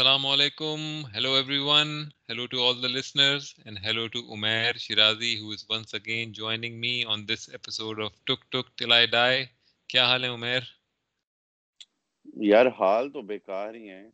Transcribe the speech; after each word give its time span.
Assalamu 0.00 0.28
alaikum. 0.34 0.82
Hello 1.12 1.34
everyone. 1.34 2.10
Hello 2.26 2.46
to 2.46 2.58
all 2.58 2.72
the 2.72 2.88
listeners 2.88 3.54
and 3.66 3.78
hello 3.78 4.08
to 4.08 4.22
Umair 4.34 4.72
Shirazi 4.82 5.38
who 5.38 5.52
is 5.52 5.66
once 5.68 5.92
again 5.92 6.32
joining 6.32 6.80
me 6.80 7.04
on 7.04 7.26
this 7.26 7.50
episode 7.52 8.00
of 8.00 8.12
Tuk 8.26 8.38
Tuk 8.50 8.70
Till 8.78 8.94
I 8.94 9.04
Die. 9.06 9.48
کیا 9.90 10.04
حال 10.06 10.24
ہے 10.24 10.28
عمیر 10.28 10.70
یار 12.44 12.66
حال 12.78 13.10
تو 13.12 13.22
بیکار 13.32 13.74
ہی 13.74 13.90
ہیں 13.90 14.08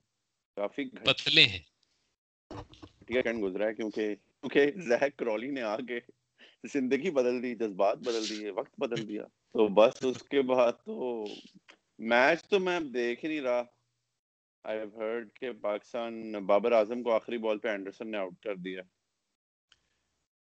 کافی 0.57 0.85
پتلے 1.05 1.45
ہیں 1.45 1.63
گھٹیا 2.51 3.21
ٹرینڈ 3.21 3.43
گزرا 3.43 3.67
ہے 3.67 3.75
کیونکہ 3.75 4.15
کیونکہ 4.15 4.71
زیک 4.89 5.17
کرولی 5.19 5.51
نے 5.51 5.63
آ 5.75 5.77
کے 5.89 6.01
زندگی 6.75 7.11
بدل 7.21 7.43
دی 7.43 7.55
جذبات 7.55 7.99
بدل 8.09 8.29
دیے 8.29 8.51
وقت 8.59 8.75
بدل 8.87 9.09
دیا 9.09 9.27
تو 9.53 9.69
بس 9.79 10.05
اس 10.11 10.23
کے 10.31 10.43
بعد 10.53 10.85
تو 10.85 11.25
میچ 12.11 12.45
تو 12.49 12.61
میں 12.61 12.79
دیکھ 12.81 13.25
ہی 13.25 13.29
نہیں 13.29 13.41
رہا 13.41 13.63
آئی 14.67 14.79
ہیو 14.79 15.01
ہرڈ 15.01 15.29
کہ 15.35 15.53
پاکستان 15.53 16.33
بابر 16.33 16.73
اعظم 16.73 17.03
کو 17.03 17.15
آخری 17.15 17.39
بال 17.39 17.59
پہ 17.59 17.69
اینڈرسن 17.69 18.11
نے 18.11 18.19
آؤٹ 18.19 18.43
کر 18.45 18.55
دیا۔ 18.55 18.83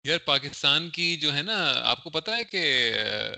یار 0.03 0.17
پاکستان 0.17 0.89
کی 0.89 1.17
جو 1.17 1.35
ہے 1.35 1.41
نا، 1.41 1.73
آپ 1.83 2.03
کو 2.03 2.09
پتا 2.09 2.37
ہے 2.37 2.43
کہ 2.43 2.93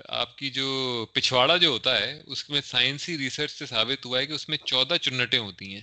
آپ 0.09 0.37
کی 0.37 0.49
جو 0.49 1.05
پچھواڑا 1.13 1.57
جو 1.57 1.67
ہوتا 1.67 1.99
ہے، 1.99 2.21
اس 2.25 2.49
میں 2.49 2.61
سائنسی 2.61 3.17
ریسرچ 3.17 3.51
سے 3.51 3.65
ثابت 3.65 4.05
ہوا 4.05 4.19
ہے 4.19 4.25
کہ 4.25 4.31
اس 4.31 4.49
میں 4.49 4.57
چودہ 4.57 4.93
چنٹیں 5.01 5.39
ہوتی 5.39 5.73
ہیں۔ 5.73 5.81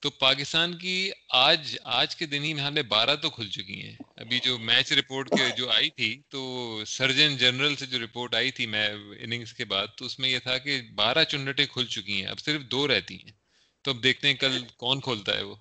تو 0.00 0.10
پاکستان 0.10 0.78
کی 0.78 1.10
آج 1.30 1.78
آج 1.84 2.16
کے 2.16 2.26
دن 2.26 2.44
ہی 2.44 2.54
میں 2.54 2.82
بارہ 2.82 3.16
تو 3.16 3.30
کھل 3.30 3.48
چکی 3.48 3.82
ہیں۔ 3.82 3.96
ابھی 4.16 4.38
جو 4.38 4.58
میچ 4.58 4.92
رپورٹ 4.92 5.30
کے 5.30 5.56
جو 5.56 5.70
آئی 5.70 5.90
تھی، 5.90 6.22
تو 6.28 6.82
سرجن 6.86 7.36
جنرل 7.36 7.76
سے 7.76 7.86
جو 7.86 7.98
رپورٹ 8.04 8.34
آئی 8.34 8.50
تھی 8.50 8.66
میں 8.66 8.88
اننگس 9.18 9.52
کے 9.52 9.64
بعد، 9.64 9.86
تو 9.96 10.04
اس 10.04 10.18
میں 10.18 10.28
یہ 10.28 10.38
تھا 10.38 10.58
کہ 10.58 10.82
بارہ 10.94 11.24
چنٹیں 11.24 11.66
کھل 11.66 11.86
چکی 11.86 12.20
ہیں۔ 12.20 12.30
اب 12.30 12.38
صرف 12.38 12.60
دو 12.62 12.88
رہتی 12.88 13.16
ہیں۔ 13.16 13.45
تو 13.86 13.92
اب 13.92 14.02
دیکھتے 14.02 14.28
ہیں 14.28 14.34
کل 14.34 14.64
کون 14.76 15.00
کھولتا 15.00 15.36
ہے 15.36 15.42
وہ۔ 15.42 15.54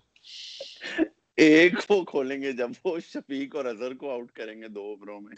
ایک 1.38 1.74
وہ 1.90 2.04
کھولیں 2.04 2.42
گے 2.42 2.52
جب 2.52 2.70
وہ 2.86 3.00
شفیق 3.00 3.56
اور 3.56 3.66
اظہر 3.66 3.94
کو 3.94 4.12
آؤٹ 4.12 4.32
کریں 4.32 4.62
گے 4.62 4.68
دو 4.68 4.82
اووروں 4.82 5.22
میں۔ 5.22 5.36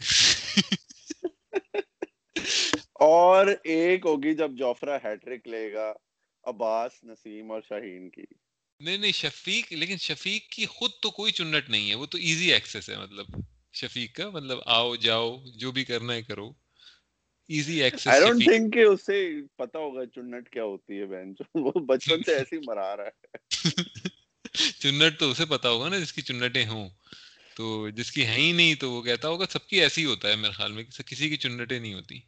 اور 2.92 3.46
ایک 3.64 4.06
ہوگی 4.06 4.34
جب 4.34 4.50
جوفرا 4.50 4.96
ہیٹرک 4.96 5.48
لے 5.48 5.72
گا 5.72 5.92
عباس 6.44 6.92
نسیم 7.04 7.50
اور 7.50 7.60
شاہین 7.68 8.10
کی۔ 8.10 8.22
نہیں 8.80 8.98
نہیں 8.98 9.12
شفیق 9.12 9.72
لیکن 9.72 9.96
شفیق 9.96 10.48
کی 10.48 10.66
خود 10.66 10.90
تو 11.02 11.10
کوئی 11.10 11.32
چنٹ 11.32 11.70
نہیں 11.70 11.90
ہے 11.90 11.94
وہ 11.94 12.06
تو 12.06 12.18
ایزی 12.18 12.52
ایکسس 12.52 12.90
ہے 12.90 12.98
مطلب 12.98 13.26
شفیق 13.72 14.16
کا 14.16 14.30
مطلب 14.30 14.58
آؤ 14.66 14.96
جاؤ 14.96 15.44
جو 15.56 15.72
بھی 15.72 15.84
کرنا 15.84 16.14
ہے 16.14 16.22
کرو۔ 16.22 16.52
Easy 17.50 17.82
access 17.82 18.06
I 18.06 18.20
don't 18.20 18.44
think 18.44 18.74
کہ 18.74 18.82
اسے 18.82 19.40
پتہ 19.56 19.78
ہوگا 19.78 20.06
چنٹ 20.06 20.48
کیا 20.48 20.62
ہوتی 20.62 21.00
ہے 21.00 21.06
بہن 21.06 21.32
وہ 21.54 21.72
بچپن 21.80 22.22
سے 22.22 22.34
ایسے 22.34 22.56
ہی 22.56 22.60
مرا 22.66 22.96
رہا 22.96 23.04
ہے 23.04 23.38
چنٹ 24.80 25.18
تو 25.18 25.30
اسے 25.30 25.44
پتا 25.44 25.68
ہوگا 25.68 25.88
نا 25.88 25.98
جس 25.98 26.12
کی 26.12 26.22
چنٹیں 26.22 26.66
ہوں 26.66 26.88
تو 27.56 27.88
جس 27.88 28.12
کی 28.12 28.26
ہے 28.26 28.34
ہی 28.34 28.52
نہیں 28.52 28.74
تو 28.74 28.90
وہ 28.90 29.02
کہتا 29.02 29.28
ہوگا 29.28 29.44
سب 29.50 29.66
کی 29.66 29.80
ایسی 29.80 30.04
ہوتا 30.04 30.28
ہے 30.28 30.36
میرے 30.36 30.52
خیال 30.52 30.72
میں 30.72 30.84
کسی 30.84 31.28
کی 31.28 31.36
چنٹیں 31.36 31.78
نہیں 31.78 31.94
ہوتی 31.94 32.18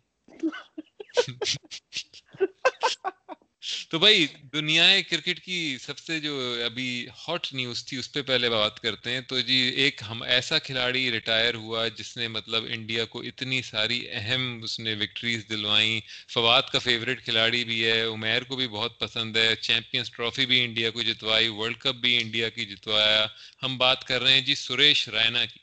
تو 3.91 3.99
بھائی 3.99 4.27
دنیا 4.53 5.01
کرکٹ 5.11 5.41
کی 5.41 5.77
سب 5.81 5.99
سے 5.99 6.21
جو 6.21 6.63
ابھی 6.65 7.07
ہاٹ 7.09 7.53
نیوز 7.53 7.85
تھی، 7.85 7.97
اس 7.97 8.13
پہ 8.13 8.23
پہلے 8.23 8.51
بات 8.51 8.81
کرتے 8.81 9.11
ہیں۔ 9.11 9.21
تو 9.21 9.41
جی 9.41 9.55
ایک 9.55 10.03
ہم 10.11 10.23
ایسا 10.23 10.59
کھلاڑی 10.59 11.11
ریٹائر 11.13 11.55
ہوا 11.55 11.89
جس 11.89 12.17
نے 12.17 12.29
مطلب 12.29 12.65
انڈیا 12.69 13.05
کو 13.05 13.21
اتنی 13.21 13.63
ساری 13.63 14.11
اہم 14.11 14.61
اس 14.63 14.81
نے 14.81 14.95
وکٹریز 14.95 15.49
دلوائیں۔ 15.49 16.01
فواد 16.35 16.63
کا 16.63 16.79
فیوریٹ 16.79 17.25
کھلاڑی 17.25 17.65
بھی 17.65 17.85
ہے، 17.85 18.03
عمیر 18.03 18.43
کو 18.43 18.57
بھی 18.57 18.69
بہت 18.69 18.99
پسند 19.01 19.37
ہے 19.37 19.55
چیمپئنس 19.57 20.11
ٹرافی 20.11 20.47
بھی 20.47 20.65
انڈیا 20.65 20.91
کو 20.91 21.03
جتوائی، 21.03 21.49
ورلڈ 21.49 21.79
کپ 21.79 21.95
بھی 21.95 22.21
انڈیا 22.23 22.49
کی 22.49 22.65
جتوایا۔ 22.65 23.27
ہم 23.63 23.79
بات 23.79 24.05
کر 24.05 24.23
رہے 24.23 24.33
ہیں 24.33 24.41
جی 24.41 24.55
سریش 24.55 25.09
رینا 25.09 25.45
کی۔ 25.45 25.61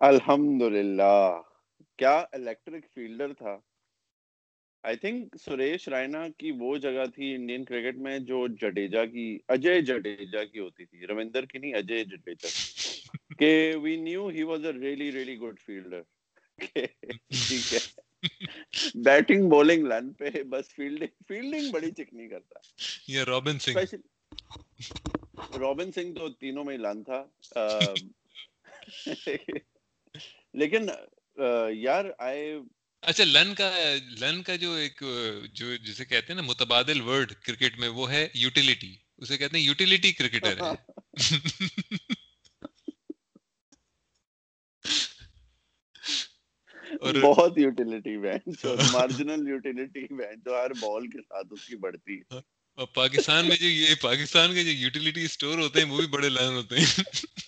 الحمد 0.00 0.62
کیا 1.98 2.24
الیکٹرک 2.32 2.84
فیلڈر 2.94 3.32
تھا؟ 3.32 3.56
آئی 4.84 4.96
تھنک 4.96 5.36
سریش 5.44 5.88
رائنا 5.88 6.28
کی 6.38 6.50
وہ 6.50 6.76
جگہ 6.76 7.04
تھی 7.14 7.34
انڈین 7.34 7.64
کرکٹ 7.64 7.96
میں 7.98 8.18
جو 8.18 8.46
جڈیجا 8.60 9.04
کی 9.04 9.38
اجے 9.48 9.80
جڈیجا 9.80 10.44
کی 10.44 10.58
ہوتی 10.58 10.84
تھی۔ 10.84 11.06
رویندر 11.06 11.46
کی 11.46 11.58
نہیں 11.58 11.74
اجے 11.74 12.04
جڈیجا 12.04 12.48
کہ 13.38 13.76
we 13.82 13.96
knew 13.96 14.28
he 14.28 14.42
was 14.42 14.64
a 14.64 14.72
really 14.72 15.12
really 15.12 15.36
good 15.38 15.60
fielder 15.60 16.02
ٹھیک 16.58 17.72
ہے۔ 17.72 17.78
بیٹنگ 18.94 19.48
بولنگ 19.48 19.86
لن 19.86 20.12
پہ 20.12 20.42
بس 20.42 20.74
فیلڈنگ 20.74 21.22
فیلڈنگ 21.28 21.70
بڑی 21.70 21.90
چکنی 21.90 22.28
کرتا۔ 22.28 22.58
یہ 23.08 23.22
رابن 23.22 23.58
سنگھ 23.58 23.94
رابن 25.60 25.92
سنگھ 25.92 26.14
تو 26.14 26.28
تینوں 26.28 26.64
میں 26.64 26.78
لن 26.78 27.04
تھا۔ 27.04 27.24
لیکن 30.54 30.86
یار 31.72 32.04
آئی 32.18 32.54
اچھا 33.02 33.24
لن 33.24 33.54
کا 33.54 33.94
لن 34.20 34.42
کا 34.42 34.56
جو 34.56 34.72
ایک 34.72 35.02
جو 35.52 35.76
جسے 35.76 36.04
کہتے 36.04 36.32
ہیں 36.32 36.34
نا 36.34 36.42
متبادل 36.42 37.00
ورڈ 37.00 37.32
کرکٹ 37.32 37.78
میں 37.78 37.88
وہ 37.88 38.10
ہے 38.10 38.28
یوٹیلیٹی۔ 38.34 38.96
اسے 39.16 39.38
کہتے 39.38 39.58
ہیں 39.58 39.64
یوٹیلیٹی 39.64 40.12
کرکٹر 40.12 40.56
ہے 40.56 41.14
بہت 47.22 47.58
یوٹیلیٹی 47.58 48.16
جو 48.62 48.76
مارجنل 48.92 49.48
یوٹیلیٹی 49.48 50.14
وین 50.14 50.40
جو 50.44 50.54
ہر 50.54 50.70
بال 50.70 51.06
کے 51.06 51.22
ساتھ 51.22 51.46
اس 51.50 51.66
کی 51.66 51.76
بڑھتی 51.76 52.16
ہے۔ 52.16 52.40
اور 52.78 52.86
پاکستان 52.86 53.48
میں 53.48 53.56
جو 53.56 53.66
یہ 53.66 53.94
پاکستان 54.00 54.54
کے 54.54 54.64
جو 54.64 54.70
یوٹیلیٹی 54.70 55.26
سٹور 55.26 55.58
ہوتے 55.58 55.80
ہیں 55.80 55.90
وہ 55.90 55.96
بھی 55.96 56.06
بڑے 56.06 56.28
لن 56.28 56.40
ہوتے 56.40 56.78
ہیں۔ 56.78 57.02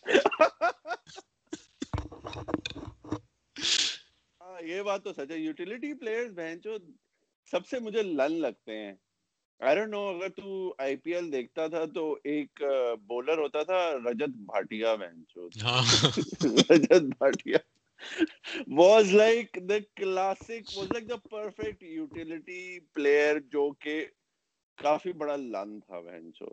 یہ 4.62 4.82
بات 4.82 5.04
تو 5.04 5.12
سچ 5.12 5.30
ہے۔ 5.30 5.38
یوٹیلیٹی 5.38 5.94
پلیئرز 5.94 6.32
بہن 6.32 6.58
جو 6.64 6.76
سب 7.52 7.66
سے 7.66 7.78
مجھے 7.78 8.02
لن 8.02 8.32
لگتے 8.32 8.76
ہیں۔ 8.76 8.92
آئی 9.60 9.76
ڈونٹ 9.76 9.90
نو 9.90 10.06
اگر 10.08 10.28
تو 10.28 10.74
آئی 10.78 10.96
پی 10.96 11.14
ایل 11.14 11.32
دیکھتا 11.32 11.66
تھا 11.66 11.84
تو 11.84 12.18
ایک 12.24 12.62
بولر 13.06 13.38
ہوتا 13.38 13.62
تھا 13.62 13.80
رجت 14.04 14.36
بھاٹیا 14.46 14.94
بہن 14.94 15.22
چو۔ 15.28 15.48
Rajat 16.70 17.02
Bhatia. 17.18 17.58
Was 18.76 19.14
like 19.14 19.58
the 19.68 19.74
classic 19.96 20.76
was 20.76 20.90
like 20.92 21.08
the 21.08 21.16
perfect 21.30 21.82
utility 21.82 22.80
player 22.94 23.40
جو 23.52 23.70
کہ 23.72 24.04
کافی 24.78 25.12
بڑا 25.12 25.36
لن 25.36 25.80
تھا 25.80 26.00
بہن 26.00 26.32
چو۔ 26.32 26.46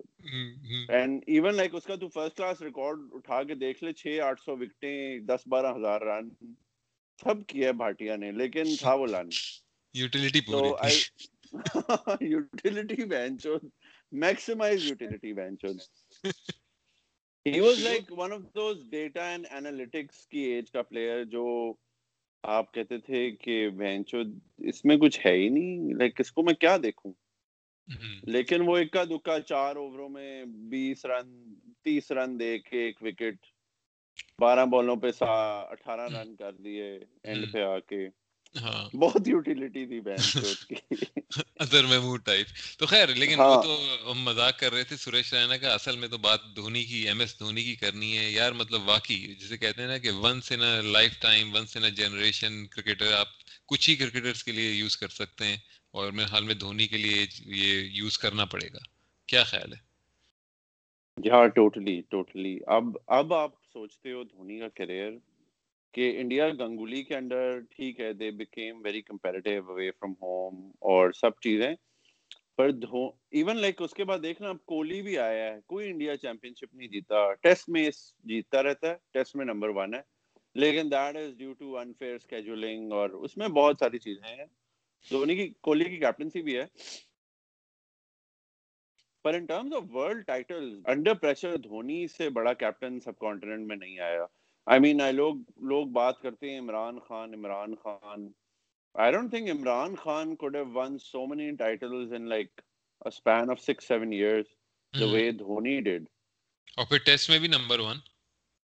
اینڈ 0.90 1.24
ایون 1.28 1.56
لائک 1.56 1.76
اس 1.76 1.84
کا 1.84 1.96
تو 1.96 2.08
فرسٹ 2.08 2.38
کلاس 2.38 2.62
ریکارڈ 2.62 3.00
اٹھا 3.12 3.44
کے 3.44 3.56
دیکھ 3.56 3.84
لے 3.84 3.94
چھ 3.94 4.20
آٹھ 4.24 4.42
سو 4.42 4.58
وکٹیں 4.58 5.20
دس 5.20 5.48
بارہ 5.48 5.76
ہزار 5.76 6.02
رن۔ 6.02 6.30
سب 7.20 7.46
کیا 7.48 7.72
بھاٹیا 7.72 8.16
نے 8.16 8.32
لیکن 8.32 8.76
تھا 8.80 8.94
وہ 8.94 9.06
لان 9.08 9.30
یوٹیلیٹی 9.96 10.42
پوری 10.42 11.00
utility 12.22 13.04
maximize 14.12 14.86
utility 14.86 15.32
he 17.46 17.60
was 17.60 17.80
like 17.80 18.12
one 18.12 18.34
of 18.34 18.42
those 18.56 18.90
data 18.90 19.30
and 19.30 19.46
analytics 19.50 20.28
کی 20.28 20.40
ایج 20.40 20.72
کا 20.72 20.82
پلیئر 20.82 21.24
جو 21.26 21.46
آپ 22.44 22.74
کہتے 22.74 22.98
تھے 22.98 23.30
کہ 23.32 23.70
بینچو 23.70 24.22
اس 24.60 24.84
میں 24.86 24.98
کچھ 24.98 25.20
ہے 25.26 25.34
ہی 25.34 25.50
نہیں۔ 25.50 25.94
لائک 25.94 26.20
اس 26.20 26.32
کو 26.32 26.44
میں 26.44 26.54
کیا 26.54 26.78
دیکھوں؟ 26.84 27.14
لیکن 28.24 28.62
وہ 28.62 28.78
اکا 28.78 29.04
دکا 29.04 29.40
چار 29.40 29.76
اووروں 29.76 30.10
میں 30.10 30.46
بیس 30.70 31.06
رن 31.06 31.54
تیس 31.84 32.12
رن 32.12 32.40
دے 32.40 32.58
کے 32.60 32.78
ایک 32.78 33.02
وکٹ 33.02 33.46
بارہ 34.42 34.66
بالوں 34.66 34.96
پہ 34.96 35.12
سا 35.12 35.60
اٹھارہ 35.70 36.08
رن 36.16 36.36
کر 36.36 36.54
دیے 36.54 37.00
اینڈ 37.24 37.52
پہ 37.54 37.62
آ 37.64 37.80
کے۔ 37.80 38.08
ہاں۔ 38.62 38.96
بہت 38.96 39.28
یوٹیلیٹی 39.28 39.86
تھی 39.86 40.00
اظہر 41.60 41.84
محمود 41.84 42.26
ٹائپ 42.26 42.48
تو 42.80 42.86
خیر 42.86 43.08
لیکن 43.08 43.40
وہ 43.40 43.56
ہاں۔ 43.56 43.64
تو 43.64 44.14
مذاق 44.14 44.60
کر 44.60 44.74
رہے 44.74 44.84
تھے 44.84 44.98
سریش 44.98 45.34
رینا 45.34 45.58
کا۔ 45.58 45.74
اصل 45.74 45.98
میں 45.98 46.08
تو 46.08 46.18
بات 46.18 46.40
دھونی 46.56 46.84
کی 46.84 47.08
ایم 47.08 47.20
ایس 47.20 47.40
دھونی 47.40 47.64
کی 47.64 47.76
کرنی 47.76 48.18
ہے۔ 48.18 48.32
یار 48.32 48.52
مطلب 48.52 48.82
واقعی 48.86 49.36
جسے 49.36 49.58
کہتے 49.58 49.82
ہیں 49.82 49.90
نا 49.90 49.98
کہ 49.98 50.12
once 50.12 50.52
in 50.52 50.86
lifetime 51.20 51.56
once 51.56 51.78
in 51.78 51.94
generation 51.94 52.66
cricketer 52.68 53.14
آپ 53.14 53.28
کچھ 53.66 53.90
ہی 53.90 53.96
کرکٹرس 53.96 54.44
کے 54.44 54.52
لیے 54.52 54.72
یوز 54.72 54.98
کر 54.98 55.08
سکتے 55.08 55.46
ہیں۔ 55.46 55.58
اور 55.92 56.12
میرے 56.12 56.28
خیال 56.28 56.44
میں 56.44 56.56
دھونی 56.56 56.88
کے 56.88 56.98
لیے 56.98 57.26
یہ 57.46 57.82
یوز 57.92 58.18
کرنا 58.18 58.46
پڑے 58.46 58.68
گا۔ 58.74 58.80
کیا 59.28 59.44
خیال 59.44 59.74
ہے؟ 59.74 59.88
ہاں 61.30 61.48
ٹوٹلی 61.48 62.02
ٹوٹلی 62.02 62.60
اب 62.68 62.84
اب 63.08 63.34
آپ 63.34 63.57
سوچتے 63.78 64.12
ہو 64.12 64.24
دھونی 64.24 64.60
کا 64.60 64.68
کیریئر 64.68 65.12
کہ 65.94 66.12
انڈیا 66.20 66.48
گنگولی 66.50 67.04
کے 67.04 67.16
انڈر 67.16 67.60
ٹھیک 67.70 68.00
ہے 68.00 68.12
they 68.14 68.30
became 68.32 68.82
very 68.86 69.02
comparative 69.02 69.72
away 69.72 69.90
from 69.92 70.14
home 70.22 70.56
اور 70.92 71.12
سب 71.12 71.40
چیزیں، 71.40 71.74
پر 72.58 72.72
دھو 72.72 73.06
ایون 73.32 73.58
لائک 73.58 73.82
اس 73.82 73.94
کے 73.94 74.04
بعد 74.04 74.20
دیکھنا، 74.24 74.50
اب 74.50 74.66
کوہلی 74.66 75.02
بھی 75.02 75.18
آیا 75.18 75.54
ہے، 75.54 75.60
کوئی 75.68 75.90
انڈیا 75.90 76.16
چیمپئن 76.18 76.54
شپ 76.54 76.76
نہیں 76.76 76.88
جیتا، 76.88 77.34
ٹیسٹ 77.34 77.70
میں 77.70 77.90
جیتتا 78.24 78.64
رہتا 78.64 78.90
ہے، 78.90 78.96
ٹیسٹ 79.14 79.36
میں 79.36 79.46
نمبر 79.46 79.70
ون 79.70 79.94
ہے، 79.94 80.02
لیکن 80.56 80.92
that 80.92 81.18
is 81.18 81.38
due 81.38 81.54
to 81.54 81.78
unfair 81.78 82.16
scheduling 82.16 82.92
اور 82.92 83.10
اس 83.10 83.38
میں 83.38 83.48
بہت 83.48 83.78
ساری 83.80 84.00
چیزیں 84.00 84.30
ہیں۔ 84.30 84.46
دھونی 85.12 85.36
کی، 85.36 85.48
کوہلی 85.62 85.86
کی 85.86 85.98
کیپٹنسی 85.98 86.42
بھی 86.42 86.58
ہے۔ 86.58 86.66
پر 89.28 89.34
in 89.34 89.46
terms 89.46 89.74
of 89.74 89.84
world 89.94 90.26
title 90.28 90.70
under 90.86 91.14
pressure 91.14 91.56
Dhoni 91.64 92.06
سے 92.08 92.30
بڑا 92.30 92.54
کیپٹن 92.56 93.00
سب 93.00 93.18
کانٹیننٹ 93.20 93.68
میں 93.68 93.76
نہیں 93.76 94.00
آیا. 94.00 94.26
آئی 94.68 94.80
مین 94.80 95.02
آئی 95.02 95.14
لوگ 95.14 95.36
لوگ 95.66 95.88
بات 95.94 96.22
کرتے 96.22 96.52
ہیں 96.52 96.60
Imran 96.60 97.00
Khan 97.00 97.34
Imran 97.34 97.76
Khan 97.76 98.28
I 98.96 99.12
don't 99.12 99.32
think 99.32 99.50
Imran 99.50 99.96
Khan 99.96 100.36
could 100.36 100.56
have 100.56 100.72
won 100.74 100.98
so 101.02 101.26
many 101.28 101.52
titles 101.56 102.14
in 102.14 102.30
like 102.30 102.62
a 103.02 103.12
span 103.12 103.50
of 103.50 103.60
6 103.62 103.86
7 103.86 104.12
years 104.12 104.46
the 104.94 105.00
mm-hmm. 105.00 105.14
way 105.14 105.32
dhoni 105.34 105.82
did. 105.84 106.06
اور 106.78 106.86
پھر 106.86 106.98
ٹیسٹ 106.98 107.30
میں 107.30 107.38
بھی 107.40 107.48
نمبر 107.48 107.80
1 107.82 108.00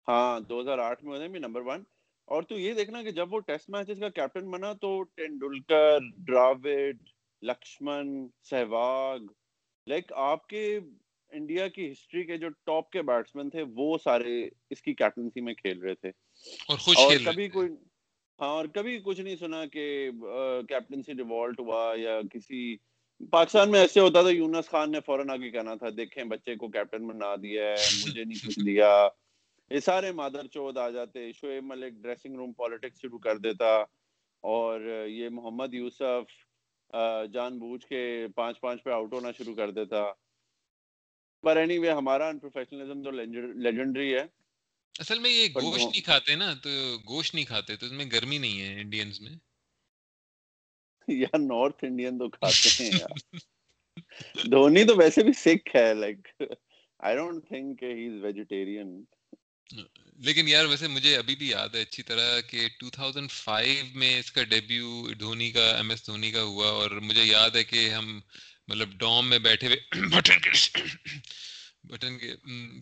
ہاں 0.07 0.39
2008 0.49 1.03
میں 1.03 1.13
ہونے 1.13 1.27
بھی 1.27 1.39
نمبر 1.39 1.61
1 1.67 1.83
اور 2.27 2.43
تو 2.43 2.57
یہ 2.59 2.73
دیکھنا 2.73 3.01
کہ 3.03 3.11
جب 3.11 3.33
وہ 3.33 3.39
ٹیسٹ 3.39 3.69
میچز 3.69 3.99
کا 3.99 4.09
کیپٹن 4.09 4.51
بنا 4.51 4.71
تو 4.73 4.91
ٹینڈولکر 5.15 5.97
ڈراوڈ 6.17 6.67
لکشمن 7.41 8.11
سہواگ 8.43 9.25
لائک 9.87 10.11
آپ 10.23 10.47
کے 10.47 10.63
انڈیا 11.31 11.67
کی 11.67 11.91
ہسٹری 11.91 12.23
کے 12.23 12.37
جو 12.37 12.49
ٹاپ 12.65 12.89
کے 12.91 13.01
بیٹسمین 13.01 13.49
تھے 13.49 13.63
وہ 13.75 13.97
سارے 13.97 14.37
اس 14.69 14.81
کی 14.81 14.93
کیپٹنسی 14.93 15.41
میں 15.41 15.53
کھیل 15.53 15.79
رہے 15.79 15.95
تھے. 15.95 16.09
اور 16.67 16.77
خوش 16.77 16.97
اور 16.97 17.17
کبھی 17.25 17.47
کوئی 17.49 17.69
ہاں 18.39 18.49
اور 18.49 18.65
کبھی 18.73 18.99
کچھ 19.03 19.19
نہیں 19.21 19.35
سنا 19.35 19.65
کہ 19.65 19.85
کیپٹنسی 20.69 21.13
ڈیوالٹ 21.13 21.59
ہوا 21.59 21.93
یا 21.97 22.19
کسی 22.31 22.75
پاکستان 23.31 23.71
میں 23.71 23.79
ایسے 23.79 23.99
ہوتا 23.99 24.21
تھا 24.21 24.29
یونس 24.29 24.69
خان 24.69 24.91
نے 24.91 24.99
فوراً 25.05 25.29
آگے 25.29 25.49
کہنا 25.51 25.75
تھا 25.75 25.89
دیکھیں 25.97 26.23
بچے 26.25 26.55
کو 26.55 26.67
کیپٹن 26.67 27.07
بنا 27.07 27.35
دیا 27.35 27.63
ہے 27.65 27.87
مجھے 27.93 28.23
نہیں 28.23 28.39
کچھ 28.39 28.59
دیا۔ 28.59 28.89
یہ 29.71 29.79
سارے 29.79 30.11
مادر 30.11 30.47
چود 30.47 30.77
آ 30.77 30.89
جاتے 30.89 31.31
Shoaib 31.33 31.63
Malik 31.63 31.93
dressing 32.01 32.35
room 32.35 32.51
politics 32.53 33.01
شروع 33.01 33.19
کر 33.19 33.37
دیتا۔ 33.39 33.75
اور 34.43 34.79
یہ 35.07 35.29
محمد 35.29 35.73
یوسف 35.73 36.33
جان 37.33 37.59
بوجھ 37.59 37.85
کے 37.85 38.27
پانچ 38.35 38.59
پانچ 38.59 38.83
پہ 38.83 38.89
آؤٹ 38.89 39.13
ہونا 39.13 39.31
شروع 39.31 39.55
کر 39.55 39.71
دیتا۔ 39.71 40.03
پر 41.43 41.57
اینی 41.57 41.77
وے 41.77 41.91
ہمارا 41.91 42.27
انپروفیشنلزم 42.27 43.03
تو 43.03 43.11
لیجنڈری 43.11 44.13
ہے۔ 44.13 44.23
اصل 44.99 45.19
میں 45.19 45.29
یہ 45.29 45.47
گوشت 45.55 45.85
نہیں 45.85 46.01
کھاتے 46.01 46.35
نا 46.35 46.53
تو 46.53 46.69
گوشت 47.09 47.35
نہیں 47.35 47.45
کھاتے 47.45 47.75
تو 47.75 47.85
اس 47.85 47.91
میں 47.91 48.05
گرمی 48.05 48.37
نہیں 48.37 48.61
ہے 48.61 48.81
انڈینز 48.81 49.21
میں۔ 49.21 49.35
یا 51.07 51.37
نارتھ 51.37 51.83
انڈین 51.83 52.17
تو 52.17 52.29
کھاتے 52.29 52.83
ہیں 52.83 52.91
یار۔ 52.91 53.17
دھونی 54.51 54.83
تو 54.87 54.95
ویسے 54.97 55.23
بھی 55.23 55.33
سکھ 55.33 55.75
ہے 55.75 55.93
like 55.93 56.27
I 56.99 57.15
don't 57.15 57.47
think 57.47 57.83
he 57.83 58.07
is 58.07 58.23
vegetarian 58.23 59.03
لیکن 59.69 60.47
یار 60.47 60.65
ویسے 60.65 60.87
مجھے 60.87 61.15
ابھی 61.17 61.35
بھی 61.35 61.47
یاد 61.49 61.75
ہے 61.75 61.81
اچھی 61.81 62.03
طرح 62.03 62.39
کہ 62.49 62.67
2005 62.83 63.95
میں 63.95 64.17
اس 64.19 64.31
کا 64.31 64.43
ڈیبیو 64.45 65.13
دھونی 65.19 65.49
کا 65.51 65.69
ایم 65.71 65.89
ایس 65.89 66.05
دھونی 66.07 66.31
کا 66.31 66.41
ہوا 66.43 66.69
اور 66.71 66.91
مجھے 67.01 67.23
یاد 67.23 67.55
ہے 67.55 67.63
کہ 67.63 67.89
ہم 67.89 68.19
مطلب 68.67 68.93
ڈوم 68.99 69.29
میں 69.29 69.39
بیٹھے 69.39 69.67
ہوئے 69.67 70.09
بٹن 70.11 70.39
کے 70.39 70.49
بٹن 71.89 72.17
کے 72.17 72.33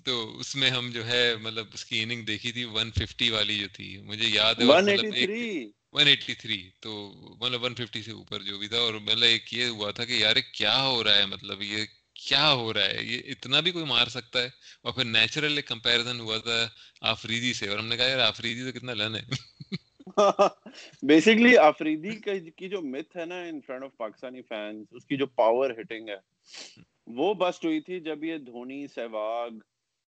تو 0.05 0.15
اس 0.39 0.55
میں 0.55 0.69
ہم 0.69 0.89
جو 0.91 1.05
ہے 1.07 1.23
مطلب 1.35 1.73
اس 1.73 1.85
کی 1.85 2.01
اننگ 2.03 2.25
دیکھی 2.25 2.51
تھی 2.51 2.65
150 2.65 3.29
والی 3.29 3.57
جو 3.59 3.67
تھی 3.73 3.97
مجھے 4.03 4.27
یاد 4.27 4.61
ہے 4.61 4.65
183 4.65 5.65
183 5.95 6.61
تو 6.79 6.93
مطلب 7.41 7.65
150 7.65 8.01
سے 8.01 8.11
اوپر 8.11 8.43
جو 8.43 8.57
بھی 8.57 8.67
تھا 8.67 8.77
اور 8.77 8.93
مطلب 8.93 9.23
ایک 9.23 9.53
یہ 9.53 9.65
ہوا 9.67 9.91
تھا 9.91 10.05
کہ 10.05 10.13
یار 10.13 10.35
کیا 10.53 10.77
ہو 10.81 11.03
رہا 11.03 11.17
ہے 11.17 11.25
مطلب 11.25 11.61
یہ 11.61 11.85
کیا 12.27 12.51
ہو 12.53 12.73
رہا 12.73 12.85
ہے؟ 12.85 13.03
یہ 13.03 13.21
اتنا 13.25 13.59
بھی 13.59 13.71
کوئی 13.71 13.85
مار 13.85 14.07
سکتا 14.07 14.41
ہے؟ 14.43 14.49
اور 14.81 14.93
پھر 14.93 15.05
نیچرل 15.05 15.55
ایک 15.55 15.67
کمپیریزن 15.67 16.19
ہوا 16.19 16.37
تھا 16.37 16.67
آفریدی 17.01 17.53
سے، 17.53 17.69
اور 17.69 17.77
ہم 17.77 17.87
نے 17.87 17.97
کہا 17.97 18.05
یار 18.05 18.19
آفریدی 18.19 18.63
تو 18.63 18.79
کتنا 18.79 18.93
لن 18.93 19.15
ہے۔ 19.15 19.21
بیسیکلی 21.01 21.57
آفریدی 21.57 22.15
کی 22.51 22.69
جو 22.69 22.81
مت 22.81 23.15
ہے 23.15 23.25
نا 23.25 23.41
in 23.41 23.61
front 23.61 23.83
of 23.83 23.97
Pakistani 23.97 24.41
fans 24.41 24.87
اس 24.91 25.05
کی 25.05 25.17
جو 25.17 25.27
پاور 25.27 25.69
ہٹنگ 25.69 26.09
ہے، 26.09 26.17
وہ 27.07 27.33
بسٹ 27.33 27.65
ہوئی 27.65 27.79
تھی 27.79 27.99
جب 27.99 28.23
یہ 28.23 28.37
دھونی 28.37 28.87
سہواگ 28.87 29.51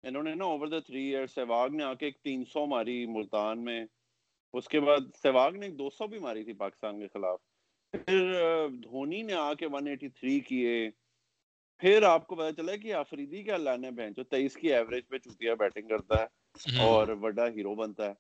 انہوں 0.04 0.24
نے 0.24 0.34
نا 0.36 0.46
over 0.46 0.68
the 0.68 0.80
three 0.80 1.04
year 1.04 1.28
Sehwag 1.28 1.70
نے 1.70 1.84
آ 1.84 1.94
کے 1.94 2.06
ایک 2.06 2.18
تین 2.24 2.44
سو 2.46 2.66
ماری 2.66 3.06
ملتان 3.06 3.64
میں۔ 3.64 3.86
اس 4.54 4.68
کے 4.68 4.80
بعد 4.80 5.00
سہواگ 5.24 5.52
نے 5.52 5.66
ایک 5.66 5.80
دو 5.80 5.90
سو 5.90 6.08
بھی 6.08 6.20
ماری 6.20 6.44
تھی 6.44 6.54
پاکستان 6.54 7.00
کے 7.00 7.08
خلاف۔ 7.08 7.40
پھر 7.94 8.68
دھونی 8.84 9.22
نے 9.22 9.34
آ 9.34 9.54
کے 9.54 9.66
ون 9.66 9.88
ایٹی 9.88 10.10
تھری 10.10 10.40
کیے۔ 10.40 10.90
پھر 11.80 12.04
آپ 12.04 12.28
کو 12.28 12.36
پتا 12.36 12.52
چلا 12.52 12.76
کہ 12.76 12.94
آفریدی 12.94 13.44
کا 13.44 13.54
اللہ 13.54 13.78
نے 13.78 13.92
بہن 13.92 14.14
جو 14.14 14.24
تیئیس 14.24 14.56
کی 14.56 14.74
ایوریج 14.74 15.08
پہ 15.08 15.18
چوتیا 15.18 15.54
بیٹنگ 15.54 15.88
کرتا 15.88 16.16
ہے 16.16 16.26
اور 16.80 17.08
بڑا 17.08 17.48
ہیرو 17.48 17.76
بنتا 17.76 18.06
ہے۔ 18.06 18.14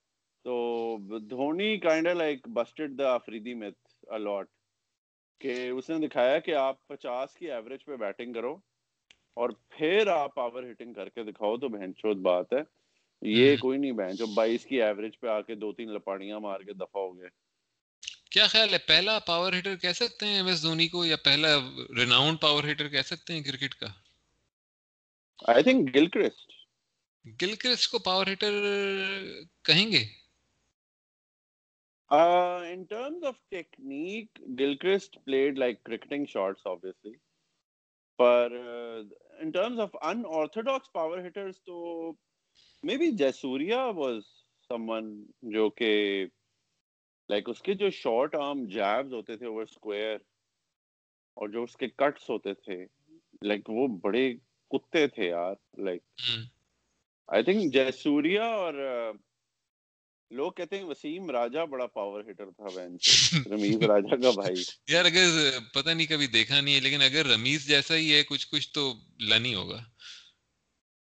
تو 0.44 0.98
Dhoni 1.20 1.78
kind 1.78 2.08
like 2.08 2.48
busted 2.48 2.98
the 2.98 3.14
Afridi 3.14 3.54
myth 3.54 4.06
a lot 4.08 4.48
کہ 5.42 5.70
اس 5.70 5.90
نے 5.90 6.08
دکھایا 6.08 6.40
کہ 6.40 6.56
آپ 6.56 6.88
پچاس 6.88 7.34
کی 7.34 7.52
ایوریج 7.52 7.86
پہ 7.86 7.96
بیٹنگ 7.96 8.34
کرو 8.34 8.58
اور 9.34 9.50
پھر 9.70 10.08
آپ 10.08 10.36
پاور 10.36 10.64
ہٹنگ 10.64 10.94
کر 10.94 11.10
کے 11.10 11.24
دکھاؤ 11.24 11.58
تو 11.58 11.68
بہن 11.68 11.94
چوت 11.94 12.18
بات 12.18 12.54
ہے۔ 12.54 12.62
یہ 13.22 13.58
کوئی 13.58 13.78
نہیں 13.78 13.92
بہن 13.92 14.16
جو 14.16 14.26
بائیس 14.26 14.66
کی 14.66 14.82
ایوریج 14.82 15.20
پہ 15.20 15.28
آ 15.28 15.42
کے 15.42 15.56
دو 15.56 15.72
تین 15.72 15.94
لپاڑیاں 15.94 16.40
مار 16.40 16.60
کے 16.60 16.74
دفاع 16.74 17.02
ہو 17.02 17.20
گئے۔ 17.20 17.30
کیا 18.32 18.46
خیال 18.48 18.74
ہے؟ 18.74 18.78
پہلا 18.88 19.18
پاور 19.20 19.54
ہیٹر 19.54 19.76
کہہ 19.76 19.94
سکتے 19.96 20.26
ہیں 20.26 20.36
ایم 20.36 20.48
ایس 20.48 20.62
دھونی 20.64 20.88
کو 20.88 21.04
یا 21.06 21.16
پہلا 21.24 21.56
ریناؤنڈ 21.98 22.40
پاور 22.42 22.64
ہیٹر 22.64 22.88
کہہ 22.88 23.06
سکتے 23.06 23.34
ہیں 23.34 23.44
کرکٹ 23.44 23.76
کا؟ 23.76 23.88
I 25.48 25.64
think 25.64 25.96
Gul 25.96 26.08
crust 26.10 26.52
Gul 27.42 27.56
crust 27.56 27.90
کو 27.92 28.00
پاور 28.00 28.28
ہیٹر 28.28 28.54
کہیں 29.64 29.92
گے؟ 29.92 30.04
In 32.12 32.84
terms 32.84 33.24
of 33.24 33.36
technique 33.50 34.40
Gilchrist 34.76 35.18
played 35.26 35.58
like 35.60 35.84
cricketing 35.84 36.26
shots 36.26 36.68
obviously. 36.68 37.14
Per 38.20 38.52
in 39.32 39.52
terms 39.52 39.80
of 39.80 39.96
unorthodox 40.36 40.92
power 40.92 41.20
hitters 41.20 41.62
تو 41.62 42.12
مے 42.84 42.98
بی 42.98 43.12
جیسوریا 43.18 43.84
واز 43.96 44.22
سمن 44.70 45.14
جو 45.52 45.70
کہ 45.70 45.92
لائک 47.30 47.50
اس 47.50 47.62
کے 47.62 47.74
جو 47.74 47.90
شارٹ 47.90 48.36
آرم 48.36 48.66
جیبز 48.66 49.14
ہوتے 49.14 49.36
تھے 49.38 49.46
اوور 49.46 49.64
اسکوئر 49.64 50.16
اور 51.38 51.50
جو 51.50 51.64
اس 51.64 51.76
کے 51.78 51.88
کٹس 51.88 52.30
ہوتے 52.30 52.54
تھے 52.54 52.84
لائک 53.46 53.70
وہ 53.70 53.88
بڑے 54.02 54.32
کتے 54.72 55.08
تھے 55.08 55.28
یار 55.28 55.56
لائک 55.80 56.02
آئی 57.30 57.44
تھنک 57.44 57.74
جیسوریا 57.74 58.46
اور 58.56 58.74
لوگ 60.32 60.52
کہتے 60.52 60.78
ہیں 60.78 60.84
وسیم 60.84 61.30
راجا 61.32 61.64
بڑا 61.66 61.86
پاور 61.88 62.24
ہٹر 62.30 62.50
تھا 62.52 62.68
رمیز 63.52 63.84
راجا 63.84 64.16
کا 64.16 64.32
بھائی 64.32 64.64
یار 64.88 65.06
اگر 65.06 65.60
پتہ 65.74 65.90
نہیں 65.90 66.08
کبھی 66.08 66.28
دیکھا 66.28 66.60
نہیں 66.62 66.76
ہے 66.76 66.80
لیکن 66.80 67.02
اگر 67.02 67.26
رمیز 67.26 67.68
جیسا 67.68 67.96
ہی 67.96 68.14
ہے 68.14 68.24
کچھ 68.24 68.48
کچھ 68.52 68.72
تو 68.74 68.92
لنی 69.30 69.54
ہوگا 69.56 69.80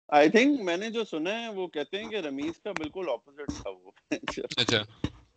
آئی 0.09 0.29
تھنک 0.29 0.61
میں 0.61 0.77
نے 0.77 0.89
جو 0.89 1.03
سنا 1.03 1.39
ہے 1.41 1.47
وہ 1.49 1.67
کہتے 1.67 2.01
ہیں 2.01 2.09
کہ 2.09 2.15
رمیز 2.15 2.59
کا 2.59 2.71
بالکل 2.71 3.09
اپوزٹ 3.09 3.61
تھا 3.61 3.69
وہ 3.69 3.91
اچھا 4.57 4.83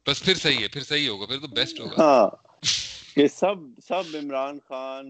بس 0.08 0.22
پھر 0.24 0.34
صحیح 0.34 0.58
ہے 0.58 0.68
پھر 0.68 0.80
صحیح 0.82 1.08
ہوگا 1.08 1.26
پھر 1.26 1.38
تو 1.40 1.48
بیسٹ 1.54 1.80
ہوگا۔ 1.80 1.96
ہاں 1.98 2.28
سب 3.30 3.56
سب 3.84 4.16
عمران 4.16 4.58
خان 4.60 5.06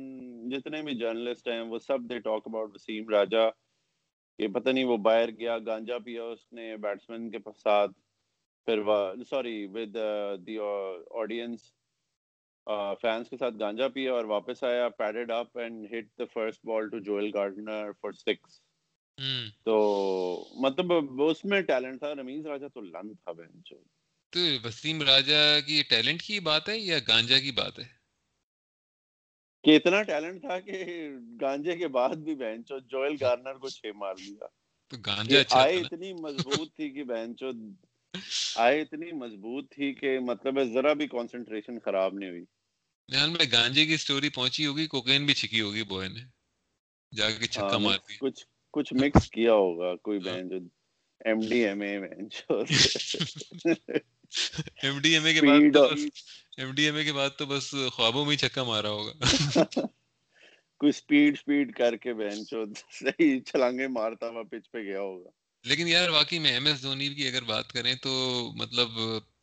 جتنے 0.50 0.82
بھی 0.82 0.94
جرنلسٹ 0.94 1.48
ہیں 1.48 1.60
وہ 1.60 1.78
سب 1.78 2.08
they 2.10 2.18
talk 2.18 2.42
about 2.46 2.74
Wasim 2.74 3.08
Raja 3.08 3.48
کہ 4.38 4.48
پتہ 4.48 4.70
نہیں 4.70 4.84
وہ 4.84 4.96
باہر 4.96 5.30
گیا 5.30 5.56
گانجا 5.66 5.98
پیا 5.98 6.24
اس 6.24 6.52
نے 6.52 6.76
بیٹسمین 6.76 7.30
کے 7.30 7.38
ساتھ 7.58 7.92
پھر 8.68 8.82
sorry 9.30 9.66
with 9.66 9.96
the 10.46 10.58
audience 11.18 11.72
fans 13.00 13.30
کے 13.30 13.36
ساتھ 13.36 13.54
گانجا 13.60 13.88
پیا 13.88 14.12
اور 14.12 14.24
واپس 14.24 14.62
آیا 14.64 14.88
padded 14.98 15.30
up 15.30 15.58
and 15.58 15.86
hit 15.92 16.18
the 16.18 16.24
first 16.32 16.64
ball 16.64 16.88
to 16.88 16.98
Joel 16.98 17.30
Garner 17.34 17.92
for 17.92 18.12
six 18.12 18.60
تو 19.64 19.76
مطلب 20.62 20.92
اس 21.22 21.44
میں 21.44 21.60
ٹیلنٹ 21.62 21.98
تھا 21.98 22.14
رمیز 22.14 22.46
راجا 22.46 22.68
تو 22.68 22.80
لن 22.80 23.14
تھا 23.14 23.32
بہن 23.32 23.62
چود۔ 23.64 23.86
تو 24.32 24.40
وسیم 24.64 24.98
راجا 25.02 25.40
کی 25.60 25.82
ٹیلنٹ 25.88 26.22
کی 26.22 26.40
بات 26.42 26.68
ہے 26.68 26.78
یا 26.80 26.98
گانجا 27.08 27.38
کی 27.38 27.52
بات 27.52 27.78
ہے؟ 27.78 27.86
کہ 29.64 29.76
اتنا 29.76 30.02
ٹیلنٹ 30.02 30.40
تھا 30.40 30.58
کہ 30.60 30.76
گانجے 31.40 31.76
کے 31.76 31.88
بعد 31.88 32.16
بھی 32.24 32.34
بہنچو 32.34 32.78
جوئل 32.86 33.16
گارنر 33.20 33.56
کو 33.58 33.70
چھ 33.70 33.96
مار 33.96 34.14
دیا 34.16 34.46
تو 34.90 34.96
گانجا 35.06 35.40
اچھا 35.40 35.60
آئے 35.60 35.80
اتنی 35.80 36.12
مضبوط 36.16 36.74
تھی 36.76 36.90
کہ 36.90 37.04
بہنچو 37.04 37.50
آئے 38.56 38.80
اتنی 38.80 39.12
مضبوط 39.14 39.70
تھی 39.70 39.92
کہ 39.94 40.18
مطلب 40.20 40.62
ذرا 40.72 40.92
بھی 40.92 41.06
کانسنٹریشن 41.08 41.78
خراب 41.78 42.14
نہیں 42.14 42.30
ہوئی۔ 42.30 42.44
دھیان 43.08 43.32
میں 43.32 43.46
گانجے 43.52 43.86
کی 43.86 43.96
سٹوری 43.96 44.28
پہنچی 44.28 44.66
ہوگی 44.66 44.86
کوکین 44.86 45.26
بھی 45.26 45.34
چھکی 45.34 45.60
ہوگی 45.60 45.82
بوئے 45.82 46.08
نے۔ 46.08 46.22
جا 47.12 47.30
کے 47.30 47.46
چھکا 47.46 47.76
ہاں، 47.76 47.78
مار 47.78 47.98
دی۔ 47.98 48.16
کچھ 48.18 48.46
کچھ 48.74 48.92
مکس 48.94 49.30
کیا 49.30 49.52
ہوگا 49.54 49.94
کوئی 49.96 50.18
بہن 50.18 50.48
جو 50.48 50.58
ایم 51.28 51.40
ڈی 51.50 51.64
ایم 51.66 51.80
اے 51.82 51.96
جو 52.26 52.62
ایم 54.82 54.98
ڈی 54.98 55.12
ایم 55.14 55.24
اے 55.24 55.34
کے 55.34 55.40
بعد 55.40 55.72
تو 55.74 55.84
ایم 56.56 56.70
ڈی 56.70 56.84
ایم 56.84 56.96
اے 56.96 57.04
کے 57.04 57.12
بعد 57.12 57.30
تو 57.38 57.46
بس 57.46 57.74
خوابوں 57.92 58.24
میں 58.24 58.32
ہی 58.32 58.36
چھکا 58.36 58.62
مارا 58.62 58.90
ہوگا 58.90 59.12
کوئی 60.80 60.92
سپیڈ 60.92 61.38
سپیڈ 61.38 61.74
کر 61.74 61.96
کے 61.96 62.14
بہن 62.14 62.46
چو 62.46 62.64
صحیح 62.90 63.40
چھلانگے 63.40 63.86
مارتا 63.88 64.28
ہوا 64.28 64.42
پچ 64.42 64.70
پہ 64.70 64.78
گیا 64.78 65.00
ہوگا 65.00 65.30
لیکن 65.64 65.88
یار 65.88 66.08
واقعی 66.08 66.38
میں 66.38 66.52
ایم 66.52 66.66
ایس 66.66 66.82
دھونی 66.82 67.08
کی 67.14 67.26
اگر 67.28 67.42
بات 67.42 67.72
کریں 67.72 67.94
تو 67.94 68.12
مطلب 68.56 68.88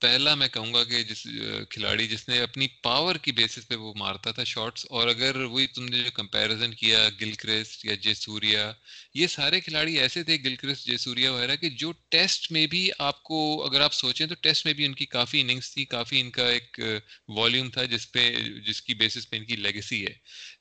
پہلا 0.02 0.34
میں 0.36 0.48
کہوں 0.48 0.74
گا 0.74 0.84
کہ 0.84 1.04
جس 1.04 1.26
کھلاڑی 1.70 2.08
جس 2.08 2.28
نے 2.30 2.40
اپنی 2.40 2.68
پاور 2.84 3.16
کی 3.16 3.32
بیسس 3.32 3.68
پہ 3.68 3.76
وہ 3.76 3.94
مارتا 3.98 4.32
تھا 4.32 4.44
شاٹس 4.44 4.86
اور 4.90 5.08
اگر 5.08 5.36
وہی 5.36 5.68
تم 5.68 5.86
نے 5.86 6.04
جو 6.04 6.12
کمپیریزن 6.14 6.74
کیا 6.74 7.08
گل 7.22 7.32
کرسٹ 7.34 7.86
یا 7.86 7.96
جے 7.96 8.14
سوریا 8.14 8.72
یہ 9.14 9.28
سارے 9.28 9.60
کھلاڑی 9.60 10.00
ایسے 10.00 10.24
تھے 10.24 10.38
گل 10.46 10.56
کرسٹ 10.56 10.86
جے 10.86 10.98
سوریا 10.98 11.32
وغیرہ 11.32 11.56
کہ 11.56 11.70
جو 11.70 11.92
ٹیسٹ 12.10 12.52
میں 12.52 12.68
بھی 12.68 12.90
آپ 13.00 13.24
کو، 13.24 13.40
اگر 13.66 13.82
آپ 13.82 13.94
سوچیں 13.94 14.26
تو 14.28 14.36
ٹیسٹ 14.36 14.66
میں 14.66 14.74
بھی 14.74 14.86
ان 14.86 14.94
کی 14.94 15.06
کافی 15.06 15.42
اننگس 15.42 15.74
تھی، 15.74 15.86
کافی 15.86 16.20
ان 16.22 16.32
کا 16.32 16.48
ایک 16.50 16.80
والیوم 17.28 17.70
تھا 17.70 17.84
جس 17.84 18.12
پہ، 18.12 18.30
جس 18.68 18.82
کی 18.82 18.94
بیسس 18.94 19.30
پہ 19.30 19.38
ان 19.38 19.46
کی 19.46 19.56
لیگسی 19.56 20.06
ہے۔ 20.06 20.14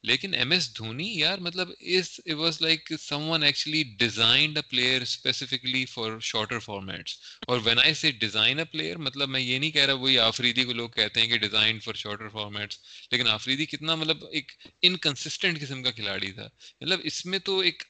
لیکن 0.02 0.34
ایم 0.34 0.50
ایس 0.50 0.76
دھونی 0.78 1.08
یار 1.18 1.38
مطلب 1.38 1.68
اس 1.78 2.20
was 2.26 2.60
like 2.62 2.92
someone 3.28 3.42
actually 3.42 3.82
designed 3.98 4.56
a 4.56 4.62
player 4.62 5.02
specifically 5.02 5.84
for 5.84 6.18
shorter 6.20 6.58
formats 6.58 7.16
اور 7.46 7.60
when 7.64 7.78
I 7.78 7.94
say 7.94 8.10
design 8.10 8.58
a 8.58 8.64
player 8.64 8.96
مطلب 8.96 9.23
مطلب 9.24 9.32
میں 9.32 9.40
یہ 9.40 9.58
نہیں 9.58 9.70
کہہ 9.70 9.84
رہا 9.84 9.92
وہی 9.92 10.18
آفریدی 10.18 10.64
کو 10.64 10.72
لوگ 10.72 10.88
کہتے 10.88 11.20
ہیں 11.20 11.28
کہ 11.28 11.36
ڈیزائن 11.38 11.78
فار 11.80 11.94
شارٹر 11.94 12.28
فارمیٹس 12.28 12.78
لیکن 13.10 13.28
آفریدی 13.28 13.66
کتنا 13.66 13.94
مطلب 13.94 14.24
ایک 14.30 14.52
انکنسسٹنٹ 14.82 15.60
قسم 15.60 15.82
کا 15.82 15.90
کھلاڑی 15.90 16.32
تھا۔ 16.32 16.48
مطلب 16.80 17.00
اس 17.02 17.26
میں 17.26 17.38
تو 17.38 17.58
ایک 17.58 17.82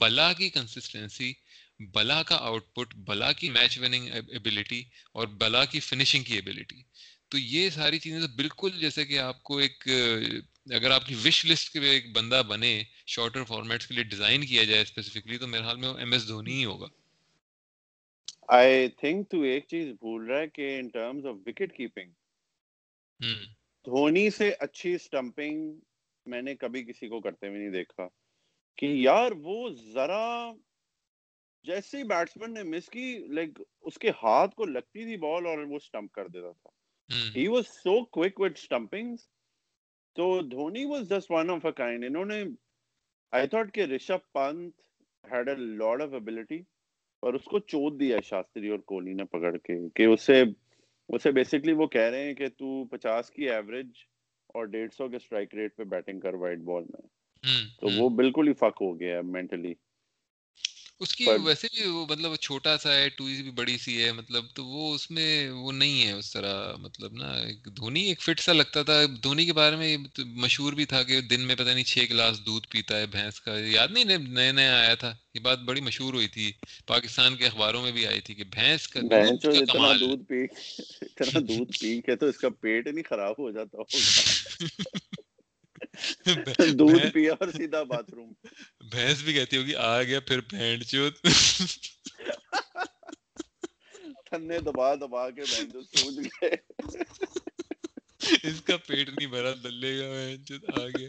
بلا 0.00 0.32
کی 0.32 0.48
کنسسٹنسی 0.50 1.32
بلا 1.92 2.22
کا 2.22 2.36
آؤٹ 2.36 2.74
پٹ 2.74 2.94
بلا 2.94 3.32
کی 3.32 3.50
میچ 3.50 3.78
وننگ 3.78 4.08
ایبلٹی 4.12 4.82
اور 5.12 5.26
بلا 5.26 5.64
کی 5.64 5.80
فنشنگ 5.80 6.24
کی 6.24 6.34
ایبلٹی 6.34 6.82
تو 7.28 7.38
یہ 7.38 7.70
ساری 7.70 7.98
چیزیں 7.98 8.20
تو 8.20 8.28
بالکل 8.36 8.78
جیسے 8.80 9.04
کہ 9.06 9.18
آپ 9.18 9.42
کو 9.42 9.58
ایک، 9.58 9.88
اگر 10.70 10.90
آپ 10.90 11.06
کی 11.06 11.14
وش 11.14 11.46
لسٹ 11.46 11.72
کے 11.72 11.80
ایک 11.80 12.12
بندہ 12.12 12.42
بنے 12.48 12.82
شارٹر 13.06 13.44
فارمیٹس 13.44 13.86
کے 13.86 13.94
لیے 13.94 14.04
ڈیزائن 14.04 14.46
کیا 14.46 14.64
جائے 14.64 14.82
اسپیسیفکلی 14.82 15.38
تو 15.38 15.46
میرے 15.46 15.64
حال 15.64 15.76
میں 15.76 15.88
ایم 15.88 16.12
ایس 16.12 16.28
دھونی 16.28 16.52
ہی 16.52 16.64
ہوگا۔ 16.64 17.01
آئی 18.48 18.88
تھنک 18.90 19.30
تو 19.30 19.40
ایک 19.42 19.66
چیز 19.68 19.92
بھول 20.00 20.26
رہا 20.26 20.38
ہے 20.38 20.46
کہ 20.48 20.78
in 20.78 20.88
terms 20.88 21.26
of 21.26 21.36
wicket 21.46 21.76
keeping 21.76 22.10
Dhoni 23.86 24.28
سے 24.30 24.50
اچھی 24.60 24.96
سٹمپنگ 24.98 25.72
میں 26.26 26.42
نے 26.42 26.54
کبھی 26.54 26.82
کسی 26.84 27.08
کو 27.08 27.20
کرتے 27.20 27.48
ہوئے 27.48 27.58
نہیں 27.58 27.70
دیکھا 27.70 28.08
کہ 28.78 28.86
یار 28.86 29.32
وہ 29.42 29.68
ذرا 29.94 30.52
جیسے 31.64 31.98
ہی 31.98 32.04
بیٹسمین 32.04 32.54
نے 32.54 32.62
مس 32.62 32.88
کی 32.90 33.06
لائک 33.28 33.60
اس 33.80 33.98
کے 33.98 34.10
ہاتھ 34.22 34.54
کو 34.54 34.64
لگتی 34.66 35.04
تھی 35.04 35.16
بال 35.16 35.46
اور 35.46 35.58
وہ 35.58 35.78
سٹمپ 35.78 36.12
کر 36.12 36.28
دیتا 36.28 36.52
تھا 36.52 36.70
he 37.36 37.46
was 37.48 37.66
so 37.74 38.04
quick 38.10 38.40
with 38.40 38.58
stumping 38.58 39.16
تو 40.16 40.26
Dhoni 40.48 40.84
was 40.84 41.08
just 41.08 41.30
one 41.30 41.50
of 41.50 41.66
a 41.66 41.72
kind 41.72 42.04
انہوں 42.04 42.24
نے 42.24 42.42
آئی 43.32 43.48
تھاٹ 43.48 43.72
کہ 43.74 43.84
Rishabh 43.86 44.30
Pant 44.32 44.80
had 45.24 45.48
a 45.48 45.54
lot 45.56 46.02
of 46.02 46.14
ability 46.14 46.62
اور 47.22 47.34
اس 47.34 47.44
کو 47.44 47.58
چوت 47.58 48.00
دیا 48.00 48.16
شاستری 48.24 48.68
اور 48.68 48.78
کوہلی 48.78 49.12
نے 49.12 49.24
پکڑ 49.24 49.56
کے 49.56 49.88
کہ 49.94 50.04
اسے 50.04 50.42
اسے 51.08 51.32
بیسکلی 51.32 51.72
وہ 51.72 51.86
کہہ 51.86 52.08
رہے 52.10 52.24
ہیں 52.24 52.34
کہ 52.34 52.48
تو 52.48 52.84
پچاس 52.84 53.30
کی 53.30 53.50
ایوریج 53.50 53.88
اور 54.46 54.64
ڈیڑھ 54.64 54.92
سو 54.92 55.08
کے 55.08 55.16
اسٹرائک 55.16 55.54
ریٹ 55.54 55.76
پہ 55.76 55.84
بیٹنگ 55.84 56.20
کر 56.20 56.34
وائٹ 56.34 56.58
بال 56.58 56.82
میں۔ 56.82 57.06
تو 57.80 57.88
وہ 57.90 58.08
بالکل 58.08 58.48
ہی 58.48 58.52
فک 58.52 58.80
ہو 58.80 59.00
گیا 59.00 59.20
مینٹلی 59.20 59.72
اس 61.02 61.14
کی 61.16 61.24
ویسے 61.44 61.68
بھی 61.74 61.84
وہ 61.84 62.04
مطلب 62.10 62.34
چھوٹا 62.36 62.76
سا 62.78 62.94
ہے 62.94 63.08
ٹو 63.08 63.24
بھی 63.24 63.50
بڑی 63.50 63.76
سی 63.78 64.02
ہے 64.02 64.10
مطلب 64.12 64.44
تو 64.54 64.64
وہ 64.64 64.94
اس 64.94 65.10
میں 65.10 65.30
وہ 65.50 65.72
نہیں 65.72 66.06
ہے 66.06 66.12
اس 66.12 66.30
طرح 66.32 66.76
مطلب 66.76 67.12
نا 67.12 67.32
دھونی 67.76 68.00
ایک 68.00 68.20
فٹ 68.22 68.40
سا 68.40 68.52
لگتا 68.52 68.82
تھا 68.82 69.00
دھونی 69.22 69.46
کے 69.46 69.52
بارے 69.52 69.76
میں 69.76 69.96
مشہور 70.36 70.72
بھی 70.72 70.84
تھا 70.84 71.02
کہ 71.02 71.20
دن 71.20 71.46
میں 71.46 71.54
پتہ 71.54 71.68
نہیں 71.68 71.84
چھ 71.84 72.06
گلاس 72.10 72.38
دودھ 72.46 72.68
پیتا 72.68 72.98
ہے 72.98 73.06
بھینس 73.06 73.40
کا 73.40 73.58
یاد 73.58 73.88
نہیں 73.88 74.16
نئے 74.18 74.50
نئے 74.52 74.68
آیا 74.68 74.94
تھا 74.94 75.14
یہ 75.34 75.40
بات 75.40 75.58
بڑی 75.58 75.80
مشہور 75.80 76.14
ہوئی 76.14 76.28
تھی 76.28 76.52
پاکستان 76.86 77.36
کے 77.36 77.46
اخباروں 77.46 77.82
میں 77.82 77.92
بھی 77.92 78.06
آئی 78.06 78.20
تھی 78.20 78.34
کہ 78.34 78.44
بھینس 78.50 78.88
کا 78.88 79.00
دودھ 80.00 80.24
پی 80.28 80.44
اتنا 81.02 81.38
دودھ 81.38 81.78
پی 81.80 82.00
کے 82.00 82.16
تو 82.16 82.26
اس 82.26 82.38
کا 82.38 82.48
پیٹ 82.60 82.86
نہیں 82.86 83.08
خراب 83.08 83.38
ہو 83.38 83.50
جاتا 83.50 83.78
ہوگا 83.78 85.22
دودھ 86.78 87.06
پیا 87.14 87.32
اور 87.40 87.48
سیدھا 87.52 87.82
باتھ 87.82 88.10
روم۔ 88.10 88.32
بھینس 88.90 89.22
بھی 89.22 89.32
کہتی 89.32 89.56
ہوگی 89.56 89.74
آ 89.74 90.02
گیا 90.02 90.20
پھر 90.20 90.40
بھینڈ 90.40 90.84
چوت۔ 90.84 91.26
تھنے 94.24 94.58
دبا 94.58 94.94
دبا 94.94 95.30
کے 95.30 95.42
جو 95.72 95.82
سوج 95.82 96.18
گئے۔ 96.18 96.56
اس 98.42 98.60
کا 98.62 98.76
پیٹ 98.76 99.08
نہیں 99.08 99.26
بھرا 99.26 99.52
دلے 99.64 99.98
گا 99.98 100.10
بہن 100.10 100.44
چوت 100.44 100.64
آ 100.78 100.86
گیا۔ 100.88 101.08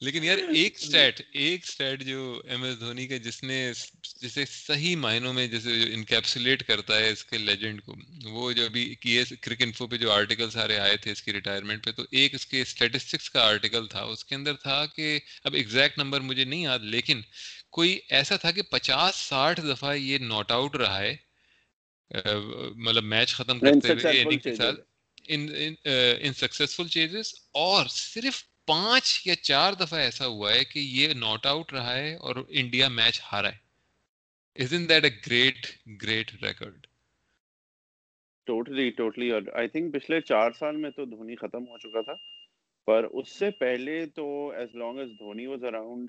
لیکن 0.00 0.24
یار 0.24 0.38
ایک 0.38 0.78
سٹیٹ 0.78 1.20
ایک 1.32 1.66
سٹیٹ 1.66 2.02
جو 2.02 2.42
ایم 2.44 2.62
ایس 2.62 2.80
دھونی 2.80 3.06
کا 3.08 3.16
جس 3.16 3.42
نے 3.42 3.72
جسے 4.24 4.44
صحیح 4.46 4.96
معنوں 4.96 5.32
میں 5.34 5.46
جیسے 5.46 5.72
انکیپسولیٹ 5.94 6.62
کرتا 6.66 6.98
ہے 6.98 7.10
اس 7.10 7.24
کے 7.24 7.38
لیجنڈ 7.38 7.82
کو 7.82 7.94
وہ 8.30 8.52
جو 8.52 8.64
ابھی 8.64 8.84
کیے 9.00 9.24
کرک 9.40 9.62
انفو 9.62 9.86
پہ 9.86 9.96
جو 9.96 10.12
آرٹیکل 10.12 10.50
سارے 10.50 10.78
آئے 10.78 10.96
تھے 10.96 11.12
اس 11.12 11.22
کی 11.22 11.32
ریٹائرمنٹ 11.32 11.84
پہ 11.84 11.90
تو 11.90 12.02
ایک 12.10 12.34
اس 12.34 12.46
کے 12.46 12.62
اسٹیٹسٹکس 12.62 13.30
کا 13.30 13.42
آرٹیکل 13.46 13.86
تھا۔ 13.86 14.02
اس 14.12 14.24
کے 14.24 14.34
اندر 14.34 14.54
تھا 14.62 14.84
کہ 14.86 15.18
اب 15.44 15.54
ایگزیکٹ 15.54 15.98
نمبر 15.98 16.20
مجھے 16.20 16.44
نہیں 16.44 16.62
یاد 16.62 16.84
لیکن 16.94 17.20
کوئی 17.70 17.98
ایسا 18.08 18.36
تھا 18.36 18.50
کہ 18.50 18.62
پچاس 18.62 19.16
ساٹھ 19.18 19.60
دفعہ 19.60 19.94
یہ 19.94 20.18
ناٹ 20.18 20.52
آؤٹ 20.52 20.76
رہا 20.76 20.98
ہے 20.98 21.14
مطلب 22.76 23.04
میچ 23.04 23.34
ختم 23.34 23.58
کرتے 23.60 23.92
ہوئے 23.92 24.22
ان 26.20 26.32
سکسیسفل 26.32 26.88
چیزز 26.88 27.34
اور 27.58 27.86
صرف 27.88 28.42
پانچ 28.66 29.20
یا 29.26 29.34
چار 29.42 29.72
دفعہ 29.72 29.98
ایسا 30.00 30.26
ہوا 30.26 30.52
ہے 30.54 30.64
کہ 30.64 30.78
یہ 30.78 31.12
ناٹ 31.14 31.46
آؤٹ 31.46 31.72
رہا 31.72 31.96
ہے 31.96 32.14
اور 32.16 32.36
انڈیا 32.48 32.88
میچ 32.90 33.20
ہارا 33.32 33.48
ہے۔ 33.48 33.63
That 34.56 35.04
a 35.04 35.10
great 35.26 35.66
great 36.02 36.30
record 36.42 36.86
totally 38.46 38.88
totally 38.90 39.30
اور 39.30 39.42
آئی 39.52 39.68
تھنک 39.68 39.94
پچھلے 39.94 40.20
چار 40.20 40.52
سال 40.52 40.76
میں 40.76 40.90
تو 40.90 41.04
دھونی 41.06 41.36
ختم 41.36 41.64
ہو 41.68 41.78
چکا 41.78 42.00
تھا 42.02 42.14
پر 42.88 43.04
اس 43.12 43.28
سے 43.28 43.50
پہلے 43.58 44.04
تو 44.16 44.26
as 44.50 44.74
long 44.74 44.98
as 44.98 45.10
Dhoni 45.18 45.46
was 45.46 45.64
around 45.64 46.08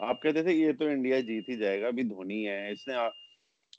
آپ 0.00 0.22
کہتے 0.22 0.42
تھے 0.42 0.52
یہ 0.52 0.72
تو 0.72 0.86
انڈیا 0.86 1.20
جیت 1.20 1.48
ہی 1.48 1.56
جائے 1.56 1.80
گا 1.80 1.86
ابھی 1.86 2.02
دھونی 2.02 2.46
ہے 2.48 2.70
اس 2.70 2.86
نے 2.88 2.94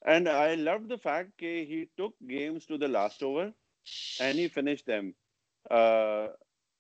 and 0.06 0.28
I 0.30 0.56
love 0.56 0.78
the 0.88 0.96
fact 1.04 1.38
کہ 1.40 1.54
he 1.70 1.84
took 1.96 2.20
games 2.30 2.68
to 2.68 2.78
the 2.78 2.88
last 2.88 3.24
over 3.24 3.46
and 4.20 4.40
he 4.40 5.12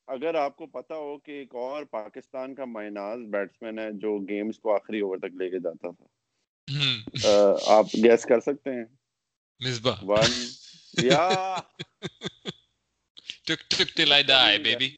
اگر 0.07 0.35
آپ 0.37 0.55
کو 0.55 0.65
پتا 0.71 0.95
ہو 0.95 1.17
کہ 1.17 1.31
ایک 1.31 1.55
اور 1.57 1.83
پاکستان 1.91 2.55
کا 2.55 2.65
مائناز 2.71 3.27
بیٹسمین 3.29 3.79
ہے 3.79 3.91
جو 3.99 4.17
گیمز 4.29 4.59
کو 4.59 4.75
آخری 4.75 4.99
اوور 4.99 5.17
تک 5.17 5.35
لے 5.35 5.49
کے 5.49 5.59
جاتا 5.59 5.91
تھا 5.91 6.14
آپ 6.67 7.85
گیس 7.95 8.23
کر 8.25 8.39
سکتے 8.39 8.73
ہیں۔ 8.73 8.85
مصباح۔ 9.61 10.03
ون 10.03 10.31
یا۔ 11.03 11.59
ٹک 13.45 13.69
tick 13.69 13.95
till 13.97 14.11
I 14.11 14.23
dye 14.23 14.57
baby 14.57 14.89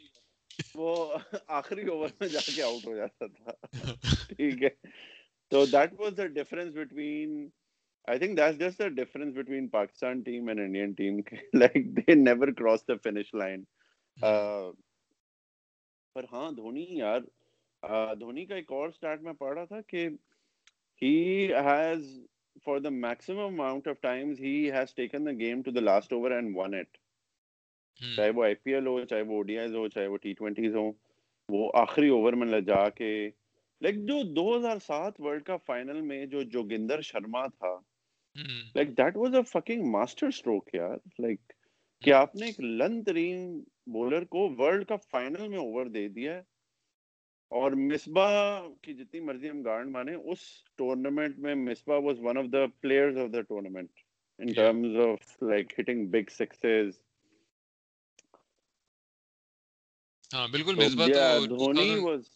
وہ 0.76 1.18
آخری 1.48 1.88
اوور 1.88 2.10
میں 2.20 2.28
جا 2.28 2.40
کے 2.56 2.62
آؤٹ 2.64 2.86
ہو 2.86 2.96
جاتا 2.96 3.28
تھا۔ 3.28 3.52
ٹھیک 4.30 4.64
ہے۔ 4.64 4.70
تو 5.52 5.66
that 5.66 5.94
was 6.00 6.18
the 6.18 6.26
difference 6.26 6.74
between 6.74 7.48
I 8.08 8.20
think 8.20 8.38
that's 8.38 8.60
just 8.60 8.80
the 8.80 8.88
difference 8.88 9.36
between 9.36 9.68
Pakistan 9.68 10.22
team 10.22 10.48
and 10.48 10.60
Indian 10.60 10.92
team 10.94 11.20
like 11.54 11.86
they 11.98 12.16
never 12.16 12.52
cross 12.52 12.88
the 12.88 12.94
finish 13.04 13.34
line 13.34 13.64
پر 16.16 16.26
ہاں 16.32 16.52
دھونی 16.52 16.86
یار 16.90 17.22
دھونی 18.16 18.46
کا 18.46 18.56
ایک 18.56 18.72
اور 18.72 18.90
سٹارٹ 18.90 19.22
میں 19.22 19.34
پڑھ 19.34 19.54
رہا 19.58 19.66
تھا 19.66 19.82
کہ 19.82 20.08
he 21.02 21.16
has 21.66 22.06
for 22.66 22.80
the 22.80 22.90
maximum 22.92 23.40
amount 23.42 23.88
of 23.88 24.00
times 24.02 24.40
he 24.42 24.56
has 24.72 24.94
taken 24.96 25.26
the 25.26 25.32
game 25.40 25.62
to 25.62 25.72
the 25.72 25.80
last 25.82 26.14
over 26.14 26.32
and 26.32 26.56
won 26.58 26.74
it 26.74 26.98
چاہے 28.00 28.30
وہ 28.30 28.44
آئی 28.44 28.56
پی 28.56 28.74
ایل 28.74 28.88
ہو 28.88 29.04
چاہے 29.04 29.22
وہ 29.22 29.36
او 29.36 29.42
ڈی 29.44 29.58
آئیز 29.58 29.76
ہو 29.76 29.88
چاہے 29.88 30.08
وہ 30.08 30.18
ٹی 30.18 30.34
ٹوینٹیز 30.34 30.76
ہو 30.76 30.92
وہ 31.50 31.70
آخری 31.76 32.10
اوور 32.10 32.34
میں 32.34 32.48
لے 32.48 32.62
جا 32.62 32.88
کے 32.92 33.12
لائک 33.82 33.96
جو 34.08 34.22
دو 34.34 34.46
ہزار 34.58 34.80
سات 34.86 35.20
ورلڈ 35.22 35.44
کپ 35.46 35.66
فائنل 35.66 36.02
میں 36.02 36.26
جو 36.26 36.42
جوگندر 36.52 37.02
شرما 37.02 37.46
تھا 37.48 37.74
like 38.76 38.98
that 38.98 39.18
was 39.18 39.36
a 39.36 39.42
fucking 39.50 39.90
master 39.92 40.28
stroke 40.28 40.76
یار 40.76 40.98
لائک 41.20 41.54
کہ 42.04 42.14
آپ 42.14 42.36
نے 42.36 42.46
ایک 42.46 42.60
لن 42.62 43.04
ترین 43.04 43.60
بولر 43.94 44.24
کو 44.26 44.50
ورلڈ 44.58 44.88
کپ 44.88 45.10
فائنل 45.12 45.48
میں 45.48 45.58
اوور 45.58 45.86
دے 45.86 46.08
دیا 46.10 46.36
ہے 46.36 46.42
اور 47.52 47.72
مصباح 47.72 48.32
کی 48.82 48.94
جتنی 48.94 49.20
مرضی 49.20 49.50
ہم 49.50 49.62
گارڈ 49.62 49.88
مانے 49.88 50.14
اس 50.14 50.40
ٹورنامنٹ 50.76 51.38
میں 51.38 51.56
Misbah 51.56 51.98
was 51.98 52.20
one 52.20 52.38
of 52.38 52.46
the 52.54 52.66
players 52.80 53.18
of 53.18 53.34
the 53.34 53.42
tournament 53.42 53.90
in 54.40 54.54
terms 54.54 54.96
of 54.98 55.44
like 55.44 55.80
hitting 55.80 56.08
big 56.08 56.30
sixes 56.30 57.00
ہاں 60.32 60.48
بالکل 60.48 60.76
مصباح 60.76 61.08
تو 61.08 61.46
دھونی 61.46 61.96
واز 62.00 62.30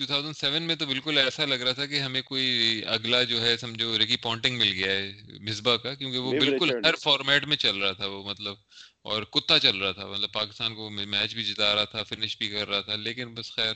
2007 0.00 0.60
میں 0.60 0.74
تو 0.74 0.86
بالکل 0.86 1.18
ایسا 1.18 1.44
لگ 1.44 1.62
رہا 1.62 1.72
تھا 1.72 1.86
کہ 1.86 2.00
ہمیں 2.00 2.20
کوئی 2.22 2.82
اگلا 2.86 3.22
جو 3.22 3.40
ہے 3.42 3.56
سمجھو 3.56 3.98
ریکی 3.98 4.16
پونٹنگ 4.16 4.58
مل 4.58 4.72
گیا 4.72 4.90
ہے 4.90 5.10
مصباح 5.40 5.76
کا 5.76 5.94
کیونکہ 5.94 6.18
وہ 6.18 6.32
بالکل 6.32 6.70
ہر 6.84 6.96
فارمیٹ 7.00 7.44
میں 7.44 7.56
چل 7.56 7.76
رہا 7.76 7.92
تھا 7.92 8.06
وہ 8.06 8.22
مطلب 8.24 8.54
اور 9.02 9.22
کتا 9.32 9.58
چل 9.58 9.76
رہا 9.76 9.92
تھا 9.92 10.06
مطلب 10.06 10.32
پاکستان 10.32 10.74
کو 10.74 10.90
میچ 10.90 11.34
بھی 11.34 11.44
جتا 11.44 11.74
رہا 11.74 11.84
تھا 11.84 12.02
فنش 12.02 12.36
بھی 12.38 12.48
کر 12.48 12.68
رہا 12.68 12.80
تھا 12.80 12.96
لیکن 12.98 13.34
بس 13.34 13.52
خیر 13.52 13.74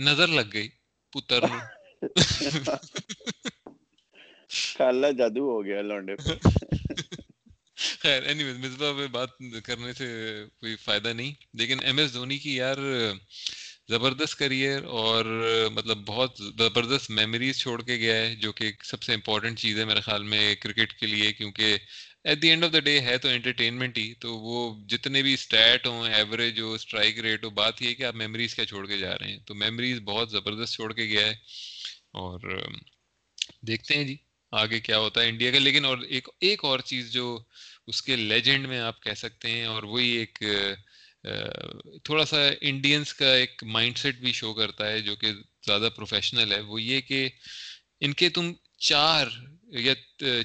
نظر 0.00 0.28
لگ 0.30 0.48
گئی 0.52 0.68
پتر 1.12 1.40
کالا 4.76 5.10
جادو 5.10 5.42
ہو 5.42 5.64
گیا 5.64 5.82
لونڈے 5.82 6.14
خیر 8.00 8.22
اینی 8.22 8.44
ویز 8.44 8.58
مصباح 8.58 8.92
پہ 8.92 9.06
بات 9.08 9.30
کرنے 9.64 9.92
سے 9.92 10.06
کوئی 10.60 10.74
فائدہ 10.76 11.08
نہیں 11.10 11.32
لیکن 11.54 11.82
ایم 11.82 11.98
ایس 11.98 12.12
دھونی 12.14 12.38
کی 12.38 12.54
یار 12.56 12.78
زبردست 13.88 14.38
کریئر 14.38 14.84
اور 15.00 15.24
مطلب 15.74 15.98
بہت 16.06 16.38
زبردست 16.58 17.10
میموریز 17.10 17.58
چھوڑ 17.58 17.80
کے 17.82 17.96
گیا 17.96 18.14
ہے، 18.14 18.34
جو 18.34 18.52
کہ 18.52 18.70
سب 18.84 19.02
سے 19.02 19.14
امپورٹنٹ 19.14 19.58
چیز 19.58 19.78
ہے 19.78 19.84
میرے 19.84 20.00
خیال 20.00 20.22
میں 20.22 20.54
کرکٹ 20.54 20.92
کے 20.92 21.06
لیے، 21.06 21.32
کیونکہ 21.32 21.76
at 22.24 22.42
the 22.42 22.48
end 22.48 22.64
of 22.64 22.72
the 22.72 22.80
day 22.80 22.98
ہے 23.00 23.16
تو 23.18 23.28
انٹرٹینمنٹ 23.28 23.98
ہی، 23.98 24.12
تو 24.14 24.34
وہ 24.38 24.58
جتنے 24.88 25.22
بھی 25.22 25.34
اسٹیٹ 25.34 25.86
ہوں 25.86 26.08
ایوریج 26.08 26.60
ہو 26.60 26.72
اسٹرائک 26.72 27.18
ریٹ 27.18 27.44
ہو، 27.44 27.50
بات 27.50 27.82
یہ 27.82 27.88
ہے 27.88 27.94
کہ 27.94 28.04
آپ 28.04 28.14
میموریز 28.14 28.54
کیا 28.54 28.66
چھوڑ 28.66 28.86
کے 28.86 28.98
جا 28.98 29.18
رہے 29.18 29.30
ہیں۔ 29.30 29.38
تو 29.46 29.54
میموریز 29.54 30.00
بہت 30.04 30.30
زبردست 30.30 30.74
چھوڑ 30.74 30.92
کے 30.92 31.04
گیا 31.04 31.26
ہے 31.26 31.34
اور، 32.22 32.40
دیکھتے 33.66 33.96
ہیں 33.96 34.04
جی 34.04 34.16
آگے 34.52 34.80
کیا 34.80 34.98
ہوتا 34.98 35.22
ہے 35.22 35.28
انڈیا 35.28 35.50
کا۔ 35.50 35.58
لیکن 35.58 35.84
اور 35.84 35.98
ایک 36.08 36.28
ایک 36.40 36.64
اور 36.64 36.78
چیز 36.86 37.12
جو 37.12 37.38
اس 37.86 38.02
کے 38.02 38.16
لیجنڈ 38.16 38.66
میں 38.68 38.80
آپ 38.80 39.02
کہہ 39.02 39.14
سکتے 39.16 39.50
ہیں 39.50 39.64
اور 39.64 39.82
وہی 39.82 40.08
ایک 40.08 40.42
تھوڑا 42.04 42.24
سا 42.24 42.36
انڈینس 42.60 43.14
کا 43.14 43.34
ایک 43.34 43.64
مائنڈ 43.64 43.98
سیٹ 43.98 44.16
بھی 44.16 44.32
شو 44.32 44.54
کرتا 44.54 44.88
ہے 44.88 45.00
جو 45.00 45.16
کہ 45.16 45.32
زیادہ 45.66 45.88
پروفیشنل 45.96 46.52
ہے 46.52 46.60
وہ 46.60 46.82
یہ 46.82 47.00
کہ 47.00 47.28
ان 48.00 48.12
کے 48.12 48.28
تم 48.28 48.52
چار 48.78 49.26
یا 49.66 49.94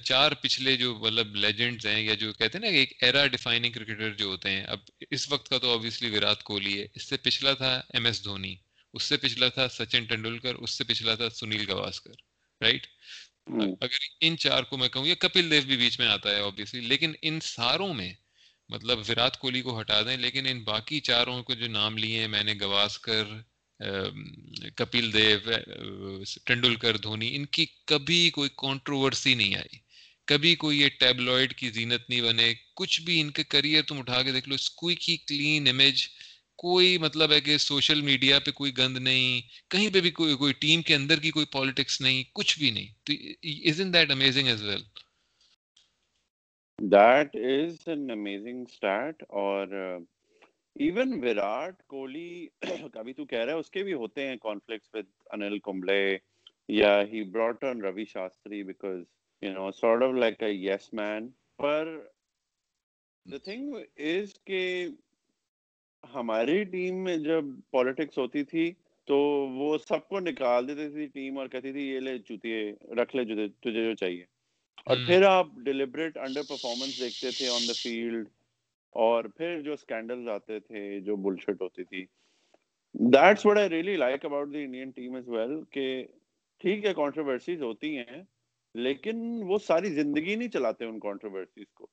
چار 0.03 0.31
پچھلے 0.31 0.75
جو 0.77 0.95
مطلب 0.95 1.35
لیجنڈز 1.35 1.85
ہیں 1.85 2.01
یا 2.01 2.13
جو 2.13 2.33
کہتے 2.33 2.57
ہیں 2.57 2.65
نا 2.65 2.77
ایک 2.77 3.03
ایرا 3.03 3.27
ڈیفائننگ 3.27 3.71
کرکٹر 3.71 4.13
جو 4.13 4.25
ہوتے 4.25 4.49
ہیں 4.49 4.63
اب 4.63 4.79
اس 5.11 5.31
وقت 5.31 5.49
کا 5.49 5.57
تو 5.57 5.73
آبویسلی 5.73 6.09
وراٹ 6.09 6.43
کوہلی 6.43 6.81
ہے۔ 6.81 6.87
اس 6.93 7.03
سے 7.03 7.17
پچھلا 7.17 7.53
تھا 7.53 7.81
ایم 7.93 8.05
ایس 8.05 8.23
دھونی 8.23 8.55
اس 8.93 9.03
سے 9.03 9.17
پچھلا 9.17 9.49
تھا 9.49 9.67
سچن 9.69 10.05
ٹینڈولکر 10.05 10.55
اس 10.55 10.69
سے 10.69 10.83
پچھلا 10.83 11.15
تھا 11.15 11.29
سنیل 11.29 11.71
گواسکر 11.71 12.11
رائٹ 12.61 12.87
اگر 13.81 13.97
ان 14.21 14.37
چار 14.37 14.63
کو 14.63 14.77
میں 14.77 14.89
کہوں 14.89 15.07
یا 15.07 15.15
کپل 15.19 15.51
دیو 15.51 15.61
بھی 15.61 15.77
بیچ 15.77 15.99
میں 15.99 16.07
آتا 16.07 16.29
ہے 16.29 16.41
آبویسلی 16.41 16.81
لیکن 16.81 17.13
ان 17.21 17.39
ساروں 17.39 17.93
میں 17.93 18.13
مطلب 18.69 18.99
وراٹ 19.09 19.37
کوہلی 19.37 19.61
کو 19.61 19.79
ہٹا 19.81 20.01
دیں، 20.01 20.17
لیکن 20.17 20.47
ان 20.47 20.63
باقی 20.63 20.99
چاروں 20.99 21.43
کو 21.43 21.53
جو 21.53 21.67
نام 21.67 21.97
لیے 21.97 22.19
ہیں، 22.19 22.27
میں 22.27 22.43
نے 22.43 22.53
گواسکر 22.61 23.23
کپل 24.75 25.13
دیو 25.13 25.51
ٹنڈولکر، 26.45 26.97
دھونی، 26.97 27.35
ان 27.35 27.45
کی 27.45 27.65
کبھی 27.85 28.29
کوئی 28.29 28.49
کانٹروورسی 28.57 29.33
نہیں 29.33 29.55
آئی۔ 29.55 29.77
کبھی 30.27 30.55
کوئی 30.55 30.81
یہ 30.81 30.87
ٹیبلوئڈ 30.99 31.53
کی 31.53 31.69
زینت 31.69 32.09
نہیں 32.09 32.21
بنے۔ 32.21 32.53
کچھ 32.75 33.01
بھی 33.01 33.21
ان 33.21 33.29
کے 33.31 33.43
کریئر 33.43 33.83
تم 33.83 33.99
اٹھا 33.99 34.21
کے 34.21 34.31
دیکھ 34.31 34.49
لو 34.49 34.55
کوئی 34.75 34.95
کی 34.95 35.17
کلین 35.17 35.67
امیج 35.67 36.07
کوئی 36.55 36.97
مطلب 36.97 37.31
ہے 37.31 37.41
کہ 37.41 37.57
سوشل 37.57 38.01
میڈیا 38.01 38.39
پہ 38.39 38.51
کوئی 38.51 38.77
گند 38.77 38.97
نہیں، 38.97 39.41
کہیں 39.71 39.89
پہ 39.93 39.99
بھی 40.01 40.11
کوئی 40.11 40.35
کوئی 40.35 40.53
ٹیم 40.53 40.81
کے 40.81 40.95
اندر 40.95 41.19
کی 41.19 41.31
کوئی 41.31 41.45
پالیٹکس 41.45 42.01
نہیں، 42.01 42.23
کچھ 42.33 42.59
بھی 42.59 42.71
نہیں۔ 42.71 42.87
تو 43.03 43.13
is 43.69 43.81
in 43.81 43.93
that 43.93 44.11
amazing 44.11 44.47
as 44.47 44.63
well 44.63 44.83
that 46.79 47.35
is 47.35 47.87
an 47.87 48.11
amazing 48.11 48.63
start 48.69 49.23
اور 49.29 49.67
ایون 50.75 51.13
وراٹ 51.23 51.81
کوہلی 51.83 52.47
کبھی 52.93 53.13
تو 53.13 53.25
کہہ 53.25 53.39
رہا 53.39 53.53
ہے، 53.53 53.57
اس 53.59 53.69
کے 53.71 53.83
بھی 53.83 53.93
ہوتے 53.93 54.27
ہیں 54.27 54.35
کانفلکٹس 54.41 54.93
ود 54.93 55.05
انل 55.33 55.57
کمبلے 55.59 56.17
یا 56.69 57.01
he 57.11 57.23
brought 57.31 57.63
on 57.63 57.81
Ravi 57.81 58.05
Shastri 58.05 58.61
because 58.63 59.01
you 59.41 59.53
know 59.53 59.71
sort 59.71 60.03
of 60.03 60.13
like 60.13 60.43
a 60.43 60.51
yes 60.51 60.93
man 60.93 61.27
per 61.59 61.97
the 63.25 63.37
thing 63.43 63.73
is 64.11 64.33
کہ 64.45 64.87
ہماری 66.03 66.63
ٹیم 66.63 67.03
میں 67.03 67.17
جب 67.17 67.45
پالیٹکس 67.71 68.17
ہوتی 68.17 68.43
تھی 68.43 68.71
تو 69.07 69.17
وہ 69.51 69.77
سب 69.77 70.07
کو 70.09 70.19
نکال 70.19 70.67
دیتی 70.67 70.89
تھی 70.89 71.05
ٹیم 71.13 71.37
اور 71.37 71.47
کہتی 71.47 71.71
تھی، 71.71 71.89
یہ 71.89 71.99
لے 71.99 72.17
جوتیے 72.17 72.73
رکھ 72.97 73.15
لے 73.15 73.23
جوتے، 73.23 73.47
تجھے 73.47 73.83
جو 73.83 73.93
چاہیے۔ 73.95 74.25
اور 74.87 74.97
پھر 75.07 75.23
آپ 75.23 75.47
ڈیلیبریٹ 75.65 76.17
انڈر 76.17 76.41
پرفارمنس 76.49 76.99
دیکھتے 76.99 77.31
تھے 77.31 77.47
آن 77.49 77.67
دا 77.67 77.73
فیلڈ 77.73 78.27
اور 78.95 79.23
پھر 79.37 79.61
جو 79.61 79.73
اسکینڈلز 79.73 80.27
آتے 80.29 80.59
تھے 80.59 80.99
جو 80.99 81.15
بلشٹ 81.15 81.61
ہوتی 81.61 81.83
تھی۔ 81.83 82.05
That's 82.95 83.45
what 83.45 83.57
I 83.57 83.69
really 83.69 83.95
like 83.95 84.25
about 84.25 84.53
the 84.53 84.63
Indian 84.63 84.89
team 84.89 85.15
as 85.15 85.29
well 85.29 85.63
کہ 85.71 86.05
ٹھیک 86.61 86.85
ہے 86.85 86.93
کانٹروورسیز 86.93 87.61
ہوتی 87.61 87.97
ہیں 87.97 88.21
لیکن 88.75 89.39
وہ 89.43 89.57
ساری 89.57 89.89
زندگی 89.89 90.35
نہیں 90.35 90.49
چلاتے 90.49 90.85
ان 90.85 90.99
کانٹروورسیز 90.99 91.73
کو۔ 91.73 91.87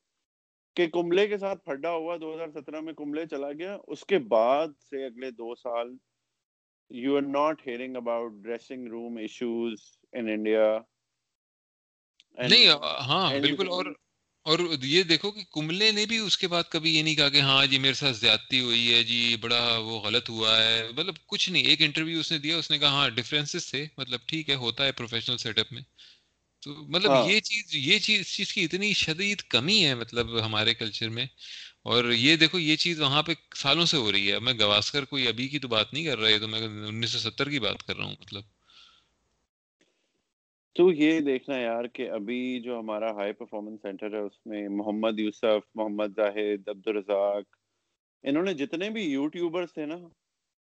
کہ 0.76 0.87
کملے 0.87 1.26
کے 1.26 1.38
ساتھ 1.38 1.64
پھڈا 1.64 1.90
ہوا 1.90 2.16
دو 2.16 2.35
ہزار 2.35 2.48
سترہ 2.48 2.80
میں 2.80 2.92
کملے 2.92 3.26
چلا 3.26 3.52
گیا 3.52 3.78
اس 3.87 4.07
کے 4.07 4.18
بعد 4.18 4.68
سے 4.90 5.04
اگلے 5.07 5.30
دو 5.30 5.54
سال 5.54 5.96
you 6.90 7.16
are 7.16 7.22
not 7.22 7.66
hearing 7.66 7.96
about 7.96 8.33
dressing 8.33 8.88
room 8.88 9.16
issues 9.16 9.78
in 10.12 10.28
India 10.28 10.78
نہیں 12.34 12.68
ہاں 13.00 13.30
بالکل 13.40 13.68
اور 13.68 13.86
اور 14.46 14.58
یہ 14.82 15.02
دیکھو 15.02 15.30
کہ 15.30 15.42
کملے 15.50 15.90
نے 15.92 16.06
بھی 16.06 16.18
اس 16.18 16.36
کے 16.38 16.48
بعد 16.48 16.62
کبھی 16.68 16.94
یہ 16.96 17.02
نہیں 17.02 17.14
کہا 17.14 17.28
کہ 17.28 17.40
ہاں 17.40 17.66
جی 17.66 17.78
میرے 17.78 17.94
ساتھ 17.94 18.16
زیادتی 18.16 18.60
ہوئی 18.60 18.94
ہے 18.94 19.02
جی 19.02 19.36
بڑا 19.40 19.76
وہ 19.78 20.00
غلط 20.00 20.28
ہوا 20.30 20.56
ہے 20.58 20.88
مطلب 20.96 21.14
کچھ 21.26 21.50
نہیں 21.50 21.62
ایک 21.62 21.82
انٹرویو 21.82 22.20
اس 22.20 22.32
نے 22.32 22.38
دیا 22.38 22.56
اس 22.56 22.70
نے 22.70 22.78
کہا 22.78 22.88
ہاں 22.88 23.08
ڈفرینسز 23.10 23.66
تھے 23.70 23.86
مطلب 23.98 24.20
ٹھیک 24.26 24.50
ہے 24.50 24.54
ہوتا 24.54 24.84
ہے 24.84 24.92
پروفیشنل 24.92 25.38
سیٹ 25.38 25.58
اپ 25.58 25.72
میں۔ 25.72 25.82
تو 26.62 26.74
مطلب 26.88 27.10
ہاں۔ 27.10 27.24
یہ 27.24 27.40
چیز 27.40 27.74
یہ 27.74 27.98
چیز 27.98 28.20
اس 28.20 28.34
چیز 28.36 28.52
کی 28.52 28.64
اتنی 28.64 28.92
شدید 28.94 29.42
کمی 29.48 29.84
ہے 29.86 29.94
مطلب 29.94 30.44
ہمارے 30.44 30.74
کلچر 30.74 31.08
میں۔ 31.08 31.26
اور 31.84 32.04
یہ 32.12 32.36
دیکھو 32.36 32.58
یہ 32.58 32.76
چیز 32.76 33.00
وہاں 33.00 33.22
پہ 33.22 33.32
سالوں 33.56 33.84
سے 33.84 33.96
ہو 33.96 34.12
رہی 34.12 34.32
ہے۔ 34.32 34.38
میں 34.38 34.52
گواسکر 34.60 35.04
کوئی 35.04 35.28
ابھی 35.28 35.48
کی 35.48 35.58
تو 35.58 35.68
بات 35.68 35.92
نہیں 35.92 36.04
کر 36.04 36.18
رہا 36.18 36.28
ہے 36.28 36.38
تو 36.38 36.48
میں 36.48 36.60
انیس 36.88 37.10
سو 37.10 37.18
ستر 37.20 37.50
کی 37.50 37.58
بات 37.60 37.82
کر 37.82 37.96
رہا 37.96 38.04
ہوں 38.04 38.16
مطلب۔ 38.20 38.42
تو 40.76 40.92
یہ 40.92 41.20
دیکھنا 41.20 41.58
یار 41.58 41.84
کہ 41.84 42.10
ابھی 42.10 42.60
جو 42.60 42.78
ہمارا 42.78 43.10
ہائی 43.10 43.32
پرفارمنس 43.32 43.82
سینٹر 43.82 44.14
ہے 44.14 44.18
اس 44.18 44.46
میں 44.46 44.68
محمد 44.68 45.18
یوسف 45.18 45.68
محمد 45.74 46.16
زاہد 46.16 46.68
عبدالرزاق 46.68 47.44
انہوں 48.22 48.42
نے 48.42 48.54
جتنے 48.54 48.90
بھی 48.90 49.02
یوٹیوبرس 49.02 49.74
تھے 49.74 49.87
نا 49.87 49.96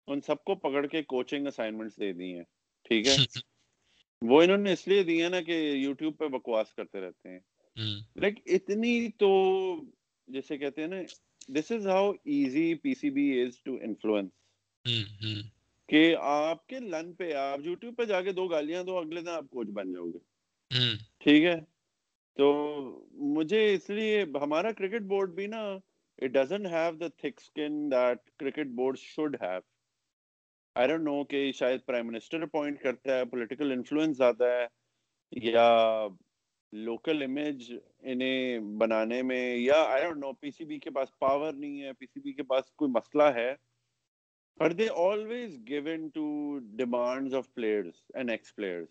ان 0.09 0.21
سب 0.21 0.45
کو 0.45 0.55
پکڑ 0.55 0.87
کے 0.87 1.03
کوچنگ 1.03 1.47
اسائنمنٹس 1.47 2.01
دے 2.01 2.12
دی 2.12 2.35
ہیں 2.35 2.45
ٹھیک 2.85 3.07
ہے؟ 3.07 3.17
وہ 4.23 4.43
انہوں 4.43 4.57
نے 4.57 4.73
اس 4.73 4.88
لیے 4.88 5.03
دی 5.03 5.23
ہے 5.23 5.29
نا 5.29 5.40
کہ 5.40 5.53
یوٹیوب 5.53 6.19
پہ 6.19 6.29
بکواس 6.29 6.75
کرتے 6.75 7.01
رہتے 7.01 7.29
ہیں۔ 7.29 7.38
لائک 8.17 8.38
اتنی 8.47 9.09
تو 9.11 9.31
جیسے 10.29 10.59
کہتے 10.59 10.81
ہیں 10.81 10.88
نا 10.88 10.97
this 11.49 11.73
is 11.73 11.87
how 11.87 12.11
easy 12.11 12.75
P 12.75 12.95
C 12.95 13.11
B 13.11 13.43
is 13.43 13.62
to 13.62 13.75
influence 13.83 14.31
کہ 15.88 16.16
آپ 16.20 16.66
کے 16.66 16.79
لن 16.81 17.12
پہ 17.12 17.33
آپ 17.33 17.59
یوٹیوب 17.64 17.97
پہ 17.97 18.05
جا 18.05 18.20
کے 18.20 18.33
دو 18.33 18.47
گالیاں 18.47 18.83
دو 18.85 18.99
اگلے 18.99 19.20
دن 19.20 19.29
آپ 19.29 19.44
کوچ 19.51 19.68
بن 19.68 19.92
جاؤ 19.92 20.05
گے۔ 20.05 20.18
ٹھیک 21.18 21.44
ہے؟ 21.44 21.57
تو 22.37 22.53
مجھے 23.11 23.75
اس 23.75 23.90
لیے 23.90 24.25
ہمارا 24.42 24.73
کرکٹ 24.73 25.03
بورڈ 25.03 25.31
بھی 25.31 25.47
نا 25.47 25.61
it 26.18 26.31
doesn't 26.31 26.66
have 26.66 26.92
the 26.92 27.09
thick 27.09 27.40
skin 27.40 27.90
that 27.90 28.31
cricket 28.37 28.66
board 28.66 28.99
should 28.99 29.37
have 29.42 29.61
I 30.77 30.88
don't 30.88 31.03
know 31.03 31.25
کہ 31.25 31.53
شاید 31.53 31.81
پرائم 31.87 32.07
منسٹر 32.07 32.42
اپوائنٹ 32.42 32.81
کرتا 32.81 33.18
ہے 33.18 33.25
پولیٹیکل 33.25 33.73
انفلوئنس 33.73 34.16
زیادہ 34.16 34.44
ہے 34.44 34.66
یا 35.33 36.07
لوکل 36.73 37.23
امیج 37.23 37.73
انہیں 37.99 38.59
بنانے 38.59 39.23
میں 39.23 39.57
یا 39.57 39.83
I 39.83 40.05
don't 40.05 40.18
know 40.18 40.33
P 40.33 40.51
C 40.51 40.64
be 40.64 40.79
کے 40.79 40.90
پاس 40.90 41.18
پاور 41.18 41.53
نہیں 41.53 41.83
ہے 41.83 41.92
پی 41.92 42.07
سی 42.07 42.20
بی 42.20 42.33
کے 42.33 42.42
پاس 42.42 42.64
کوئی 42.73 42.90
مسئلہ 42.90 43.23
ہے۔ 43.23 43.55
Are 44.61 44.73
they 44.73 44.88
always 44.88 45.57
given 45.59 46.11
to 46.12 46.62
demands 46.77 47.35
of 47.35 47.53
players 47.55 47.95
and 48.14 48.31
ex 48.31 48.53
players 48.53 48.88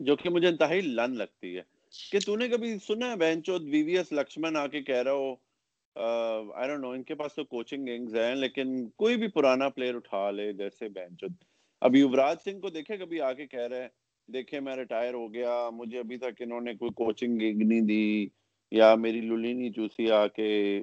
جو 0.00 0.14
کہ 0.16 0.30
مجھے 0.30 0.48
انتہائی 0.48 0.80
لن 0.80 1.14
لگتی 1.16 1.56
ہے 1.56 1.62
کہ 2.10 2.18
تو 2.20 2.34
نے 2.36 2.48
کبھی 2.48 2.76
سنا 2.86 3.10
ہے 3.10 3.16
بینچو 3.16 3.58
وی 3.62 3.82
وی 3.82 3.96
ایس 3.98 4.10
لکشمن 4.12 4.56
آ 4.56 4.66
کے 4.66 4.80
کہہ 4.82 5.02
رہا 5.02 5.12
ہو 5.12 5.34
آئی 6.52 6.68
ڈونٹ 6.68 6.80
نو 6.80 6.90
ان 6.90 7.02
کے 7.02 7.14
پاس 7.14 7.34
تو 7.34 7.44
کوچنگ 7.44 7.86
گینگز 7.86 8.16
ہیں 8.16 8.34
لیکن 8.34 8.88
کوئی 8.96 9.16
بھی 9.16 9.28
پرانا 9.28 9.68
پلیئر 9.68 9.94
اٹھا 9.94 10.30
لے 10.30 10.52
جیسے 10.52 10.88
بینچو 10.88 11.26
اب 11.82 11.96
یوراج 11.96 12.36
سنگھ 12.44 12.60
کو 12.60 12.70
دیکھے 12.70 12.96
کبھی 12.96 13.20
آ 13.20 13.32
کے 13.32 13.46
کہہ 13.46 13.68
رہے 13.70 13.88
دیکھے 14.28 14.60
میں 14.60 14.76
ریٹائر 14.76 15.14
ہو 15.14 15.32
گیا 15.34 15.68
مجھے 15.72 15.98
ابھی 15.98 16.16
تک 16.18 16.42
انہوں 16.42 16.60
نے 16.60 16.74
کوئی 16.74 16.92
کوچنگ 16.94 17.38
گنگ 17.38 17.62
نہیں 17.62 17.80
دی 17.88 18.28
یا 18.72 18.94
میری 18.96 19.20
للی 19.20 19.52
نہیں 19.52 19.72
چوسی 19.72 20.10
آ 20.10 20.26
کے 20.26 20.80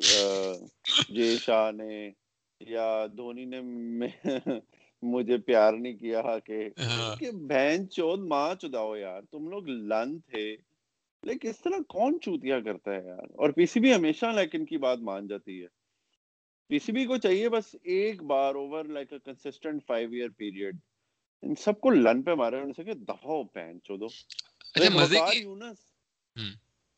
جے 1.09 1.35
شاہ 1.37 1.71
نے 1.71 2.09
یا 2.67 3.05
دھونی 3.17 3.45
نے 3.45 3.61
مجھے 5.03 5.37
پیار 5.37 5.73
نہیں 5.73 5.93
کیا 5.93 6.39
کہ 6.39 6.69
ہاں۔ 6.79 7.15
بہن 7.31 7.89
چود 7.89 8.19
ماں 8.19 8.55
چداؤ 8.55 8.95
یار 8.95 9.21
تم 9.31 9.49
لوگ 9.49 9.67
لن 9.67 10.19
تھے 10.19 10.55
لیکن 11.23 11.49
اس 11.49 11.59
طرح 11.59 11.77
کون 11.89 12.19
چوتیا 12.21 12.59
کرتا 12.59 12.91
ہے 12.91 13.05
یار؟ 13.05 13.27
اور 13.33 13.49
پی 13.49 13.65
سی 13.65 13.79
بی 13.79 13.93
ہمیشہ 13.95 14.25
لائک 14.25 14.55
ان 14.55 14.65
کی 14.65 14.77
بات 14.77 14.99
مان 14.99 15.27
جاتی 15.27 15.61
ہے۔ 15.61 15.67
پی 16.67 16.79
سی 16.79 16.91
بی 16.91 17.05
کو 17.05 17.17
چاہیے 17.17 17.49
بس 17.49 17.75
ایک 17.83 18.23
بار 18.23 18.55
over 18.55 18.85
like 18.85 19.13
a 19.13 19.19
consistent 19.19 19.85
five 19.87 20.11
year 20.11 20.29
period 20.29 20.77
ان 21.43 21.55
سب 21.55 21.81
کو 21.81 21.89
لن 21.89 22.21
پہ 22.21 22.33
مارے 22.33 22.59
ہونے 22.59 22.73
سے 22.73 22.83
کہ 22.83 22.93
دہو 22.93 23.43
بہن 23.43 23.77
چودو۔ 23.83 24.05
اچھا 24.05 24.89
مزے 24.89 25.19
کی 25.31 25.43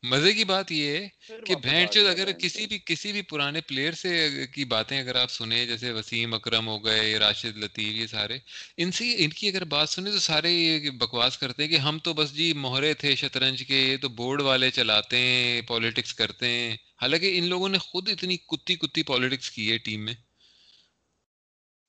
مزے 0.04 0.32
کی 0.32 0.44
بات 0.44 0.72
یہ 0.72 0.96
ہے 0.96 1.08
کہ 1.46 1.54
چود 1.54 1.64
گیا 1.66 2.10
اگر 2.10 2.32
کسی 2.32 2.48
چود 2.56 2.68
بھی 2.68 2.78
کسی 2.86 3.12
بھی 3.12 3.22
پرانے 3.22 3.60
پلیئر 3.60 3.92
سے 3.92 4.10
کی 4.52 4.64
باتیں 4.64 4.98
اگر 5.00 5.14
آپ 5.14 5.30
سنیں 5.30 5.64
جیسے 5.66 5.92
وسیم 5.92 6.34
اکرم 6.34 6.68
ہو 6.68 6.84
گئے 6.84 7.08
یا 7.10 7.18
راشد 7.18 7.56
لطیف 7.56 7.94
یہ 7.96 8.06
سارے 8.06 8.38
ان 8.76 8.90
سے 8.90 9.14
ان 9.24 9.30
کی 9.30 9.48
اگر 9.48 9.64
بات 9.66 9.88
سنیں 9.88 10.12
تو 10.12 10.18
سارے 10.18 10.50
یہ 10.50 10.90
بکواس 11.00 11.38
کرتے 11.38 11.62
ہیں 11.62 11.70
کہ 11.70 11.76
ہم 11.78 11.98
تو 11.98 12.12
بس 12.12 12.34
جی 12.34 12.52
مہرے 12.56 12.92
تھے 12.94 13.14
شطرنج 13.16 13.62
کے 13.62 13.76
یہ 13.76 13.96
تو 13.96 14.08
بورڈ 14.16 14.42
والے 14.42 14.70
چلاتے 14.70 15.18
ہیں 15.18 15.60
پالیٹکس 15.62 16.14
کرتے 16.14 16.48
ہیں۔ 16.48 16.76
حالانکہ 17.02 17.38
ان 17.38 17.44
لوگوں 17.44 17.68
نے 17.68 17.78
خود 17.78 18.08
اتنی 18.08 18.36
کتی 18.48 18.76
کتی 18.76 19.02
پالیٹکس 19.02 19.50
کی 19.50 19.70
ہے 19.72 19.78
ٹیم 19.78 20.04
میں۔ 20.04 20.14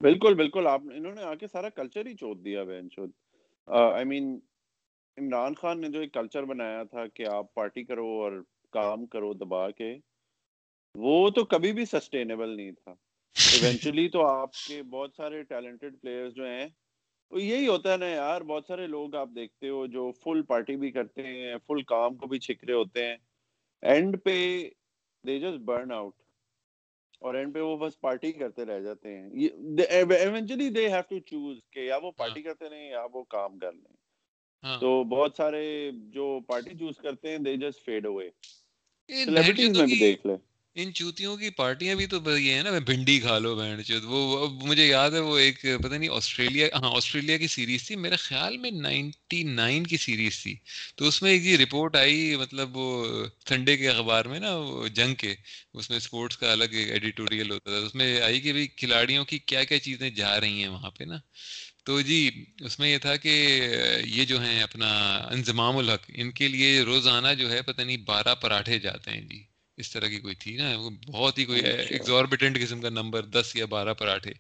بالکل 0.02 0.34
بالکل 0.34 0.68
آپ 0.68 0.82
انہوں 0.96 1.16
نے 1.16 1.24
آ 1.24 1.34
کے 1.36 1.48
سارا 1.48 1.70
کلچر 1.70 2.06
ہی 2.06 2.14
چوت 2.14 2.44
دیا 2.46 2.64
بہن 2.64 2.90
چود 2.90 3.12
آئی 3.68 4.06
مین 4.06 4.38
عمران 5.18 5.56
خان 5.56 5.82
نے 5.82 5.90
جو 5.90 6.00
ایک 6.00 6.14
کلچر 6.14 6.44
بنایا 6.44 6.84
تھا 6.84 7.08
کہ 7.08 7.26
آپ 7.28 7.54
پارٹی 7.54 7.84
کرو 7.84 8.08
اور 8.22 8.42
کام 8.74 9.06
کرو 9.06 9.34
دبا 9.34 9.70
کے 9.72 9.96
وہ 10.96 11.30
تو 11.30 11.44
کبھی 11.46 11.72
بھی 11.74 11.86
سسٹینیبل 11.86 12.50
نہیں 12.50 12.72
تھا۔ 12.74 12.94
ایونچولی 13.36 14.08
تو 14.10 14.26
آپ 14.26 14.52
کے 14.58 14.82
بہت 14.84 15.16
سارے 15.16 15.42
ٹیلنٹڈ 15.44 16.00
پلیئرز 16.02 16.34
جو 16.34 16.46
ہیں 16.46 16.68
وہ 17.32 17.42
یہی 17.42 17.68
ہوتا 17.68 17.92
ہے 17.92 17.98
نا 17.98 18.08
یار 18.08 18.42
بہت 18.42 18.66
سارے 18.68 18.88
لوگ 18.88 19.16
آپ 19.16 19.30
دیکھتے 19.36 19.70
ہو 19.70 19.86
جو 19.88 20.12
فل 20.24 20.42
پارٹی 20.42 20.76
بھی 20.76 20.92
کرتے 20.92 21.24
ہیں 21.24 21.58
فل 21.68 21.82
کام 21.84 22.16
کو 22.16 22.28
بھی 22.28 22.40
چھک 22.40 22.64
رہے 22.64 22.74
ہوتے 22.74 23.06
ہیں۔ 23.06 23.16
اینڈ 23.84 24.18
پہ 24.24 24.36
دے 25.24 25.40
جسٹ 25.40 25.60
برن 25.60 25.92
آؤٹ 25.92 26.14
اور 27.22 27.36
اینڈ 27.36 27.54
پہ 27.54 27.60
وہ 27.60 27.78
بس 27.78 28.00
پارٹی 28.02 28.32
کرتے 28.32 28.66
رہ 28.66 28.80
جاتے 28.80 29.18
ہیں۔ 29.18 29.30
Eventually 29.90 30.70
they 30.70 30.88
have 30.90 31.02
to 31.10 31.20
choose 31.20 31.58
کہ 31.72 31.80
یا 31.80 31.98
وہ 31.98 32.12
پارٹی 32.12 32.42
کرتے 32.42 32.70
رہیں 32.70 32.90
یا 32.90 33.06
وہ 33.14 33.24
کام 33.30 33.60
کر 33.60 33.72
لیں۔ 33.74 33.94
ہاں 33.94 34.05
تو 34.64 35.04
بہت 35.06 35.36
سارے 35.38 35.66
جو 36.14 36.40
پارٹی 36.48 36.78
چوز 36.80 36.98
کرتے 36.98 37.32
ہیں 37.32 37.38
they 37.38 37.56
just 37.58 37.86
fade 37.86 38.06
away 38.06 38.30
celebrities 39.10 39.78
میں 39.78 39.86
بھی 39.86 39.96
دیکھ 39.96 40.28
لے 40.28 40.36
ان 40.76 40.92
چوتیوں 40.94 41.36
کی 41.38 41.50
پارٹیاں 41.50 41.96
بھی 41.96 42.06
تو 42.06 42.18
یہ 42.38 42.54
ہے 42.54 42.62
نا 42.64 42.72
بھنڈی 42.86 43.20
کھا 43.20 43.38
لو 43.40 43.56
بہن 43.56 43.84
چود۔ 43.84 44.04
وہ 44.04 44.48
مجھے 44.64 44.86
یاد 44.88 45.12
ہے 45.12 45.20
وہ 45.20 45.38
ایک 45.38 45.60
پتہ 45.82 45.94
نہیں 45.94 46.10
آسٹریلیا 46.10 46.68
ہاں 46.74 46.90
آسٹریلیا 46.96 47.38
کی 47.38 47.48
سیریز 47.48 47.88
تھی۔ 47.88 47.96
میرے 47.96 48.16
خیال 48.16 48.58
میں 48.58 48.72
نائنٹی 48.72 49.44
نائن 49.52 49.88
کی 49.88 49.98
سیریز 49.98 50.42
تھی۔ 50.44 50.56
تو 50.98 51.08
اس 51.08 51.22
میں 51.22 51.32
ایک 51.32 51.46
یہ 51.46 51.58
رپورٹ 51.58 51.96
آئی 51.96 52.36
مطلب 52.36 52.78
وہ 52.78 52.88
سنڈے 53.48 53.78
کے 53.78 53.90
اخبار 53.90 54.26
میں 54.26 54.40
نا 54.40 54.52
جنگ 54.94 55.16
کے۔ 55.16 55.36
اس 55.74 55.90
میں 55.90 55.98
اسپورٹس 55.98 56.38
کا 56.38 56.52
الگ 56.52 56.74
ایڈیٹوریل 56.90 57.52
ہوتا 57.52 57.70
تھا۔ 57.70 57.86
اس 57.86 57.96
میں 57.96 58.22
آئی 58.22 58.42
کہ 58.42 58.52
بھائی 58.52 58.68
کھلاڑیوں 58.78 59.26
کی 59.26 59.40
کیا 59.40 59.64
کیا 59.64 59.80
چیزیں 59.80 60.10
جا 60.12 60.40
رہی 60.40 60.62
ہیں 60.62 60.70
وہاں 60.70 60.92
پہ 60.92 61.04
نا۔ 61.04 61.18
تو 61.86 62.02
جی 62.02 62.46
اس 62.60 62.80
میں 62.80 62.90
یہ 62.90 62.98
تھا 62.98 63.16
کہ 63.16 63.30
یہ 64.06 64.26
جو 64.26 64.42
ہیں 64.42 64.64
اپنا 64.64 65.18
انضمام 65.18 65.78
الحق 65.78 66.12
ان 66.14 66.32
کے 66.32 66.48
لیے 66.48 66.82
روزانہ 66.82 67.28
جو 67.38 67.52
ہے 67.52 67.62
پتہ 67.62 67.82
نہیں 67.82 67.98
بارہ 67.98 68.36
پراٹھے 68.36 68.80
جاتے 68.80 69.12
ہیں 69.12 69.22
جی۔ 69.22 69.44
اس 69.78 69.92
طرح 69.92 70.08
کی 70.08 70.20
کوئی 70.20 70.36
تھی 70.36 70.56
نا 70.58 70.78
وہ 70.78 70.90
بہت 70.90 71.38
ہی 71.38 71.46
کوئی 71.46 71.60
اچھا۔ 71.60 71.94
ایگزوربیٹنٹ 71.94 72.60
قسم 72.62 72.82
کا 72.82 72.90
نمبر 72.90 73.22
دس 73.22 73.56
یا 73.56 73.66
بارہ 73.66 73.94
پراٹھے۔ 73.94 74.32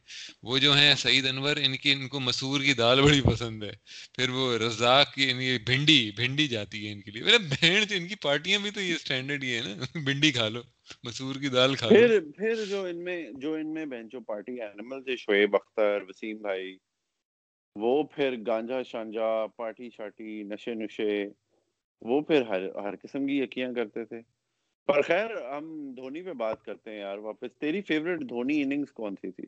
وہ 0.43 0.57
جو 0.57 0.73
ہیں 0.73 0.95
سعید 0.95 1.27
انور 1.27 1.55
ان 1.55 1.77
کی 1.77 1.91
ان 1.91 2.07
کو 2.07 2.19
مسور 2.19 2.61
کی 2.61 2.73
دال 2.73 3.01
بڑی 3.01 3.21
پسند 3.21 3.63
ہے۔ 3.63 3.71
پھر 4.13 4.29
وہ 4.29 4.57
رزاق 4.57 5.13
کی 5.13 5.31
ان 5.31 5.39
کی 5.39 5.57
بھنڈی 5.65 6.11
بھنڈی 6.15 6.47
جاتی 6.47 6.87
ہے 6.87 6.91
ان 6.91 7.01
کے 7.01 7.11
لیے۔ 7.11 7.23
میرا 7.23 7.37
بہن 7.37 7.83
ان 7.89 8.07
کی 8.07 8.15
پارٹیاں 8.15 8.59
بھی 8.59 8.71
تو 8.71 8.81
یہ 8.81 8.95
اسٹینڈرڈ 8.95 9.43
ہی 9.43 9.55
ہے 9.55 9.61
نا۔ 9.61 9.99
بھنڈی 9.99 10.31
کھا 10.31 10.49
لو 10.49 10.61
مسور 11.03 11.35
کی 11.35 11.49
دال 11.49 11.75
کھا 11.75 11.89
لو۔ 11.89 11.95
پھر 11.95 12.19
پھر 12.19 12.65
جو 12.65 12.83
ان 12.83 13.03
میں 13.03 13.31
جو 13.33 13.53
ان 13.53 13.73
میں 13.73 13.85
بینچو 13.85 14.19
پارٹی 14.19 14.61
اینیمل 14.61 15.03
تھے 15.03 15.15
شعیب 15.15 15.55
اختر 15.55 16.01
وسیم 16.09 16.37
بھائی 16.37 16.77
وہ 17.75 18.03
پھر 18.03 18.35
گانجا 18.47 18.83
شانجا 18.83 19.47
پارٹی 19.55 19.89
شارٹی 19.97 20.43
نشے 20.43 20.73
نشے 20.73 21.25
وہ 22.01 22.21
پھر 22.21 22.41
ہر 22.41 22.75
ہر 22.75 22.95
قسم 22.95 23.27
کی 23.27 23.39
یقیاں 23.39 23.73
کرتے 23.73 24.05
تھے۔ 24.05 24.21
پر 24.85 25.01
خیر 25.01 25.57
ہم 25.57 25.93
دھونی 25.95 26.21
پہ 26.21 26.33
بات 26.33 26.63
کرتے 26.63 26.91
ہیں 26.91 26.99
یار 26.99 27.17
واپس۔ 27.17 27.59
تیری 27.59 27.81
فیوریٹ 27.81 28.19
دھونی 28.19 28.61
اننگز 28.61 28.91
کون 28.91 29.15
سی 29.21 29.31
تھی؟ 29.31 29.43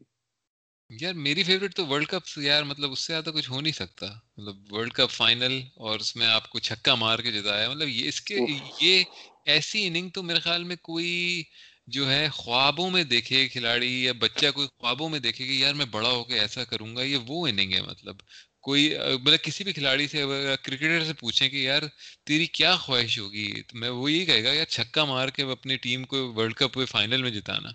یار 0.89 1.13
میری 1.13 1.43
فیوریٹ 1.43 1.75
تو 1.75 1.85
ورلڈ 1.85 2.07
کپ 2.07 2.37
یار 2.37 2.63
مطلب 2.63 2.91
اس 2.91 2.99
سے 2.99 3.13
زیادہ 3.13 3.29
کچھ 3.29 3.51
ہو 3.51 3.61
نہیں 3.61 3.73
سکتا۔ 3.73 4.05
مطلب 4.37 4.73
ورلڈ 4.73 4.93
کپ 4.93 5.09
فائنل 5.09 5.61
اور 5.75 5.99
اس 5.99 6.15
میں 6.15 6.27
آپ 6.27 6.49
کو 6.49 6.59
چھکا 6.59 6.95
مار 6.95 7.19
کے 7.19 7.31
جتایا 7.31 7.69
مطلب 7.69 7.87
یہ 7.87 8.07
اس 8.07 8.21
کے 8.21 8.37
یہ 8.81 9.03
ایسی 9.45 9.87
اننگ 9.87 10.09
تو 10.09 10.23
میرے 10.23 10.39
خیال 10.39 10.63
میں 10.63 10.75
کوئی 10.81 11.43
جو 11.87 12.11
ہے 12.11 12.27
خوابوں 12.29 12.89
میں 12.89 13.03
دیکھے 13.03 13.47
کھلاڑی 13.47 14.03
یا 14.03 14.13
بچہ 14.19 14.51
کوئی 14.55 14.67
خوابوں 14.67 15.09
میں 15.09 15.19
دیکھے 15.19 15.45
کہ 15.45 15.51
یار 15.51 15.73
میں 15.73 15.85
بڑا 15.85 16.09
ہو 16.09 16.23
کے 16.23 16.39
ایسا 16.39 16.63
کروں 16.63 16.95
گا 16.95 17.01
یہ 17.01 17.17
وہ 17.27 17.47
اننگ 17.47 17.73
ہے 17.73 17.81
مطلب۔ 17.81 18.15
کوئی 18.61 18.89
مطلب 19.23 19.41
کسی 19.41 19.63
بھی 19.63 19.73
کھلاڑی 19.73 20.07
سے 20.07 20.23
کرکٹر 20.63 21.03
سے 21.03 21.13
پوچھیں 21.13 21.49
کہ 21.49 21.55
یار 21.55 21.81
تیری 22.25 22.45
کیا 22.45 22.75
خواہش 22.75 23.19
ہوگی؟ 23.19 23.61
تو 23.61 23.77
میں 23.77 23.89
وہ 23.89 24.11
یہی 24.11 24.25
کہے 24.25 24.43
گا 24.43 24.53
یار 24.53 24.65
چھکا 24.65 25.05
مار 25.05 25.27
کے 25.27 25.43
اپنی 25.43 25.77
ٹیم 25.77 26.03
کو 26.03 26.33
ورلڈ 26.33 26.53
کپ 26.53 26.79
فائنل 26.89 27.23
میں 27.23 27.31
جتانا۔ 27.31 27.69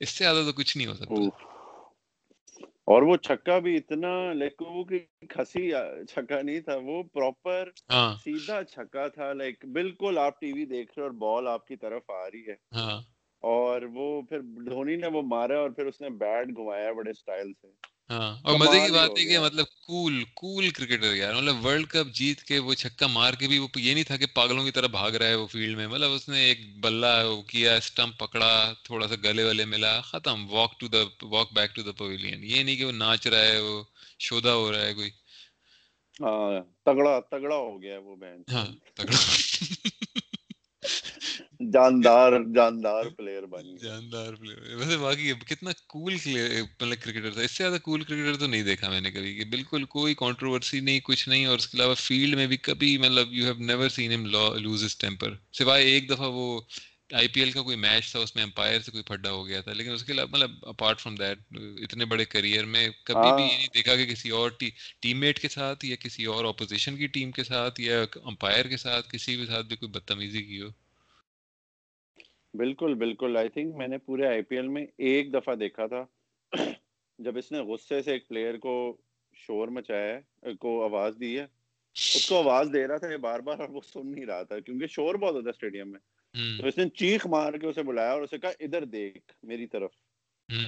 اس 0.00 0.08
سے 0.08 0.24
زیادہ 0.24 0.42
تو 0.46 0.52
کچھ 0.52 0.76
نہیں 0.76 0.86
ہو 0.86 0.94
سکتا۔ 0.94 1.28
اور 2.84 3.02
وہ 3.02 3.16
چھکا 3.16 3.58
بھی 3.58 3.76
اتنا 3.76 4.32
لائک 4.32 4.62
وہ 4.62 4.84
کہ 4.84 4.98
کھسی 5.28 5.70
چھکا 6.08 6.42
نہیں 6.42 6.60
تھا 6.60 6.76
وہ 6.82 7.02
پراپر 7.02 7.70
ہاں۔ 7.90 8.14
سیدھا 8.24 8.64
چھکا 8.64 9.08
تھا۔ 9.08 9.32
لائک 9.32 9.66
بالکل 9.66 10.18
آپ 10.18 10.40
ٹی 10.40 10.52
وی 10.52 10.64
دیکھ 10.64 10.92
رہے 10.96 11.02
اور 11.02 11.10
بال 11.10 11.48
آپ 11.48 11.66
کی 11.66 11.76
طرف 11.76 12.10
آ 12.10 12.26
رہی 12.26 12.46
ہے۔ 12.48 12.54
ہاں۔ 12.74 13.00
اور 13.42 13.82
وہ 13.92 14.06
پھر 14.22 14.40
دھونی 14.66 14.96
نے 14.96 15.06
وہ 15.08 15.22
مارا 15.24 15.58
اور 15.58 15.70
پھر 15.70 15.86
اس 15.86 16.00
نے 16.00 16.10
بیٹ 16.18 16.56
گھمایا 16.56 16.92
بڑے 16.94 17.12
سٹائل 17.14 17.52
سے۔ 17.52 17.68
ہاں 18.10 18.28
اور 18.42 18.54
مزے 18.56 18.80
کی 18.80 18.90
بات 18.90 19.18
ہے 19.18 19.24
کہ 19.24 19.38
مطلب 19.38 19.66
کول 19.80 20.14
کول 20.34 20.68
کرکٹر 20.70 21.14
یار 21.14 21.34
مطلب 21.34 21.64
ورلڈ 21.64 21.86
کپ 21.88 22.14
جیت 22.14 22.40
کے 22.42 22.58
وہ 22.60 22.74
چھکا 22.74 23.06
مار 23.08 23.32
کے 23.38 23.48
بھی 23.48 23.58
وہ 23.58 23.68
یہ 23.76 23.94
نہیں 23.94 24.04
تھا 24.04 24.16
کہ 24.16 24.26
پاگلوں 24.34 24.64
کی 24.64 24.70
طرح 24.70 24.86
بھاگ 24.90 25.12
رہا 25.12 25.28
ہے 25.28 25.34
وہ 25.34 25.46
فیلڈ 25.48 25.76
میں 25.76 25.86
مطلب 25.88 26.12
اس 26.12 26.28
نے 26.28 26.44
ایک 26.44 26.60
بلہ 26.80 27.12
کیا 27.48 27.74
اسٹمپ 27.76 28.18
پکڑا 28.18 28.50
تھوڑا 28.84 29.08
سا 29.08 29.14
گلے 29.24 29.44
والے 29.44 29.64
ملا 29.66 30.00
ختم 30.02 30.46
walk 30.50 30.78
to 30.80 30.88
the 30.88 31.02
walk 31.28 31.52
back 31.52 31.74
to 31.74 31.82
the 31.82 31.92
pavilion 31.94 32.44
یہ 32.44 32.62
نہیں 32.62 32.76
کہ 32.76 32.84
وہ 32.84 32.92
ناچ 32.94 33.26
رہا 33.26 33.44
ہے 33.44 33.60
وہ 33.60 33.82
شودا 34.20 34.54
ہو 34.54 34.70
رہا 34.72 34.84
ہے 34.86 34.94
کوئی۔ 34.94 35.10
ہاں 36.20 36.50
تگڑا 36.84 37.14
تگڑا 37.30 37.56
ہو 37.58 37.80
گیا 37.82 37.98
وہ 38.00 38.14
بہن 38.16 38.40
ہاں 38.52 38.66
تگڑا 38.96 39.20
جاندار 41.60 42.32
جاندار 42.54 43.04
پلیئر 43.16 43.46
بن 43.46 43.74
جاندار 43.76 44.34
پلیئر 44.34 44.74
ویسے 44.74 44.96
واقعی 44.96 45.32
کتنا 45.46 45.70
کول 45.86 46.14
مطلب 46.24 47.02
کرکٹر 47.02 47.30
تھا۔ 47.32 47.42
اس 47.42 47.50
سے 47.50 47.62
زیادہ 47.64 47.78
کول 47.82 48.02
کرکٹر 48.02 48.36
تو 48.40 48.46
نہیں 48.46 48.62
دیکھا 48.62 48.88
میں 48.90 49.00
نے 49.00 49.10
کبھی 49.10 49.34
کہ 49.34 49.44
بالکل 49.44 49.84
کوئی 49.84 50.14
کنٹروورسی 50.14 50.80
نہیں 50.80 51.00
کچھ 51.04 51.28
نہیں۔ 51.28 51.46
اور 51.46 51.56
اس 51.58 51.66
کے 51.68 51.76
علاوہ 51.76 51.94
فیلڈ 51.94 52.34
میں 52.34 52.46
بھی 52.46 52.56
کبھی 52.56 52.96
مطلب 52.98 53.32
یو 53.32 53.44
ہیو 53.44 53.64
نیور 53.64 53.88
سین 53.88 54.12
ہم 54.12 54.26
لوز 54.26 54.84
اس 54.84 54.96
ٹیمپر 54.98 55.34
سوائے 55.52 55.84
ایک 55.84 56.08
دفعہ 56.10 56.28
وہ 56.32 56.60
آئی 57.10 57.28
پی 57.28 57.40
ایل 57.40 57.50
کا 57.50 57.62
کوئی 57.62 57.76
میچ 57.76 58.10
تھا 58.10 58.18
اس 58.18 58.34
میں 58.36 58.42
امپائر 58.44 58.80
سے 58.80 58.90
کوئی 58.90 59.02
پھڈا 59.02 59.30
ہو 59.30 59.46
گیا 59.46 59.60
تھا۔ 59.60 59.72
لیکن 59.72 59.92
اس 59.92 60.04
کے 60.04 60.12
علاوہ 60.12 60.28
مطلب 60.32 60.50
اپارٹ 60.62 61.00
فرام 61.00 61.16
دیٹ 61.16 61.38
اتنے 61.82 62.04
بڑے 62.04 62.24
کریئر 62.24 62.64
میں 62.64 62.88
کبھی 63.04 63.32
بھی 63.32 63.42
یہ 63.42 63.56
نہیں 63.56 63.68
دیکھا 63.74 63.96
کہ 63.96 64.06
کسی 64.06 64.30
اور 64.30 64.50
ٹیم 65.00 65.20
میٹ 65.20 65.38
کے 65.38 65.48
ساتھ 65.48 65.84
یا 65.84 65.96
کسی 65.96 66.24
اور 66.24 66.44
اپوزیشن 66.44 66.96
کی 66.96 67.06
ٹیم 67.06 67.30
کے 67.30 67.44
ساتھ 67.44 67.80
یا 67.80 68.02
امپائر 68.24 68.68
کے 68.68 68.76
ساتھ 68.76 69.08
کسی 69.12 69.36
کے 69.36 69.46
ساتھ 69.46 69.66
بھی 69.66 69.76
کوئی 69.76 69.90
بدتمیزی 69.90 70.42
کی 70.42 70.60
ہو۔ 70.62 70.68
بالکل 72.54 72.94
بالکل۔ 72.94 73.36
آئی 73.36 73.48
تھنک 73.48 73.74
میں 73.74 73.88
نے 73.88 73.98
پورے 73.98 74.26
آئی 74.26 74.42
پی 74.42 74.56
ایل 74.56 74.68
میں 74.68 74.86
ایک 74.98 75.32
دفعہ 75.32 75.54
دیکھا 75.54 75.86
تھا۔ 75.86 76.04
جب 77.18 77.38
اس 77.38 77.52
نے 77.52 77.58
غصے 77.58 78.02
سے 78.02 78.12
ایک 78.12 78.28
پلیئر 78.28 78.58
کو 78.58 78.96
شور 79.34 79.68
مچایا 79.68 80.18
ہے 80.18 80.54
کو 80.54 80.84
آواز 80.84 81.16
دی 81.20 81.38
ہے 81.38 81.46
اس 81.94 82.28
کو 82.28 82.38
آواز 82.38 82.70
دے 82.72 82.86
رہا 82.88 82.96
تھا 82.96 83.16
بار 83.20 83.40
بار 83.40 83.58
اور 83.58 83.68
وہ 83.68 83.80
سن 83.84 84.12
نہیں 84.12 84.26
رہا 84.26 84.42
تھا 84.42 84.60
کیونکہ 84.60 84.86
شور 84.86 85.14
بہت 85.14 85.34
ہوتا 85.34 85.44
ہے 85.44 85.50
اسٹیڈیم 85.50 85.90
میں۔ 85.90 86.00
تو 86.58 86.66
اس 86.66 86.78
نے 86.78 86.88
چیخ 86.88 87.26
مار 87.26 87.52
کے 87.52 87.66
اسے 87.66 87.82
بلایا 87.82 88.12
اور 88.12 88.22
اسے 88.22 88.38
کہا 88.38 88.50
ادھر 88.60 88.84
دیکھ 88.84 89.32
میری 89.42 89.66
طرف۔ 89.66 89.90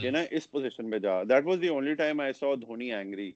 کہ 0.02 0.10
نا 0.10 0.18
اس 0.30 0.50
پوزیشن 0.50 0.90
پہ 0.90 0.98
جا۔ 0.98 1.22
That 1.22 1.44
was 1.44 1.58
the 1.62 1.68
only 1.68 1.94
time 1.94 2.20
I 2.20 2.32
saw 2.32 2.56
Dhoni 2.56 2.92
angry 2.92 3.32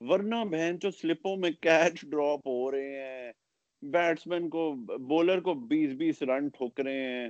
ورنہ 0.00 0.34
بہن 0.50 0.76
جو 0.80 0.90
سلپوں 0.90 1.36
میں 1.36 1.50
کیچ 1.60 2.02
ڈراپ 2.02 2.46
ہو 2.46 2.70
رہے 2.70 2.90
ہیں 3.00 3.32
بیٹسمین 3.82 4.48
کو 4.48 4.72
بولر 4.98 5.40
کو 5.40 5.54
بیس 5.54 5.90
بیس 5.92 6.22
رن 6.22 6.48
ٹھوک 6.48 6.80
رہے 6.80 7.00
ہیں۔ 7.00 7.28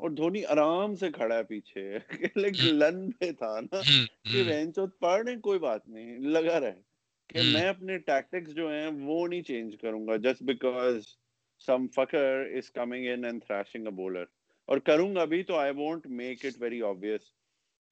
اور 0.00 0.10
دھونی 0.10 0.44
آرام 0.44 0.94
سے 0.94 1.10
کھڑا 1.10 1.36
ہے 1.36 1.42
پیچھے۔ 1.42 1.98
لن 2.74 3.10
پہ 3.10 3.30
تھا 3.32 3.60
نا 3.60 3.80
کہ 4.32 4.42
بہن 4.42 4.72
چوت 4.72 4.98
پڑھ 4.98 5.28
کوئی 5.42 5.58
بات 5.58 5.88
نہیں۔ 5.88 6.18
لگا 6.18 6.60
رہے 6.60 6.80
کہ 7.28 7.42
میں 7.52 7.66
اپنے 7.68 7.98
ٹیکٹکس 7.98 8.54
جو 8.54 8.68
ہیں 8.70 8.86
وہ 9.00 9.26
نہیں 9.28 9.42
چینج 9.42 9.76
کروں 9.80 10.06
گا 10.06 10.16
just 10.16 10.42
because 10.42 11.02
some 11.60 11.86
fucker 11.88 12.46
is 12.56 12.70
coming 12.70 13.06
in 13.06 13.24
and 13.24 13.44
threatening 13.44 13.86
a 13.86 13.92
bowler 13.92 14.24
اور 14.68 14.78
کروں 14.78 15.14
گا 15.14 15.24
بھی 15.24 15.42
تو 15.42 15.56
I 15.56 15.72
won't 15.76 16.06
make 16.06 16.44
it 16.46 16.60
very 16.60 16.82
obvious 16.82 17.20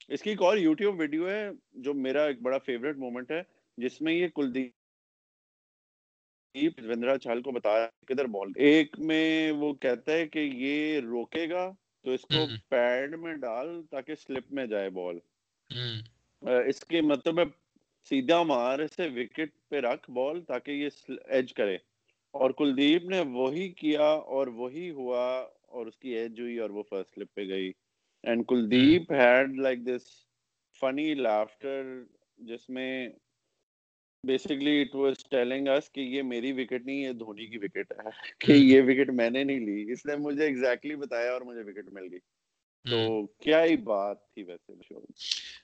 اس 0.09 0.23
کی 0.23 0.31
ایک 0.31 0.43
اور 0.43 0.57
یوٹیوب 0.57 0.99
ویڈیو 0.99 1.29
ہے 1.31 1.51
جو 1.73 1.95
میرا 1.95 2.25
ایک 2.25 2.43
بڑا 2.43 2.59
فیوریٹ 2.59 2.97
مومنٹ 2.97 3.31
ہے 3.31 3.43
جس 3.79 4.01
میں 4.01 4.13
یہ 4.13 4.29
کلدیپ 4.29 4.73
چال 7.23 7.43
کو 7.43 7.51
بتایا 7.51 7.87
کدھر 8.07 8.25
بال 8.25 8.53
ایک 8.57 8.99
میں 8.99 9.53
وہ 9.53 9.73
کہتا 9.75 10.13
ہے 10.13 10.27
کہ 10.29 10.39
یہ 10.39 11.01
روکے 11.01 11.51
گا۔ 11.51 11.71
تو 12.03 12.11
اس 12.11 12.23
کو 12.23 12.47
پیڈ 12.69 13.19
میں 13.19 13.35
ڈال 13.35 13.83
تاکہ 13.91 14.15
سلپ 14.15 14.53
میں 14.53 14.67
جائے 14.67 14.91
بال۔ 14.91 15.19
اس 16.67 16.81
کے 16.81 17.01
مطلب 17.01 17.39
سیدھا 18.09 18.43
مار 18.43 18.87
سے 18.87 19.09
وکٹ 19.09 19.69
پہ 19.69 19.81
رکھ 19.81 20.11
بال 20.11 20.43
تاکہ 20.43 20.71
یہ 20.71 20.89
ایج 21.25 21.53
کرے۔ 21.55 21.77
اور 22.31 22.51
کلدیپ 22.51 23.05
نے 23.05 23.21
وہی 23.21 23.69
کیا 23.69 24.07
اور 24.07 24.47
وہی 24.47 24.91
ہوا 24.91 25.47
اور 25.67 25.87
اس 25.87 25.99
کی 25.99 26.09
ایج 26.09 26.41
ہوئی 26.41 26.59
اور 26.59 26.71
وہ 26.71 26.83
فرسٹ 26.91 27.15
سلپ 27.15 27.35
پہ 27.35 27.49
گئی۔ 27.49 27.73
And 28.23 28.47
Kuldeep 28.49 29.13
had 29.13 29.57
like 29.59 29.79
this 29.87 30.03
funny 30.81 31.15
laughter 31.15 32.03
جس 32.39 32.71
میں 32.71 33.09
basically 34.25 34.81
it 34.81 34.95
was 34.95 35.25
telling 35.31 35.69
us 35.69 35.91
کہ 35.93 36.01
یہ 36.01 36.23
میری 36.25 36.53
وکٹ 36.53 36.87
نہیں 36.87 36.97
یہ 36.97 37.13
دھونی 37.15 37.47
کی 37.47 37.59
وکٹ 37.59 37.93
ہے 37.99 38.11
کہ 38.41 38.53
یہ 38.53 38.83
وکٹ 38.83 39.11
میں 39.13 39.31
نے 39.31 39.45
نہیں 39.45 39.61
لی 39.61 39.93
اس 39.93 40.05
نے 40.07 40.17
مجھے 40.17 40.45
ایگزیکٹلی 40.45 40.97
بتایا 40.97 41.33
اور 41.33 41.41
مجھے 41.43 41.63
وکٹ 41.63 41.93
مل 41.93 42.09
گئی 42.11 42.19
تو 42.85 42.99
کیا 43.41 43.63
ہی 43.65 43.77
بات 43.77 44.19
تھی 44.35 44.43
ویسے 44.43 44.73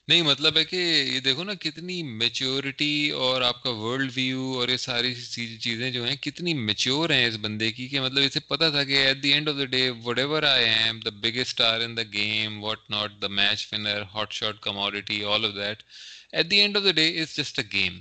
نہیں 0.07 0.21
مطلب 0.21 0.57
ہے 0.57 0.63
کہ 0.63 0.75
یہ 0.75 1.19
دیکھو 1.19 1.43
نا 1.43 1.53
کتنی 1.53 2.01
میچیورٹی 2.03 3.09
اور 3.17 3.41
آپ 3.41 3.61
کا 3.63 3.69
ورلڈ 3.75 4.11
ویو 4.15 4.51
اور 4.55 4.69
یہ 4.69 4.77
ساری 4.77 5.13
چیزیں 5.59 5.89
جو 5.91 6.03
ہیں 6.03 6.15
کتنی 6.21 6.53
میچیور 6.61 7.09
ہیں 7.09 7.25
اس 7.25 7.37
بندے 7.41 7.71
کی 7.71 7.87
کہ 7.87 8.01
مطلب 8.01 8.23
اسے 8.23 8.39
پتا 8.47 8.69
تھا 8.69 8.83
کہ 8.83 8.97
at 8.97 9.23
the 9.23 9.33
end 9.33 9.49
of 9.49 9.55
the 9.57 9.65
day 9.71 9.89
whatever 10.19 10.43
I 10.45 10.65
am 10.65 10.99
the 10.99 11.09
biggest 11.19 11.47
star 11.49 11.81
in 11.81 11.97
the 11.97 12.03
game 12.13 12.63
what 12.63 12.89
not 12.89 13.21
the 13.21 13.27
match 13.33 13.67
winner 13.73 14.01
hot 14.13 14.33
shot 14.33 14.59
commodity 14.61 15.23
all 15.25 15.45
of 15.45 15.55
that 15.55 15.83
at 16.31 16.51
the 16.51 16.61
end 16.61 16.77
of 16.77 16.83
the 16.83 16.91
day 16.93 17.07
is 17.21 17.35
just 17.37 17.59
a 17.59 17.65
game 17.73 17.99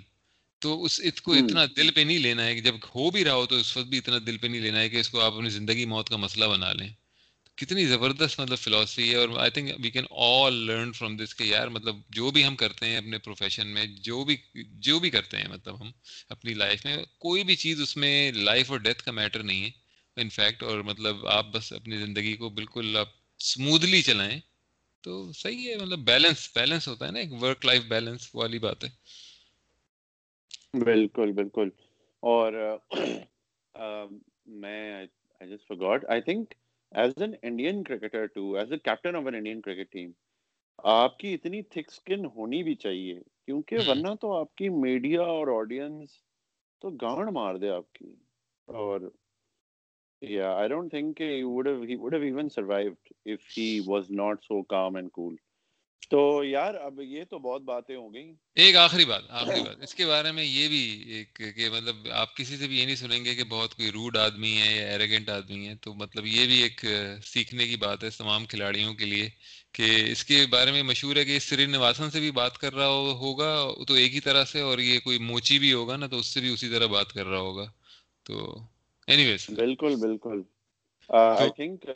تو 0.65 0.85
اس 0.85 1.01
اس 1.05 1.21
کو 1.23 1.33
اتنا 1.33 1.65
دل 1.77 1.91
پہ 1.91 2.01
نہیں 2.01 2.19
لینا 2.19 2.45
ہے 2.47 2.55
کہ 2.55 2.61
جب 2.61 2.75
ہو 2.95 3.11
بھی 3.11 3.25
رہا 3.25 3.35
ہو 3.35 3.47
تو 3.47 3.57
اس 3.57 3.77
وقت 3.77 3.87
بھی 3.87 3.99
اتنا 3.99 4.19
دل 4.27 4.37
پہ 4.37 4.47
نہیں 4.47 4.61
لینا 4.61 4.81
ہے 4.81 4.89
کہ 4.89 4.97
اس 4.97 5.09
کو 5.09 5.21
آپ 5.21 5.35
اپنی 5.35 5.51
زندگی 5.51 5.85
موت 5.85 6.09
کا 6.09 6.17
مسئلہ 6.17 6.45
بنا 6.45 6.73
لیں۔ 6.73 6.89
کتنی 7.57 7.87
زبردست 7.87 8.41
مطلب 8.41 8.59
فلاسفی 8.59 9.11
ہے 9.11 9.17
اور 9.17 9.29
I 9.39 9.51
think 9.51 9.71
we 9.79 9.91
can 9.91 10.05
all 10.11 10.55
learn 10.55 10.93
from 10.93 11.17
this 11.17 11.35
کہ 11.35 11.45
یار 11.45 11.69
مطلب 11.69 11.97
جو 12.09 12.31
بھی 12.31 12.47
ہم 12.47 12.57
کرتے 12.57 12.87
ہیں 12.87 12.97
اپنے 12.97 13.19
پروفیشن 13.19 13.67
میں 13.67 13.87
جو 14.01 14.25
بھی 14.25 14.37
جو 14.81 14.99
بھی 14.99 15.11
کرتے 15.11 15.37
ہیں 15.37 15.49
مطلب 15.49 15.81
ہم 15.81 15.91
اپنی 16.29 16.55
لائف 16.55 16.85
میں 16.85 16.97
کوئی 17.19 17.45
بھی 17.45 17.57
چیز 17.57 17.81
اس 17.81 17.97
میں 17.97 18.33
لائف 18.33 18.71
اور 18.71 18.79
ڈیتھ 18.79 19.03
کا 19.03 19.13
میٹر 19.13 19.43
نہیں 19.43 19.65
ہے۔ 19.65 19.71
انفیکٹ 20.17 20.63
اور 20.63 20.81
مطلب 20.81 21.27
آپ 21.27 21.47
بس 21.53 21.73
اپنی 21.73 21.97
زندگی 21.97 22.37
کو 22.37 22.49
بالکل 22.51 22.97
آپ 22.97 23.09
اسموتھلی 23.41 24.03
چلائیں 24.03 24.41
تو 25.05 25.33
صحیح 25.33 25.71
ہے 25.71 25.77
مطلب 25.77 25.99
بیلنس 25.99 26.51
بیلنس 26.55 26.89
ہوتا 26.89 27.07
ہے 27.07 27.11
نا 27.11 27.19
ایک 27.19 27.33
ورک 27.43 27.65
لائف 27.67 27.83
بیلنس 27.83 28.29
والی 28.35 28.59
بات 28.59 28.85
ہے۔ 28.85 28.89
بالکل 30.75 31.33
بالکل۔ 31.33 31.69
اور 32.23 32.53
میں 34.63 34.93
I 34.93 35.49
just 35.49 35.67
forgot 35.69 36.05
I 36.11 36.21
think 36.21 36.55
as 36.93 37.13
an 37.23 37.35
Indian 37.43 37.83
cricketer 37.83 38.27
too 38.27 38.53
as 38.57 38.73
a 38.73 38.79
captain 38.79 39.17
of 39.17 39.27
an 39.27 39.35
Indian 39.35 39.61
cricket 39.61 39.93
team 39.93 40.11
آپ 40.95 41.19
کی 41.19 41.35
اتنی 41.35 41.63
تھک 41.63 41.91
اسکن 41.91 42.25
ہونی 42.37 42.63
بھی 42.63 42.75
چاہیے 42.75 43.21
کیونکہ 43.47 43.79
ورنہ 43.89 44.15
تو 44.21 44.33
آپ 44.33 44.55
کی 44.55 44.69
میڈیا 44.83 45.23
اور 45.23 45.49
آڈینس 45.57 46.19
تو 46.83 46.91
گانڈ 47.03 47.31
مار 47.33 47.55
دے 47.55 47.71
آپ 47.71 47.93
کی۔ 47.93 48.15
اور 48.69 49.01
don't 50.69 50.91
think 50.91 51.19
he 51.19 51.45
would 51.45 51.67
have 51.67 51.83
he 51.83 51.97
would 51.97 52.13
have 52.13 52.25
even 52.25 52.49
survived 52.51 53.11
if 53.27 53.41
he 53.47 53.81
was 53.83 54.11
not 54.11 54.45
so 54.45 54.63
calm 54.65 54.97
and 54.97 55.13
cool 55.13 55.35
تو 56.11 56.45
یار 56.45 56.75
اب 56.75 57.01
یہ 57.01 57.25
تو 57.31 57.39
بہت 57.39 57.63
باتیں 57.63 57.97
ہو 57.97 58.15
گئی 58.15 58.33
ایک 58.55 58.77
آخری 58.77 59.05
بات 59.05 59.23
آخری 59.29 59.61
بات۔ 59.61 59.77
اس 59.83 59.95
کے 59.95 60.07
بارے 60.07 60.33
میں 60.33 60.45
یہ 60.45 60.69
بھی 60.69 61.05
ایک 61.07 61.57
کہ 61.57 61.71
مطلب 61.71 61.97
آپ 62.13 62.37
کسی 62.37 62.57
سے 62.57 62.67
بھی 62.67 62.81
یہ 62.81 62.85
نہیں 62.85 62.97
سنیں 62.97 63.25
گے 63.25 63.35
کہ 63.35 63.45
بہت 63.45 63.75
کوئی 63.75 63.91
روڈ 63.91 64.17
آدمی 64.17 64.57
ہے 64.57 64.77
یا 64.77 64.87
ایروگینٹ 64.89 65.29
آدمی 65.29 65.69
ہے 65.69 65.75
تو 65.75 65.95
مطلب 65.95 66.27
یہ 66.27 66.47
بھی 66.47 66.63
ایک 66.63 66.85
سیکھنے 67.25 67.67
کی 67.69 67.77
بات 67.77 68.05
ہے 68.05 68.11
تمام 68.11 68.47
کھلاڑیوں 68.47 68.95
کے 68.95 69.05
لیے 69.05 69.29
کہ 69.73 70.05
اس 70.11 70.25
کے 70.25 70.47
بارے 70.51 70.73
میں 70.73 70.83
مشہور 70.83 71.17
ہے 71.17 71.25
کہ 71.25 71.39
سری 71.39 71.67
نواسن 71.67 72.11
سے 72.11 72.21
بھی 72.21 72.31
بات 72.31 72.59
کر 72.59 72.75
رہا 72.75 72.87
ہوگا 72.87 73.69
تو 73.89 73.95
ایک 73.95 74.15
ہی 74.15 74.21
طرح 74.21 74.45
سے 74.45 74.61
اور 74.61 74.79
یہ 74.79 75.01
کوئی 75.01 75.19
موچی 75.19 75.59
بھی 75.59 75.73
ہوگا 75.73 75.97
نا 75.97 76.07
تو 76.07 76.19
اس 76.19 76.27
سے 76.27 76.41
بھی 76.41 76.49
اسی 76.49 76.69
طرح 76.69 76.87
بات 76.87 77.13
کر 77.13 77.27
رہا 77.27 77.39
ہوگا۔ 77.39 77.65
تو 78.23 78.59
اینی 79.07 79.25
ویز 79.25 79.47
بالکل۔ 79.51 79.97
بالکل 79.97 80.43
آئی 81.09 81.51
تھنک 81.51 81.91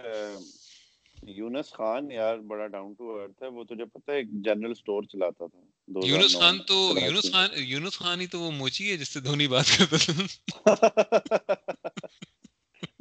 یونس 1.22 1.72
خان 1.72 2.11
یار 2.11 2.38
بڑا 2.46 2.66
ڈاؤن 2.66 2.92
ٹو 2.94 3.20
ارتھ 3.20 3.42
ہے 3.42 3.48
وہ 3.48 3.64
تجھے 3.64 3.85
پتہ 3.85 4.11
ہے 4.11 4.22
جنرل 4.44 4.74
سٹور 4.74 5.02
چلاتا 5.02 5.46
تھا 5.46 5.61
یونس 6.07 6.37
خان 6.38 6.59
تو 6.59 6.74
یونس 6.98 7.31
خان 7.33 7.48
یونس 7.57 7.98
خان 7.98 8.20
ہی 8.20 8.26
تو 8.26 8.40
وہ 8.40 8.50
موچی 8.50 8.90
ہے 8.90 8.96
جس 8.96 9.09
سے 9.09 9.20
دھونی 9.20 9.46
بات 9.46 9.64
کرتا 9.78 9.96
تھا۔ 9.96 10.12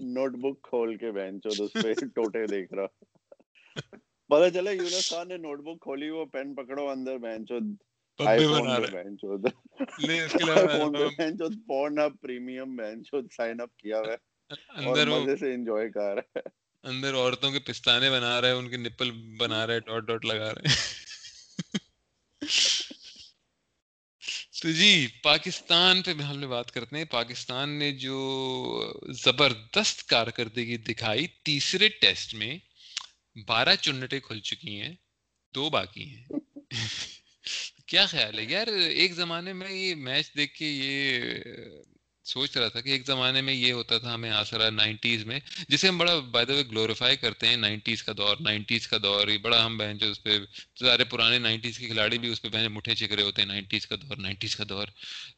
نوٹ 0.08 0.32
بک 0.36 0.62
کھول 0.64 0.98
کے 0.98 1.12
بہن 1.12 1.42
چود 1.42 1.60
اس 1.60 1.74
پہ 1.74 1.94
ٹوٹے 2.16 2.48
دیکھ 2.48 2.74
رہا۔ 2.74 2.88
پتہ 4.30 4.50
چلا 4.54 4.72
یونس 4.72 5.10
خان 5.10 5.28
نے 5.28 5.38
نوٹ 5.38 5.60
بک 5.60 5.82
کھولی 5.82 6.10
وہ 6.10 6.26
پین 6.26 6.56
پکڑو 6.56 6.88
اندر 6.90 7.18
چود 7.46 7.66
بہن 8.20 9.18
چود 9.18 9.46
پورن 11.68 12.00
اپ 12.00 12.12
پریمیم 12.22 12.76
بہن 12.76 13.04
چود 13.04 13.32
سائن 13.38 13.62
اپ 13.62 13.78
کیا 13.78 14.00
ہوا 14.00 14.12
ہے۔ 14.12 14.18
اور 14.86 14.98
مزے 15.08 15.36
سے 15.36 15.54
انجوائے 15.54 15.90
کر 15.90 16.14
رہا 16.16 16.32
ہے۔ 16.36 16.50
اندر 16.88 17.14
عورتوں 17.14 17.52
کے 17.52 17.60
پستانے 17.60 18.10
بنا 18.10 18.42
رہے 18.42 18.52
ان 18.52 18.70
کے 18.70 18.78
نپل 18.78 19.12
بنا 19.12 19.68
رہے 19.68 19.80
ڈاٹ 19.80 20.04
ڈاٹ 20.04 20.26
لگا 20.26 20.54
رہے 20.56 20.76
تو 24.62 24.72
جی 24.72 25.08
پاکستان 25.24 26.02
پہ 26.02 26.12
ہم 26.12 26.38
نے 26.40 26.48
بات 26.48 26.72
کرتے 26.72 26.98
ہیں۔ 26.98 27.06
پاکستان 27.06 27.70
نے 27.70 27.92
جو 27.92 28.18
زبردست 29.24 30.08
کارکردگی 30.10 30.78
دکھائی 30.78 31.28
تیسرے 31.44 31.88
ٹیسٹ 31.90 32.34
میں 32.34 32.58
بارہ 33.48 33.76
چنٹیں 33.76 34.20
کھل 34.20 34.40
چکی 34.40 34.82
ہیں 34.82 34.96
دو 35.54 35.70
باقی 35.70 36.10
ہیں۔ 36.10 36.26
کیا 37.86 38.06
خیال 38.06 38.40
ہے؟ 38.40 38.44
یار 38.44 38.68
ایک 38.68 39.14
زمانے 39.14 39.54
میں 39.54 39.72
یہ 39.72 39.96
میچ 39.96 40.36
دیکھ 40.38 40.54
کے 40.54 40.66
یہ 40.66 41.34
سوچ 42.28 42.58
رہا 42.58 42.68
تھا 42.68 42.82
کہ 42.82 42.90
ایک 42.90 43.06
زمانے 43.08 43.42
میں 43.42 43.54
یہ 43.54 43.72
ہوتا 43.74 43.98
تھا 43.98 44.14
ہمیں 44.14 44.30
آسرا 44.30 44.70
نائنٹیز 44.70 45.26
میں، 45.26 45.40
جسے 45.70 45.88
ہم 45.88 45.98
بڑا 45.98 46.20
بائی 46.20 46.46
دا 46.46 46.54
گلوریفائی 46.72 47.18
کرتے 47.18 47.48
ہیں، 47.48 47.58
نائنٹیز 47.58 48.04
کا 48.04 48.12
دور، 48.18 48.38
نائنٹیز 48.40 48.88
کا 48.88 48.98
دور، 49.04 49.28
یہ 49.28 49.38
بڑا 49.38 49.66
ہم 49.66 49.78
بہن 49.78 49.98
جو 49.98 50.12
اس 50.12 50.24
پہ 50.24 50.38
سارے 50.80 51.04
پرانے 51.04 51.40
نائنٹیز 51.40 51.78
کے 51.78 51.88
کھلاڑی 51.88 52.18
بھی 52.18 52.30
اس 52.30 52.42
پہ 52.42 52.50
بہن 52.50 52.72
مٹھے 52.72 52.96
چکرے 52.96 53.22
ہوتے 53.22 53.42
ہیں، 53.42 53.48
نائنٹیز 53.48 53.88
کا 53.88 53.96
دور، 53.96 54.18
نائنٹیز 54.18 54.56
کا 54.56 54.64
دور۔ 54.70 54.88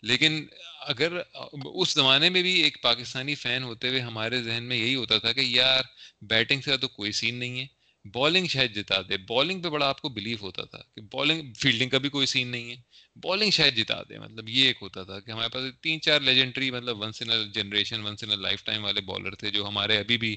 لیکن 0.01 0.45
اگر 0.79 1.21
اس 1.63 1.93
زمانے 1.93 2.29
میں 2.29 2.41
بھی 2.41 2.51
ایک 2.61 2.81
پاکستانی 2.81 3.35
فین 3.35 3.63
ہوتے 3.63 3.89
ہوئے 3.89 3.99
ہمارے 3.99 4.41
ذہن 4.43 4.63
میں 4.63 4.77
یہی 4.77 4.95
ہوتا 4.95 5.17
تھا 5.17 5.33
کہ 5.33 5.41
یار 5.41 5.83
بیٹنگ 6.21 6.61
سے 6.61 6.77
تو 6.77 6.87
کوئی 6.87 7.11
سین 7.11 7.35
نہیں 7.35 7.59
ہے۔ 7.59 7.78
بالنگ 8.11 8.47
شاید 8.47 8.75
جتا 8.75 9.01
دے 9.01 9.17
بالنگ 9.27 9.61
پہ 9.61 9.69
بڑا 9.69 9.87
آپ 9.87 10.01
کو 10.01 10.09
بلیف 10.11 10.41
ہوتا 10.41 10.65
تھا 10.65 10.81
کہ 10.95 11.01
بالنگ 11.11 11.51
فیلڈنگ 11.53 11.89
کا 11.89 11.97
بھی 11.97 12.09
کوئی 12.09 12.25
سین 12.25 12.47
نہیں 12.47 12.69
ہے 12.71 12.75
بالنگ 13.15 13.51
شاید 13.51 13.77
جتا 13.77 14.01
دے 14.09 14.19
مطلب 14.19 14.49
یہ 14.49 14.67
ایک 14.67 14.77
ہوتا 14.81 15.03
تھا 15.03 15.19
کہ 15.19 15.31
ہمارے 15.31 15.49
پاس 15.49 15.63
تین 15.81 16.01
چار 16.01 16.19
لیجنڈری 16.21 16.71
مطلب 16.71 17.01
once 17.01 17.21
in 17.21 17.51
generation 17.51 18.05
once 18.05 18.23
in 18.23 18.39
life 18.41 18.63
time 18.63 18.83
والے 18.83 19.01
بالر 19.01 19.35
تھے 19.35 19.51
جو 19.51 19.67
ہمارے 19.67 19.97
ابھی 19.97 20.17
بھی 20.17 20.35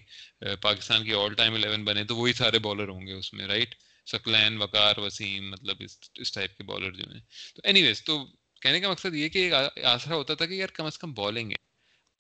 پاکستان 0.61 1.05
کے 1.05 1.15
آل 1.15 1.35
ٹائم 1.35 1.55
الیون 1.55 1.85
بنے 1.85 2.05
تو 2.05 2.17
وہی 2.17 2.33
سارے 2.33 2.59
بالر 2.59 2.89
ہوں 2.89 3.07
گے 3.07 3.13
اس 3.13 3.33
میں 3.35 3.47
رائٹ 3.47 3.75
سکلین 4.07 4.57
وقار 4.57 4.99
وسیم 4.99 5.51
مطلب 5.51 5.77
اس 5.81 5.99
اس 6.15 6.33
ٹائپ 6.33 6.57
کے 6.59 6.65
بالر 6.65 6.91
جو 6.93 7.11
ہیں 7.13 7.21
تو 7.57 7.63
اینی 7.65 7.83
ویز 7.83 8.03
تو 8.05 8.25
کہنے 8.63 8.81
کا 8.81 8.91
مقصد 8.91 9.15
یہ 9.15 9.29
کہ 9.29 9.39
ایک 9.39 9.85
آسرا 9.85 10.15
ہوتا 10.15 10.35
تھا 10.35 10.47
کہ 10.47 10.55
یار 10.55 10.75
کم 10.75 10.85
از 10.85 10.99
کم 10.99 11.13
بالنگ 11.13 11.51
ہے 11.51 11.57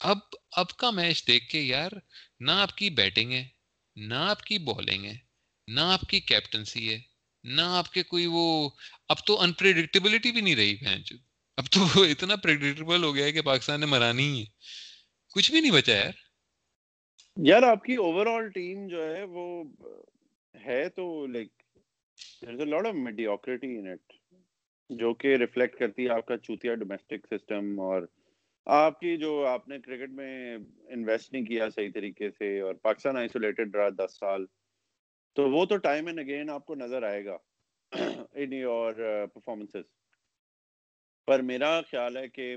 اب 0.01 0.19
اب 0.53 0.77
کا 0.77 0.91
میچ 0.91 1.27
دیکھ 1.27 1.49
کے 1.49 1.61
یار 1.61 1.93
نہ 2.41 2.51
آپ 2.61 2.77
کی 2.77 2.88
بیٹنگ 2.93 3.33
ہے 3.33 3.45
نہ 3.97 4.15
آپ 4.15 4.43
کی 4.43 4.59
بالنگ 4.61 5.05
ہے 5.05 5.17
نہ 5.68 5.81
آپ 5.81 6.01
کی 6.01 6.20
کیپٹنسی 6.20 6.92
ہے، 6.92 6.98
نہ 7.44 7.62
آپ 7.64 7.92
کے 7.92 8.03
کوئی 8.03 8.27
وہ، 8.27 8.70
اب 9.09 9.16
تو 9.27 9.40
انپریڈکٹیبلٹی 9.40 10.33
بھی 10.33 10.40
نہیں 10.40 10.57
رہی 10.57 10.75
بہن 10.75 11.03
جی۔ 11.03 11.16
اب 11.57 11.66
تو 11.66 11.81
وہ 11.81 12.05
اتنا 12.05 12.37
پریڈکٹیبل 12.37 13.05
ہو 13.05 13.14
گیا 13.14 13.25
ہے 13.25 13.33
کہ 13.33 13.42
پاکستان 13.42 13.81
نے 13.81 13.87
مرانی 13.87 14.22
ہی 14.22 14.40
ہے۔ 14.40 14.44
کچھ 15.35 15.51
بھی 15.51 15.61
نہیں 15.61 15.72
بچا 15.72 15.92
یار۔ 15.92 16.12
یار، 17.37 17.62
آپ 17.62 17.85
کی 17.85 17.94
اوور 17.94 18.27
آل 18.27 18.48
ٹیم 18.48 18.88
جو 18.88 19.16
ہے، 19.16 19.22
وہ 19.22 19.64
ہے 20.66 20.88
تو 20.88 21.27
like 21.27 21.48
there 22.42 22.53
is 22.53 22.61
a 22.61 22.66
lot 22.66 22.87
of 22.87 22.94
mediocrity 22.94 23.79
in 23.79 23.88
it 23.88 24.12
جو 24.90 25.14
کہ 25.14 25.37
ریفلیکٹ 25.37 25.79
کرتی 25.79 26.05
ہے 26.05 26.11
آپ 26.11 26.27
کا 26.27 26.38
چوتیا 26.38 26.75
ڈومیسٹک 26.75 27.27
سسٹم 27.31 27.81
اور 27.81 28.03
آپ 28.66 29.01
کی 29.01 29.16
جو 29.16 29.46
آپ 29.46 29.68
نے 29.68 29.79
کرکٹ 29.79 30.11
میں 30.11 30.59
انویسٹ 30.87 31.33
نہیں 31.33 31.44
کیا 31.44 31.70
صحیح 31.70 31.90
طریقے 31.94 32.31
سے 32.31 32.61
اور 32.61 32.75
پاکستان 32.75 33.16
آئسولیٹڈ 33.16 33.77
رہا 33.77 33.88
دس 33.88 34.18
سال۔ 34.20 34.46
تو 35.37 35.40
وہ 35.51 35.64
تو 35.64 35.77
ٹائم 35.77 36.07
اینڈ 36.07 36.18
اگین 36.18 36.51
آپ 36.51 36.66
کو 36.66 36.75
نظر 36.75 37.03
آئے 37.03 37.25
گا 37.25 37.37
ان 37.92 38.53
یور 38.53 38.95
پرفارمنسز 39.35 39.85
پر 41.29 41.38
میرا 41.42 41.71
خیال 41.90 42.16
ہے 42.16 42.29
کہ 42.29 42.57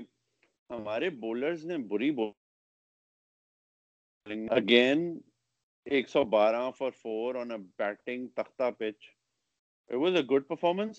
ہمارے 0.70 1.08
بولرز 1.24 1.60
نے 1.66 1.76
بری 1.88 2.10
بولنگ 2.10 2.42
اگین 4.50 4.98
ایک 5.86 6.08
سو 6.08 6.20
بارہ 6.24 6.70
for 6.78 6.90
four 7.02 7.34
on 7.34 7.50
a 7.50 7.58
batting 7.78 8.20
تختہ 8.36 8.68
pitch 8.78 8.98
it 9.90 9.94
was 9.94 10.14
a 10.16 10.22
good 10.30 10.42
performance 10.48 10.96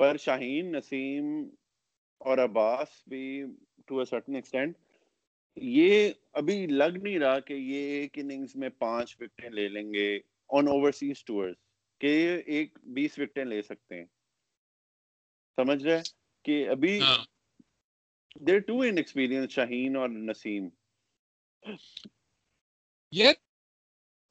پر 0.00 0.12
شاہین، 0.16 0.64
نسیم 0.72 1.24
اور 2.20 2.36
عباس 2.38 2.88
بھی 3.08 3.26
ٹو 3.86 3.98
اے 3.98 4.04
سرٹن 4.04 4.34
ایکسٹینٹ 4.34 4.72
یہ 5.56 6.12
ابھی 6.32 6.56
لگ 6.66 6.92
نہیں 7.02 7.18
رہا 7.18 7.38
کہ 7.40 7.54
یہ 7.54 7.82
ایک 8.00 8.12
اننگز 8.18 8.56
میں 8.56 8.68
پانچ 8.78 9.06
وکٹیں 9.20 9.50
لے 9.50 9.68
لیں 9.68 9.92
گے. 9.92 10.10
آن 10.48 10.68
اوورسیز 10.68 11.24
ٹورز 11.24 11.54
کہ 12.00 12.40
ایک 12.46 12.78
بیس 12.82 13.18
وکٹیں 13.18 13.44
لے 13.44 13.62
سکتے 13.62 13.94
ہیں۔ 13.94 14.06
سمجھ 15.58 15.82
رہے 15.82 16.02
کہ 16.44 16.68
ابھی 16.68 17.00
دیر 18.46 18.58
ٹو 18.58 18.80
ان 18.80 18.96
ایکسپیرینس 18.96 19.52
شاہین 19.52 19.96
اور 19.96 20.08
نسیم 20.08 20.68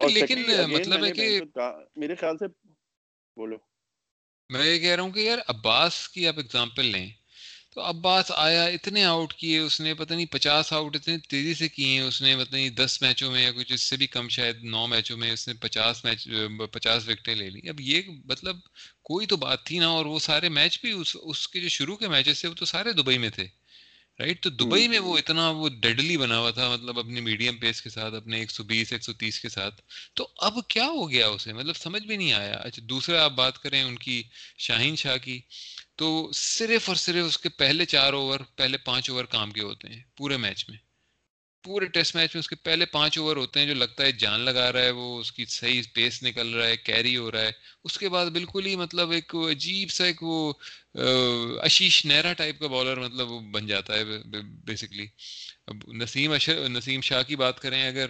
لیکن 0.02 0.42
مطلب 0.72 1.06
ہے 1.06 1.12
کہ 1.12 1.42
میرے 1.96 2.16
خیال 2.16 2.38
سے 2.38 2.48
بولو۔ 3.38 3.58
میں 4.50 4.66
یہ 4.66 4.80
کہہ 4.80 4.96
رہا 4.96 5.04
ہوں 5.04 5.12
کہ 5.12 5.20
یار 5.20 5.38
عباس 5.48 6.10
کی 6.10 6.28
آپ 6.28 6.34
اگزامپل 6.38 6.86
لیں۔ 6.86 7.10
تو 7.76 7.82
عباس 7.82 8.32
آیا، 8.36 8.64
اتنے 8.66 9.04
آؤٹ 9.04 9.34
کیے 9.34 9.60
اس 9.60 9.80
نے، 9.80 9.94
پتہ 9.94 10.14
نہیں 10.14 10.26
پچاس 10.32 10.72
آؤٹ 10.74 10.96
اتنے 10.96 11.18
تیزی 11.30 11.54
سے 11.54 11.68
کیے 11.68 11.88
ہیں 11.88 12.02
اس 12.02 12.22
نے، 12.22 12.36
پتہ 12.36 12.56
نہیں 12.56 12.70
دس 12.70 13.02
میچوں 13.02 13.32
میں 13.32 13.42
یا 13.44 13.52
کچھ 13.52 13.72
اس 13.74 13.82
سے 13.82 13.98
بھی 13.98 14.08
کم 14.08 14.30
شاید 14.30 14.64
نو 14.64 14.86
میچوں 14.88 15.18
میں 15.18 15.32
اس 15.32 15.48
نے 15.48 15.54
پچاس 15.62 16.04
میچ 16.06 16.28
پچاس 16.72 17.08
وکٹیں 17.08 17.36
لے 17.36 17.50
لی۔ 17.50 17.70
اب 17.70 17.82
یہ 17.82 18.02
مطلب 18.26 18.58
کوئی 19.04 19.26
تو 19.26 19.38
بات 19.38 19.66
تھی 19.66 19.80
نا، 19.80 19.88
اور 19.88 20.06
وہ 20.06 20.20
سارے 20.20 20.50
میچ 20.50 20.80
بھی 20.82 20.92
اس 20.92 21.16
اس 21.24 21.48
کے 21.48 21.60
جو 21.62 21.70
شروع 21.70 21.96
کے 21.98 22.08
میچز 22.08 22.40
تھے، 22.40 22.50
وہ 22.50 22.54
تو 22.54 22.66
سارے 22.66 22.94
دبئی 22.94 23.18
میں 23.18 23.30
تھے۔ 23.30 23.48
رائٹ 24.20 24.44
تو 24.44 24.50
دبئی 24.50 24.88
میں 24.88 25.00
وہ 25.00 25.18
اتنا 25.18 25.50
وہ 25.50 25.70
ڈیڈلی 25.70 26.18
بنا 26.18 26.40
ہوا 26.40 26.52
تھا 26.52 26.70
مطلب 26.70 27.00
اپنی 27.00 27.22
میڈیم 27.22 27.58
پیس 27.58 27.82
کے 27.82 27.90
ساتھ 27.90 28.14
اپنے 28.14 28.40
ایک 28.40 28.52
سو 28.52 28.64
بیس 28.64 28.94
ایک 28.94 29.04
سو 29.04 29.14
تیس 29.14 29.40
کے 29.40 29.50
ساتھ۔ 29.50 29.82
تو 30.14 30.28
اب 30.38 30.54
کیا 30.68 30.86
ہو 30.86 31.10
گیا 31.10 31.28
اسے؟ 31.28 31.54
مطلب 31.54 31.76
سمجھ 31.76 32.04
بھی 32.04 32.18
نہیں 32.18 32.34
آیا۔ 32.34 32.54
اچھا 32.54 32.82
دوسرا 32.86 33.24
آپ 33.24 33.32
بات 33.32 33.60
کریں 33.60 33.84
ان 33.84 33.96
کی 33.96 34.24
شاہین 34.58 34.96
شاہ 34.96 35.18
کی 35.18 35.42
تو 35.96 36.32
صرف 36.34 36.90
اور 36.90 36.96
صرف 36.96 37.26
اس 37.26 37.38
کے 37.38 37.50
پہلے 37.50 37.86
چار 37.86 38.14
اوور 38.14 38.40
پہلے 38.56 38.78
پانچ 38.78 39.10
اوور 39.10 39.26
کام 39.26 39.52
کے 39.52 39.62
ہوتے 39.62 39.88
ہیں 39.88 40.04
پورے 40.16 40.38
میچ 40.38 40.70
میں۔ 40.70 40.78
پورے 41.64 41.86
ٹیسٹ 41.88 42.16
میچ 42.16 42.36
میں 42.36 42.40
اس 42.40 42.48
کے 42.50 42.56
پہلے 42.64 42.86
پانچ 42.92 43.18
اوور 43.18 43.38
ہوتے 43.38 43.60
ہیں 43.60 43.68
جو 43.68 43.74
لگتا 43.74 44.04
ہے 44.04 44.12
جان 44.14 44.40
لگا 44.42 44.72
رہا 44.74 44.82
ہے، 44.82 44.92
وہ 44.92 45.20
اس 45.20 45.32
کی 45.32 45.46
صحیح 45.50 45.82
پیس 45.94 46.22
نکل 46.24 46.54
رہا 46.54 46.68
ہے 46.68 46.78
کیری 46.78 47.16
ہو 47.18 47.32
رہا 47.32 47.42
ہے۔ 47.42 47.52
اس 47.84 47.98
کے 47.98 48.10
بعد 48.10 48.26
بالکل 48.32 48.66
ہی 48.66 48.76
مطلب 48.76 49.12
ایک 49.12 49.36
عجیب 49.50 49.92
سا 49.92 50.06
ایک 50.06 50.24
وہ 50.24 50.54
اشیش 51.62 52.06
نیرا 52.06 52.34
ٹائپ 52.34 52.60
کا 52.60 52.68
بالر 52.68 53.00
مطلب 53.00 53.32
وہ 53.32 53.40
بن 53.52 53.68
جاتا 53.68 53.94
ہے 53.94 54.04
بیسکلی 54.66 55.06
اب 55.68 55.76
نسیم 56.02 56.32
اشر 56.32 56.68
نسیم 56.70 57.02
شاہ 57.02 57.22
کی 57.28 57.36
بات 57.36 57.60
کریں 57.60 57.82
اگر 57.88 58.10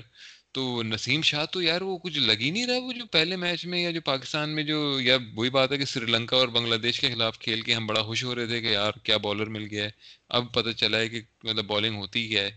تو 0.53 0.63
نسیم 0.83 1.21
شاہ 1.21 1.45
تو 1.51 1.61
یار 1.61 1.81
وہ 1.81 1.97
کچھ 1.97 2.17
لگ 2.19 2.39
ہی 2.39 2.49
نہیں 2.51 2.65
رہا، 2.67 2.77
وہ 2.77 2.93
جو 2.93 3.05
پہلے 3.11 3.35
میچ 3.35 3.65
میں 3.65 3.79
یا 3.83 3.91
جو 3.91 4.01
پاکستان 4.05 4.49
میں 4.55 4.63
جو، 4.63 4.79
یا 5.01 5.17
وہی 5.35 5.49
بات 5.49 5.71
ہے 5.71 5.77
کہ 5.77 5.85
سری 5.85 6.05
لنکا 6.05 6.37
اور 6.37 6.47
بنگلہ 6.47 6.75
دیش 6.83 6.99
کے 6.99 7.09
خلاف 7.13 7.39
کھیل 7.39 7.61
کے 7.61 7.73
ہم 7.75 7.87
بڑا 7.87 8.01
خوش 8.03 8.23
ہو 8.23 8.35
رہے 8.35 8.47
تھے 8.47 8.61
کہ 8.61 8.67
یار 8.67 8.91
کیا 9.03 9.17
بالر 9.17 9.47
مل 9.55 9.67
گیا 9.71 9.83
ہے۔ 9.85 9.89
اب 10.29 10.53
پتہ 10.53 10.71
چلا 10.77 10.97
ہے 10.99 11.09
کہ 11.09 11.21
مطلب 11.43 11.65
بالنگ 11.65 11.95
ہوتی 11.95 12.27
کیا 12.27 12.43
ہے۔ 12.43 12.51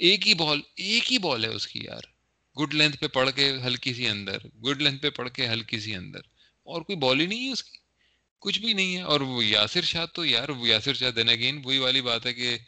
ایک 0.00 0.28
ہی 0.28 0.34
بال، 0.34 0.60
ایک 0.76 1.12
ہی 1.12 1.18
بال 1.18 1.44
ہے 1.44 1.48
اس 1.48 1.66
کی 1.66 1.80
یار۔ 1.82 2.04
گڈ 2.56 2.74
لینتھ 2.74 2.96
پہ 2.96 3.06
پڑھ 3.06 3.30
کے 3.34 3.50
ہلکی 3.66 3.94
سی 3.94 4.06
اندر 4.08 4.38
گڈ 4.64 4.82
لینتھ 4.82 5.02
پہ 5.02 5.10
پڑھ 5.10 5.30
کے 5.30 5.48
ہلکی 5.48 5.80
سی 5.80 5.94
اندر۔ 5.94 6.20
اور 6.66 6.82
کوئی 6.82 6.96
بال 6.96 7.20
ہی 7.20 7.26
نہیں 7.26 7.46
ہے 7.46 7.52
اس 7.52 7.62
کی، 7.62 7.78
کچھ 8.38 8.58
بھی 8.60 8.72
نہیں 8.72 8.96
ہے۔ 8.96 9.02
اور 9.02 9.20
وہ 9.20 9.44
یاسر 9.44 9.82
شاہ 9.82 10.06
تو 10.06 10.24
یار 10.24 10.48
وہ 10.48 10.68
یاسر 10.68 10.94
شاہ 10.94 11.10
دین 11.10 11.28
اگین 11.28 11.60
وہی 11.64 11.78
والی 11.78 12.00
بات 12.00 12.26
ہے 12.26 12.34
کہ 12.34 12.58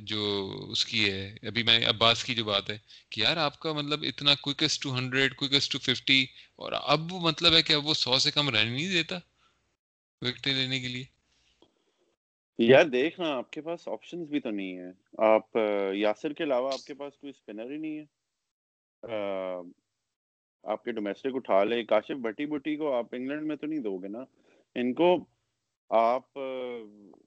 جو 0.00 0.22
اس 0.70 0.84
کی 0.86 1.10
ہے، 1.10 1.34
ابھی 1.42 1.62
میں 1.62 1.80
عباس 1.86 2.24
کی 2.24 2.34
جو 2.34 2.44
بات 2.44 2.70
ہے 2.70 2.78
کہ 3.10 3.20
یار 3.20 3.36
آپ 3.36 3.58
کا 3.60 3.72
مطلب 3.72 4.02
اتنا 4.02 4.34
quickest 4.34 4.82
two 4.82 4.96
hundred 4.98 5.34
quickest 5.36 5.72
two 5.72 5.78
fifty 5.78 6.26
اور 6.56 6.72
اب 6.72 7.12
مطلب 7.12 7.54
ہے 7.54 7.62
کہ 7.62 7.72
اب 7.72 7.86
وہ 7.86 7.94
سو 7.94 8.18
سے 8.18 8.30
کم 8.30 8.48
رن 8.48 8.68
نہیں 8.72 8.88
دیتا۔ 8.88 9.18
وکٹیں 10.22 10.54
لینے 10.54 10.80
کے 10.80 10.88
لیے۔ 10.88 11.13
یار 12.58 12.84
دیکھنا 12.84 13.36
آپ 13.36 13.50
کے 13.50 13.60
پاس 13.60 13.88
آپشنز 13.88 14.28
بھی 14.28 14.40
تو 14.40 14.50
نہیں 14.50 14.78
ہے 14.78 14.90
آپ 15.18 15.56
یاسر 15.94 16.32
کے 16.32 16.44
علاوہ 16.44 16.72
آپ 16.72 16.84
کے 16.86 16.94
پاس 16.94 17.16
کوئی 17.16 17.30
اسپنر 17.30 17.70
ہی 17.70 17.76
نہیں 17.76 17.98
ہے۔ 17.98 18.04
آپ 20.64 20.84
کے 20.84 20.92
ڈومیسٹک 20.92 21.34
اٹھا 21.34 21.64
لے۔ 21.64 21.84
کاشف 21.84 22.16
بٹی 22.20 22.46
بٹی 22.46 22.76
کو 22.76 22.92
آپ 22.92 23.06
انگلینڈ 23.12 23.42
میں 23.42 23.56
تو 23.56 23.66
نہیں 23.66 23.80
دو 23.80 23.96
گے 23.98 24.08
نا؟ 24.08 24.24
ان 24.74 24.92
کو 24.94 25.16
آپ 25.90 26.38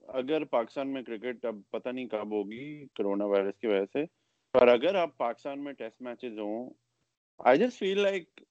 اگر 0.08 0.44
پاکستان 0.44 0.94
میں 0.94 1.02
کرکٹ 1.04 1.46
اب 1.46 1.56
پتہ 1.70 1.90
نہیں 1.90 2.08
کب 2.08 2.32
ہوگی 2.32 2.86
کرونا 2.96 3.26
وائرس 3.26 3.60
کی 3.60 3.68
وجہ 3.68 3.86
سے 3.94 4.06
پر 4.54 4.68
اگر 4.68 4.96
آپ 4.96 5.18
پاکستان 5.18 5.64
میں 5.64 5.74
ٹیسٹ 5.74 6.02
میچز 6.02 6.40
ہوں 6.40 6.70
I 7.40 7.58
just 7.58 7.80
feel 7.80 8.00
like 8.00 8.42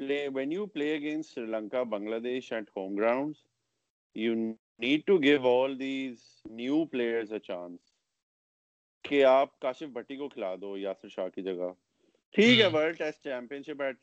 play 0.00 0.28
when 0.28 0.50
you 0.50 0.66
play 0.66 0.94
against 0.96 1.34
Sri 1.34 1.46
Lanka, 1.46 1.84
Bangladesh 1.84 2.52
at 2.52 2.66
home 2.76 2.96
grounds, 2.96 3.38
you 4.16 4.58
need 4.80 5.06
to 5.06 5.18
give 5.18 5.44
all 5.44 5.74
these 5.74 6.22
new 6.52 6.78
players 6.94 7.30
a 7.32 7.40
chance. 7.50 7.84
کہ 9.04 9.24
آپ 9.24 9.58
کاشف 9.60 9.88
بھٹی 9.92 10.16
کو 10.16 10.28
کھلا 10.28 10.54
دو 10.60 10.76
یاسر 10.78 11.08
شاہ 11.08 11.28
کی 11.28 11.42
جگہ۔ 11.42 11.68
ٹھیک 12.34 12.60
ہے 12.60 12.66
world 12.66 12.98
test 12.98 13.22
champion 13.24 13.62
ship 13.62 13.82
at 13.82 13.96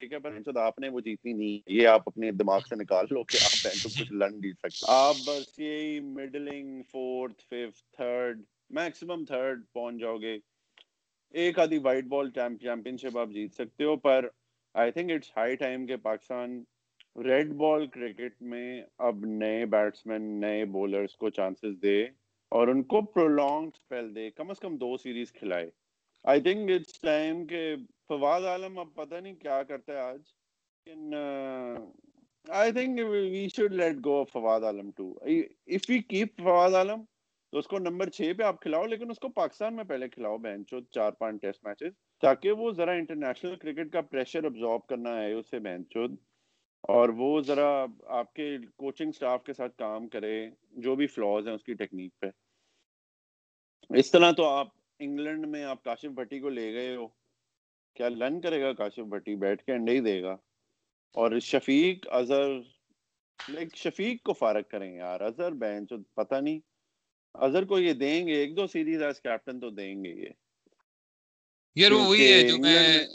ٹھیک 0.00 0.12
ہے 0.12 0.18
پر 0.18 0.58
آپ 0.58 0.78
نے 0.78 0.88
وہ 0.88 1.00
جیتنی 1.00 1.32
نہیں۔ 1.32 1.58
یہ 1.66 1.88
آپ 1.88 2.02
اپنے 2.06 2.30
دماغ 2.32 2.60
سے 2.60 2.76
نکال 2.76 3.06
لو 3.10 3.24
کہ 3.24 3.38
آپ 3.44 3.74
کچھ 3.84 4.12
لڑ 4.12 4.30
جیت 4.30 4.56
سکتے۔ 4.58 4.86
آپ 4.88 5.14
بس 5.26 5.58
یہی 5.58 6.00
middling 6.00 6.82
fourth 6.82 7.42
fifth 7.42 7.96
third 7.96 8.42
maximum 8.70 9.24
third 9.24 9.62
پہنچ 9.72 10.00
جاؤ 10.00 10.16
گے۔ 10.16 10.38
ایک 11.34 11.58
آدھی 11.58 11.78
وائٹ 11.78 12.04
بال 12.04 12.30
چیمپئن 12.30 12.96
شپ 12.96 13.18
آپ 13.18 13.28
جیت 13.28 13.54
سکتے 13.54 13.84
ہو 13.84 13.96
پر 13.96 14.28
I 14.74 14.90
think 14.90 15.10
it's 15.10 15.30
high 15.36 15.56
time 15.56 15.86
کے 15.86 15.96
پاکستان 15.96 16.62
ریڈ 17.24 17.52
بال 17.52 17.86
کرکٹ 17.86 18.42
میں 18.42 18.82
اب 18.98 19.24
نئے 19.26 19.64
بیٹسمین، 19.66 20.22
نئے 20.40 20.64
بولرز 20.64 21.16
کو 21.16 21.30
چانسز 21.30 21.82
دے 21.82 22.02
اور 22.52 22.68
ان 22.68 22.82
کو 22.82 23.00
پرولونگ 23.04 23.70
سپیل 23.76 24.14
دے، 24.14 24.30
کم 24.30 24.50
از 24.50 24.58
کم 24.60 24.76
دو 24.76 24.96
سیریز 24.96 25.32
کھلائے۔ 25.32 25.70
آئی 26.24 26.40
تھنک 26.40 26.70
اٹس 26.70 27.00
ٹائم 27.00 27.46
کہ 27.46 27.74
فواد 28.08 28.42
عالم 28.42 28.78
اب 28.78 28.94
پتہ 28.94 29.14
نہیں 29.14 29.34
کیا 29.34 29.62
کرتا 29.62 29.92
ہے 29.92 29.98
آج۔ 29.98 30.20
لیکن 30.86 31.14
I 32.48 32.72
think 32.72 33.00
we 33.08 33.46
should 33.56 33.74
let 33.74 33.96
go 34.04 34.22
Fawad 34.24 34.64
Alam 34.64 34.90
to 34.90 35.12
if 35.22 35.88
we 35.88 35.98
keep 35.98 36.40
Fawad 36.40 36.74
Alam, 36.74 37.02
تو 37.52 37.58
اس 37.58 37.66
کو 37.66 37.78
نمبر 37.78 38.08
چھ 38.08 38.32
پہ 38.38 38.42
آپ 38.42 38.60
کھلاؤ، 38.60 38.86
لیکن 38.86 39.10
اس 39.10 39.18
کو 39.18 39.28
پاکستان 39.28 39.76
میں 39.76 39.84
پہلے 39.84 40.08
کھلاؤ 40.08 40.38
بینچو 40.38 40.80
چار 40.90 41.12
پانچ 41.12 41.42
ٹیسٹ 41.42 41.64
میچز، 41.64 41.92
تاکہ 42.22 42.52
وہ 42.52 42.70
ذرا 42.70 42.92
انٹرنیشنل 42.92 43.56
کرکٹ 43.56 43.92
کا 43.92 44.00
پریشر 44.00 44.44
ابزارب 44.44 44.86
کرنا 44.86 45.20
ہے، 45.20 45.32
اسے 45.32 45.58
بینچو 45.58 46.06
اور 46.80 47.08
وہ 47.08 47.40
ذرا 47.40 47.86
آپ 48.06 48.34
کے 48.34 48.58
کوچنگ 48.76 49.12
سٹاف 49.12 49.44
کے 49.44 49.52
ساتھ 49.52 49.76
کام 49.76 50.08
کرے 50.08 50.50
جو 50.70 50.96
بھی 50.96 51.06
فلاز 51.06 51.48
ہیں 51.48 51.54
اس 51.54 51.64
کی 51.64 51.74
ٹیکنیک 51.74 52.18
پہ۔ 52.18 52.26
اس 53.90 54.10
طرح 54.10 54.32
تو 54.32 54.44
آپ 54.44 54.68
انگلینڈ 54.98 55.46
میں 55.46 55.64
آپ 55.64 55.84
کاشف 55.84 56.04
بھٹی 56.04 56.40
کو 56.40 56.48
لے 56.48 56.72
گئے 56.72 56.96
ہو۔ 56.96 57.06
کیا 57.94 58.08
لن 58.08 58.40
کرے 58.40 58.62
گا 58.62 58.72
کاشف 58.72 58.98
بھٹی؟ 58.98 59.34
بیٹھ 59.34 59.64
کے 59.64 59.72
انڈے 59.72 59.92
ہی 59.92 60.00
دے 60.00 60.22
گا۔ 60.22 60.32
اور 61.14 61.38
شفیق 61.38 62.06
اظہر 62.10 62.60
لائک 63.48 63.76
شفیق 63.76 64.22
کو 64.22 64.32
فارغ 64.32 64.62
کریں 64.70 64.96
یار۔ 64.96 65.20
اظہر 65.20 65.52
بینچ 65.52 65.92
پتہ 66.14 66.34
نہیں۔ 66.34 66.60
اظہر 67.34 67.64
کو 67.64 67.78
یہ 67.78 67.92
دیں 67.92 68.26
گے 68.26 68.32
ایک 68.32 68.56
دو 68.56 68.66
سیریز 68.66 69.02
ایز 69.02 69.20
کیپٹن 69.20 69.60
تو 69.60 69.70
دیں 69.70 70.04
گے 70.04 70.10
یہ۔ 70.10 70.28
یار 71.74 71.90
وہی 71.90 72.32
ہے 72.32 72.48
جو 72.48 72.58
میں 72.58 73.06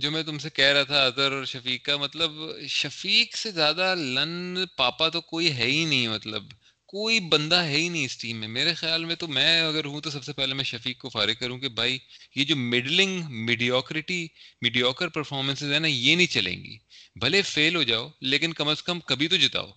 جو 0.00 0.10
میں 0.10 0.22
تم 0.22 0.38
سے 0.38 0.50
کہہ 0.50 0.64
رہا 0.64 0.82
تھا 0.82 1.04
اظہر 1.04 1.32
اور 1.32 1.44
شفیق 1.44 1.84
کا 1.84 1.96
مطلب 1.96 2.30
شفیق 2.68 3.36
سے 3.36 3.50
زیادہ 3.50 3.94
لن 3.98 4.56
پاپا 4.76 5.08
تو 5.08 5.20
کوئی 5.20 5.52
ہے 5.52 5.66
ہی 5.66 5.84
نہیں 5.84 6.08
مطلب 6.08 6.42
کوئی 6.86 7.20
بندہ 7.20 7.54
ہے 7.54 7.76
ہی 7.76 7.88
نہیں 7.88 8.04
اس 8.04 8.16
ٹیم 8.18 8.36
میں۔ 8.36 8.48
میرے 8.48 8.74
خیال 8.74 9.04
میں 9.04 9.14
تو 9.14 9.28
میں 9.28 9.60
اگر 9.60 9.84
ہوں 9.84 10.00
تو 10.00 10.10
سب 10.10 10.24
سے 10.24 10.32
پہلے 10.32 10.54
میں 10.54 10.64
شفیق 10.64 10.98
کو 10.98 11.08
فارغ 11.08 11.32
کروں 11.40 11.58
کہ 11.58 11.68
بھائی 11.68 11.98
یہ 12.36 12.44
جو 12.44 12.56
مڈلنگ 12.56 13.22
میڈیوکریٹی 13.28 14.26
میڈیوکر 14.60 15.08
پرفارمنسز 15.08 15.72
ہیں 15.72 15.80
نا 15.80 15.88
یہ 15.88 16.16
نہیں 16.16 16.26
چلیں 16.26 16.64
گی۔ 16.64 16.78
بھلے 17.20 17.42
فیل 17.42 17.76
ہو 17.76 17.82
جاؤ 17.82 18.10
لیکن 18.20 18.52
کم 18.52 18.68
از 18.68 18.82
کم 18.82 19.00
کبھی 19.00 19.28
تو 19.28 19.36
جتاؤ۔ 19.36 19.70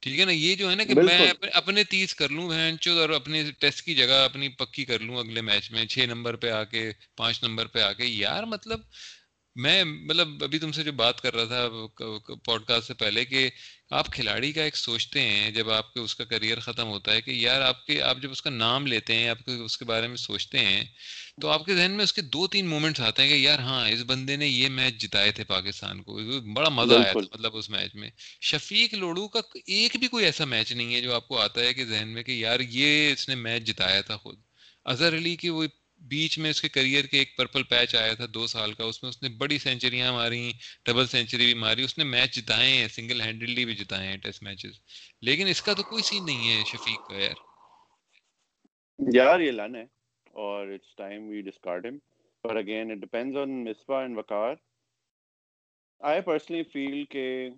ٹھیک 0.00 0.20
ہے 0.20 0.24
نا؟ 0.24 0.32
یہ 0.32 0.54
جو 0.54 0.70
ہے 0.70 0.74
نا 0.74 0.84
کہ 0.84 0.94
میں 0.94 1.32
اپنے 1.52 1.84
تیس 1.84 2.14
کر 2.14 2.28
لوں 2.28 2.48
بہن 2.48 2.76
چود 2.80 2.98
اور 2.98 3.10
اپنے 3.10 3.42
ٹیسٹ 3.58 3.82
کی 3.82 3.94
جگہ 3.94 4.24
اپنی 4.24 4.48
پکی 4.48 4.84
کر 4.84 4.98
لوں 4.98 5.16
اگلے 5.16 5.40
میچ 5.40 5.70
میں 5.70 5.84
چھ 5.84 5.98
نمبر 5.98 6.36
پہ 6.36 6.50
آ 6.50 6.64
کے 6.64 6.90
پانچ 7.16 7.42
نمبر 7.42 7.66
پہ 7.66 7.78
آ 7.78 7.92
کے۔ 7.92 8.04
یار 8.04 8.42
مطلب 8.42 8.80
میں 9.56 9.84
مطلب 9.84 10.44
ابھی 10.44 10.58
تم 10.58 10.72
سے 10.72 10.82
جو 10.82 10.92
بات 10.92 11.20
کر 11.20 11.34
رہا 11.34 11.44
تھا 11.44 12.06
پوڈ 12.44 12.64
کاسٹ 12.64 12.86
سے 12.86 12.94
پہلے 12.94 13.24
کہ 13.24 13.48
آپ 13.90 14.06
کھلاڑی 14.12 14.52
کا 14.52 14.62
ایک 14.62 14.76
سوچتے 14.76 15.20
ہیں 15.20 15.50
جب 15.50 15.70
آپ 15.70 15.92
کے 15.94 16.00
اس 16.00 16.14
کا 16.14 16.24
کریئر 16.24 16.60
ختم 16.60 16.88
ہوتا 16.88 17.12
ہے 17.12 17.20
کہ 17.20 17.30
یار 17.30 17.60
آپ 17.60 17.86
کے 17.86 18.00
آپ 18.02 18.18
جب 18.22 18.30
اس 18.30 18.42
کا 18.42 18.50
نام 18.50 18.86
لیتے 18.86 19.14
ہیں 19.14 19.28
آپ 19.28 19.38
اس 19.46 19.78
کے 19.78 19.84
بارے 19.84 20.08
میں 20.08 20.16
سوچتے 20.16 20.58
ہیں 20.58 20.84
تو 21.40 21.48
آپ 21.48 21.64
کے 21.64 21.74
ذہن 21.74 21.90
میں 21.90 22.04
اس 22.04 22.12
کے 22.12 22.22
دو 22.22 22.46
تین 22.46 22.66
مومنٹس 22.66 23.00
آتے 23.00 23.22
ہیں 23.22 23.28
کہ 23.28 23.34
یار 23.34 23.58
ہاں 23.58 23.88
اس 23.90 24.02
بندے 24.06 24.36
نے 24.36 24.46
یہ 24.48 24.68
میچ 24.68 25.00
جتائے 25.00 25.32
تھے 25.32 25.44
پاکستان 25.44 26.02
کو۔ 26.02 26.18
بڑا 26.54 26.68
مزہ 26.68 26.94
آیا 26.94 27.12
تھا 27.12 27.26
مطلب 27.32 27.56
اس 27.56 27.70
میچ 27.70 27.94
میں۔ 27.94 28.10
شفیق 28.42 28.94
لوڑو 28.94 29.28
کا 29.28 29.40
ایک 29.66 29.96
بھی 29.96 30.08
کوئی 30.08 30.24
ایسا 30.24 30.44
میچ 30.44 30.72
نہیں 30.72 30.94
ہے 30.94 31.00
جو 31.00 31.14
آپ 31.14 31.28
کو 31.28 31.38
آتا 31.38 31.60
ہے 31.60 31.74
کہ 31.74 31.84
ذہن 31.84 32.08
میں 32.08 32.22
کہ 32.22 32.32
یار 32.32 32.60
یہ 32.60 33.12
اس 33.12 33.28
نے 33.28 33.34
میچ 33.36 33.62
جتایا 33.64 34.00
تھا 34.00 34.16
خود۔ 34.16 34.38
اظہر 34.86 35.16
علی 35.16 35.36
کی 35.36 35.48
وہ 35.48 35.64
بیچ 36.08 36.38
میں 36.38 36.50
اس 36.50 36.60
کے 36.62 36.68
کریئر 36.68 37.04
کے 37.04 37.18
ایک 37.18 37.36
پرپل 37.36 37.62
پیچ 37.62 37.94
آیا 37.94 38.14
تھا 38.14 38.24
دو 38.34 38.46
سال 38.46 38.72
کا، 38.72 38.84
اس 38.84 39.02
میں 39.02 39.08
اس 39.08 39.22
نے 39.22 39.28
بڑی 39.28 39.58
سینچریاں 39.58 40.12
ماری 40.12 40.50
ڈبل 40.86 41.06
سینچری 41.06 41.44
بھی 41.44 41.54
ماری، 41.54 41.82
اس 41.82 41.98
نے 41.98 42.04
میچ 42.04 42.34
جتائے 42.34 42.70
ہیں 42.70 42.88
سنگل 42.88 43.20
ہینڈلڈلی 43.20 43.64
بھی 43.64 43.74
جتائے 43.74 44.08
ہیں 44.08 44.16
ٹیسٹ 44.16 44.42
میچز 44.42 44.80
لیکن 45.20 45.46
اس 45.46 45.62
کا 45.62 45.72
تو 45.72 45.82
کوئی 45.82 46.02
سین 46.02 46.26
نہیں 46.26 46.50
ہے 46.50 46.62
شفیق 46.64 47.08
کا 47.08 47.16
یار۔ 47.16 47.42
یار، 49.14 49.40
یہ 49.40 49.50
لن 49.50 49.74
ہے 49.76 49.84
اور 50.34 50.68
اٹس 50.68 50.94
ٹائم 50.96 51.28
وی 51.28 51.40
ڈسکارڈ 51.42 51.86
ہم 51.86 51.98
پر 52.44 52.56
again 52.56 52.90
it 52.90 52.98
depends 52.98 53.36
on 53.36 53.64
Misbah 53.64 54.00
and 54.00 54.18
Waqar 54.18 54.54
I 56.00 56.20
personally 56.20 56.62
feel 56.62 57.04
کہ 57.04 57.48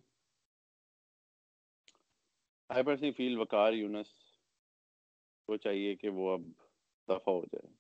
آئی 2.68 2.82
پرسنلی 2.82 3.10
فیل 3.10 3.38
وقار 3.38 3.72
یونس 3.72 4.06
کو 5.48 5.56
چاہیے 5.56 5.94
کہ 5.94 6.08
وہ 6.08 6.32
اب 6.32 6.42
دفع 7.08 7.30
ہو 7.30 7.44
جائے۔ 7.44 7.75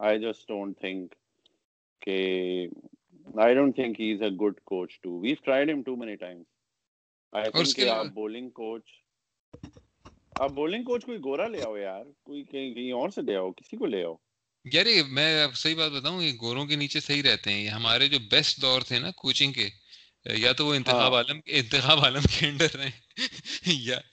آئی 0.00 0.18
جسٹ 0.18 0.48
ڈونٹ 0.48 0.78
تھنک 0.78 1.14
کہ 2.02 2.16
I 3.34 3.54
don't 3.54 3.74
think 3.74 4.00
he 4.00 4.12
is 4.12 4.22
a 4.22 4.28
good 4.28 4.60
coach 4.60 5.00
to 5.00 5.18
we 5.20 5.34
tried 5.34 5.70
ہم 5.70 5.82
too 5.82 5.96
many 5.96 6.16
times 6.16 6.44
I 7.32 7.50
think 7.50 7.76
کہ 7.76 7.88
آپ 7.88 8.06
بولنگ 8.06 8.48
کوچ 8.50 8.82
آپ 10.38 10.50
بولنگ 10.50 10.84
کوچ 10.84 11.04
کوئی 11.04 11.18
گورا 11.18 11.46
لے 11.46 11.62
آؤ 11.62 11.76
یار 11.76 12.04
کوئی 12.22 12.44
کہیں 12.44 12.74
کہیں 12.74 12.92
اور 12.92 13.08
سے 13.08 13.22
لے 13.22 13.36
آؤ 13.36 13.50
کسی 13.52 13.76
کو 13.76 13.86
لے 13.86 14.04
آؤ 14.04 14.14
یار 14.64 14.86
میں 15.08 15.46
صحیح 15.54 15.76
بات 15.76 15.92
بتاؤں 15.92 16.22
یہ 16.22 16.32
گوروں 16.40 16.66
کے 16.66 16.76
نیچے 16.76 17.00
صحیح 17.00 17.22
رہتے 17.22 17.52
ہیں. 17.52 17.68
ہمارے 17.68 18.08
جو 18.08 18.18
بیسٹ 18.30 18.62
دور 18.62 18.80
تھے 18.80 18.98
نا 18.98 19.10
کوچنگ 19.10 19.52
کے 19.52 19.68
یا 20.24 20.52
تو 20.52 20.66
وہ 20.66 20.74
انتخاب 20.74 21.14
عالم 21.14 21.40
انتخاب 21.46 21.98
عالم 21.98 22.22
کے 22.30 22.46
انڈر 22.46 22.76
رہے۔ 22.76 22.90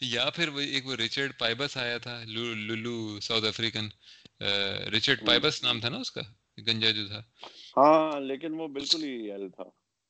یا 0.01 0.29
پھر 0.29 0.49
ایک 0.57 0.85
وہ 0.87 0.95
ریچرڈ 0.95 1.31
پائبس 1.39 1.77
آیا 1.77 1.97
تھا 1.97 2.23
لولو 2.25 3.19
ساؤتھ 3.19 3.45
افریقن 3.45 3.87
رچرڈ 4.97 5.25
پائبس 5.25 5.63
نام 5.63 5.79
تھا 5.79 5.89
نا 5.89 5.97
اس 5.97 6.11
کا 6.11 6.21
گنجا 6.67 6.91
جو 6.91 7.07
تھا۔ 7.07 7.19
ہاں 7.77 8.19
لیکن 8.19 8.53
وہ 8.53 8.67
بالکل 8.67 9.03
ہی 9.03 9.31
ایل 9.31 9.49
تھا۔ 9.49 9.63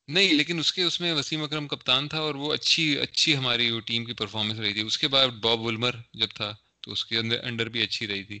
نہیں 0.08 0.32
لیکن 0.32 0.58
اس 0.58 0.72
کے 0.72 0.82
اس 0.82 1.00
میں 1.00 1.12
وسیم 1.12 1.42
اکرم 1.42 1.68
کپتان 1.68 2.08
تھا 2.08 2.18
اور 2.18 2.34
وہ 2.34 2.52
اچھی 2.52 2.98
اچھی 2.98 3.36
ہماری 3.36 3.80
ٹیم 3.86 4.04
کی 4.04 4.12
پرفارمنس 4.12 4.58
رہی 4.58 4.72
تھی۔ 4.72 4.80
اس 4.80 4.98
کے 4.98 5.08
بعد 5.08 5.28
باب 5.28 5.60
ولمر 5.60 5.94
جب 6.12 6.28
تھا 6.34 6.54
تو 6.80 6.92
اس 6.92 7.04
کے 7.04 7.18
اندر 7.18 7.44
انڈر 7.44 7.68
بھی 7.68 7.82
اچھی 7.82 8.06
رہی 8.06 8.24
تھی۔ 8.24 8.40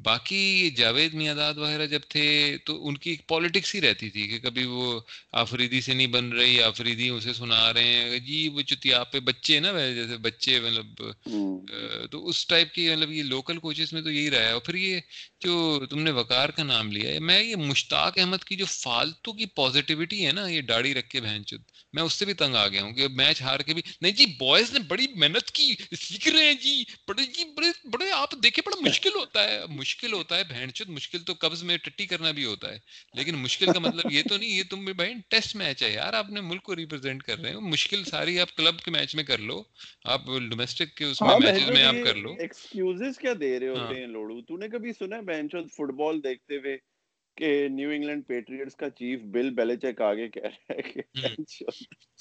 باقی 0.00 0.36
یہ 0.36 0.70
جاوید 0.72 1.14
میاداد 1.14 1.54
وغیرہ 1.56 1.86
جب 1.86 2.00
تھے 2.08 2.24
تو 2.64 2.86
ان 2.88 2.96
کی 2.96 3.10
ایک 3.10 3.26
پالیٹکس 3.28 3.74
ہی 3.74 3.80
رہتی 3.80 4.10
تھی 4.10 4.26
کہ 4.28 4.38
کبھی 4.40 4.64
وہ 4.66 5.00
آفریدی 5.34 5.80
سے 5.80 5.92
نہیں 5.92 6.06
بن 6.08 6.32
رہی 6.32 6.60
آفریدی 6.62 7.08
اسے 7.08 7.32
سنا 7.34 7.72
رہے 7.72 7.84
ہیں 7.84 8.18
جی 8.20 8.46
وہ 8.48 8.62
چتیا 8.64 9.02
پہ 9.04 9.20
بچے 9.22 9.58
نا 9.60 9.72
جیسے 9.90 10.16
بچے 10.20 10.60
مطلب 10.60 11.02
تو 12.10 12.26
اس 12.28 12.46
ٹائپ 12.46 12.72
کی 12.74 12.88
مطلب 12.90 13.10
یہ 13.12 13.22
لوکل 13.24 13.58
کوچز 13.58 13.92
میں 13.92 14.02
تو 14.02 14.10
یہی 14.10 14.30
رہا 14.30 14.40
ہے۔ 14.40 14.52
اور 14.52 14.60
پھر 14.60 14.74
یہ 14.76 15.00
جو 15.40 15.54
تم 15.86 16.00
نے 16.02 16.10
وقار 16.12 16.48
کا 16.50 16.62
نام 16.64 16.90
لیا 16.92 17.10
ہے 17.10 17.18
میں 17.20 17.40
یہ 17.42 17.56
مشتاق 17.58 18.18
احمد 18.18 18.44
کی 18.44 18.56
جو 18.56 18.64
فالتو 18.68 19.32
کی 19.32 19.46
پازیٹیوٹی 19.54 20.24
ہے 20.26 20.32
نا 20.32 20.46
یہ 20.48 20.60
داڑھی 20.62 20.94
رکھ 20.94 21.08
کے 21.08 21.20
بہن 21.20 21.44
چود 21.46 21.60
میں 21.94 22.02
اس 22.02 22.12
سے 22.12 22.24
بھی 22.24 22.34
تنگ 22.34 22.56
آ 22.56 22.66
گیا 22.68 22.82
ہوں 22.82 22.92
کہ 22.92 23.08
میچ 23.12 23.42
ہار 23.42 23.60
کے 23.60 23.74
بھی 23.74 23.82
نہیں 24.00 24.12
جی 24.12 24.26
بوائز 24.38 24.72
نے 24.72 24.80
بڑی 24.88 25.06
محنت 25.14 25.50
کی 25.50 25.74
سیکھ 25.98 26.28
رہے 26.28 26.44
ہیں 26.44 26.54
جی 26.60 26.74
بڑے 27.06 27.22
جی 27.28 27.44
بڑے 27.56 27.70
بڑے 27.90 28.10
آپ 28.12 28.32
دیکھے 28.42 28.62
بڑا 28.66 28.76
مشکل 28.80 29.14
ہوتا 29.14 29.44
ہے 29.44 29.58
مشکل 29.88 30.12
ہوتا 30.12 30.36
ہے 30.36 30.44
بہن 30.44 30.72
چود 30.74 30.88
مشکل 30.90 31.22
تو 31.22 31.34
قبض 31.40 31.62
میں 31.64 31.76
ٹٹی 31.78 32.06
کرنا 32.06 32.30
بھی 32.30 32.44
ہوتا 32.44 32.72
ہے 32.72 32.78
لیکن 33.14 33.34
مشکل 33.36 33.66
کا 33.66 33.78
مطلب 33.80 34.12
یہ 34.12 34.22
تو 34.28 34.36
نہیں 34.36 34.50
یہ 34.50 34.62
تم 34.70 34.84
بھائی 34.86 35.14
ٹیسٹ 35.28 35.54
میچ 35.56 35.82
ہے 35.82 35.90
یار 35.90 36.12
آپ 36.14 36.30
نے 36.30 36.40
ملک 36.42 36.62
کو 36.62 36.76
ریپرزینٹ 36.76 37.22
کر 37.22 37.38
رہے 37.38 37.50
ہیں 37.50 37.60
مشکل 37.68 38.04
ساری 38.04 38.38
آپ 38.40 38.54
کلب 38.56 38.80
کے 38.80 38.90
میچ 38.90 39.14
میں 39.14 39.24
کر 39.24 39.38
لو 39.42 39.62
آپ 40.06 40.26
ڈومیسٹک 40.50 40.94
کے 40.96 41.04
اس 41.04 41.22
میں 41.22 41.30
ہاں، 41.30 41.38
میچز 41.40 41.70
میں 41.70 41.84
آپ 41.84 42.04
کر 42.04 42.14
لو۔ 42.16 42.34
ایکسکیوزز 42.38 43.18
کیا 43.18 43.32
دے 43.40 43.58
رہے 43.60 43.68
ہوتے 43.68 43.80
ہاں۔ 43.80 43.94
ہیں 43.94 44.06
لوڑو 44.08 44.40
تو 44.42 44.56
نے 44.56 44.68
کبھی 44.68 44.92
سنا 44.92 45.16
ہے 45.16 45.22
بہن 45.24 45.48
چود 45.48 45.70
فٹ 45.72 45.94
بال 45.96 46.22
دیکھتے 46.24 46.56
ہوئے 46.56 46.76
کہ 47.38 47.68
نیو 47.68 47.90
انگلینڈ 47.90 48.26
پیٹریٹس 48.26 48.76
کا 48.76 48.90
چیف 48.90 49.20
بل 49.22 49.50
بیلیچک 49.50 50.00
آگے 50.00 50.28
کہہ 50.28 50.42
رہا 50.42 50.74
ہے 50.74 50.82
کہ 50.82 51.02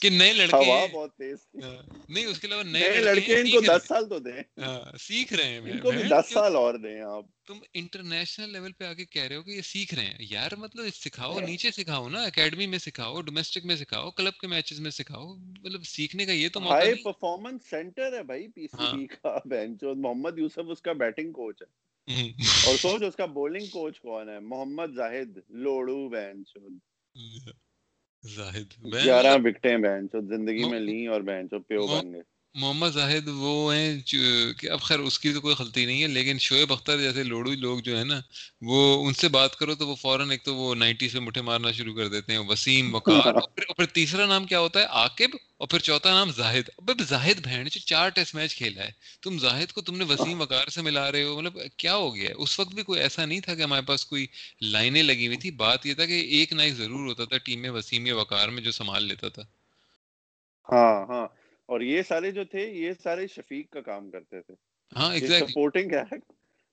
کہ 0.01 0.09
نئے 0.09 0.33
لڑکے 0.33 0.57
ہوا 0.57 0.85
بہت 0.85 1.15
تیز 1.15 1.63
ہاں، 1.63 1.75
نہیں 2.09 2.25
اس 2.25 2.39
کے 2.39 2.47
علاوہ 2.47 2.63
نئے 2.63 2.99
لڑکے 2.99 3.39
ان 3.39 3.49
کو 3.51 3.61
10 3.61 3.87
سال 3.87 4.09
تو 4.09 4.19
دیں۔ 4.19 4.41
ہاں، 4.57 4.97
سیکھ 4.97 5.33
رہے 5.33 5.43
ہیں 5.43 5.71
ان 5.71 5.79
کو 5.79 5.91
بھی 5.91 6.03
10 6.03 6.31
سال 6.33 6.55
اور 6.55 6.73
دیں 6.73 7.01
آپ۔ 7.01 7.25
تم 7.45 7.59
انٹرنیشنل 7.73 8.51
لیول 8.51 8.71
پہ 8.71 8.83
آگے 8.83 9.05
کہہ 9.05 9.23
رہے 9.23 9.35
ہو 9.35 9.43
کہ 9.43 9.51
یہ 9.51 9.61
سیکھ 9.61 9.93
رہے 9.95 10.05
ہیں۔ 10.05 10.17
یار 10.19 10.51
مطلب 10.57 10.85
سکھاؤ 10.93 11.39
نیچے 11.39 11.71
سکھاؤ 11.71 12.09
نا 12.09 12.23
اکیڈمی 12.23 12.67
میں 12.67 12.79
سکھاؤ 12.79 13.21
ڈومیسٹک 13.21 13.65
میں 13.65 13.75
سکھاؤ 13.75 14.11
کلب 14.11 14.33
کے 14.33 14.47
میچز 14.47 14.79
میں 14.79 14.91
سکھاؤ۔ 14.91 15.35
مطلب 15.35 15.83
سیکھنے 15.83 16.25
کا 16.25 16.31
یہ 16.31 16.49
تو 16.49 16.59
موقع 16.59 16.93
پرفارمنس 17.03 17.69
سینٹر 17.69 18.17
ہے 18.17 18.23
بھائی 18.23 18.47
پی 18.47 18.67
سی 18.67 18.97
بی 18.97 19.07
کا 19.07 19.37
بینچ 19.45 19.83
محمد 19.83 20.39
یوسف 20.39 20.71
اس 20.71 20.81
کا 20.81 20.93
بیٹنگ 20.93 21.31
کوچ 21.31 21.61
ہے۔ 21.61 21.86
اور 22.07 22.77
سوچ 22.81 23.03
اس 23.03 23.15
کا 23.15 23.25
بولنگ 23.33 23.67
کوچ 23.67 23.99
کون 23.99 24.29
ہے؟ 24.29 24.39
محمد 24.41 24.95
زاہد 24.95 25.37
لوڑو 25.57 26.09
بہن 26.09 26.43
چود 26.45 26.79
زاہد 28.23 28.73
گیارہ 28.95 29.35
وکٹیں 29.43 29.77
بہن 29.77 30.09
چود 30.09 30.29
زندگی 30.29 30.65
میں 30.69 30.79
لیں 30.79 31.07
اور 31.07 31.21
بہن 31.21 31.49
چود 31.49 31.67
پیو 31.67 31.87
بن 31.87 32.13
گئے۔ 32.13 32.21
محمد 32.57 32.89
زاہد 32.93 33.27
وہ 33.27 33.73
ہیں 33.75 33.99
کہ 34.07 34.69
اب 34.69 34.81
خیر 34.81 34.99
اس 34.99 35.19
کی 35.19 35.33
تو 35.33 35.41
کوئی 35.41 35.55
غلطی 35.59 35.85
نہیں 35.85 36.01
ہے 36.01 36.07
لیکن 36.07 36.37
شعیب 36.39 36.73
اختر 36.73 36.99
جیسے 36.99 37.23
لوڑو 37.23 37.51
لوگ 37.51 37.79
جو 37.79 37.97
ہیں 37.97 38.03
نا 38.03 38.19
وہ 38.61 39.07
ان 39.07 39.13
سے 39.13 39.27
بات 39.27 39.55
کرو 39.55 39.75
تو 39.75 39.87
وہ 39.87 39.95
فوراً 39.95 40.31
ایک 40.31 40.43
تو 40.43 40.55
وہ 40.55 40.75
نائنٹیز 40.75 41.13
پہ 41.13 41.19
مٹھے 41.19 41.41
مارنا 41.41 41.71
شروع 41.71 41.95
کر 41.95 42.07
دیتے 42.07 42.33
ہیں 42.33 42.39
وسیم 42.39 42.95
وقار 42.95 43.33
اور 43.35 43.75
پھر 43.75 43.85
تیسرا 43.85 44.25
نام 44.25 44.45
کیا 44.45 44.59
ہوتا 44.59 44.79
ہے؟ 44.79 44.85
عاقب 44.85 45.35
اور 45.57 45.67
پھر 45.67 45.79
چوتھا 45.79 46.13
نام 46.13 46.31
زاہد۔ 46.31 46.69
اب 46.77 47.01
زاہد 47.01 47.45
بہن 47.45 47.63
جو 47.63 47.79
چار 47.79 48.09
ٹیسٹ 48.09 48.35
میچ 48.35 48.55
کھیلا 48.55 48.83
ہے 48.83 48.91
تم 49.21 49.37
زاہد 49.37 49.71
کو 49.71 49.81
تم 49.81 49.97
نے 49.97 50.05
وسیم 50.09 50.41
وقار 50.41 50.67
سے 50.67 50.81
ملا 50.81 51.11
رہے 51.11 51.23
ہو؟ 51.23 51.41
مطلب 51.41 51.57
کیا 51.77 51.95
ہو 51.95 52.15
گیا؟ 52.15 52.29
ہے 52.29 52.33
اس 52.33 52.59
وقت 52.59 52.73
بھی 52.75 52.83
کوئی 52.83 52.99
ایسا 52.99 53.25
نہیں 53.25 53.39
تھا 53.39 53.55
کہ 53.55 53.61
ہمارے 53.61 53.81
پاس 53.81 54.05
کوئی 54.05 54.27
لائنیں 54.61 55.03
لگی 55.03 55.27
ہوئی 55.27 55.37
تھی 55.37 55.51
بات 55.51 55.85
یہ 55.85 55.93
تھا 55.93 56.05
کہ 56.05 56.19
ایک 56.29 56.53
نائک 56.53 56.73
ضرور 56.73 57.07
ہوتا 57.07 57.25
تھا 57.25 57.37
ٹیم 57.37 57.61
میں 57.61 57.69
وسیم 57.69 58.05
یا 58.05 58.15
وقار 58.15 58.47
میں 58.47 58.63
جو 58.63 58.71
سنبھال 58.71 59.03
لیتا 59.03 59.29
تھا۔ 59.29 59.41
ہاں 60.69 61.05
ہاں۔ 61.05 61.27
اور 61.67 61.81
یہ 61.81 62.01
سارے 62.01 62.31
جو 62.31 62.43
تھے 62.43 62.71
یہ 62.71 62.91
سارے 63.03 63.27
شفیق 63.27 63.69
کا 63.69 63.81
کام 63.81 64.11
کرتے 64.11 64.41
تھے۔ 64.41 64.53
ہاں 64.95 65.15
سپورٹنگ 65.17 65.91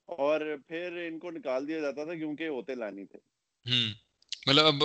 اور 0.07 0.41
پھر 0.69 1.09
ان 1.09 1.19
کو 1.19 1.31
نکال 1.31 1.69
دیا 1.69 1.81
جاتا 1.81 2.05
تھا 2.05 2.15
کیونکہ 2.15 2.49
ہوتے 2.49 2.75
لانی 2.75 3.05
تھے۔ 3.05 3.19
مطلب 4.47 4.67
اب, 4.67 4.85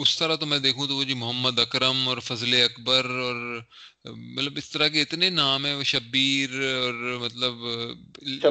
اس 0.00 0.18
طرح 0.18 0.36
تو 0.36 0.46
میں 0.46 0.58
دیکھوں 0.58 0.86
تو 0.86 0.96
وہ 0.96 1.04
جی 1.04 1.14
محمد 1.14 1.58
اکرم 1.58 2.08
اور 2.08 2.18
فضل 2.18 2.54
اکبر 2.64 3.04
اور 3.22 3.60
مطلب 4.04 4.52
اس 4.56 4.70
طرح 4.70 4.88
کے 4.88 5.02
اتنے 5.02 5.30
نام 5.30 5.66
ہیں 5.66 5.74
وہ 5.74 5.82
شبیر 5.82 6.50
اور 6.50 6.94
مطلب 7.20 7.54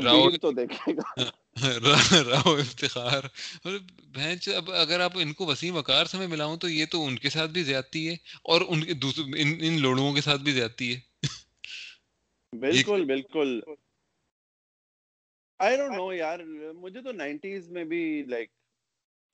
راؤ 0.03 0.29
تو 0.41 0.51
دیکھے 0.51 0.95
گا۔ 0.95 1.23
راؤ 2.25 2.55
افتخار۔ 2.55 3.23
مطلب 3.65 3.81
بھینچ 4.13 4.49
اب 4.49 4.71
اگر 4.71 4.99
آپ 4.99 5.11
ان 5.15 5.33
کو 5.33 5.45
وسیم 5.45 5.75
وقار 5.75 6.05
سے 6.05 6.17
میں 6.17 6.27
ملاؤں 6.27 6.57
تو 6.57 6.69
یہ 6.69 6.85
تو 6.85 7.05
ان 7.05 7.17
کے 7.17 7.29
ساتھ 7.29 7.51
بھی 7.51 7.63
زیادتی 7.63 8.07
ہے 8.09 8.13
اور 8.43 8.61
ان 8.67 8.83
کے 8.83 8.93
دوسرے 8.93 9.41
ان 9.41 9.81
لوڑوں 9.81 10.13
کے 10.13 10.21
ساتھ 10.21 10.41
بھی 10.41 10.51
زیادتی 10.51 10.95
ہے۔ 10.95 10.99
بالکل 12.53 13.05
بالکل۔ 13.05 13.59
آئی 15.59 15.77
ڈونٹ 15.77 15.95
نو 15.97 16.13
یار 16.13 16.39
مجھے 16.75 17.01
تو 17.01 17.11
نائنٹیز 17.11 17.69
میں 17.69 17.83
بھی 17.83 18.23
لائک 18.27 18.49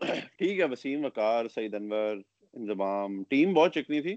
ٹھیک 0.02 0.60
ہے 0.60 0.64
وسیم 0.64 1.06
وقار 1.06 1.48
سعید 1.48 1.76
انور 1.76 2.16
انضمام 2.54 3.24
ٹیم 3.24 3.54
بہت 3.54 3.74
چکنی 3.74 4.02
تھی 4.02 4.16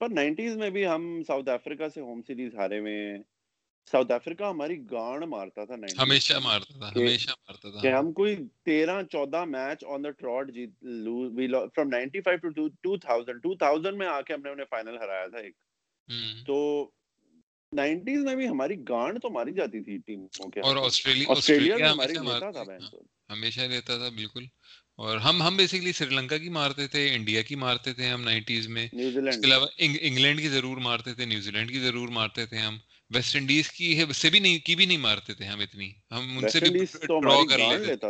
پر 0.00 0.08
نائنٹیز 0.08 0.56
میں 0.56 0.70
بھی 0.70 0.86
ہم 0.86 1.22
ساؤتھ 1.26 1.48
افریقہ 1.48 1.88
سے 1.94 2.00
ہوم 2.00 2.20
سیریز 2.26 2.54
ہارے 2.54 2.80
میں 2.80 3.18
ساؤتھ 3.92 4.12
افریقہ 4.12 4.44
ہماری 4.44 4.90
گاڑ 4.90 5.24
مارتا 5.26 5.64
تھا 5.64 5.74
ہمیشہ 6.02 6.38
مارتا 6.38 6.78
تھا 6.78 6.88
ہمیشہ 6.88 7.30
مارتا 7.30 7.70
تھا۔ 7.70 7.80
کہ 7.82 7.88
ہم 7.88 8.12
کوئی 8.12 8.36
تیرہ 8.64 9.02
چودہ 9.02 9.44
میچ 9.44 9.84
آن 9.84 10.04
دا 10.04 10.10
ٹراٹ 10.10 10.50
جیت 10.50 10.70
lose 10.82 11.32
we 11.34 11.48
from 11.48 11.88
ninety 11.88 12.20
five 12.20 12.48
to 12.48 12.68
two 12.68 12.96
thousand 12.96 13.42
two 13.42 13.54
thousand 13.54 13.96
میں 13.96 14.06
آ 14.06 14.20
کے 14.20 14.34
ہم 14.34 14.40
نے 14.42 14.50
انہیں 14.50 14.66
فائنل 14.70 14.98
ہرایا 14.98 15.26
تھا 15.26 15.38
ایک۔ 15.38 15.54
تو 16.46 16.90
نائنٹیز 17.72 18.24
میں 18.24 18.36
بھی 18.36 18.48
ہماری 18.48 18.74
گانڈ 18.88 19.22
تو 19.22 19.30
ماری 19.30 19.52
جاتی 19.52 19.80
تھی 19.80 19.98
ٹیموں 20.06 20.50
کے۔ 20.50 20.60
اور 20.60 20.76
آسٹریلیا 20.76 21.92
ہماری 21.92 22.14
رہتا 22.14 22.50
تھا 22.50 22.62
ہمیشہ 23.32 23.60
رہتا 23.60 23.98
تھا 23.98 24.08
بالکل۔ 24.08 24.44
اور 24.98 25.16
ہم 25.16 25.42
ہم 25.42 25.56
بیسکلی 25.56 25.92
سری 25.92 26.14
لنکا 26.14 26.38
کی 26.38 26.48
مارتے 26.48 26.86
تھے 26.86 27.14
انڈیا 27.14 27.42
کی 27.42 27.54
مارتے 27.54 27.92
تھے 27.92 28.08
ہم 28.08 28.22
نائنٹیز 28.22 28.68
میں۔ 28.68 28.86
اس 29.28 29.36
کے 29.36 29.46
علاوہ 29.46 29.66
انگلینڈ 29.78 30.40
کی 30.40 30.48
ضرور 30.48 30.76
مارتے 30.76 31.14
تھے 31.14 31.24
نیوزی 31.24 31.50
لینڈ 31.50 31.70
کی 31.70 31.80
ضرور 31.80 32.08
مارتے 32.08 32.46
تھے 32.46 32.58
ہم۔ 32.58 32.78
ویسٹ 33.10 33.36
انڈیز 33.36 33.70
کی 33.70 34.04
سے 34.14 34.30
بھی 34.30 34.38
نہیں 34.38 34.58
کی 34.58 34.76
بھی 34.76 34.86
نہیں 34.86 34.98
مارتے 34.98 35.34
تھے 35.34 35.44
ہم 35.44 35.60
اتنی۔ 35.60 35.90
ہم 36.10 36.38
ان 36.38 36.48
سے 36.48 36.60
بھی 36.60 36.70
ڈرا 37.22 37.42
کر 37.48 37.58
لیتے 37.58 37.92
تھے۔ 37.94 38.08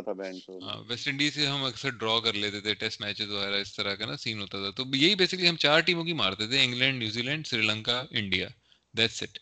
ہاں، 0.63 0.77
ویسٹ 0.89 1.09
انڈیز 1.09 1.35
سے 1.35 1.47
ہم 1.47 1.65
اکثر 1.65 1.91
ڈرا 1.91 2.19
کر 2.25 2.33
لیتے 2.35 2.61
تھے 2.61 2.75
ٹیسٹ 2.75 3.01
میچز 3.01 3.31
وغیرہ 3.31 3.61
اس 3.61 3.75
طرح 3.77 3.95
کا 3.95 4.07
نا 4.07 4.17
سین 4.17 4.41
ہوتا 4.43 4.59
تھا۔ 4.59 4.71
تو 4.77 4.97
یہی 4.97 5.15
بیسکلی 5.15 5.49
ہم 5.49 5.57
چار 5.57 5.81
ٹیموں 5.81 6.05
کی 6.05 6.13
مارتے 6.13 6.47
تھے 6.47 6.63
England 6.65 6.99
New Zealand 7.23 7.47
Sri 7.47 7.63
Lanka 7.63 8.03
India. 8.11 8.49
That's 8.95 9.23
it 9.23 9.39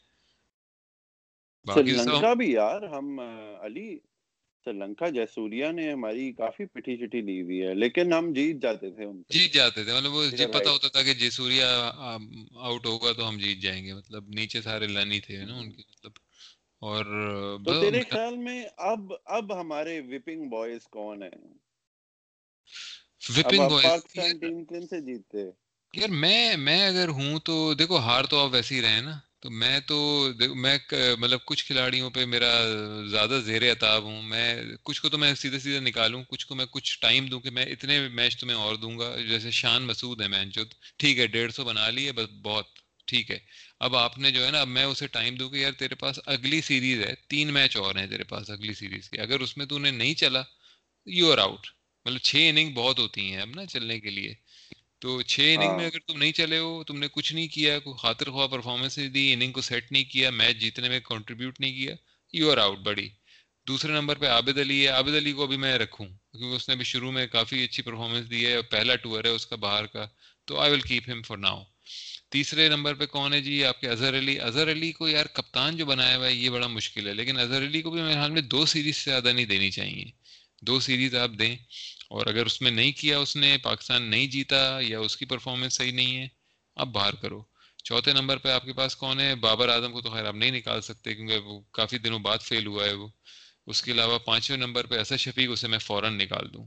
Sri 1.66 1.92
Lanka 1.92 2.32
بھی 2.34 2.52
یار 2.52 2.82
ہم 2.82 3.20
علی 3.62 3.88
سری 4.66 4.78
لنکا 4.78 5.08
جیسوریا 5.10 5.70
نے 5.72 5.90
ہماری 5.92 6.32
کافی 6.32 6.64
پٹھی 6.66 6.96
چٹھی 6.96 7.20
لی 7.20 7.40
ہوئی 7.42 7.62
ہے 7.62 7.74
لیکن 7.74 8.12
ہم 8.12 8.32
جیت 8.32 8.62
جاتے 8.62 8.90
تھے 8.90 9.04
ان 9.04 9.22
جیت 9.28 9.54
جاتے 9.54 9.84
تھے 9.84 9.92
مطلب 9.92 10.12
وہ 10.12 10.24
جی 10.30 10.46
پتا 10.46 10.70
ہوتا 10.70 10.88
تھا 10.88 11.02
کہ 11.02 11.14
جیسوریا 11.14 11.68
آؤٹ 12.60 12.86
ہوگا 12.86 13.12
تو 13.12 13.28
ہم 13.28 13.38
جیت 13.38 13.58
جائیں 13.58 13.84
گے 13.84 13.94
مطلب 13.94 14.28
نیچے 14.34 14.62
سارے 14.62 14.86
لانی 14.86 15.20
تھے 15.20 15.44
نا 15.44 15.54
ان 15.54 15.70
کے 15.72 15.82
مطلب۔ 15.90 16.12
اور 16.82 17.04
تو 17.64 17.80
تیرے 17.80 18.02
خیال 18.10 18.36
میں 18.36 18.64
اب 18.86 19.12
اب 19.24 19.60
ہمارے 19.60 20.00
وپنگ 20.00 20.48
بوائز 20.48 20.86
کون 20.88 21.22
ہیں؟ 21.22 21.38
وپنگ 23.30 23.68
بوائز 23.68 23.84
پاکستان 23.84 24.38
ٹیم 24.38 24.64
کن 24.64 24.86
سے 24.86 25.00
جیتتے؟ 25.00 25.44
یار 25.94 26.08
میں 26.08 26.56
میں 26.56 26.86
اگر 26.86 27.08
ہوں 27.08 27.38
تو 27.44 27.74
دیکھو 27.74 27.98
ہار 27.98 28.24
تو 28.24 28.38
آپ 28.38 28.50
ویسے 28.52 28.74
ہی 28.74 28.82
رہے 28.82 29.00
نا۔ 29.00 29.18
تو 29.42 29.50
میں 29.50 29.78
تو 29.80 29.96
میں 30.54 30.78
مطلب 31.18 31.40
کچھ 31.44 31.64
کھلاڑیوں 31.66 32.10
پہ 32.10 32.24
میرا 32.24 32.52
زیادہ 33.10 33.40
زیر 33.44 33.62
اعتاب 33.70 34.02
ہوں، 34.02 34.22
میں 34.22 34.46
کچھ 34.82 35.00
کو 35.02 35.08
تو 35.08 35.18
میں 35.18 35.34
سیدھے 35.34 35.58
سیدھے 35.58 35.80
نکالوں، 35.80 36.22
کچھ 36.28 36.46
کو 36.46 36.54
میں 36.54 36.66
کچھ 36.70 36.98
ٹائم 37.00 37.26
دوں 37.26 37.40
کہ 37.40 37.50
میں 37.50 37.64
اتنے 37.64 38.08
میچ 38.08 38.36
تمہیں 38.36 38.56
اور 38.56 38.74
دوں 38.76 38.98
گا، 38.98 39.16
جیسے 39.28 39.50
شان 39.50 39.82
مسعود 39.82 40.20
ہے 40.20 40.28
مین 40.28 40.52
چود 40.52 40.74
ٹھیک 40.98 41.18
ہے، 41.18 41.26
ڈیڑھ 41.26 41.52
سو 41.52 41.64
بنا 41.64 41.88
لی 41.90 42.06
ہے 42.06 42.12
بس 42.12 42.26
بہت، 42.42 42.66
ٹھیک 43.06 43.30
ہے۔ 43.30 43.38
اب 43.80 43.96
آپ 43.96 44.18
نے 44.18 44.30
جو 44.30 44.44
ہے 44.46 44.50
نا، 44.50 44.60
اب 44.60 44.68
میں 44.68 44.84
اسے 44.84 45.06
ٹائم 45.06 45.34
دوں 45.34 45.50
کہ 45.50 45.56
یار 45.56 45.72
تیرے 45.72 45.94
پاس 45.94 46.18
اگلی 46.26 46.60
سیریز 46.60 47.00
ہے، 47.00 47.14
تین 47.28 47.52
میچ 47.52 47.76
اور 47.76 47.94
ہیں 47.94 48.06
تیرے 48.06 48.24
پاس 48.24 48.50
اگلی 48.50 48.74
سیریز 48.74 49.10
کے، 49.10 49.20
اگر 49.20 49.40
اس 49.40 49.56
میں 49.56 49.66
تو 49.66 49.76
انہیں 49.76 49.92
نہیں 49.92 50.14
چلا، 50.14 50.42
یو 51.06 51.32
آر 51.32 51.38
آؤٹ۔ 51.38 51.66
مطلب 52.04 52.18
چھ 52.18 52.46
اننگ 52.48 52.72
بہت 52.74 52.98
ہوتی 52.98 53.30
ہیں 53.30 53.40
اب 53.40 53.50
نا 53.54 53.66
چلنے 53.66 54.00
کے 54.00 54.10
لیے۔ 54.10 54.34
تو 54.98 55.22
چھ 55.22 55.40
اننگ 55.40 55.70
میں 55.70 55.84
ہاں۔ 55.84 55.86
اگر 55.86 56.00
تم 56.00 56.18
نہیں 56.18 56.32
چلے 56.32 56.58
ہو 56.58 56.84
تم 56.84 56.98
نے 56.98 57.08
کچھ 57.12 57.32
نہیں 57.32 57.48
کیا 57.48 57.78
کوئی 57.78 57.96
خاطر 57.98 58.30
خواہ 58.30 58.46
پرفارمنس 58.46 58.98
نہیں 58.98 59.08
دی 59.08 59.32
اننگ 59.32 59.52
کو 59.52 59.60
سیٹ 59.60 59.92
نہیں 59.92 60.04
کیا 60.04 60.30
میچ 60.30 60.56
جیتنے 60.56 60.88
میں 60.88 61.00
کنٹریبیوٹ 61.00 61.60
نہیں 61.60 61.72
کیا 61.72 61.94
یو 62.32 62.50
آر 62.50 62.58
آؤٹ 62.58 62.78
بڑی 62.78 63.08
دوسرے 63.66 63.92
نمبر 63.92 64.16
پہ 64.16 64.26
عابد 64.26 64.58
علی 64.58 64.82
ہے 64.82 64.88
عابد 64.88 65.14
علی 65.14 65.32
کو 65.32 65.42
ابھی 65.42 65.56
میں 65.56 65.78
رکھوں 65.78 66.06
کیونکہ 66.06 66.56
اس 66.56 66.68
نے 66.68 66.74
بھی 66.74 66.84
شروع 66.84 67.12
میں 67.12 67.26
کافی 67.26 67.64
اچھی 67.64 67.82
پرفارمنس 67.82 68.30
دی 68.30 68.46
ہے 68.46 68.62
پہلا 68.62 68.96
ٹور 68.96 69.24
ہے 69.24 69.30
اس 69.30 69.46
کا 69.46 69.56
باہر 69.56 69.86
کا 69.86 70.06
تو 70.44 70.58
I 70.58 70.72
will 70.72 70.80
keep 70.80 71.08
him 71.08 71.22
for 71.22 71.36
now 71.36 71.62
تیسرے 72.30 72.68
نمبر 72.68 72.94
پہ 72.94 73.06
کون 73.06 73.32
ہے 73.32 73.40
جی؟ 73.40 73.64
آپ 73.64 73.80
کے 73.80 73.88
اظہر 73.88 74.18
علی۔ 74.18 74.38
اظہر 74.40 74.70
علی 74.70 74.92
کو 74.92 75.08
یار 75.08 75.26
کپتان 75.26 75.76
جو 75.76 75.86
بنایا 75.86 76.16
ہوا 76.16 76.26
ہے 76.26 76.32
یہ 76.32 76.50
بڑا 76.50 76.66
مشکل 76.66 77.08
ہے 77.08 77.14
لیکن 77.14 77.38
اظہر 77.38 77.62
علی 77.62 77.82
کو 77.82 77.90
بھی 77.90 78.02
میرے 78.02 78.14
حال 78.14 78.30
میں 78.30 78.42
دو 78.42 78.66
سیریز 78.66 78.96
سے 78.96 79.10
زیادہ 79.10 79.32
نہیں 79.32 79.44
دینی 79.44 79.70
چاہیے۔ 79.70 80.04
دو 80.62 80.80
سیریز 80.80 81.14
آپ 81.14 81.30
دیں۔ 81.38 81.56
اور 82.10 82.26
اگر 82.26 82.46
اس 82.46 82.62
میں 82.62 82.70
نہیں 82.70 82.92
کیا 82.92 83.18
اس 83.18 83.36
نے، 83.36 83.58
پاکستان 83.62 84.02
نہیں 84.02 84.26
جیتا 84.26 84.78
یا 84.80 84.98
اس 84.98 85.16
کی 85.16 85.24
پرفارمنس 85.24 85.74
صحیح 85.74 85.92
نہیں 85.92 86.16
ہے، 86.16 86.28
اب 86.76 86.88
باہر 86.88 87.14
کرو۔ 87.14 87.42
چوتھے 87.84 88.12
نمبر 88.12 88.36
پہ 88.36 88.48
آپ 88.48 88.64
کے 88.64 88.72
پاس 88.72 88.96
کون 88.96 89.20
ہے؟ 89.20 89.34
بابر 89.34 89.68
اعظم 89.68 89.92
کو 89.92 90.00
تو 90.00 90.10
خیر 90.10 90.24
آپ 90.24 90.34
نہیں 90.34 90.50
نکال 90.50 90.80
سکتے 90.80 91.14
کیونکہ 91.14 91.38
وہ 91.38 91.60
کافی 91.60 91.98
دنوں 91.98 92.18
بعد 92.18 92.38
فیل 92.38 92.66
ہوا 92.66 92.84
ہے 92.84 92.92
وہ۔ 92.92 93.08
اس 93.66 93.82
کے 93.82 93.92
علاوہ 93.92 94.18
پانچویں 94.18 94.58
نمبر 94.58 94.86
پہ 94.86 94.94
ایسا 94.94 95.16
شفیق، 95.16 95.50
اسے 95.52 95.68
میں 95.68 95.78
فوراً 95.78 96.18
نکال 96.18 96.54
دوں۔ 96.54 96.66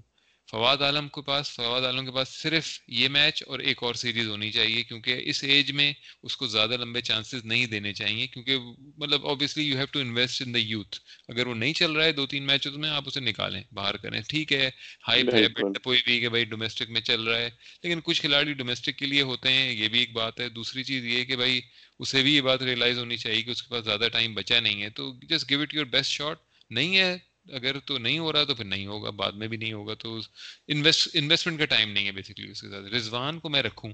فواد 0.49 0.77
عالم 0.77 1.07
کے 1.07 1.21
پاس 1.21 1.49
فواد 1.49 1.81
عالم 1.81 2.05
کے 2.05 2.11
پاس 2.11 2.29
صرف 2.29 2.67
یہ 2.87 3.07
میچ 3.07 3.43
اور 3.47 3.59
ایک 3.59 3.83
اور 3.83 3.93
سیریز 3.93 4.27
ہونی 4.27 4.51
چاہیے 4.51 4.83
کیونکہ 4.83 5.21
اس 5.23 5.43
ایج 5.43 5.71
میں 5.71 5.93
اس 6.23 6.37
کو 6.37 6.47
زیادہ 6.47 6.77
لمبے 6.77 7.01
چانسز 7.01 7.45
نہیں 7.45 7.65
دینے 7.65 7.93
چاہیے 7.93 8.27
کیونکہ 8.27 8.57
مطلب 8.97 9.27
obviously 9.27 9.63
you 9.63 9.77
have 9.77 9.85
to 9.91 9.99
invest 9.99 10.41
in 10.41 10.53
the 10.53 10.59
youth 10.59 10.99
اگر 11.27 11.47
وہ 11.47 11.55
نہیں 11.55 11.73
چل 11.73 11.91
رہا 11.91 12.05
ہے 12.05 12.11
دو 12.11 12.25
تین 12.27 12.43
میچز 12.43 12.77
میں 12.77 12.89
آپ 12.89 13.03
اسے 13.07 13.19
نکالیں 13.19 13.63
باہر 13.71 13.97
کریں۔ 13.97 14.21
ٹھیک 14.29 14.53
ہے 14.53 14.69
ہائپ 15.07 15.33
ہے 15.33 15.47
کوئی 15.83 16.01
بھی 16.05 16.19
کہ 16.19 16.29
بھائی 16.29 16.45
ڈومیسٹک 16.45 16.89
میں 16.89 17.01
چل 17.01 17.23
رہا 17.23 17.37
ہے۔ 17.37 17.49
لیکن 17.83 18.01
کچھ 18.03 18.21
کھلاڑی 18.21 18.53
ڈومیسٹک 18.53 18.97
کے 18.97 19.05
لیے 19.05 19.21
ہوتے 19.21 19.51
ہیں 19.51 19.71
یہ 19.71 19.87
بھی 19.87 19.99
ایک 19.99 20.13
بات 20.13 20.39
ہے۔ 20.39 20.49
دوسری 20.49 20.83
چیز 20.83 21.05
یہ 21.05 21.23
کہ 21.23 21.35
بھائی 21.35 21.61
اسے 21.99 22.21
بھی 22.23 22.35
یہ 22.35 22.41
بات 22.41 22.61
ریئلائز 22.61 22.97
ہونی 22.97 23.17
چاہیے 23.17 23.41
کہ 23.41 23.49
اس 23.49 23.63
کے 23.63 23.69
پاس 23.69 23.83
زیادہ 23.85 24.07
ٹائم 24.11 24.33
بچا 24.33 24.59
نہیں 24.59 24.81
ہے۔ 24.81 24.89
تو 24.89 25.13
just 25.21 25.49
give 25.49 25.61
it 25.61 25.73
your 25.73 25.85
best 25.85 26.11
shot 26.11 26.37
نہیں 26.69 26.97
ہے 26.97 27.17
اگر 27.51 27.79
تو 27.79 27.97
نہیں 27.97 28.19
ہو 28.19 28.33
رہا 28.33 28.43
تو 28.43 28.55
پھر 28.55 28.65
نہیں 28.65 28.85
ہوگا 28.85 29.09
بعد 29.09 29.31
میں 29.31 29.47
بھی 29.47 29.57
نہیں 29.57 29.73
ہوگا 29.73 29.93
تو 29.93 30.19
انویسٹمنٹ 30.67 31.59
کا 31.59 31.65
ٹائم 31.65 31.91
نہیں 31.91 32.05
ہے 32.05 32.11
بیسکلی 32.11 32.49
اس 32.51 32.61
کے 32.61 32.69
ساتھ۔ 32.69 32.93
رضوان 32.93 33.39
کو 33.39 33.49
میں 33.49 33.63
رکھوں 33.63 33.93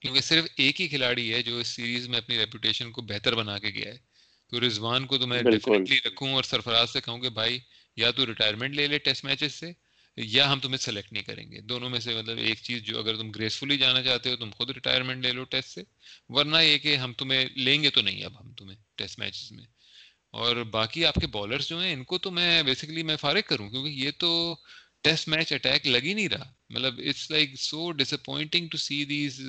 کیونکہ 0.00 0.20
صرف 0.20 0.44
ایک 0.56 0.80
ہی 0.80 0.88
کھلاڑی 0.88 1.32
ہے 1.32 1.42
جو 1.42 1.58
اس 1.58 1.68
سیریز 1.68 2.08
میں 2.08 2.18
اپنی 2.18 2.38
ریپوٹیشن 2.38 2.90
کو 2.90 3.02
بہتر 3.02 3.34
بنا 3.34 3.58
کے 3.58 3.68
گیا 3.68 3.92
ہے۔ 3.92 3.98
تو 4.50 4.60
رضوان 4.66 5.06
کو 5.06 5.18
تو 5.18 5.26
میں 5.26 5.42
ڈیفینیٹلی 5.42 5.98
رکھوں 6.04 6.32
اور 6.32 6.42
سرفراز 6.42 6.90
سے 6.90 7.00
کہوں 7.00 7.18
کہ 7.18 7.28
بھائی 7.28 7.58
یا 7.96 8.10
تو 8.10 8.26
ریٹائرمنٹ 8.26 8.74
لے 8.74 8.86
لے 8.86 8.98
ٹیسٹ 8.98 9.24
میچز 9.24 9.54
سے 9.54 9.72
یا 10.16 10.52
ہم 10.52 10.60
تمہیں 10.60 10.76
سلیکٹ 10.76 11.12
نہیں 11.12 11.22
کریں 11.22 11.50
گے۔ 11.50 11.60
دونوں 11.60 11.90
میں 11.90 12.00
سے 12.00 12.14
مطلب 12.14 12.38
ایک 12.38 12.58
چیز 12.62 12.82
جو 12.82 12.98
اگر 12.98 13.16
تم 13.16 13.30
گریسفلی 13.30 13.78
جانا 13.78 14.02
چاہتے 14.02 14.30
ہو 14.30 14.36
تم 14.36 14.50
خود 14.50 14.70
ریٹائرمنٹ 14.70 15.24
لے 15.24 15.32
لو 15.32 15.44
ٹیسٹ 15.44 15.68
سے 15.68 15.82
ورنہ 16.28 16.56
یہ 16.56 16.78
کہ 16.78 16.96
ہم 16.96 17.12
تمہیں 17.12 17.44
لیں 17.56 17.82
گے 17.82 17.90
تو 17.90 18.02
نہیں 18.02 18.24
اب 18.24 18.40
ہم 18.40 18.52
تمہیں 18.52 18.78
ٹیسٹ 18.94 19.18
میچز 19.18 19.52
میں۔ 19.52 19.64
اور 20.32 20.56
باقی 20.56 21.04
آپ 21.04 21.14
کے 21.14 21.26
بالرس 21.26 21.68
جو 21.68 21.80
ہیں، 21.80 21.92
ان 21.92 22.04
کو 22.04 22.18
تو 22.18 22.30
میں 22.30 22.62
بیسکلی 22.62 23.02
میں 23.02 23.16
فارغ 23.16 23.40
کروں، 23.46 23.70
کیونکہ 23.70 23.88
یہ 23.88 24.10
تو 24.18 24.54
ٹیسٹ 25.02 25.28
میچ 25.28 25.52
اٹیک 25.52 25.86
لگ 25.86 26.04
ہی 26.04 26.14
نہیں 26.14 26.28
رہا۔ 26.28 26.52
مطلب 26.70 27.00
it's 27.06 27.30
like 27.30 27.56
so 27.56 27.90
disappointing 28.12 28.68
to 28.68 28.78
see 28.78 29.04
these 29.04 29.40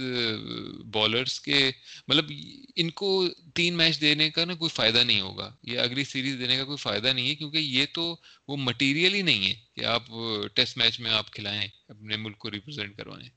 bowlers 0.85 1.39
کے 1.39 1.71
مطلب 2.07 2.31
ان 2.75 2.89
کو 2.89 3.27
تین 3.55 3.73
میچ 3.73 4.01
دینے 4.01 4.29
کا 4.29 4.45
نا 4.45 4.53
کوئی 4.53 4.69
فائدہ 4.69 5.03
نہیں 5.03 5.21
ہوگا۔ 5.21 5.49
یہ 5.63 5.79
اگلی 5.79 6.03
سیریز 6.03 6.39
دینے 6.39 6.57
کا 6.57 6.63
کوئی 6.63 6.77
فائدہ 6.77 7.07
نہیں 7.07 7.29
ہے، 7.29 7.35
کیونکہ 7.35 7.57
یہ 7.57 7.85
تو 7.93 8.15
وہ 8.47 8.57
مٹیریل 8.57 9.13
ہی 9.13 9.21
نہیں 9.21 9.47
ہے 9.47 9.55
کہ 9.75 9.85
آپ 9.85 10.11
uh, 10.11 10.47
ٹیسٹ 10.53 10.77
میچ 10.77 10.99
میں 10.99 11.11
آپ 11.11 11.31
کھلائیں، 11.31 11.67
اپنے 11.87 12.17
ملک 12.17 12.37
کو 12.37 12.51
ریپرزینٹ 12.51 12.97
کروائیں۔ 12.97 13.29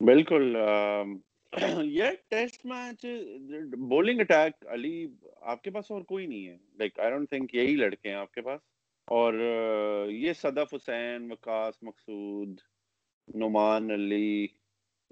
بالکل 0.00 0.56
یہ 1.82 2.04
test 2.28 2.66
match 2.66 3.06
bowling 3.78 4.20
attack 4.20 4.66
Ali 4.66 5.06
آپ 5.40 5.62
کے 5.62 5.70
پاس 5.70 5.90
اور 5.90 6.02
کوئی 6.02 6.26
نہیں 6.26 6.48
ہے. 6.48 6.56
لائک 6.78 7.00
آئی 7.00 7.10
ڈونٹ 7.10 7.28
تھنک 7.28 7.54
یہی 7.54 7.76
لڑکے 7.76 8.08
ہیں 8.08 8.16
آپ 8.16 8.32
کے 8.32 8.40
پاس. 8.40 8.60
اور 9.04 9.34
uh, 9.34 10.10
یہ 10.10 10.32
صدف 10.32 10.74
حسین 10.74 11.32
وکاس 11.32 11.82
مقصود، 11.82 12.60
نعمان، 13.34 13.90
علی، 13.90 14.46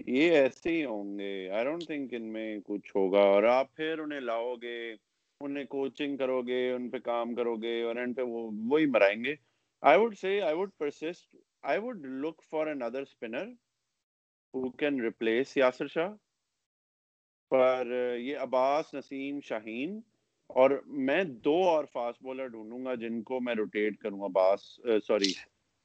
یہ 0.07 0.31
ایسے 0.31 0.69
ہی 0.69 0.85
ہوں 0.85 1.19
گے. 1.19 1.49
آئی 1.49 1.65
ڈونٹ 1.65 1.85
تھنک 1.85 2.13
ان 2.13 2.23
میں 2.23 2.59
کچھ 2.65 2.95
ہوگا. 2.95 3.19
اور 3.19 3.43
آپ 3.43 3.75
پھر 3.75 3.99
انہیں 3.99 4.19
لاؤ 4.19 4.55
گے 4.55 4.95
انہیں 5.41 5.63
کوچنگ 5.63 6.17
کرو 6.17 6.41
گے 6.41 6.71
ان 6.71 6.89
پہ 6.89 6.99
کام 6.99 7.35
کرو 7.35 7.55
گے 7.55 7.81
اور 7.81 7.95
ان 7.95 8.13
پہ 8.13 8.21
وہ، 8.21 8.49
وہی 8.69 8.85
مرائیں 8.85 9.23
گے. 9.23 9.35
آئی 9.81 9.99
ووڈ 9.99 10.17
سے 10.17 10.41
I 10.41 10.55
would 10.55 10.69
persist 10.77 11.35
I 11.61 11.79
would 11.79 12.05
look 12.05 12.41
for 12.49 12.67
another 12.67 13.01
spinner 13.01 13.45
who 14.53 14.69
can 14.69 15.01
replace 15.01 15.57
Yasir 15.57 15.87
Shah 15.87 16.09
پر 17.49 17.87
یہ 18.19 18.37
عباس 18.37 18.93
نسیم 18.93 19.39
شاہین 19.47 19.99
اور 20.47 20.69
میں 20.85 21.23
دو 21.23 21.69
اور 21.69 21.85
فاسٹ 21.93 22.23
بولر 22.23 22.47
ڈھونڈوں 22.47 22.85
گا 22.85 22.95
جن 22.95 23.21
کو 23.21 23.39
میں 23.39 23.55
روٹیٹ 23.55 23.97
کروں 23.97 24.21
عباس 24.21 24.61
سوری 25.07 25.33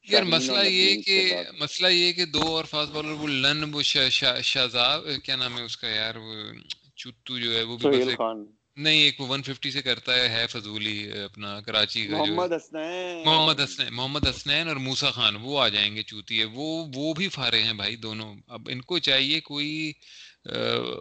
یار 0.08 0.22
مسئلہ 0.22 0.66
یہ 0.66 1.02
کہ 1.02 1.34
مسئلہ 1.58 1.88
یہ 1.88 2.12
کہ 2.12 2.24
دو 2.24 2.42
اور 2.56 2.64
فاسٹ 2.64 2.92
بولر 2.92 3.10
وہ 3.10 3.28
لن 3.28 3.64
وہ 3.72 3.82
شہزاب 3.82 5.04
کیا 5.24 5.36
نام 5.36 5.58
ہے 5.58 5.62
اس 5.62 5.76
کا 5.76 5.88
یار 5.88 6.14
وہ 6.16 6.34
چتو 6.96 7.38
جو 7.38 7.54
ہے 7.54 7.62
وہ 7.62 7.76
بھی 7.76 7.88
بس 7.88 8.16
خان۔ 8.16 8.44
نہیں 8.76 9.02
ایک 9.02 9.20
وہ 9.20 9.26
150 9.26 9.70
سے 9.70 9.82
کرتا 9.82 10.14
ہے 10.14 10.28
ہے 10.28 10.46
فضولی 10.46 11.12
اپنا 11.12 11.60
کراچی 11.60 12.06
کا 12.06 12.18
محمد 12.18 12.52
حسنین۔ 12.52 13.24
محمد 13.24 13.60
حسنین 13.60 13.94
محمد 13.94 14.26
حسنین 14.28 14.68
اور 14.68 14.76
موسا 14.76 15.10
خان 15.10 15.36
وہ 15.40 15.60
آ 15.60 15.68
جائیں 15.68 15.96
گے 15.96 16.02
چوتی 16.02 16.40
ہے۔ 16.40 16.44
وہ 16.44 16.86
وہ 16.94 17.14
بھی 17.14 17.28
فارے 17.28 17.62
ہیں 17.62 17.72
بھائی 17.72 17.96
دونوں۔ 17.96 18.34
اب 18.48 18.68
ان 18.72 18.80
کو 18.80 18.98
چاہیے 18.98 19.40
کوئی 19.40 19.92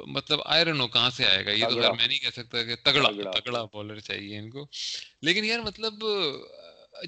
مطلب 0.07 0.39
آئرن 0.45 0.79
ہو 0.79 0.87
کہاں 0.87 1.09
سے 1.09 1.25
آئے 1.25 1.45
گا؟ 1.45 1.51
یہ 1.51 1.65
تو 1.69 1.81
خیر 1.81 1.91
میں 1.91 2.07
نہیں 2.07 2.19
کہہ 2.19 2.29
سکتا 2.29 2.63
کہ 2.63 2.75
تگڑا 2.75 3.09
تگڑا۔ 3.39 3.63
بالر 3.63 3.99
چاہیے 3.99 4.37
ان 4.37 4.49
کو۔ 4.49 4.67
لیکن 5.21 5.45
یار 5.45 5.59
مطلب 5.59 5.93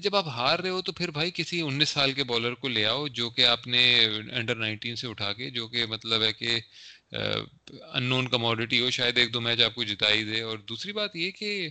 جب 0.02 0.16
آپ 0.16 0.28
ہار 0.28 0.58
رہے 0.58 0.68
ہو 0.68 0.82
تو 0.82 0.92
پھر 0.92 1.10
بھائی 1.10 1.30
کسی 1.34 1.60
انیس 1.60 1.88
سال 1.88 2.12
کے 2.12 2.24
بالر 2.24 2.54
کو 2.54 2.68
لے 2.68 2.84
آؤ 2.86 3.06
جو 3.06 3.30
کہ 3.30 3.46
آپ 3.46 3.66
نے 3.66 4.04
انڈر 4.32 4.56
نائنٹین 4.56 4.96
سے 4.96 5.06
اٹھا 5.06 5.32
کے 5.32 5.50
جو 5.50 5.68
کہ 5.68 5.86
مطلب 5.86 6.22
ہے 6.22 6.32
کہ 6.32 6.60
ان 7.92 8.02
نون 8.02 8.28
کموڈیٹی 8.28 8.80
ہو 8.80 8.90
شاید 8.90 9.18
ایک 9.18 9.34
دو 9.34 9.40
میچ 9.40 9.60
آپ 9.60 9.74
کو 9.74 9.84
جتا 9.84 10.12
ہی 10.12 10.24
دے۔ 10.24 10.40
اور 10.40 10.58
دوسری 10.58 10.92
بات 10.92 11.16
یہ 11.16 11.30
کہ 11.30 11.68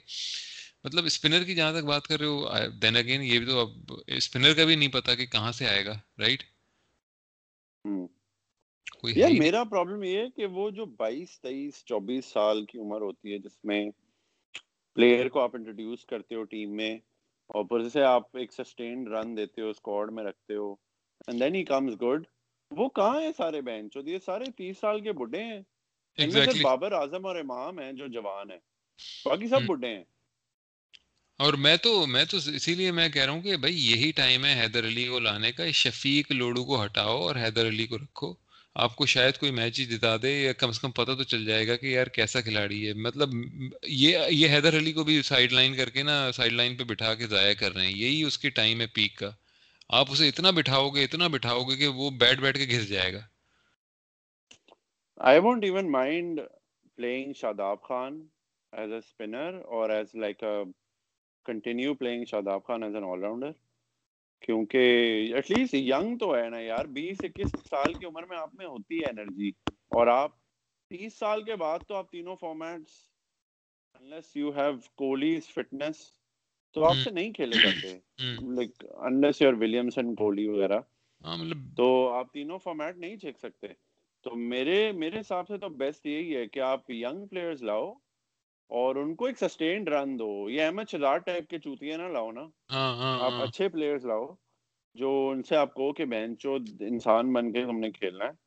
مطلب 0.84 1.06
اسپنر 1.06 1.44
کی 1.44 1.56
جہاں 1.56 1.74
تک 1.74 1.86
بات 1.86 2.08
کر 2.08 2.20
رہے 2.20 2.28
ہو 2.28 2.50
دین 2.82 2.96
اگین 2.96 3.22
یہ 3.24 3.40
بھی 3.40 3.48
تو 3.48 3.60
اب 3.60 3.94
اسپنر 4.08 4.54
کا 4.54 4.66
بھی 4.66 4.76
نہیں 4.76 4.90
پتا 4.90 5.16
کہ 5.16 5.26
کہاں 5.26 5.52
سے 5.52 5.68
آئے 5.68 5.86
گا 5.86 6.00
رائٹ 6.20 6.44
یار 9.16 9.30
میرا 9.40 9.64
پرابلم 9.64 10.04
یہ 10.04 10.18
ہے 10.18 10.30
کہ 10.36 10.46
وہ 10.46 10.70
جو 10.70 10.86
بائیس 10.86 11.42
تیئیس 11.42 11.84
چوبیس 11.86 12.26
سال 12.26 12.66
کی 12.66 12.78
عمر 12.80 13.02
ہوتی 13.02 13.34
ہے 13.34 13.38
جس 13.38 13.60
میں 13.64 13.90
پلیئر 14.94 15.30
کو 15.30 15.40
آپ 15.40 15.52
انٹروڈیوس 15.54 16.06
کرتے 16.06 16.36
ہو 16.36 16.44
ٹیم 16.44 16.76
میں 16.76 16.96
اور 17.48 17.66
پھر 17.66 17.90
سے 17.90 18.02
آپ 18.02 18.38
ایک 18.38 18.54
سسٹینڈ 18.54 19.08
رن 19.08 19.38
دیتے 19.38 19.62
ہو 19.62 19.70
اسکواڈ 19.70 20.12
میں 20.12 20.24
رکھتے 20.24 20.56
ہو 20.56 20.76
and 21.28 21.40
then 21.40 21.56
he 21.56 21.64
comes 21.64 21.94
good 22.02 22.24
وہ 22.72 22.90
کہاں 22.90 23.22
ہیں 23.22 23.32
سارے 23.38 23.62
بینچ 23.62 23.98
یہ 24.06 24.18
سارے 24.26 24.46
تیس 24.52 24.78
سال 24.78 25.02
کے 25.02 25.12
بڈھے 25.12 25.44
ہیں۔ 25.44 25.62
صرف 26.32 26.62
بابر 26.62 26.92
اعظم 26.92 27.26
اور 27.26 27.36
امام 27.36 27.80
ہیں 27.80 27.92
جو 27.92 28.08
جوان 28.08 28.52
ہیں۔ 28.52 28.60
باقی 29.26 29.48
سب 29.48 29.62
بڈھے 29.62 29.96
ہیں۔ 29.96 30.04
اور 31.40 31.54
میں 31.54 31.78
تو 31.78 32.08
میں 32.08 32.26
تو 32.26 32.38
اسی 32.38 32.76
لیے 32.76 32.92
میں 32.92 33.10
کہہ 33.10 33.22
رہا 33.22 33.32
ہوں 33.32 33.42
کہ 33.42 33.58
بھائی 33.58 33.92
یہی 33.92 34.12
ٹائم 34.12 34.46
ہے 34.46 34.62
حیدر 34.62 34.86
علی 34.86 35.08
کو 35.08 35.20
لانے 35.20 35.52
کا 35.52 35.72
شفیق 35.72 36.32
لوڈو 36.32 36.66
کو 36.66 36.86
ہٹاؤ 36.86 37.18
اور 37.22 37.36
حیدر 37.36 37.68
علی 37.68 37.88
کو 37.88 37.98
رکھو۔ 37.98 38.45
آپ 38.76 38.96
کو 38.96 39.06
شاید 39.06 39.38
کوئی 39.38 39.52
میچ 39.52 39.80
ہی 39.80 39.86
جتا 39.86 40.16
دے 40.22 40.32
یا 40.42 40.54
کم 40.54 40.72
سے 40.72 40.80
کم 40.82 40.92
پتہ 40.92 41.12
تو 41.12 41.24
چل 41.24 41.46
جائے 41.46 41.68
گا 41.68 41.76
کہ 41.76 41.86
یار 41.86 42.08
کیسا 42.08 42.42
کھلاڑی 42.42 42.88
ہے۔ 42.88 42.94
مطلب 42.94 43.30
یہ 43.84 44.18
یہ 44.30 44.50
حیدر 44.50 44.78
علی 44.78 44.94
کو 44.94 45.04
بھی 45.04 45.22
سائڈ 45.22 45.52
لائن 45.52 45.76
کر 45.76 45.90
کے 45.90 46.04
نا 46.04 46.32
سائڈ 46.32 46.52
لائن 46.52 46.76
پہ 46.76 46.84
بٹھا 46.84 47.14
کے 47.16 47.28
ضائع 47.28 47.54
کر 47.54 47.76
رہے 47.76 47.86
ہیں۔ 47.86 47.98
یہی 47.98 48.24
اس 48.24 48.38
کی 48.38 48.50
ٹائم 48.50 48.82
ہے 48.82 48.88
پیک 48.88 49.18
کا۔ 49.18 49.30
آپ 49.90 50.12
اسے 50.12 50.28
اتنا 50.28 50.52
بٹھاؤ 50.52 50.90
گے، 50.90 51.04
اتنا 51.04 51.28
بٹھاؤ 51.28 51.64
گے 51.64 51.76
کہ 51.76 51.88
وہ 51.88 52.10
بیٹھ 52.10 52.40
بیٹھ 52.40 52.58
کے 52.58 52.66
گھس 52.66 52.90
جائے 52.90 53.14
گا۔ 53.14 53.20
I 55.18 55.40
won't 55.40 55.64
even 55.64 55.92
mind 55.92 56.42
playing 56.96 57.34
Shadab 57.34 57.82
Khan 57.82 58.28
as 58.72 58.92
a 58.92 58.98
spinner 58.98 59.62
اور 59.66 59.90
as 59.90 60.16
like 60.16 60.44
continue 61.46 61.94
playing 61.94 62.26
Shadab 62.26 62.66
Khan 62.66 62.84
as 62.84 62.96
an 62.96 63.04
all 63.04 63.20
rounder 63.20 63.52
کیونکہ 64.40 64.78
ایٹ 65.34 65.52
لیسٹ 65.52 65.74
ینگ 65.74 66.18
تو 66.18 66.36
ہے 66.36 66.50
نا 66.50 66.60
یار 66.60 66.86
بیس 66.86 67.18
اکیس 67.24 67.52
سال 67.70 67.94
کی 67.94 68.06
عمر 68.06 68.24
میں 68.24 68.38
آپ 68.38 68.56
میں 68.56 68.66
ہوتی 68.66 69.00
ہے 69.00 69.10
انرجی 69.10 69.50
اور 69.70 70.08
آپ 70.08 70.32
تیس 70.90 71.14
سال 71.14 71.44
کے 71.44 71.56
بعد 71.56 71.80
تو 71.88 71.96
آپ 71.96 72.12
تینوں 72.12 72.36
formats 72.36 72.92
unless 74.00 74.38
you 74.38 74.50
have 74.50 74.74
Kohli's 74.96 75.48
fitness 75.48 75.96
تو 76.74 76.84
آپ 76.84 76.96
سے 77.04 77.10
نہیں 77.10 77.34
کھیلے 77.34 77.58
جاتے۔ 77.64 78.00
Like 78.56 78.86
unless 78.98 79.42
you're 79.42 79.54
Williamson 79.54 80.16
Kohli 80.16 80.48
وغیرہ۔ 80.48 80.80
مطلب 81.22 81.58
تو 81.78 82.10
آپ 82.10 82.34
تینوں 82.34 82.58
فارمیٹ 82.58 82.98
نہیں 82.98 83.18
چھیک 83.18 83.40
سکتے۔ 83.40 83.68
تو 84.22 84.36
میرے 84.36 84.92
میرے 84.92 85.20
حساب 85.20 85.48
سے 85.48 85.58
تو 85.58 85.70
بیسٹ 85.70 86.06
یہی 86.06 86.36
ہے 86.36 86.48
کہ 86.48 86.60
آپ 86.60 86.92
ینگ 86.92 87.28
پلیئرز 87.28 87.64
لاؤ 87.64 87.94
اور 88.68 88.96
ان 88.96 89.16
کو 89.16 89.26
ایک 89.26 89.38
سسٹینڈ 89.38 89.90
رن 89.90 90.20
دو۔ 90.20 90.50
یہ 90.50 90.62
احمد 90.62 90.84
شہزاد 90.92 91.20
ٹائپ 91.20 91.50
کے 91.50 91.60
چوتیاں 91.60 91.98
نہ 91.98 92.04
لاؤ 92.04 92.32
نا۔ 92.32 92.42
ہاں، 92.72 92.98
ہاں، 92.98 93.26
آپ 93.26 93.32
ہاں۔ 93.32 93.44
اچھے 93.44 93.70
پلیئرز 93.70 94.06
لاؤ 94.06 94.26
جو 94.96 95.30
ان 95.32 95.44
سے 95.44 95.56
آپ 95.56 95.76
کہو 95.76 95.94
کہ 95.94 96.06
بہن 96.06 96.38
چو 96.38 96.58
انسان 96.80 97.34
بن 97.34 97.52
کے 97.52 97.62
ہم 97.62 97.80
نے 97.80 97.92
کھیلنا 97.92 98.26
ہے 98.26 98.46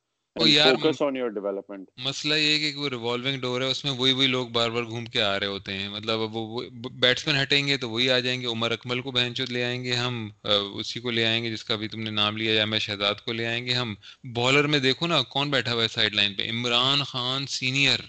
مسئلہ 1.96 2.34
یہ 2.34 2.58
کہ 2.58 2.78
وہ 2.78 2.88
ریوالونگ 2.88 3.40
ڈور 3.40 3.60
ہے 3.60 3.66
اس 3.66 3.84
میں 3.84 3.92
وہی 3.92 4.12
وہی 4.12 4.26
لوگ 4.26 4.48
بار 4.48 4.70
بار 4.70 4.82
گھوم 4.82 5.04
کے 5.04 5.22
آ 5.22 5.40
رہے 5.40 5.46
ہوتے 5.46 5.72
ہیں۔ 5.72 5.88
مطلب 5.88 6.20
وہ 6.20 6.62
بیٹسمین 7.00 7.42
ہٹیں 7.42 7.66
گے 7.66 7.76
تو 7.76 7.90
وہی 7.90 8.10
آ 8.10 8.18
جائیں 8.18 8.40
گے۔ 8.40 8.46
عمر 8.46 8.70
اکمل 8.70 9.00
کو 9.00 9.10
بہن 9.10 9.34
چوت 9.34 9.50
لے 9.50 9.64
آئیں 9.64 9.84
گے 9.84 9.92
ہم 9.92 10.28
اسی 10.74 11.00
کو 11.00 11.10
لے 11.10 11.24
آئیں 11.24 11.44
گے 11.44 11.50
جس 11.50 11.64
کا 11.64 11.76
بھی 11.76 11.88
تم 11.88 12.00
نے 12.00 12.10
نام 12.10 12.36
لیا 12.36 12.54
یا 12.54 12.64
میں 12.64 12.78
شہزاد 12.78 13.14
کو 13.14 13.32
لے 13.32 13.46
آئیں 13.46 13.66
گے۔ 13.66 13.72
ہم 13.72 13.94
بالر 14.34 14.66
میں 14.66 14.78
دیکھو 14.78 15.06
نا 15.06 15.22
کون 15.22 15.50
بیٹھا 15.50 15.74
ہوا 15.74 15.82
ہے 15.82 15.88
سائڈ 15.88 16.14
لائن 16.14 16.34
پہ؟ 16.34 16.50
عمران 16.50 17.02
خان 17.02 17.46
سینئر 17.46 18.00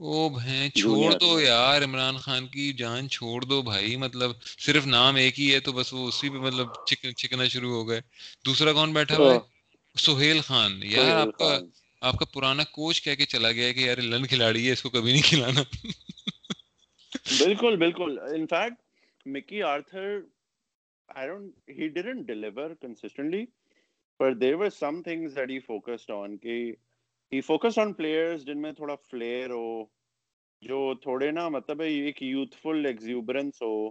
او 0.00 0.28
بہن 0.28 0.68
چھوڑ 0.74 1.12
دو 1.12 1.40
یار 1.40 1.82
عمران 1.84 2.16
خان 2.16 2.46
کی 2.46 2.72
جان 2.72 3.08
چھوڑ 3.08 3.42
دو 3.42 3.62
بھائی۔ 3.62 3.96
مطلب 3.96 4.30
صرف 4.58 4.86
نام 4.86 5.14
ایک 5.14 5.40
ہی 5.40 5.54
ہے 5.54 5.60
تو 5.60 5.72
بس 5.72 5.92
وہ 5.92 6.08
اسی 6.08 6.28
پہ 6.28 6.34
مطلب 6.34 6.68
چکنا 7.16 7.48
شروع 7.48 7.72
ہو 7.72 7.88
گئے۔ 7.88 8.00
دوسرا 8.46 8.72
کون 8.72 8.92
بیٹھا 8.92 9.16
ہوا 9.16 9.34
ہے 9.34 9.38
سہیل 9.98 10.40
خان۔ 10.40 10.80
یار 10.82 11.16
آپ 11.16 11.38
کا 11.38 11.58
آپ 12.00 12.18
کا 12.18 12.24
پرانا 12.24 12.64
کوچ 12.64 13.02
کہہ 13.02 13.14
کے 13.14 13.26
چلا 13.26 13.52
گیا 13.52 13.72
کہ 13.72 13.80
یار 13.80 13.96
لن 13.96 14.26
کھلاڑی 14.26 14.66
ہے 14.66 14.72
اس 14.72 14.82
کو 14.82 14.90
کبھی 14.90 15.12
نہیں 15.12 15.22
کھلانا۔ 15.22 15.62
بالکل 17.38 17.76
بالکل۔ 17.76 18.18
In fact 18.34 18.82
Mickey 19.26 19.62
Arthur 19.62 20.20
I 21.08 21.22
don't 21.22 21.78
he 21.78 21.86
didn't 21.94 22.24
deliver 22.26 22.66
consistently 22.84 23.46
but 24.20 24.38
there 24.38 24.58
were 24.58 24.70
some 24.82 24.98
things 25.02 25.32
that 25.32 25.48
he 25.50 25.58
focused 25.70 26.10
on 26.10 26.36
کہ 26.42 26.72
he 27.32 27.40
focused 27.42 27.78
on 27.78 27.94
players 27.94 28.44
جن 28.44 28.62
میں 28.62 28.72
تھوڑا 28.72 28.94
فلیئر 29.10 29.50
ہو 29.50 29.84
جو 30.62 30.78
تھوڑے 31.02 31.30
نا 31.30 31.48
مطلب 31.48 31.80
ایک 31.80 32.22
یوتھفل 32.22 32.86
ایکزیوبرنس 32.86 33.62
ہو 33.62 33.90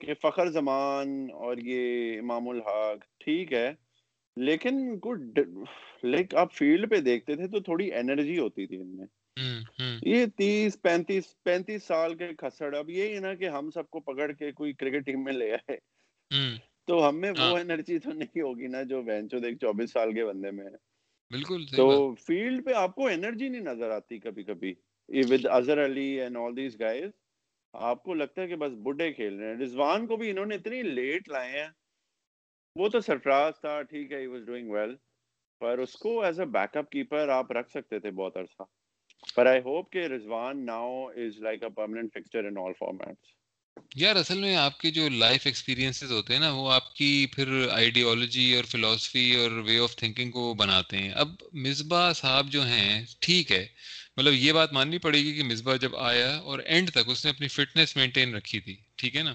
کہ 0.00 0.14
فخر 0.22 0.50
زمان 0.50 1.26
اور 1.32 1.56
یہ 1.64 2.18
امام 2.18 2.48
الحق 2.48 3.04
ٹھیک 3.20 3.52
ہے 3.52 3.72
لیکن 4.36 4.78
لائک 6.04 6.34
آپ 6.34 6.52
فیلڈ 6.52 6.90
پہ 6.90 7.00
دیکھتے 7.00 7.36
تھے 7.36 7.48
تو 7.48 7.60
تھوڑی 7.60 7.92
انرجی 7.94 8.38
ہوتی 8.38 8.66
تھی 8.66 8.76
ان 8.76 8.96
میں 8.96 9.06
یہ 10.02 10.24
تیس 10.36 10.80
پینتیس 10.82 11.34
پینتیس 11.42 11.84
سال 11.84 12.14
کے 12.14 12.32
کھسڑ 12.38 12.74
اب 12.76 12.90
یہی 12.90 13.18
نا 13.18 13.34
کہ 13.34 13.48
ہم 13.48 13.70
سب 13.70 13.90
کو 13.90 14.00
پکڑ 14.02 14.30
کے 14.32 14.52
کوئی 14.52 14.72
کرکٹ 14.72 15.06
ٹیم 15.06 15.24
میں 15.24 15.32
لے 15.32 15.52
آئے 15.52 15.76
تو 16.86 17.08
ہم 17.08 17.20
میں 17.20 17.30
وہ 17.30 17.56
انرجی 17.58 17.98
تو 17.98 18.12
نہیں 18.12 18.40
ہوگی 18.40 18.66
نا 18.66 18.82
جو 18.82 19.02
بینچو 19.02 19.38
دیکھ 19.38 19.58
چوبیس 19.58 19.92
سال 19.92 20.14
کے 20.14 20.24
بندے 20.24 20.50
میں 20.50 20.70
بالکل 21.32 21.64
تو 21.76 21.84
فیلڈ 22.14 22.64
پہ 22.64 22.72
آپ 22.72 22.94
کو 22.94 23.06
انرجی 23.06 23.48
نہیں 23.48 23.60
نظر 23.60 23.90
آتی 23.90 24.18
کبھی 24.18 24.44
کبھی 24.44 24.74
with 25.08 25.46
Azhar 25.46 25.84
Ali 25.84 26.06
and 26.20 26.36
all 26.36 26.56
these 26.56 26.80
guys 26.80 27.10
آپ 27.74 28.02
کو 28.02 28.14
لگتا 28.14 28.42
ہے 28.42 28.48
کہ 28.48 28.56
بس 28.56 28.72
بڈھے 28.82 29.12
کھیل 29.12 29.38
رہے 29.38 29.48
ہیں۔ 29.48 29.56
رضوان 29.56 30.06
کو 30.06 30.16
بھی 30.16 30.30
انہوں 30.30 30.46
نے 30.46 30.54
اتنی 30.54 30.82
لیٹ 30.82 31.28
لائے 31.28 31.50
ہیں۔ 31.50 31.68
وہ 32.76 32.88
تو 32.88 33.00
سرفراز 33.00 33.60
تھا 33.60 33.82
ٹھیک 33.82 34.12
ہے 34.12 34.18
ہی 34.18 34.26
واز 34.26 34.46
ڈوئنگ 34.46 34.70
ویل 34.70 34.94
پر 35.60 35.78
اس 35.78 35.92
کو 35.92 36.20
as 36.22 36.40
a 36.40 36.46
back 36.46 36.76
up 36.76 36.90
keeper 36.90 37.28
آپ 37.28 37.52
رکھ 37.52 37.70
سکتے 37.70 37.98
تھے 37.98 38.10
بہت 38.10 38.36
عرصہ۔ 38.36 38.62
پر 39.36 39.46
آئی 39.46 39.60
ہوپ 39.60 39.90
کہ 39.90 40.06
Rizwan 40.06 40.66
now 40.66 41.06
is 41.16 41.38
like 41.38 41.62
a 41.62 41.68
permanent 41.70 42.14
fixture 42.14 42.44
in 42.44 42.58
all 42.58 42.72
formats 42.78 43.34
یار 43.94 44.16
اصل 44.16 44.38
میں 44.38 44.56
آپ 44.56 44.78
کے 44.80 44.90
جو 44.90 45.08
لائف 45.08 45.46
ایکسپیرینسز 45.46 46.12
ہوتے 46.12 46.32
ہیں 46.32 46.40
نا 46.40 46.50
وہ 46.52 46.72
آپ 46.72 46.94
کی 46.94 47.26
پھر 47.26 47.68
آئیڈیالوجی 47.70 48.54
اور 48.54 48.64
فلاسفی 48.64 49.34
اور 49.34 49.50
وے 49.50 49.78
آف 49.78 49.96
تھنکنگ 49.96 50.30
کو 50.30 50.54
بناتے 50.54 50.98
ہیں۔ 50.98 51.10
اب 51.10 51.28
مصباح 51.52 52.12
صاحب 52.12 52.46
جو 52.50 52.66
ہیں 52.66 53.04
ٹھیک 53.20 53.52
ہے 53.52 53.66
مطلب 54.16 54.32
یہ 54.34 54.52
بات 54.52 54.72
ماننی 54.72 54.98
پڑے 54.98 55.18
گی 55.18 55.34
کہ 55.34 55.42
مصباح 55.42 55.76
جب 55.76 55.96
آیا 55.96 56.36
اور 56.36 56.58
اینڈ 56.58 56.90
تک 56.90 56.98
اس 57.06 57.24
نے 57.24 57.30
اپنی 57.30 57.48
فٹنس 57.48 57.96
مینٹین 57.96 58.34
رکھی 58.34 58.60
تھی 58.60 58.76
ٹھیک 58.96 59.16
ہے 59.16 59.22
نا؟ 59.22 59.34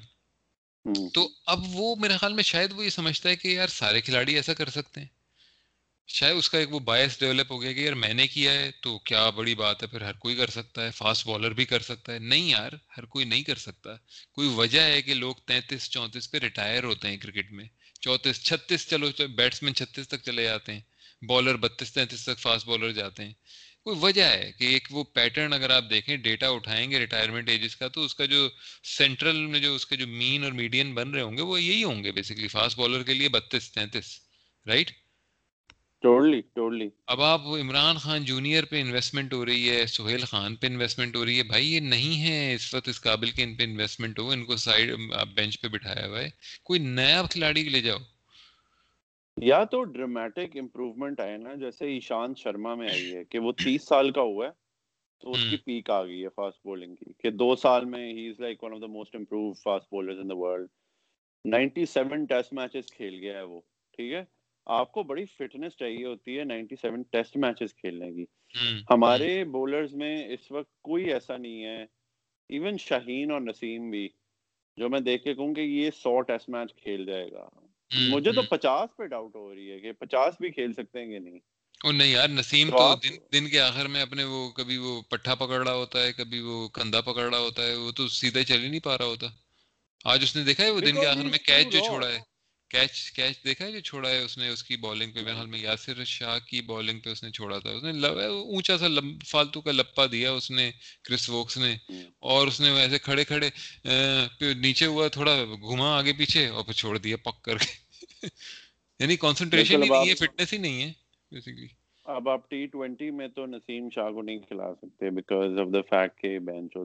تو 1.14 1.30
اب 1.46 1.60
وہ 1.68 1.96
میرے 1.96 2.18
خیال 2.18 2.34
میں 2.34 2.44
شاید 2.44 2.72
وہ 2.72 2.86
یہ 2.86 2.90
سمجھتا 2.90 3.30
ہے 3.30 3.36
کہ 3.36 3.48
یار 3.48 3.68
سارے 3.68 4.02
کھلاڑی 4.02 4.36
ایسا 4.36 4.54
کر 4.54 4.70
سکتے 4.70 5.02
ہیں۔ 5.02 5.08
شاید 6.08 6.38
اس 6.38 6.50
کا 6.50 6.58
ایک 6.58 6.74
وہ 6.74 6.80
باعث 6.80 7.20
ڈیولپ 7.20 7.52
ہو 7.52 7.62
گیا 7.62 7.72
کہ 7.74 7.80
یار 7.80 7.94
میں 7.94 8.14
نے 8.14 8.28
کیا 8.28 8.52
ہے 8.52 8.72
تو 8.82 9.00
کیا 9.00 9.30
بڑی 9.30 9.56
بات 9.56 9.82
ہے، 9.84 9.88
پھر 9.88 10.02
ہر 10.02 10.14
کوئی 10.14 10.36
کر 10.36 10.48
سکتا 10.48 10.86
ہے 10.86 10.92
فاسٹ 10.92 11.28
بالر 11.28 11.52
بھی 11.52 11.66
کر 11.66 11.80
سکتا 11.80 12.14
ہے۔ 12.14 12.20
نہیں 12.20 12.50
یار، 12.50 12.72
ہر 12.98 13.06
کوئی 13.06 13.26
نہیں 13.26 13.44
کر 13.44 13.56
سکتا۔ 13.56 13.96
کوئی 14.32 14.48
وجہ 14.48 14.82
ہے 14.82 15.02
کہ 15.02 15.14
لوگ 15.14 15.36
تینتیس، 15.36 15.90
چونتیس 15.90 16.32
پہ 16.32 16.38
ریٹائر 16.38 16.84
ہوتے 16.84 17.08
ہیں 17.08 17.18
کرکٹ 17.18 17.52
میں۔ 17.52 17.66
چونتیس، 18.02 18.44
چھتیس، 18.44 18.88
چلو 18.88 19.10
بیٹسمین 19.36 19.76
چھتیس 19.76 20.08
تک 20.08 20.24
چلے 20.26 20.44
جاتے 20.44 20.74
ہیں 20.74 20.82
بالر 21.22 21.56
بتیس، 21.56 21.94
تینتیس 21.94 22.24
تک 22.24 22.40
فاسٹ 22.40 22.66
بالر 22.66 22.92
جاتے 22.92 23.26
ہیں۔ 23.26 23.34
کوئی 23.84 23.98
وجہ 24.02 24.24
ہے 24.24 24.52
کہ 24.58 24.64
ایک 24.64 24.88
وہ 24.92 25.04
پیٹرن 25.04 25.54
اگر 25.54 25.70
آپ 25.70 25.84
دیکھیں 25.90 26.18
ڈیٹا 26.18 26.48
اٹھائیں 26.48 26.92
گے 26.92 27.00
ریٹائرمنٹ 27.00 27.50
ایجز 27.50 27.76
کا، 27.76 27.88
تو 27.88 28.06
اس 28.06 28.16
کا 28.16 28.26
جو 28.26 28.50
سینٹرل 28.84 29.46
میں 29.46 29.60
جو 29.60 29.76
اس 29.76 29.86
کے 29.86 29.96
جو 29.96 30.08
مین 30.08 30.44
اور 30.44 30.52
میڈین 30.52 30.94
بن 30.94 31.12
رہے 31.12 31.22
ہوں 31.22 31.38
گے، 31.38 31.42
وہ 31.42 31.62
یہی 31.62 31.84
ہوں 31.84 32.04
گے 32.04 32.12
بیسکلی 32.12 32.48
فاسٹ 32.48 32.78
بالر 32.78 33.04
کے 33.04 33.14
لیے 33.14 33.30
بتیس، 33.30 33.72
تینتیس 33.72 34.20
رائٹ 34.66 34.92
اب 37.08 37.22
آپ 37.22 37.42
عمران 37.62 37.98
خان 37.98 38.26
جونیئر 38.26 38.64
پہ 38.66 38.82
انویسٹمنٹ 38.82 39.34
ہو 39.34 39.46
رہی 39.46 39.70
ہے 39.70 39.86
سہیل 39.86 40.24
خان 40.26 40.56
پہ 40.56 40.68
انویسٹمنٹ 40.68 41.16
ہو 41.16 41.26
رہی 41.26 41.38
ہے 41.38 41.44
بھائی 41.44 41.74
یہ 41.74 41.80
نہیں 41.80 42.22
ہے 42.22 42.54
اس 42.54 42.74
وقت 42.74 42.88
اس 42.88 43.02
قابل 43.02 43.32
کے 43.32 43.44
ان 43.44 43.56
پہ 43.56 43.64
انویسٹمنٹ 43.64 44.20
ہو 44.20 44.30
ان 44.30 44.46
کو 44.46 44.56
سائڈ 44.56 44.92
بینچ 45.36 45.62
پہ 45.62 45.68
بٹھایا 45.68 46.08
ہوا 46.08 46.22
ہے۔ 46.22 46.30
کوئی 46.64 46.80
نیا 46.80 47.22
کھلاڑی 47.32 47.64
لے 47.70 47.82
جاؤ۔ 47.82 47.98
یا 49.38 49.64
تو 49.64 49.84
ڈرامیٹک 49.84 50.58
امپروومنٹ 50.58 51.20
آئے 51.20 51.38
نا 51.38 51.54
جیسے 51.54 51.88
ایشان 51.88 52.34
شرما 52.38 52.76
میں 52.76 52.90
آئی 52.90 53.16
ہے 53.16 53.24
کہ 53.24 53.40
وہ 53.40 53.52
تیس 53.52 53.88
سال 53.88 54.12
کا 54.12 54.22
ہوا 54.22 54.46
ہے 54.46 54.52
تو 55.24 55.32
اس 55.32 55.44
کی 55.50 55.58
پیک 55.58 55.90
آ 55.90 56.04
گئی 56.04 56.24
ہے 56.24 56.30
فاسٹ 56.30 56.60
بولنگ 56.64 56.96
کی 56.96 57.14
کہ 57.18 57.30
دو 57.30 57.56
سال 57.56 57.86
میں 57.86 58.14
he 58.14 58.30
is 58.30 58.40
like 58.40 58.64
one 58.64 58.74
of 58.74 58.82
the 58.82 58.88
most 58.88 59.16
improve 59.16 59.54
fast 59.54 59.86
bowlers 59.92 60.20
in 60.20 60.30
the 60.30 60.38
world 60.38 60.68
ninety 61.46 61.86
seven 61.86 62.26
test 62.26 62.54
matches 62.54 62.92
کھیل 62.92 63.16
گیا 63.16 63.38
ہے 63.38 63.44
وہ 63.44 63.62
ٹھیک 63.94 64.14
ہے؟ 64.14 64.24
آپ 64.68 64.92
کو 64.92 65.04
بڑی 65.04 65.26
فٹنس 65.26 65.78
چاہیے 65.78 66.06
ہوتی 66.06 66.40
ہے 66.40 66.44
نائنٹی 66.44 66.76
سیون 66.76 67.02
ٹیسٹ 67.02 67.38
میچز 67.38 67.76
کھیلنے 67.76 68.12
کی۔ 68.14 68.26
ہمارے 68.92 69.44
بولرز 69.44 69.94
میں 69.94 70.28
اس 70.28 70.52
وقت 70.52 70.82
کوئی 70.82 71.14
ایسا 71.14 71.38
نہیں 71.38 71.64
ہے 71.64 71.84
ایون 72.50 72.78
شاہین 72.78 73.32
اور 73.32 73.42
نسیم 73.42 73.90
بھی 73.90 74.08
جو 74.78 74.90
میں 74.90 75.00
دیکھ 75.00 75.24
کے 75.24 75.34
کہوں 75.34 75.54
کہ 75.54 75.62
یہ 75.62 75.90
سو 75.96 76.22
ٹیسٹ 76.22 76.50
میچ 76.50 76.76
کھیل 76.76 77.06
جائے 77.06 77.32
گا۔ 77.32 77.50
مجھے 77.92 78.32
تو 78.32 78.42
پچاس 78.42 78.98
پہ 78.98 79.06
ڈاؤٹ 79.06 79.36
ہو 79.36 79.56
رہی 79.56 79.72
ہے 79.72 79.80
کہ 79.80 79.92
پچاس 79.92 80.34
بھی 80.40 80.50
کھیل 80.50 80.74
سکتے 80.74 81.00
ہیں 81.00 81.08
کہ 81.08 81.20
نہیں۔ 81.20 81.40
اور 81.84 81.94
نہیں 81.94 82.12
یار 82.12 82.28
نسیم 82.28 82.70
تو 82.70 82.96
دن 83.04 83.16
دن 83.34 83.50
کے 83.50 83.60
آخر 83.60 83.88
میں 83.88 84.02
اپنے 84.02 84.24
وہ 84.24 84.50
کبھی 84.50 84.78
وہ 84.78 85.02
پٹھا 85.02 85.36
پکڑ 85.36 85.68
رہا 85.68 85.74
ہوتا 85.74 86.04
ہے 86.04 86.14
کبھی 86.14 86.40
وہ 86.40 86.68
کندھا 86.68 87.02
پکڑ 87.02 87.30
رہا 87.30 87.40
ہوتا 87.40 87.68
ہے 87.68 87.76
وہ 87.76 87.92
تو 87.92 88.08
سیدھا 88.08 88.44
چل 88.44 88.64
ہی 88.64 88.70
نہیں 88.70 88.80
پا 88.80 88.98
رہا 88.98 89.06
ہوتا۔ 89.06 89.28
آج 90.04 90.20
اس 90.24 90.36
نے 90.36 90.44
دیکھا 90.44 90.64
ہے 90.64 90.70
وہ 90.70 90.80
دن 90.80 90.96
کے 90.96 91.08
آخر 91.08 91.24
میں 91.24 91.40
کیچ 91.40 91.72
جو 91.72 91.80
چھوڑا 91.80 92.08
ہے۔ 92.08 92.20
کیچ 92.70 93.12
کیچ 93.12 93.44
دیکھا 93.44 93.66
ہے 93.66 93.72
جو 93.72 93.80
چھوڑا 93.80 94.10
ہے 94.10 94.22
اس 94.22 94.38
نے 94.38 94.50
اس 94.50 94.64
کی 94.64 94.78
بالنگ 94.78 95.12
پہ؟ 95.12 95.20
میرے 95.20 95.34
خیال 95.34 95.46
میں 95.46 95.60
یاسر 95.60 96.04
شاہ 96.04 96.38
کی 96.40 96.62
بالنگ 96.62 97.00
پہ 97.00 97.10
اس 97.10 97.24
نے 97.24 97.32
چھوڑا 97.32 97.60
تھا۔ 97.60 97.70
اس 97.70 97.84
نے 97.84 98.08
اونچا 98.26 98.78
سا 98.78 98.88
فالتو 99.28 99.62
کا 99.62 99.72
لپا 99.72 100.06
دیا 100.12 100.32
اس 100.32 100.52
نے 100.52 100.72
کرس 101.04 101.30
ووکس 101.30 101.58
نے۔ 101.58 101.76
اور 102.20 102.48
اس 102.48 102.62
نے 102.62 102.72
ایسے 102.80 103.00
کھڑے 103.00 103.24
کھڑے 103.24 103.50
نیچے 104.54 104.86
ہوا 104.86 105.08
تھوڑا 105.08 105.36
گھما 105.46 105.98
آگے 105.98 106.14
پیچھے 106.14 106.48
اور 106.48 106.64
پھر 106.64 106.74
چھوڑ 106.74 106.98
دیا 106.98 107.18
پک 107.18 107.42
کر 107.42 107.58
کے۔ 107.58 107.76
یعنی 109.00 109.18
کنسنٹریشن 109.18 109.84
ہی 109.84 109.90
نہیں 109.90 110.10
ہے 110.10 110.16
فٹنس 110.16 110.54
ہی 110.54 110.58
نہیں 110.58 110.84
ہے 110.84 110.92
بیسیکلی 111.32 111.68
اب 112.06 112.30
آپ 112.30 112.50
ٹی 112.50 112.66
ٹوینٹی 112.66 113.12
میں 113.12 113.28
تو 113.28 113.46
نسیم 113.46 113.90
شاہ 113.90 114.12
کو 114.12 114.22
نہیں 114.22 114.40
کھلا 114.40 114.74
سکتے 114.76 115.10
بیکاز 115.10 115.60
آف 115.60 115.74
دا 115.74 115.82
فیکٹ 115.82 116.22
کہ 116.22 116.40
بینچ 116.40 116.78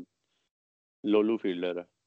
لولو 1.05 1.37
فیلڈر 1.37 1.77
ہے۔ 1.77 2.02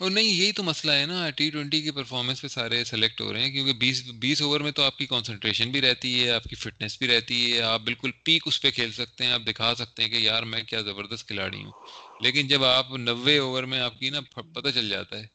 اور 0.00 0.10
نہیں 0.10 0.24
یہی 0.24 0.52
تو 0.52 0.62
مسئلہ 0.62 0.92
ہے 0.92 1.06
نا 1.06 1.30
ٹی 1.30 1.50
ٹوینٹی 1.50 1.82
کی 1.82 1.90
پرفارمنس 1.90 2.42
پہ 2.42 2.48
سارے 2.48 2.84
سلیکٹ 2.84 3.20
ہو 3.20 3.32
رہے 3.32 3.42
ہیں 3.42 3.50
کیونکہ 3.50 3.72
بیس 3.72 4.10
بیس 4.18 4.42
اوور 4.42 4.60
میں 4.60 4.72
تو 4.72 4.82
آپ 4.82 4.98
کی 4.98 5.06
کنسنٹریشن 5.06 5.70
بھی 5.70 5.80
رہتی 5.80 6.24
ہے 6.24 6.30
آپ 6.30 6.44
کی 6.44 6.54
فٹنس 6.54 6.98
بھی 6.98 7.08
رہتی 7.08 7.52
ہے 7.52 7.60
آپ 7.60 7.80
بالکل 7.80 8.10
پیک 8.24 8.42
اس 8.46 8.62
پہ 8.62 8.70
کھیل 8.70 8.92
سکتے 8.92 9.24
ہیں 9.24 9.32
آپ 9.32 9.40
دکھا 9.46 9.74
سکتے 9.74 10.02
ہیں 10.02 10.10
کہ 10.10 10.16
یار 10.16 10.42
میں 10.42 10.62
کیا 10.62 10.80
زبردست 10.80 11.26
کھلاڑی 11.26 11.64
ہوں۔ 11.64 11.72
لیکن 12.20 12.48
جب 12.48 12.64
آپ 12.64 12.90
نوے 12.90 13.38
اوور 13.38 13.64
میں 13.64 13.80
آپ 13.80 13.98
کی 13.98 14.10
نا 14.10 14.20
پتہ 14.54 14.68
چل 14.74 14.88
جاتا 14.88 15.18
ہے۔ 15.18 15.26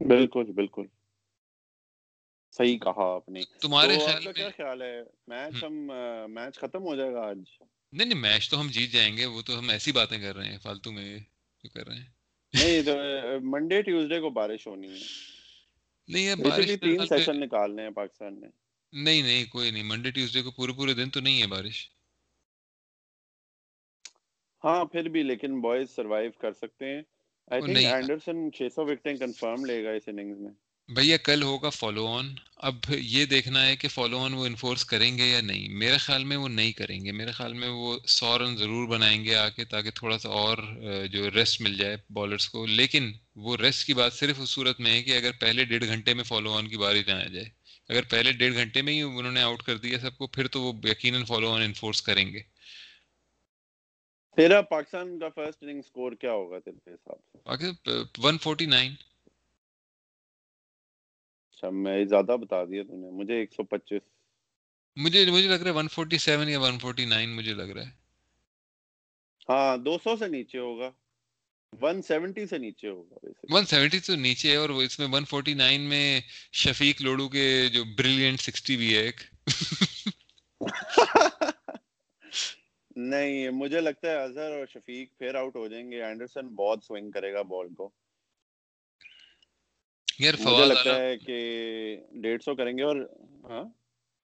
بالکل 0.00 0.44
بالکل۔ 0.52 0.82
صحیح 2.52 2.78
کہا 2.78 3.14
آپ 3.14 3.28
نے۔ 3.28 3.40
تمہارے 3.60 3.98
خیال 4.06 4.24
میں 4.24 4.32
کیا 4.32 4.48
خیال 4.56 4.82
ہے؟ 4.82 5.00
میچ 5.26 5.64
ہم 5.64 5.72
میچ 6.28 6.56
ختم 6.56 6.82
ہو 6.82 6.96
جائے 6.96 7.12
گا 7.12 7.20
آج؟ 7.20 7.36
نہیں 7.92 8.08
نہیں 8.08 8.18
میچ 8.18 8.50
تو 8.50 8.60
ہم 8.60 8.68
جیت 8.70 8.90
جائیں 8.90 9.16
گے 9.16 9.26
وہ 9.26 9.42
تو 9.42 9.58
ہم 9.58 9.68
ایسی 9.68 9.92
باتیں 9.92 10.20
کر 10.20 10.36
رہے 10.36 10.50
ہیں 10.50 10.58
فالتو 10.58 10.92
میں 10.92 11.18
جو 11.64 11.68
کر 11.68 11.86
رہے 11.86 11.96
ہیں۔ 11.96 12.15
نہیں 12.56 12.82
تو 12.82 12.94
منڈے 13.42 13.82
ٹیوزڈے 13.82 14.20
کو 14.20 14.30
بارش 14.30 14.66
ہونی 14.66 14.88
ہے۔ 14.88 14.98
نہیں 16.08 16.22
یہ 16.22 16.34
بارش 16.34 16.66
تین 16.80 17.06
سیشن 17.06 17.40
نکالنے 17.40 17.82
ہیں 17.82 17.90
پاکستان 17.90 18.40
نے 18.40 18.46
نہیں 18.92 19.22
نہیں 19.22 19.44
کوئی 19.50 19.70
نہیں 19.70 19.82
منڈے 19.82 20.10
ٹیوزڈے 20.10 20.42
کو 20.42 20.50
پورے 20.50 20.72
پورے 20.72 20.94
دن 20.94 21.10
تو 21.10 21.20
نہیں 21.20 21.42
ہے 21.42 21.46
بارش۔ 21.46 21.88
ہاں 24.64 24.84
پھر 24.84 25.08
بھی 25.08 25.22
لیکن 25.22 25.60
بوائز 25.60 25.90
سروائیو 25.90 26.30
کر 26.38 26.52
سکتے 26.52 26.86
ہیں۔ 26.86 27.02
آئی 27.50 27.62
تھنک 27.62 27.76
اینڈرسن 27.84 28.48
600 28.54 28.84
وکٹیں 28.86 29.16
کنفرم 29.16 29.64
لے 29.64 29.84
گا 29.84 29.90
اس 29.90 30.08
اننگز 30.08 30.40
میں۔ 30.40 30.52
بھیا 30.88 31.16
کل 31.16 31.42
ہوگا 31.42 31.68
فالو 31.70 32.06
آن 32.06 32.26
اب 32.68 32.74
یہ 32.90 33.24
دیکھنا 33.26 33.64
ہے 33.66 33.76
کہ 33.76 33.88
فالو 33.88 34.18
آن 34.24 34.34
وہ 34.34 34.44
انفورس 34.46 34.84
کریں 34.84 35.16
گے 35.18 35.24
یا 35.24 35.40
نہیں. 35.40 35.68
میرے 35.78 35.96
خیال 35.98 36.24
میں 36.24 36.36
وہ 36.36 36.48
نہیں 36.48 36.72
کریں 36.72 37.04
گے. 37.04 37.12
میرے 37.12 37.32
خیال 37.32 37.52
میں 37.52 37.68
وہ 37.68 37.98
سو 38.08 38.38
رن 38.38 38.56
ضرور 38.56 38.86
بنائیں 38.88 39.24
گے 39.24 39.34
آ 39.36 39.48
کے 39.48 39.64
تاکہ 39.64 39.90
تھوڑا 39.94 40.18
سا 40.18 40.28
اور 40.40 40.58
جو 41.12 41.30
ریسٹ 41.30 41.60
مل 41.60 41.76
جائے 41.78 41.96
بالرس 42.14 42.48
کو. 42.48 42.64
لیکن 42.66 43.10
وہ 43.36 43.56
ریسٹ 43.56 43.86
کی 43.86 43.94
بات 43.94 44.12
صرف 44.12 44.40
اس 44.40 44.50
صورت 44.50 44.80
میں 44.80 44.92
ہے 44.92 45.02
کہ 45.02 45.16
اگر 45.16 45.32
پہلے 45.40 45.64
ڈیڑھ 45.64 45.84
گھنٹے 45.86 46.14
میں 46.14 46.24
فالو 46.24 46.52
آن 46.56 46.68
کی 46.68 46.76
باری 46.76 47.02
نہ 47.06 47.12
آ 47.14 47.26
جائے. 47.26 47.48
اگر 47.90 48.02
پہلے 48.10 48.32
ڈیڑھ 48.32 48.54
گھنٹے 48.54 48.82
میں 48.82 48.92
ہی 48.92 49.02
انہوں 49.02 49.32
نے 49.32 49.42
آؤٹ 49.42 49.62
کر 49.62 49.76
دیا 49.78 49.98
سب 49.98 50.16
کو 50.18 50.26
پھر 50.26 50.46
تو 50.48 50.62
وہ 50.62 50.72
یقیناً 50.84 51.24
فالو 51.24 51.50
آن 51.52 51.62
انفورس 51.62 52.02
کریں 52.02 52.32
گے. 52.32 52.42
تیرا 54.38 54.60
پاکستان 54.70 55.18
کا 55.18 55.28
فرسٹ 55.34 55.62
اننگ 55.62 55.82
سکور 55.82 56.12
کیا 56.12 56.32
ہوگا 56.32 56.58
تیرے 56.58 56.94
حساب 56.94 57.18
سے؟ 57.22 57.38
149 58.20 58.96
اچھا 61.56 61.70
میں 61.70 62.04
زیادہ 62.04 62.36
بتا 62.40 62.64
دیا 62.64 62.82
تو 62.82 62.96
نے۔ 62.96 63.10
مجھے 63.10 63.42
125 63.42 64.00
مجھے 64.96 65.30
مجھے 65.30 65.48
لگ 65.48 65.54
رہا 65.54 65.70
ہے 65.70 65.74
147 65.74 66.48
یا 66.48 66.58
149 66.58 67.28
مجھے 67.28 67.54
لگ 67.54 67.62
رہا 67.62 67.82
ہے۔ 67.82 67.90
ہاں 69.48 69.76
200 69.76 70.16
سے 70.16 70.28
نیچے 70.28 70.58
ہوگا۔ 70.58 70.90
170 71.72 72.46
سے 72.46 72.58
نیچے 72.58 72.88
ہوگا 72.88 73.16
170 73.48 74.06
تو 74.06 74.16
نیچے 74.16 74.50
ہے 74.50 74.56
اور 74.56 74.68
اس 74.68 74.98
میں 74.98 75.08
149 75.08 75.88
میں 75.88 76.20
شفیق 76.52 77.02
لوڑو 77.02 77.28
کے 77.28 77.68
جو 77.72 77.84
بریلینٹ 77.98 78.40
60 78.40 78.76
بھی 78.76 78.96
ہے 78.96 79.00
ایک۔ 79.00 79.20
نہیں 82.96 83.50
مجھے 83.50 83.80
لگتا 83.80 84.10
ہے 84.10 84.16
اظہر 84.16 84.52
اور 84.52 84.66
شفیق 84.66 85.18
پھر 85.18 85.34
آؤٹ 85.34 85.56
ہو 85.56 85.68
جائیں 85.68 85.92
گے۔ 85.92 86.02
اینڈرسن 86.02 86.48
بہت 86.48 86.84
سوئنگ 86.84 87.10
کرے 87.10 87.32
گا 87.32 87.42
بال 87.42 87.74
کو۔ 87.74 87.90
یار 90.18 90.66
لگتا 90.66 91.02
ہے 91.02 91.18
کہ 91.18 91.36
ڈیڑھ 92.10 92.42
سو 92.42 92.54
کریں 92.54 92.78
گے 92.78 92.82
اور 92.82 92.96
ہاں؟ 93.44 93.64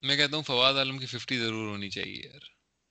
میں 0.01 0.17
کہتا 0.17 0.37
ہوں 0.37 0.59
عالم 0.59 0.97
کی 0.97 1.05
ففٹی 1.05 1.37
ضرور 1.37 1.69
ہونی 1.69 1.89
چاہیے 1.89 2.21
یار۔ 2.25 2.39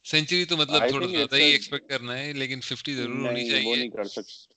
سینچری 0.04 0.44
تو 0.44 0.56
مطلب 0.56 0.88
تھوڑا 0.88 1.06
زیادہ 1.06 1.36
ہی 1.36 1.42
ایکسپیکٹ 1.42 1.88
کرنا 1.88 2.18
ہے 2.18 2.32
لیکن 2.32 2.60
ففٹی 2.60 2.94
ضرور 2.94 3.26
ہونی 3.26 3.50
چاہیے۔ 3.50 3.70
وہ 3.70 3.76
نہیں 3.76 3.88
کر 3.88 4.04
سکتے۔ 4.04 4.52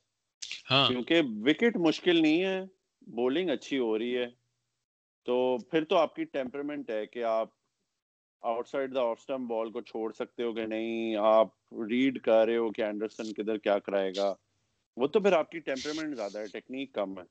ہاں۔ 0.72 0.88
کیونکہ 0.88 1.22
وکٹ 1.22 1.78
مشکل 1.78 2.22
نہیں 2.22 2.44
ہے 2.44 2.62
بولنگ 3.02 3.50
اچھی 3.50 3.78
ہو 3.78 3.98
رہی 3.98 4.18
ہے۔ 4.18 4.26
تو 5.24 5.58
پھر 5.58 5.86
تو 5.86 5.98
آپ 5.98 6.16
کی 6.16 6.24
ٹیمپرمنٹ 6.24 6.90
ہے 6.90 7.06
کہ 7.06 7.24
آپ 7.24 7.50
outside 8.68 8.96
the 8.96 9.02
off 9.02 9.20
stump 9.20 9.48
ball 9.48 9.72
کو 9.72 9.82
چھوڑ 9.82 10.14
سکتے 10.14 10.44
ہو 10.44 10.54
کہ 10.54 10.66
نہیں 10.66 11.16
آپ 11.16 11.59
ریڈ 11.72 12.22
کر 12.22 12.46
رہے 12.46 12.58
ہو 12.58 12.72
کہ 12.72 12.82
اینڈرسن 12.82 13.34
کدھر 13.34 13.58
کیا 13.58 13.80
کرائے 13.80 14.12
گا۔ 14.18 14.34
وہ 14.98 15.08
تو 15.08 15.20
پھر 15.20 15.34
آپ 15.34 15.52
کی 15.52 15.60
ٹیمپرمنٹ 15.60 16.16
زیادہ 16.16 16.40
ہے 16.40 16.46
ٹیکنیک 16.46 16.94
کم 16.94 17.18
ہے۔ 17.20 17.24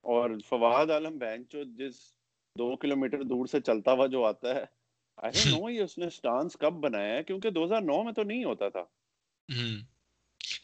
اور 0.00 0.30
فواد 0.48 0.86
عالم 0.90 1.18
بینچ 1.18 1.52
جو 1.52 1.64
جس 1.64 2.14
دو 2.58 2.76
کلومیٹر 2.76 3.22
دور 3.22 3.46
سے 3.46 3.60
چلتا 3.60 3.92
ہوا 3.92 4.06
جو 4.06 4.24
آتا 4.24 4.54
ہے 4.54 4.64
آئی 5.16 5.50
نو 5.50 5.70
یہ 5.70 5.82
اس 5.82 5.98
نے 5.98 6.10
سٹانس 6.10 6.56
کب 6.56 6.72
بنایا 6.72 7.16
ہے 7.16 7.22
کیونکہ 7.22 7.50
دو 7.50 7.64
ہزار 7.64 7.80
نو 7.80 8.02
میں 8.02 8.12
تو 8.12 8.22
نہیں 8.22 8.44
ہوتا 8.44 8.68
تھا۔ 8.68 8.84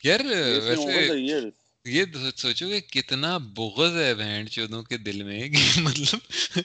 یار 0.04 0.20
ویسے 0.24 1.50
یہ 1.84 2.04
سوچو 2.36 2.68
کہ 2.68 2.80
کتنا 2.92 3.36
بغض 3.38 3.96
ہے 3.96 4.14
بہن 4.14 4.48
چودوں 4.48 4.82
کے 4.82 4.96
دل 4.96 5.22
میں 5.22 5.48
کہ 5.48 5.62
مطلب 5.80 6.60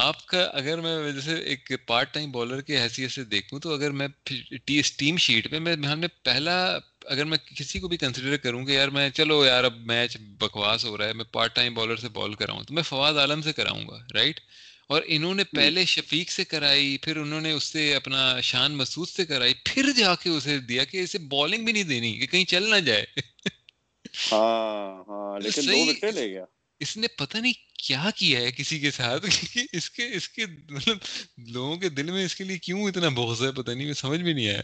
آپ 0.00 0.26
کا 0.26 0.42
اگر 0.52 0.80
میں 0.80 1.12
جیسے 1.12 1.34
ایک 1.44 1.72
پارٹ 1.86 2.12
ٹائم 2.14 2.30
بالر 2.32 2.60
کی 2.60 2.76
حیثیت 2.76 3.10
سے 3.10 3.24
دیکھوں 3.24 3.60
تو 3.60 3.72
اگر 3.72 3.90
میں 3.90 4.08
ٹیم 4.96 5.16
شیٹ 5.16 5.50
پہ 5.50 5.58
میں 5.58 5.76
ہم 5.86 5.98
نے 5.98 6.06
پہلا 6.22 6.56
اگر 7.04 7.24
میں 7.24 7.38
کسی 7.56 7.80
کو 7.80 7.88
بھی 7.88 7.96
کنسیڈر 7.96 8.36
کروں 8.36 8.64
کہ 8.64 8.72
یار 8.72 8.88
میں 8.88 9.10
چلو 9.10 9.44
یار 9.46 9.64
اب 9.64 9.76
میچ 9.86 10.16
بکواس 10.38 10.84
ہو 10.84 10.96
رہا 10.98 11.06
ہے 11.06 11.12
میں 11.12 11.24
پارٹ 11.32 11.54
ٹائم 11.54 11.74
بالر 11.74 11.96
سے 11.96 12.08
بال 12.08 12.34
کراؤں 12.34 12.62
تو 12.62 12.74
میں 12.74 12.82
فواد 12.82 13.14
عالم 13.14 13.42
سے 13.42 13.52
کراؤں 13.52 13.86
گا 13.88 13.98
رائٹ 14.14 14.40
اور 14.86 15.02
انہوں 15.06 15.34
نے 15.34 15.44
پہلے 15.44 15.84
شفیق 15.84 16.30
سے 16.30 16.44
کرائی 16.44 16.96
پھر 16.98 17.16
انہوں 17.16 17.40
نے 17.40 17.52
اس 17.52 17.64
سے 17.64 17.94
اپنا 17.94 18.40
شان 18.40 18.76
مسعود 18.76 19.08
سے 19.08 19.24
کرائی 19.26 19.54
پھر 19.64 19.90
جا 19.96 20.14
کے 20.14 20.30
اسے 20.30 20.58
دیا 20.58 20.84
کہ 20.84 21.02
اسے 21.02 21.18
بالنگ 21.18 21.64
بھی 21.64 21.72
نہیں 21.72 21.82
دینی 21.82 22.12
کہ 22.18 22.26
کہیں 22.26 22.44
چل 22.44 22.70
نہ 22.70 22.80
جائے۔ 22.80 23.04
ہاں 24.32 25.04
ہاں 25.08 25.40
لیکن 25.40 25.62
دو 25.62 25.90
وکٹیں 25.90 26.12
لے 26.12 26.28
گیا 26.30 26.44
اس 26.80 26.96
نے 26.96 27.06
پتہ 27.08 27.38
نہیں 27.38 27.52
کیا 27.78 28.10
کیا 28.16 28.40
ہے 28.40 28.52
کسی 28.52 28.80
کے 28.80 28.90
ساتھ؟ 28.90 29.24
اس 29.72 29.90
کے 29.90 30.14
اس 30.14 30.28
کے 30.28 30.46
مطلب 30.70 30.96
لوگوں 31.48 31.76
کے 31.76 31.88
دل 31.88 32.10
میں 32.10 32.24
اس 32.24 32.34
کے 32.34 32.44
لیے 32.44 32.58
کیوں 32.58 32.88
اتنا 32.88 33.08
بغض 33.08 33.42
ہے؟ 33.42 33.52
پتہ 33.52 33.70
نہیں 33.70 33.92
سمجھ 33.92 34.20
بھی 34.20 34.32
نہیں 34.32 34.48
آیا۔ 34.48 34.62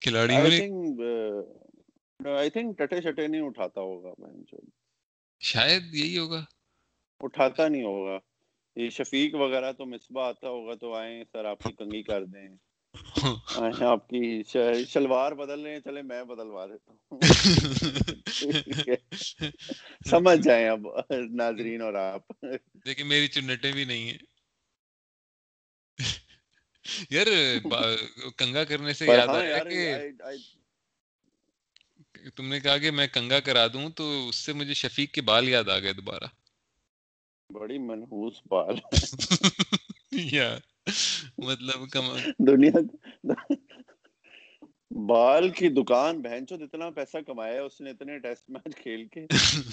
کھلاڑیوں 0.00 0.48
نے 0.48 0.60
آئی 2.38 2.50
تھنک 2.50 2.78
ٹٹے 2.78 3.00
شٹے 3.00 3.26
نہیں 3.26 3.40
اٹھاتا 3.40 3.80
ہوگا 3.80 4.14
شاید 5.40 5.94
یہی 5.94 6.18
ہوگا۔ 6.18 6.44
اٹھاتا 7.20 7.68
نہیں 7.68 7.82
ہوگا۔ 7.82 8.18
یہ 8.76 8.90
شفیق 8.90 9.34
وغیرہ 9.34 9.72
تو 9.72 9.86
مصباح 9.86 10.28
آتا 10.28 10.48
ہوگا 10.48 10.74
تو 10.74 10.94
آئیں 10.94 11.24
سر 11.32 11.44
آپ 11.44 11.58
کی 11.62 11.72
کنگھی 11.72 12.02
کر 12.02 12.24
دیں۔ 12.24 12.48
آپ 13.80 14.08
کی 14.08 14.42
شلوار 14.88 15.32
بدل 15.32 15.60
رہے 15.60 15.72
ہیں 15.72 15.80
چلے 15.80 16.02
میں 16.02 16.24
بدلوا 16.24 16.66
دیتا 16.66 16.92
ہوں۔ 16.92 17.20
سمجھ 20.06 20.40
جائیں 20.40 20.68
اب 20.68 20.80
ناظرین 21.30 21.82
اور 21.82 21.94
آپ۔ 21.94 22.32
دیکھیں 22.86 23.04
میری 23.04 23.28
چنٹیں 23.28 23.72
بھی 23.72 23.84
نہیں 23.84 24.10
ہیں۔ 24.10 24.18
یار 27.10 27.26
کنگا 28.36 28.64
کرنے 28.64 28.92
سے 28.92 29.06
یاد 29.06 29.28
ہاں 29.28 29.34
آیا 29.34 29.58
کہ 29.64 29.96
تم 32.36 32.48
نے 32.48 32.60
کہا 32.60 32.78
کہ 32.78 32.90
میں 32.90 33.06
کنگا 33.06 33.40
کرا 33.40 33.66
دوں 33.66 33.90
تو 33.90 34.28
اس 34.28 34.36
سے 34.36 34.52
مجھے 34.52 34.74
شفیق 34.74 35.12
کے 35.12 35.20
بال 35.20 35.48
یاد 35.48 35.68
آ 35.68 35.78
گئے 35.78 35.92
دوبارہ۔ 35.92 36.24
بڑی 37.52 37.78
منحوس 37.78 38.34
بال۔ 38.46 38.74
یا۔ 40.32 40.58
مطلب 41.38 41.88
دنیا 42.46 42.78
بال 45.06 45.48
کی 45.48 45.68
دکان 45.68 46.22
بہن 46.22 46.46
چود 46.46 46.62
اتنا 46.62 46.90
پیسہ 46.90 47.16
کمایا 47.26 47.62
اس 47.62 47.80
نے 47.80 47.90
اتنے 47.90 48.18
ٹیسٹ 48.18 48.50
میچ 48.50 48.76
کھیل 48.76 49.06
کے 49.06 49.26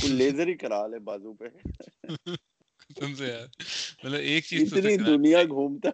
لیزر 0.07 0.47
ہی 0.47 0.53
کرا 0.53 0.87
لے 0.87 0.99
بازو 0.99 1.33
پہ۔ 1.33 1.45
تم 2.95 3.15
سے 3.15 3.27
یار۔ 3.27 3.47
مطلب 4.03 4.19
ایک 4.19 4.45
چیز 4.45 4.73
اتنی 4.73 4.97
دنیا 4.97 5.43
گھومتا 5.43 5.89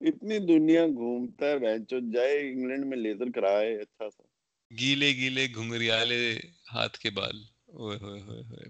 اتنی 0.00 0.38
دنیا 0.38 0.86
گھومتا 0.86 1.46
ہے 1.46 1.58
بہن 1.58 1.86
چود 1.86 2.14
جائے 2.14 2.50
انگلینڈ 2.50 2.84
میں 2.86 2.96
لیزر 2.96 3.30
کرائے 3.34 3.76
اچھا 3.76 4.10
سا۔ 4.10 4.22
گیلے 4.80 5.08
گیلے 5.16 5.46
گھنگریالے 5.54 6.38
ہاتھ 6.74 6.98
کے 6.98 7.10
بال۔ 7.10 7.51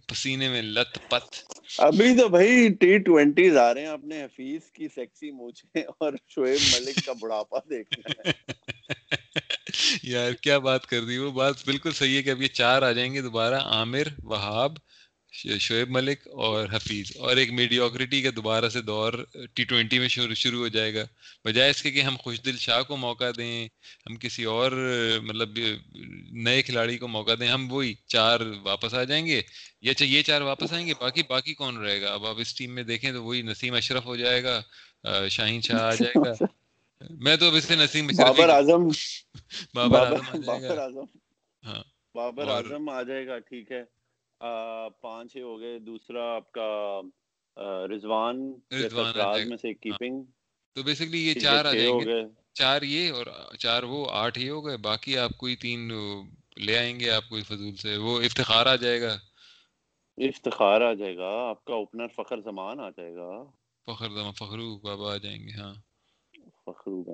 پسینے 0.09 0.49
میں 0.49 0.63
لت 0.65 0.99
پت۔ 1.09 1.37
ابھی 1.79 2.17
تو 2.19 2.29
بھائی 2.29 2.69
ٹی 2.81 2.99
ٹوینٹیز 3.01 3.57
آ 3.59 3.73
رہے 3.75 3.81
ہیں 3.81 3.89
اپنے 3.89 4.23
حفیظ 4.25 4.71
کی 4.73 4.89
سیکسی 4.89 5.31
موچے 5.33 5.81
اور 5.99 6.13
شعیب 6.29 6.61
ملک 6.71 7.05
کا 7.07 7.13
بڑھاپا 7.21 7.59
دیکھنا 7.71 8.23
یار 10.05 10.33
کیا 10.43 10.59
بات 10.61 10.87
کر 10.87 11.05
دی 11.05 11.19
وہ 11.19 11.31
بات 11.33 11.65
بالکل 11.65 11.93
صحیح 11.93 12.17
ہے 12.17 12.23
کہ 12.23 12.31
اب 12.31 12.43
یہ 12.43 12.49
چار 12.55 12.83
آ 12.83 12.93
جائیں 12.93 13.13
گے 13.15 13.21
دوبارہ۔ 13.23 13.59
عامر 13.71 14.09
وہاب 14.25 14.77
شعیب 15.33 15.91
ملک 15.91 16.29
اور 16.29 16.67
حفیظ 16.73 17.17
اور 17.17 17.37
ایک 17.37 17.53
میڈیوکریٹی 17.53 18.23
کا 18.23 18.31
دوبارہ 18.37 18.69
سے 18.69 18.81
دور 18.83 19.13
ٹی 19.55 19.65
ٹوینٹی 19.65 19.99
میں 19.99 20.09
شروع 20.09 20.35
شروع 20.35 20.61
ہو 20.61 20.69
جائے 20.69 20.95
گا۔ 20.95 21.05
بجائے 21.45 21.71
اس 21.71 21.83
کے 21.83 21.91
کہ 21.91 22.01
ہم 22.01 22.17
خوش 22.21 22.41
دل 22.45 22.57
شاہ 22.57 22.83
کو 22.83 22.97
موقع 22.97 23.31
دیں 23.37 23.69
ہم 24.07 24.17
کسی 24.17 24.45
اور 24.45 24.73
مطلب 25.23 25.59
نئے 26.45 26.63
کھلاڑی 26.63 26.99
کو 26.99 27.09
موقع 27.09 27.31
دیں 27.41 27.49
ہم 27.49 27.73
وہی 27.73 27.95
چار 28.07 28.41
واپس 28.63 28.95
آ 28.95 29.05
جائیں 29.05 29.27
گے۔ 29.27 29.43
یا 29.81 29.93
یہ 30.01 30.23
چار 30.23 30.41
واپس 30.41 30.73
آئیں 30.73 30.87
گے 30.87 30.93
باقی 31.01 31.23
باقی 31.29 31.55
کون 31.55 31.77
رہے 31.77 32.01
گا؟ 32.01 32.13
اب 32.15 32.27
آپ 32.27 32.37
اس 32.39 32.55
ٹیم 32.55 32.75
میں 32.75 32.83
دیکھیں 32.83 33.13
تو 33.13 33.25
وہی 33.25 33.43
نسیم 33.43 33.75
اشرف 33.75 34.05
ہو 34.05 34.17
جائے 34.17 34.45
گا 34.45 34.61
شاہین 35.29 35.61
شاہ 35.61 35.81
آ 35.81 35.95
جائے 35.95 36.21
گا۔ 36.27 36.45
میں 37.11 37.37
تو 37.37 37.47
اب 37.47 37.55
اس 37.55 37.65
سے 37.65 37.77
نسیم 37.77 38.07
بابر 38.07 38.49
اعظم۔ 38.49 38.89
بابر 39.75 40.79
اعظم 40.79 41.05
ہاں۔ 41.65 41.83
بابر 42.15 42.49
اعظم 42.49 42.89
آ 42.89 43.03
جائے 43.03 43.27
گا 43.27 43.39
ٹھیک 43.39 43.73
ہے۔ 43.73 44.02
پانچ 45.01 45.37
ہی 45.37 45.43
ہو 45.43 45.61
گئے۔ 45.61 45.79
دوسرا 45.79 46.37
آپ 46.37 46.53
کا 46.53 47.01
رضوان 47.91 48.53
رضوان 48.71 49.49
میں 49.49 49.57
سے 49.57 49.75
کیپنگ 49.75 50.15
ہاں۔ 50.15 50.31
تو 50.75 50.83
بیسیکلی 50.83 51.29
یہ 51.29 51.35
چار 51.35 51.65
آ 51.65 51.73
جائیں 51.73 52.01
گے۔ 52.01 52.23
چار 52.53 52.83
یہ 52.83 53.13
اور 53.13 53.27
چار 53.59 53.83
وہ 53.83 54.07
آٹھ 54.11 54.39
ہی 54.39 54.49
ہو 54.49 54.67
گئے۔ 54.67 54.77
باقی 54.77 55.19
آپ 55.19 55.31
کوئی 55.39 55.57
تین 55.57 55.91
لے 56.57 56.79
آئیں 56.79 57.01
گے 57.01 57.11
آپ 57.11 57.29
کوئی 57.29 57.43
فضول 57.43 57.77
سے۔ 57.77 57.97
وہ 57.97 58.21
افتخار 58.21 58.67
آ 58.67 58.77
جائے 58.77 59.01
گا۔ 59.01 59.19
افتخار 60.17 60.81
آ 60.81 60.93
جائے 60.93 61.17
گا۔ 61.17 61.31
آپ 61.51 61.65
کا 61.65 61.75
اوپنر 61.75 62.07
فخر 62.07 62.41
زمان 62.41 62.81
آ 62.81 62.91
جائے 62.91 63.15
گا۔ 63.15 63.45
فخر 63.87 64.09
زمان 64.09 64.33
فخرو 64.33 64.77
بابا 64.77 65.15
آ 65.15 65.17
جائیں 65.17 65.39
گے 65.39 65.53
ہاں۔ 65.53 65.75
فخرو 66.67 67.05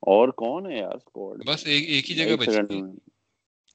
اور 0.00 0.28
کون 0.28 0.72
ہے 0.72 0.78
یار 0.78 1.18
بس 1.46 1.66
ایک 1.66 2.10
ہی 2.10 2.14
جگہ 2.14 2.36
بچی 2.36 2.80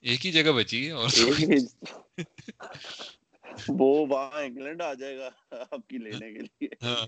ایک 0.03 0.25
ہی 0.25 0.31
جگہ 0.31 0.51
بچی 0.51 0.87
ہے 0.87 0.91
اور 0.91 1.09
وہ 3.69 4.05
وہاں 4.05 4.41
انگلینڈ 4.41 4.81
آ 4.81 4.93
جائے 4.93 5.17
گا 5.17 5.29
آپ 5.51 5.87
کی 5.87 5.97
لینے 5.97 6.33
کے 6.33 6.39
لیے۔ 6.39 6.67
ہاں۔ 6.83 7.07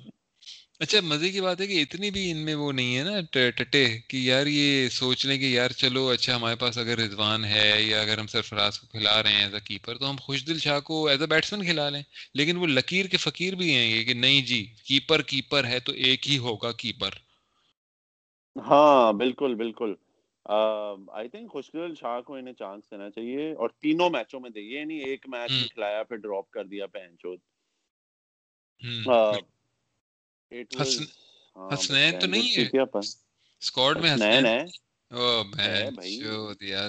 اچھا 0.79 1.01
مزے 1.01 1.29
کی 1.29 1.41
بات 1.41 1.61
ہے 1.61 1.67
کہ 1.67 1.81
اتنی 1.81 2.11
بھی 2.11 2.31
ان 2.31 2.37
میں 2.37 2.55
وہ 2.55 2.71
نہیں 2.71 2.97
ہے 2.97 3.03
نا 3.03 3.11
ٹٹے 3.55 3.99
کہ 4.07 4.17
یار 4.17 4.45
یہ 4.45 4.89
سوچ 4.89 5.25
لیں 5.25 5.37
کہ 5.37 5.45
یار 5.45 5.69
چلو 5.69 6.09
اچھا 6.09 6.35
ہمارے 6.35 6.55
پاس 6.55 6.77
اگر 6.77 6.97
رضوان 6.97 7.45
ہے 7.45 7.81
یا 7.81 8.01
اگر 8.01 8.17
ہم 8.17 8.27
سرفراز 8.27 8.79
کو 8.79 8.87
کھلا 8.87 9.23
رہے 9.23 9.31
ہیں 9.31 9.43
ایز 9.43 9.53
اے 9.53 9.59
کیپر 9.59 9.97
تو 9.97 10.09
ہم 10.09 10.15
خوش 10.21 10.47
دل 10.47 10.59
شاہ 10.59 10.79
کو 10.79 11.07
ایز 11.07 11.21
اے 11.21 11.27
بیٹسمین 11.27 11.65
کھلا 11.65 11.89
لیں۔ 11.89 12.03
لیکن 12.33 12.57
وہ 12.57 12.67
لکیر 12.67 13.05
کے 13.05 13.17
فقیر 13.17 13.55
بھی 13.55 13.73
ہیں 13.73 13.87
یہ 13.87 14.03
کہ 14.03 14.13
نہیں 14.13 14.41
جی 14.41 14.73
کیپر 14.83 15.21
کیپر 15.21 15.65
ہے 15.65 15.79
تو 15.79 15.91
ایک 15.91 16.29
ہی 16.29 16.37
ہوگا 16.37 16.71
کیپر 16.71 17.09
ہاں 18.55 19.13
بالکل 19.13 19.55
بالکل۔ 19.55 19.93
آئی 20.45 21.29
تھنک 21.29 21.51
خوشدل 21.51 21.95
شاہ 21.95 22.21
کو 22.21 22.33
انہیں 22.35 22.53
چانس 22.53 22.91
دینا 22.91 23.09
چاہیے 23.09 23.53
اور 23.53 23.69
تینوں 23.69 24.09
میچوں 24.09 24.39
میں 24.39 24.49
دے 24.49 24.61
یہ 24.61 24.83
نہیں 24.83 24.99
ایک 24.99 25.27
میچ 25.27 25.73
کھلایا 25.73 26.03
پھر 26.03 26.15
ڈراپ 26.15 26.51
کر 26.51 26.65
دیا 26.65 26.87
پہن 26.87 27.15
چوت 27.19 27.39
حسنین 31.73 32.19
تو 32.19 32.27
نہیں 32.27 32.57
ہے۔ 32.57 32.69
اسکواڈ 33.59 33.97
میں 33.97 34.13
حسنین۔ 34.13 34.45
ہے۔ 34.45 34.65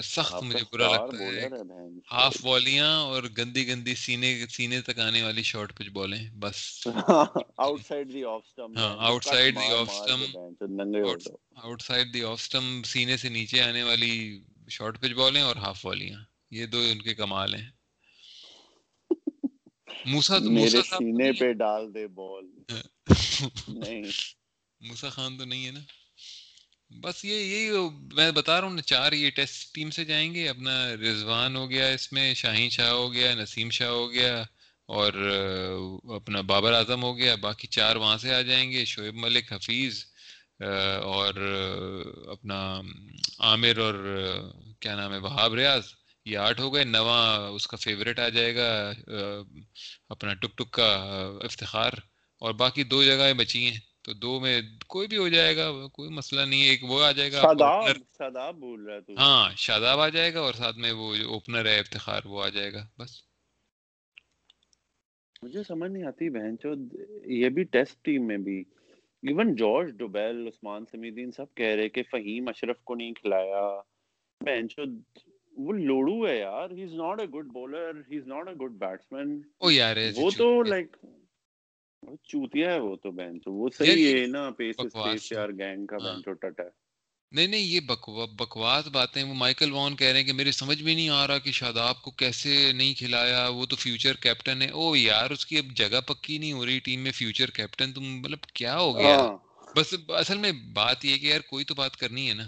سخت 0.03 0.43
مجھے 0.43 0.63
برا 0.71 0.87
لگتا 0.87 1.23
ہے۔ 1.23 1.47
ہاف 2.11 2.45
والیاں 2.45 3.01
اور 3.01 3.23
گندی 3.37 3.67
گندی 3.67 3.95
سینے 3.95 4.45
سینے 4.49 4.81
تک 4.81 4.99
آنے 4.99 5.23
والی 5.23 5.43
شارٹ 5.43 5.77
پچ 5.77 5.89
بالیں 5.89 6.29
بس۔ 6.31 6.87
Out 7.57 7.85
side 7.87 8.13
the 8.13 8.23
off 8.23 8.41
stump 8.47 8.77
ہاں 8.77 8.95
outside 9.25 9.55
the 9.55 9.73
off 9.73 9.91
stump 9.91 10.21
outside 11.81 12.13
the 12.13 12.23
off 12.23 12.41
stump 12.41 12.83
سینے 12.83 13.17
سے 13.17 13.29
نیچے 13.29 13.61
آنے 13.61 13.83
والی 13.83 14.41
شارٹ 14.69 15.01
پچ 15.01 15.11
بالیں 15.11 15.41
اور 15.41 15.55
ہاف 15.55 15.85
والیاں۔ 15.85 16.19
یہ 16.51 16.65
دو 16.65 16.79
ان 16.91 17.01
کے 17.01 17.15
کمال 17.15 17.55
ہیں۔ 17.55 17.69
موسا 20.05 20.37
میرے 20.51 20.81
سینے 20.81 21.31
پہ 21.31 21.53
ڈال 21.53 21.93
دے 21.93 22.07
بال۔ 22.07 22.45
نہیں۔ 23.67 24.03
موسا 24.81 25.09
خان 25.09 25.37
تو 25.37 25.45
نہیں 25.45 25.65
ہے 25.65 25.71
نا؟ 25.71 25.79
بس 26.89 27.25
یہ، 27.25 27.33
یہی 27.33 27.69
میں 28.13 28.31
بتا 28.31 28.61
رہا 28.61 28.67
ہوں 28.67 28.75
نا، 28.75 28.81
چار 28.81 29.11
یہ 29.11 29.29
ٹیسٹ 29.29 29.75
ٹیم 29.75 29.89
سے 29.91 30.05
جائیں 30.05 30.33
گے۔ 30.33 30.49
اپنا 30.49 30.75
رضوان 30.95 31.55
ہو 31.55 31.69
گیا 31.69 31.87
اس 31.87 32.13
میں، 32.13 32.33
شاہین 32.33 32.69
شاہ 32.69 32.89
ہو 32.89 33.13
گیا، 33.13 33.35
نسیم 33.35 33.69
شاہ 33.69 33.87
ہو 33.87 34.11
گیا 34.11 34.43
اور 34.85 35.13
اپنا 36.15 36.41
بابر 36.41 36.73
اعظم 36.73 37.03
ہو 37.03 37.17
گیا۔ 37.17 37.35
باقی 37.35 37.67
چار 37.67 37.95
وہاں 37.95 38.17
سے 38.17 38.33
آ 38.33 38.41
جائیں 38.41 38.71
گے، 38.71 38.85
شعیب 38.85 39.15
ملک، 39.15 39.53
حفیظ 39.53 40.05
اور 41.03 41.33
اپنا 42.31 42.81
عامر 43.39 43.77
اور 43.77 43.95
کیا 44.79 44.95
نام 44.95 45.13
ہے، 45.13 45.17
وہاب 45.17 45.53
ریاض۔ 45.53 45.83
یہ 46.25 46.37
آٹھ 46.37 46.61
ہو 46.61 46.73
گئے، 46.73 46.83
نواں 46.83 47.49
اس 47.55 47.67
کا 47.67 47.77
فیوریٹ 47.77 48.19
آ 48.19 48.29
جائے 48.29 48.55
گا 48.55 48.69
اپنا 50.09 50.33
ٹک 50.33 50.57
ٹک 50.57 50.71
کا 50.71 50.89
افتخار۔ 51.43 51.91
اور 52.39 52.53
باقی 52.53 52.83
دو 52.83 53.03
جگہیں 53.03 53.33
بچی 53.33 53.65
ہیں۔ 53.65 53.79
تو 54.07 54.13
دو 54.13 54.39
میں 54.39 54.61
کوئی 54.87 55.07
بھی 55.07 55.17
ہو 55.17 55.27
جائے 55.27 55.55
گا 55.57 55.87
کوئی 55.93 56.09
مسئلہ 56.09 56.41
نہیں 56.41 56.61
ہے 56.63 56.69
ایک 56.69 56.83
وہ 56.83 57.03
آ 57.03 57.11
جائے 57.11 57.31
گا 57.31 57.41
شاداب 58.17 58.55
بول 58.55 58.85
رہا 58.85 58.95
ہے 58.95 59.13
ہاں 59.17 59.49
شاداب 59.57 59.99
آ 59.99 60.07
جائے 60.09 60.33
گا 60.33 60.39
اور 60.39 60.53
ساتھ 60.53 60.77
میں 60.77 60.91
وہ 60.91 61.15
اوپنر 61.25 61.65
ہے 61.65 61.79
افتخار 61.79 62.21
وہ 62.25 62.43
آ 62.43 62.49
جائے 62.49 62.73
گا 62.73 62.85
بس۔ 62.99 63.21
مجھے 65.43 65.63
سمجھ 65.63 65.91
نہیں 65.91 66.03
آتی 66.03 66.29
بہن 66.29 66.57
چو 66.57 66.73
یہ 67.25 67.49
بھی 67.49 67.63
ٹیسٹ 67.63 68.03
ٹیم 68.05 68.27
میں 68.27 68.37
بھی۔ 68.37 68.63
ایون 69.23 69.55
جارج 69.55 69.91
ڈوبیل 69.97 70.47
عثمان 70.47 70.85
سمیدین 70.91 71.31
سب 71.31 71.53
کہہ 71.55 71.75
رہے 71.75 71.89
کہ 71.89 72.03
فہیم 72.11 72.47
اشرف 72.47 72.81
کو 72.83 72.95
نہیں 72.95 73.13
کھلایا۔ 73.13 73.81
بہن 74.41 74.69
چو 74.69 74.81
وہ 75.57 75.73
لوڑو 75.73 76.27
ہے 76.27 76.37
یار۔ 76.37 76.69
He 76.69 76.83
is 76.83 76.93
not 76.93 77.19
a 77.19 77.25
good 77.27 77.45
bowler 77.45 78.01
he 78.11 78.17
is 78.17 78.27
not 78.27 78.47
a 78.47 78.53
good 78.53 78.71
batsman 78.71 79.41
وہ 80.17 80.29
تو 80.37 80.63
لائک 80.63 80.95
چوتیا 82.03 82.73
ہے 82.73 82.79
وہ 82.79 82.95
تو 82.95 83.11
بہن 83.11 83.39
تو 83.39 83.53
وہ 83.53 83.69
صحیح 83.77 84.21
ہے 84.21 84.25
نا 84.25 84.49
پیس 84.49 85.31
یار 85.31 85.49
گینگ 85.49 85.85
کا 85.85 85.97
بہن 85.97 86.21
ہے 86.59 86.87
نہیں 87.31 87.47
نہیں 87.47 87.61
یہ 87.61 87.79
بکواس 88.35 88.87
باتیں 88.87 89.23
وہ 89.23 89.33
مائیکل 89.33 89.71
وان 89.71 89.95
کہہ 89.95 90.07
رہے 90.07 90.19
ہیں 90.19 90.25
کہ 90.25 90.33
میرے 90.33 90.51
سمجھ 90.51 90.83
میں 90.83 90.95
نہیں 90.95 91.09
آ 91.09 91.27
رہا 91.27 91.37
کہ 91.37 91.51
شاداب 91.51 92.01
کو 92.01 92.11
کیسے 92.11 92.71
نہیں 92.71 92.93
کھلایا 92.93 93.47
وہ 93.47 93.65
تو 93.65 93.75
فیوچر 93.75 94.13
کیپٹن 94.13 94.61
ہے۔ 94.61 94.69
او 94.69 94.95
یار 94.95 95.29
اس 95.29 95.45
کی 95.45 95.57
اب 95.57 95.65
جگہ 95.65 96.01
پکی 96.01 96.37
نہیں 96.37 96.53
ہو 96.53 96.65
رہی 96.65 96.79
ٹیم 96.79 96.99
میں 96.99 97.11
فیوچر 97.11 97.49
کیپٹن 97.49 97.93
تم 97.93 98.03
مطلب 98.03 98.41
کیا 98.41 98.77
ہو 98.79 98.97
گیا؟ 98.97 99.17
بس 99.75 99.93
اصل 100.09 100.37
میں 100.37 100.51
بات 100.73 101.05
یہ 101.05 101.17
کہ 101.17 101.25
یار 101.25 101.39
کوئی 101.39 101.65
تو 101.65 101.75
بات 101.75 101.97
کرنی 101.97 102.29
ہے 102.29 102.33
نا۔ 102.33 102.45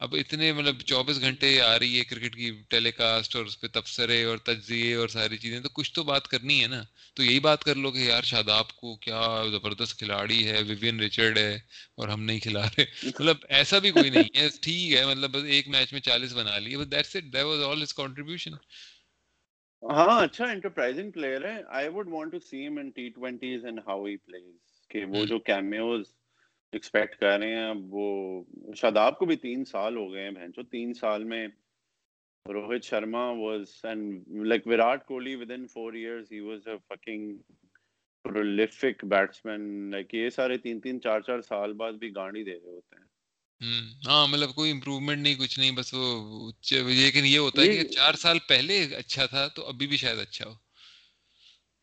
اب 0.00 0.14
اتنے 0.14 0.52
مطلب 0.52 0.80
چوبیس 0.80 1.20
گھنٹے 1.20 1.60
آ 1.60 1.78
رہی 1.78 1.98
ہے 1.98 2.04
کرکٹ 2.04 2.34
کی 2.34 2.50
ٹیلی 2.68 2.90
کاسٹ 2.92 3.36
اور 3.36 3.44
اس 3.44 3.60
پہ 3.60 3.66
تبصرے 3.72 4.22
اور 4.24 4.38
تجزیے 4.38 4.94
اور 4.94 5.08
ساری 5.08 5.38
چیزیں 5.38 5.60
تو 5.60 5.68
کچھ 5.72 5.92
تو 5.94 6.02
بات 6.04 6.28
کرنی 6.28 6.62
ہے 6.62 6.66
نا۔ 6.66 6.82
تو 7.16 7.22
یہی 7.22 7.40
بات 7.40 7.64
کر 7.64 7.74
لو 7.74 7.90
کہ 7.90 7.98
یار 7.98 8.22
شاداب 8.22 8.72
کو 8.76 8.94
کیا 8.96 9.20
زبردست 9.50 9.98
کھلاڑی 9.98 10.46
ہے 10.46 10.62
ویوین 10.62 11.00
ریچرڈ 11.00 11.38
ہے 11.38 11.54
اور 11.96 12.08
ہم 12.08 12.22
نہیں 12.22 12.40
کھلا 12.40 12.64
رہے۔ 12.68 12.84
مطلب 13.06 13.36
ایسا 13.48 13.78
بھی 13.78 13.90
کوئی 13.90 14.10
نہیں 14.10 14.38
ہے 14.38 14.48
ٹھیک 14.62 14.92
ہے 14.92 15.04
مطلب 15.06 15.36
ایک 15.46 15.68
میچ 15.68 15.92
میں 15.92 16.00
چالیس 16.00 16.32
بنا 16.32 16.58
لیے 16.58 16.78
بس 16.78 16.90
that's 16.90 17.16
it 17.16 17.32
that 17.32 17.44
was 17.44 17.62
all 17.62 17.82
his 17.82 17.94
contribution 17.94 18.54
ہاں 19.82 20.20
اچھا 20.22 20.44
انٹرپرائزنگ 20.44 21.10
پلیئر 21.10 21.44
ہے۔ 21.44 21.60
I 21.68 21.88
would 21.88 22.08
want 22.08 22.32
to 22.32 22.38
see 22.40 22.66
him 22.66 22.78
in 22.78 22.90
T 22.90 23.08
twenties 23.08 23.64
and 23.64 23.78
how 23.86 24.04
he 24.06 24.16
plays 24.16 24.54
کہ 24.90 25.04
وہ 25.04 25.24
جو 25.26 25.38
کیمیوز 25.40 26.06
ایکسپیکٹ 26.72 27.16
کر 27.16 27.38
رہے 27.38 27.54
ہیں. 27.56 27.72
وہ 27.90 28.42
شاداب 28.76 29.18
کو 29.18 29.26
بھی 29.26 29.36
تین 29.36 29.64
سال 29.64 29.96
ہو 29.96 30.12
گئے 30.12 30.22
ہیں 30.22 30.30
بہن 30.30 30.64
تین 30.70 30.94
سال 30.94 31.24
میں 31.24 31.46
Rohit 32.46 32.84
Sharma 32.84 33.24
was 33.30 33.74
and 33.84 34.28
like 34.46 34.66
Virat 34.66 35.06
Kohli 35.06 35.34
with 35.34 35.50
in 35.50 35.66
four 35.66 35.92
years 35.92 36.32
he 36.32 36.40
was 36.40 36.68
a 36.68 36.76
fucking 36.88 37.36
prolific 38.24 39.04
batsman 39.04 39.90
like 39.90 40.14
یہ 40.14 40.30
سارے 40.30 40.56
تین 40.58 40.80
تین 40.80 41.00
چار 41.00 41.20
چار 41.20 41.40
سال 41.40 41.72
بعد 41.72 41.92
بھی 41.92 42.14
گاڑی 42.14 42.44
دے 42.44 42.50
رہے 42.50 42.70
ہوتے 42.70 42.96
ہیں. 42.96 43.06
ہاں 44.06 44.26
مطلب 44.26 44.54
کوئی 44.54 44.70
امپروومنٹ 44.70 45.22
نہیں 45.22 45.34
کچھ 45.34 45.58
نہیں 45.58 45.70
بس 45.70 45.94
وہ 45.94 46.50
لیکن 46.70 47.24
یہ 47.24 47.38
ہوتا 47.38 47.62
ہے 47.62 47.66
کہ 47.68 47.84
چار 47.88 48.14
سال 48.14 48.38
پہلے 48.48 48.82
اچھا 48.96 49.26
تھا 49.26 49.46
تو 49.48 49.66
ابھی 49.68 49.86
بھی 49.86 49.96
شاید 49.96 50.18
اچھا 50.18 50.48
ہو. 50.48 50.54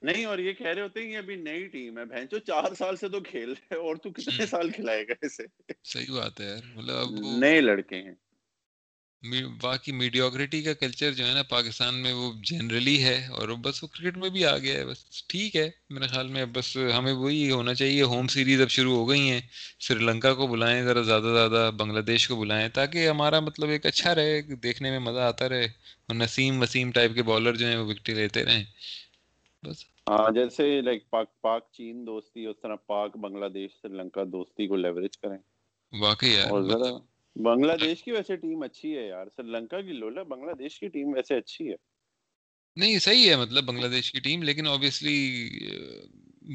نہیں 0.02 0.26
اور 0.26 0.38
یہ 0.38 0.54
کہہ 0.54 0.68
رہے 0.68 0.82
ہوتے 0.82 1.02
ہیں 1.02 1.12
یہ 1.12 1.18
ابھی 1.18 1.36
نئی 1.36 1.68
ٹیم 1.68 1.98
ہے 1.98 2.06
بہنچو 2.06 2.40
چار 2.40 2.74
سال 2.78 2.96
سے 2.96 3.10
تو 3.10 3.20
کھیل 3.20 3.50
رہے 3.50 3.76
اور 3.76 3.96
تو 3.96 4.12
کتنے 4.12 4.46
سال 4.46 4.72
کھلائے 4.72 5.04
گا 5.08 5.14
اسے؟ 5.22 5.44
صحیح 5.84 6.12
بات 6.12 6.42
ہے 6.42 6.46
یار 6.46 6.78
مطلب 6.78 7.08
نئے 7.38 7.62
لڑکے 7.62 7.96
ہیں۔ 7.96 8.12
باقی 9.62 9.92
میڈیوگریٹی 9.92 10.64
کا 10.64 10.74
کلچر 10.74 11.12
جو 11.12 11.28
ہے 11.28 11.34
نا 11.34 11.44
پاکستان 11.44 11.96
میں 11.96 12.14
وہ 12.14 12.34
جنرلی 12.44 13.04
ہے 13.04 13.28
اور 13.28 13.50
بس 13.50 13.84
وہ 13.84 13.88
کرکٹ 13.88 14.18
میں 14.18 14.30
بھی 14.30 14.46
آ 14.46 14.58
گیا 14.58 14.74
ہے 14.74 14.86
بس 14.86 15.28
ٹھیک 15.28 15.56
ہے 15.56 15.70
میرے 15.90 16.08
خیال 16.08 16.28
میں 16.28 16.46
بس 16.46 16.78
ہمیں 16.98 17.14
وہی 17.14 17.52
ہونا 17.52 17.74
چاہیے 17.74 18.02
ہوم 18.02 18.28
سیریز 18.28 18.62
اب 18.62 18.70
شروع 18.70 18.96
ہو 18.96 19.10
گئی 19.10 19.30
ہیں۔ 19.30 19.42
سری 19.80 20.00
لنکا 20.00 20.34
کو 20.34 20.48
بلائیں 20.48 20.84
ذرا 20.84 21.02
زیادہ 21.02 21.32
زیادہ 21.34 21.72
بنگلہ 21.78 22.00
دیش 22.00 22.28
کو 22.28 22.36
بلائیں 22.36 22.70
تاکہ 22.70 23.08
ہمارا 23.10 23.40
مطلب 23.40 23.70
ایک 23.70 23.86
اچھا 23.86 24.16
رہے 24.16 24.42
دیکھنے 24.42 24.92
میں 24.92 25.00
مزہ 25.00 25.20
آتا 25.20 25.50
رہے 25.50 25.66
اور 25.66 26.16
نسیم 26.16 26.62
وسیم 26.62 26.92
ٹائپ 26.92 27.12
کے 27.16 27.24
بالر 27.24 27.54
جو 27.54 27.68
ہیں 27.68 27.78
وہ 27.78 27.86
وکٹیں 27.86 28.16
لیتے 28.16 28.46
رہیں۔ 28.46 28.64
بس۔ 29.64 29.84
ہاں 30.10 30.32
جیسے 30.32 30.82
لائک 30.82 31.10
پاک 31.10 31.42
پاک 31.42 31.72
چین 31.72 32.08
دوستی 32.08 32.46
اس 32.46 32.56
طرح 32.62 32.76
پاک 32.76 33.18
بنگلہ 33.18 33.46
دیش 33.46 33.72
سری 33.82 33.94
لنکا 33.94 34.24
دوستی 34.24 34.68
کو 34.68 34.76
لیوریج 34.76 35.18
کریں۔ 35.18 35.38
واقعی 36.00 36.36
اور 36.42 36.62
ذرا 36.62 36.98
بنگلہ 37.36 37.74
دیش 37.82 38.04
کی 38.04 38.12
ویسے 38.12 38.36
ٹیم 38.36 38.64
اچھی 38.64 38.98
ہے 38.98 39.08
یار 39.08 39.28
سری 39.36 39.48
لنکا 39.48 39.82
کی 39.82 39.92
لولا 39.92 40.24
بنگلہ 40.24 40.52
دیش 40.52 40.80
کی 40.80 40.88
ٹیم 40.88 41.14
ویسے 41.14 41.36
اچھی 41.36 41.70
ہے۔ 41.70 41.76
نہیں 42.76 43.00
صحیح 43.00 43.30
ہے 43.30 43.36
مطلب 43.36 43.64
بنگلہ 43.64 43.88
دیش 43.88 44.12
کی 44.12 44.20
ٹیم 44.20 44.44
لیکن 44.44 44.68
اوبیسلی 44.68 45.50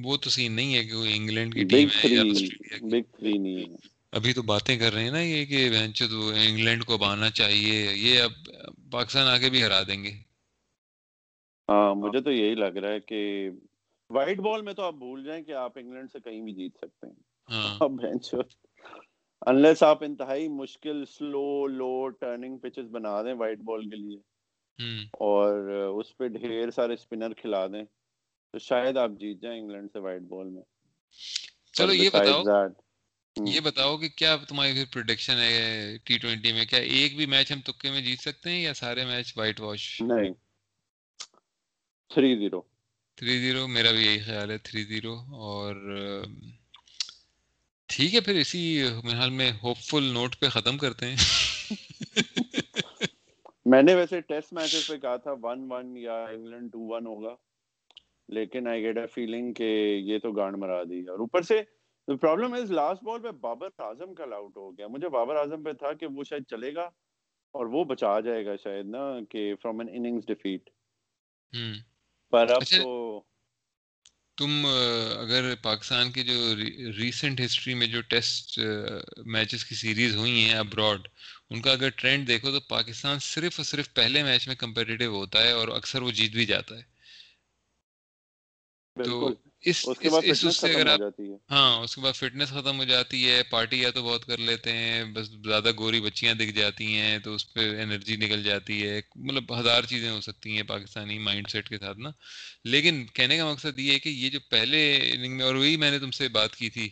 وہ 0.03 0.17
تو 0.17 0.31
سین 0.31 0.53
نہیں 0.53 0.75
ہے 0.75 0.85
کہ 0.85 0.95
وہ 0.95 1.05
انگلینڈ 1.05 1.55
کی 1.55 1.65
ٹیم 1.65 1.89
ہے 1.89 2.09
یا 2.09 2.23
بگ 2.81 3.25
نہیں 3.25 3.57
ہے۔ 3.57 3.77
ابھی 4.13 4.33
تو 4.33 4.43
باتیں 4.43 4.77
کر 4.79 4.93
رہے 4.93 5.05
ہیں 5.05 5.11
نا 5.11 5.21
یہ 5.21 5.45
کہ 5.45 5.69
تو 6.11 6.29
انگلینڈ 6.29 6.85
کو 6.85 6.99
بانا 6.99 7.31
چاہیے 7.31 7.87
یہ 7.95 8.21
اب 8.23 8.33
پاکستان 8.91 9.27
آگے 9.27 9.51
بھی 9.51 9.63
ہرا 9.63 9.83
دیں 9.83 10.05
گے۔ 10.05 10.32
ہاں 11.73 11.95
مجھے 11.95 12.21
تو 12.21 12.33
یہی 12.33 12.55
لگ 12.55 12.79
رہا 12.79 12.89
ہے 12.89 13.01
کہ 13.01 13.51
وائٹ 14.11 14.39
بال 14.39 14.63
میں 14.63 14.73
تو 14.73 14.83
آپ 14.83 14.95
بھول 14.95 15.25
جائیں 15.25 15.45
کہ 15.45 15.53
آپ 15.53 15.79
انگلینڈ 15.79 16.11
سے 16.13 16.19
کہیں 16.21 16.41
بھی 16.41 16.53
جیت 16.53 16.77
سکتے 16.77 17.07
ہیں۔ 17.07 17.15
ہاں۔ 17.51 17.79
انلیس 19.47 19.83
آپ 19.83 20.05
انتہائی 20.05 20.49
مشکل 20.49 21.05
سلو 21.07 21.67
لو 21.67 22.09
ٹرننگ 22.09 22.59
پچز 22.59 22.91
بنا 22.91 23.23
دیں 23.23 23.35
وائٹ 23.35 23.59
بال 23.59 23.89
کے 23.91 23.97
لیے۔ 23.97 24.17
اور 25.13 25.59
اس 25.69 26.17
پہ 26.17 26.29
ڈھیر 26.29 26.71
سارے 26.71 26.95
اسپنر 26.95 27.33
کھلا 27.33 27.67
دیں 27.67 27.85
تو 28.53 28.59
شاید 28.59 28.97
آپ 28.97 29.11
جیت 29.21 29.43
جائیں 29.43 29.61
انگلینڈ 29.61 29.89
سے 29.93 29.99
وائٹ 29.99 30.23
بال 30.23 30.47
میں۔ 30.47 30.63
چلو 31.73 31.93
یہ 31.93 32.11
بتاؤ 32.13 32.43
یہ 33.47 33.61
بتاؤ 33.61 33.97
کہ 33.97 34.09
کیا 34.09 34.37
تمہاری 34.49 34.85
پروڈکشن 34.93 35.33
ہے 35.33 35.97
ٹی 36.05 36.19
ٹوینٹی 36.19 36.53
میں؟ 36.53 36.65
کیا 36.65 36.79
ایک 36.79 37.17
بھی 37.17 37.27
میچ 37.27 37.53
ہم 37.53 37.61
تکے 37.61 37.91
میں 37.91 38.01
جیت 38.01 38.21
سکتے 38.21 38.51
ہیں 38.51 38.63
یا 38.63 38.75
سارے 38.75 39.05
میچ 39.05 39.33
وائٹ 39.37 39.61
واش؟ 39.61 40.03
نہیں۔ 40.03 40.31
Three 42.15 42.37
zero. 42.37 42.63
تھری 43.17 43.39
زیرو 43.39 43.67
میرا 43.67 43.91
بھی 43.91 44.07
یہی 44.07 44.19
خیال 44.19 44.51
ہے 44.51 44.59
تھری 44.59 44.85
زیرو۔ 44.85 45.19
اور 45.19 45.75
ٹھیک 47.87 48.15
ہے 48.15 48.21
پھر 48.21 48.35
اسی 48.35 48.83
حال 49.13 49.31
میں 49.31 49.53
ہوپ 49.63 49.77
فل 49.77 50.03
نوٹ 50.03 50.41
پہ 50.41 50.49
ختم 50.49 50.79
کرتے 50.79 51.07
ہیں۔ 51.07 51.17
میں 53.67 53.83
نے 53.83 53.95
ویسے 53.95 54.21
ٹیسٹ 54.21 54.53
میچز 54.53 54.87
پہ 54.87 54.97
کہا 54.97 55.17
تھا 55.17 55.35
ون 55.43 55.73
ون 55.73 55.97
یا 55.97 56.25
انگلینڈ 56.25 56.73
ٹو 56.73 56.81
ون 56.81 57.07
ہوگا۔ 57.07 57.37
لیکن 58.29 58.69
آئی 58.69 58.83
گیٹ 58.83 58.99
اے 58.99 59.07
فیلنگ 59.07 59.53
کہ 59.53 60.01
یہ 60.05 60.19
تو 60.19 60.33
گانڈ 60.33 60.57
مرا 60.57 60.83
دی۔ 60.83 61.09
اور 61.09 61.19
اوپر 61.19 61.43
سے 61.43 61.63
پرابلم 62.07 62.53
از 62.53 62.73
لاسٹ 62.73 63.05
بال 63.05 63.23
پہ 63.23 63.31
بابر 63.31 63.69
اعظم 63.79 64.15
کا 64.15 64.25
آؤٹ 64.35 64.57
ہو 64.57 64.79
گیا۔ 64.79 64.87
مجھے 64.87 65.09
بابر 65.09 65.37
اعظم 65.37 65.63
پہ 65.63 65.73
تھا 65.73 65.93
کہ 65.93 66.07
وہ 66.07 66.25
شاید 66.25 66.43
چلے 66.51 66.75
گا 66.75 66.91
اور 67.53 67.67
وہ 67.67 67.85
بچا 67.85 68.21
جائے 68.21 68.47
گا 68.47 68.57
شاید 68.57 68.87
نا 68.87 69.19
کہ 69.31 69.55
فرام 69.63 69.81
این 69.81 69.89
اننگز 69.93 70.27
ڈیفیٹ 70.27 70.71
پر 72.33 72.49
اب 72.51 72.63
اچھا، 72.63 72.77
تو 72.77 72.87
تم 74.39 74.67
اگر 75.21 75.55
پاکستان 75.63 76.11
کی 76.13 76.23
جو 76.23 76.37
ریسنٹ 76.99 77.41
ہسٹری 77.41 77.75
میں 77.75 77.87
جو 77.87 78.01
ٹیسٹ 78.09 78.59
میچز 79.27 79.65
کی 79.65 79.75
سیریز 79.75 80.17
ہوئی 80.17 80.45
ہیں 80.45 80.59
ابراڈ 80.59 81.09
ان 81.51 81.61
کا 81.63 81.73
اگر 81.73 81.89
ٹرینڈ 81.97 82.29
دیکھو 82.29 82.51
تو 82.51 82.61
پاکستان 82.69 83.19
صرف 83.23 83.59
اور 83.59 83.65
صرف 83.65 83.93
پہلے 83.95 84.23
میچ 84.23 84.49
میں 84.49 84.57
کمپیٹیو 84.57 85.15
ہوتا 85.15 85.43
ہے 85.43 85.53
اور 85.53 85.69
اکثر 85.77 86.03
وہ 86.03 86.11
جیت 86.11 86.33
بھی 86.33 86.47
جاتا 86.47 86.77
ہے۔ 86.77 86.83
تو 88.97 89.29
اس 89.65 89.85
اس 90.25 90.57
سے 90.57 90.75
اگر 90.75 90.87
آپ 90.87 91.01
ہاں 91.51 91.79
اس 91.79 91.95
کے 91.95 92.01
بعد 92.01 92.13
فٹنس 92.13 92.49
ختم 92.51 92.79
ہو 92.79 92.85
جاتی 92.85 93.29
ہے 93.29 93.43
پارٹی 93.51 93.81
یا 93.81 93.91
تو 93.91 94.03
بہت 94.03 94.25
کر 94.25 94.39
لیتے 94.39 94.73
ہیں 94.73 95.05
بس 95.05 95.29
زیادہ 95.45 95.71
گوری 95.79 96.01
بچیاں 96.01 96.35
دکھ 96.35 96.53
جاتی 96.53 96.95
ہیں 96.95 97.19
تو 97.19 97.35
اس 97.35 97.53
پہ 97.53 97.69
انرجی 97.83 98.17
نکل 98.17 98.43
جاتی 98.43 98.83
ہے۔ 98.83 99.01
مطلب 99.17 99.59
ہزار 99.61 99.83
چیزیں 99.83 100.11
ہو 100.11 100.21
سکتی 100.21 100.57
ہیں 100.57 100.63
پاکستانی 100.63 101.19
مائنڈ 101.19 101.49
سیٹ 101.49 101.69
کے 101.69 101.79
ساتھ 101.79 101.99
نا۔ 101.99 102.11
لیکن 102.65 103.05
کہنے 103.15 103.37
کا 103.37 103.51
مقصد 103.51 103.79
یہ 103.79 103.93
ہے 103.93 103.99
کہ 103.99 104.09
یہ 104.09 104.31
جو 104.31 104.41
پہلے 104.51 104.81
اننگ 105.13 105.37
میں 105.37 105.45
اور 105.45 105.55
وہی 105.55 105.77
میں 105.77 105.91
نے 105.91 105.99
تم 105.99 106.11
سے 106.11 106.29
بات 106.29 106.57
کی 106.57 106.71
تھی 106.71 106.89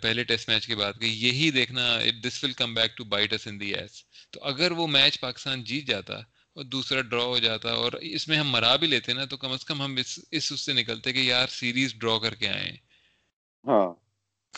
پہلے 0.00 0.24
ٹیسٹ 0.24 0.48
میچ 0.48 0.66
کے 0.66 0.76
بعد 0.76 0.92
کہ 1.00 1.06
یہی 1.06 1.50
دیکھنا 1.50 1.98
this 2.24 2.42
will 2.44 2.52
come 2.52 2.74
back 2.74 2.96
to 2.96 3.04
bite 3.04 3.32
us 3.32 3.46
in 3.46 3.60
the 3.60 3.74
ass 3.74 4.02
تو 4.30 4.44
اگر 4.44 4.70
وہ 4.70 4.86
میچ 4.86 5.20
پاکستان 5.20 5.64
جیت 5.64 5.86
جاتا 5.86 6.18
اور 6.56 6.64
دوسرا 6.64 7.00
ڈرا 7.00 7.22
ہو 7.22 7.38
جاتا 7.38 7.72
اور 7.72 7.92
اس 7.92 8.28
میں 8.28 8.38
ہم 8.38 8.50
مرا 8.50 8.76
بھی 8.76 8.86
لیتے 8.86 9.12
نا 9.12 9.24
تو 9.24 9.36
کم 9.36 9.52
از 9.52 9.64
کم 9.64 9.82
ہم 9.82 9.96
اس 9.96 10.18
اس 10.30 10.60
سے 10.60 10.72
نکلتے 10.72 11.12
کہ 11.12 11.18
یار 11.18 11.46
سیریز 11.46 11.94
ڈرا 11.94 12.18
کر 12.18 12.34
کے 12.34 12.48
آئے 12.48 12.72
ہاں۔ 13.66 13.94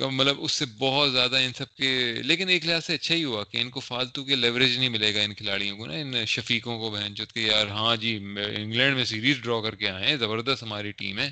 مطلب 0.01 0.37
اس 0.39 0.53
سے 0.53 0.65
بہت 0.79 1.13
زیادہ 1.13 1.37
ان 1.37 1.53
سب 1.53 1.75
کے 1.75 2.13
لیکن 2.23 2.49
ایک 2.49 2.67
لحاظ 2.67 2.85
سے 2.85 2.95
اچھا 2.95 3.15
ہی 3.15 3.25
ہوا 3.25 3.45
کہ 3.45 3.59
ان 3.59 3.71
کو 3.71 3.81
فالتو 3.81 4.25
کے 4.25 4.35
لیوریج 4.35 4.79
نہیں 4.79 4.89
ملے 4.89 5.15
گا 5.15 5.21
ان 5.21 5.35
کھلاڑیوں 5.35 5.77
کو 5.79 5.87
نا 5.87 5.93
ان 5.93 6.27
شفیقوں 6.27 6.79
کو 6.79 6.91
بہن 6.91 7.17
چوت 7.17 7.33
کہ 7.33 7.41
یار 7.41 7.67
ہاں 7.67 7.97
جی 7.97 8.17
انگلینڈ 8.57 8.97
میں 8.97 9.05
سیریز 9.05 9.41
ڈرا 9.43 9.61
کر 9.61 9.75
کے 9.75 9.91
آئے 9.91 10.07
ہیں 10.07 10.17
زبردست 10.17 10.63
ہماری 10.63 10.93
ٹیم 10.93 11.19
ہے۔ 11.19 11.31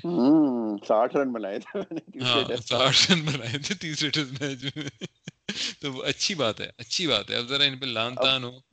ساٹھ 0.87 1.15
رن 1.15 1.31
بنائے 1.31 1.59
تھے۔ 1.59 1.79
ہاں 2.21 2.57
ساٹھ 2.67 3.11
رن 3.11 3.21
بنائے 3.21 3.57
تھے 3.57 3.75
تیسرے 3.75 4.09
ٹیسٹ 4.09 4.41
میچ 4.41 4.77
میں۔ 4.77 4.89
تو 5.79 6.01
اچھی 6.01 6.35
بات 6.35 6.61
ہے 6.61 6.69
اچھی 6.77 7.07
بات 7.07 7.31
ہے۔ 7.31 7.35
اب 7.35 7.47
ذرا 7.49 7.63
ان 7.63 7.77
پہ 7.77 7.85
لان 7.85 8.15
تان 8.15 8.43
ہو۔ 8.43 8.66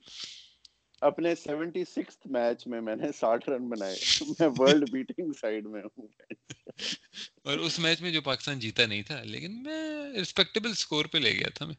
اپنے 1.05 1.35
سیونٹی 1.35 1.85
سکس 1.85 2.19
میچ 2.25 2.67
میں 2.67 2.81
میں 2.81 2.97
نے 2.97 3.13
ساٹھ 3.13 3.49
رن 3.51 3.69
بنائے۔ 3.69 3.97
میں 4.41 4.49
ورلڈ 4.59 4.91
بیٹنگ 4.91 5.33
سائڈ 5.33 5.67
میں 5.67 5.83
ہوں۔ 5.83 6.07
اور 7.43 7.59
اس 7.59 7.79
میچ 7.79 8.03
میں 8.03 8.11
جو 8.11 8.23
پاکستان 8.23 8.59
جیتا 8.59 8.87
نہیں 8.87 9.03
تھا 9.03 9.23
لیکن 9.25 9.63
میں 9.63 10.13
ریسپیکٹیبل 10.13 10.75
سکور 10.75 11.05
پہ 11.05 11.19
لے 11.19 11.33
گیا 11.33 11.49
تھا 11.55 11.67
میں۔ 11.67 11.75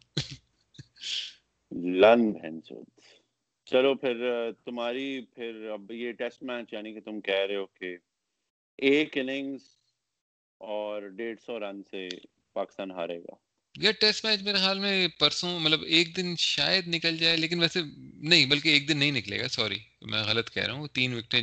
لن 1.72 2.62
چلو 3.66 3.96
پھر 3.96 4.52
تمہاری 4.66 5.22
پھر 5.34 5.70
اب 5.74 5.92
یہ 5.92 6.12
ٹیسٹ 6.12 6.44
میچ 6.44 6.74
یعنی 6.74 6.94
کہ 6.94 7.00
تم 7.00 7.22
کہہ 7.22 7.46
رہے 7.48 7.56
ہو 7.56 7.66
کہ 7.66 7.98
ایک 8.78 9.18
اننگز 9.18 9.62
اور 10.58 11.02
ڈیڑھ 11.02 11.40
سو 11.46 11.60
رن 11.60 11.84
سے 11.84 12.10
پاکستان 12.54 12.92
ہارے 12.92 13.20
گا۔ 13.20 13.45
یہ 13.76 13.92
ٹیسٹ 13.92 14.26
میچ 14.26 14.42
میرے 14.42 14.58
خیال 14.58 14.80
میں 14.80 15.08
پرسوں 15.20 15.60
مطلب 15.60 15.82
ایک 15.88 16.16
دن 16.18 16.36
شاید 16.38 16.88
نکل 16.88 17.18
جائے 17.18 17.38
لیکن 17.38 17.60
ویسے 17.60 17.80
نہیں 18.30 18.46
بلکہ 18.46 18.70
ایک 18.70 18.88
دن 18.88 18.98
نہیں 18.98 19.12
نکلے 19.12 19.40
گا 19.40 19.48
سوری 19.48 19.80
میں 20.02 20.24
غلط 20.24 20.50
کہہ 20.50 20.64
رہا 20.64 20.74
ہوں 20.74 20.88
تین 20.88 21.14
وکٹیں 21.14 21.42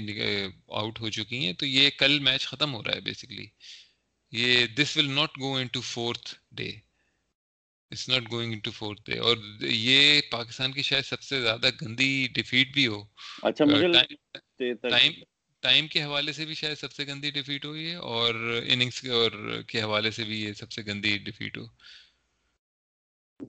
آؤٹ 0.68 1.00
ہو 1.00 1.10
چکی 1.10 1.46
ہیں 1.46 1.52
تو 1.52 1.66
یہ 1.66 1.90
کل 1.98 2.18
میچ 2.18 2.46
ختم 2.46 2.74
ہو 2.74 2.82
رہا 2.82 2.94
ہے 2.94 3.00
بیسکلی 3.00 3.46
یہ 4.32 4.66
this 4.66 4.96
will 4.96 5.10
not 5.10 5.38
go 5.38 5.54
into 5.66 5.80
fourth 5.80 6.34
day 6.52 6.68
it's 7.90 8.08
not 8.08 8.30
going 8.30 8.58
to 8.60 8.70
fourth 8.70 9.02
day 9.06 9.18
اور 9.18 9.36
یہ 9.62 10.20
پاکستان 10.30 10.72
کی 10.72 10.82
شاید 10.82 11.04
سب 11.04 11.22
سے 11.22 11.40
زیادہ 11.42 11.70
گندی 11.82 12.28
ڈیفیٹ 12.34 12.72
بھی 12.74 12.86
ہو۔ 12.86 13.02
اچھا 13.42 13.64
ٹائم 14.88 15.12
ٹائم 15.62 15.86
کے 15.88 16.02
حوالے 16.02 16.32
سے 16.32 16.44
بھی 16.44 16.54
شاید 16.54 16.78
سب 16.78 16.92
سے 16.92 17.04
گندی 17.06 17.30
ڈیفیٹ 17.30 17.64
ہوئی 17.64 17.90
ہے 17.90 17.94
اور 18.12 18.34
اننگس 18.66 19.04
اور 19.10 19.62
کے 19.68 19.82
حوالے 19.82 20.10
سے 20.10 20.24
بھی 20.24 20.40
یہ 20.42 20.52
سب 20.52 20.72
سے 20.72 20.82
گندی 20.82 21.16
ڈیفیٹ 21.18 21.58
ہو۔ 21.58 21.66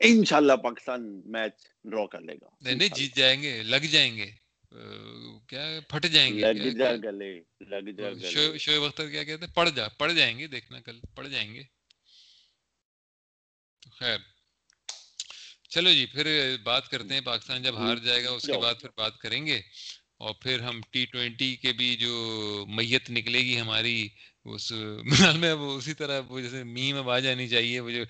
انشاءاللہ 0.00 0.52
پاکستان 0.62 1.08
میچ 1.24 1.66
ڈرا 1.84 2.06
کر 2.06 2.20
لے 2.20 2.34
گا 2.34 2.48
نہیں 2.62 2.88
جیت 2.94 3.16
جائیں 3.16 3.42
گے 3.42 3.62
لگ 3.62 3.86
جائیں 3.90 4.16
گے 4.16 4.30
کیا 5.48 5.64
پھٹ 5.88 6.06
جائیں 6.06 6.32
گے 6.34 6.40
لگ 6.42 6.78
جا 6.78 6.90
گلے 7.02 7.32
لگ 7.60 7.90
جا 7.90 8.10
گلے 8.10 8.58
شعیب 8.58 8.84
اختر 8.84 9.08
کیا 9.10 9.22
کہتے 9.22 9.46
ہیں 9.46 9.54
پڑ 9.54 9.68
جا 9.68 9.88
پڑ 9.98 10.10
جائیں 10.12 10.38
گے 10.38 10.46
دیکھنا 10.46 10.80
کل 10.80 11.00
پڑ 11.14 11.26
جائیں 11.26 11.52
گے 11.54 11.62
خیر 13.92 14.18
چلو 15.68 15.90
جی 15.90 16.04
پھر 16.06 16.56
بات 16.62 16.88
کرتے 16.88 17.14
ہیں 17.14 17.20
پاکستان 17.20 17.62
جب 17.62 17.76
ہار 17.76 17.96
جائے 17.96 18.24
گا 18.24 18.30
اس 18.30 18.42
کے 18.42 18.58
بعد 18.58 18.74
پھر 18.80 18.88
بات 18.96 19.18
کریں 19.18 19.46
گے 19.46 19.60
اور 20.18 20.34
پھر 20.34 20.60
ہم 20.60 20.80
ٹی 20.90 21.04
ٹوینٹی 21.04 21.56
کے 21.56 21.72
بھی 21.72 21.96
جو 21.96 22.64
میت 22.68 23.10
نکلے 23.10 23.38
گی 23.38 23.60
ہماری 23.60 24.08
اس 24.44 24.72
میں 25.36 25.52
وہ 25.52 25.76
اسی 25.76 25.94
طرح 25.94 26.20
وہ 26.28 26.40
جیسے 26.40 26.62
میم 26.64 26.96
آواز 26.96 27.26
آنی 27.26 27.48
چاہیے 27.48 27.80
وہ 27.80 27.90
جو 27.90 28.04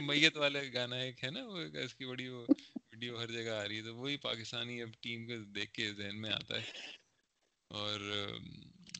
میت 0.00 0.36
والا 0.36 0.58
گانا 0.74 0.96
ایک 0.96 1.24
ہے 1.24 1.30
نا 1.30 1.44
وہ 1.44 1.60
اس 1.84 1.94
کی 1.94 2.04
بڑی 2.04 2.28
وہ 2.28 2.46
ویڈیو 2.92 3.20
ہر 3.20 3.30
جگہ 3.30 3.50
آ 3.50 3.68
رہی 3.68 3.76
ہے 3.76 3.82
تو 3.82 3.96
وہی 3.96 4.16
پاکستانی 4.16 4.82
اب 4.82 4.88
ٹیم 5.00 5.26
کو 5.26 5.36
دیکھ 5.44 5.72
کے 5.72 5.92
ذہن 5.92 6.20
میں 6.20 6.30
آتا 6.30 6.56
ہے 6.56 6.70
اور 7.70 8.00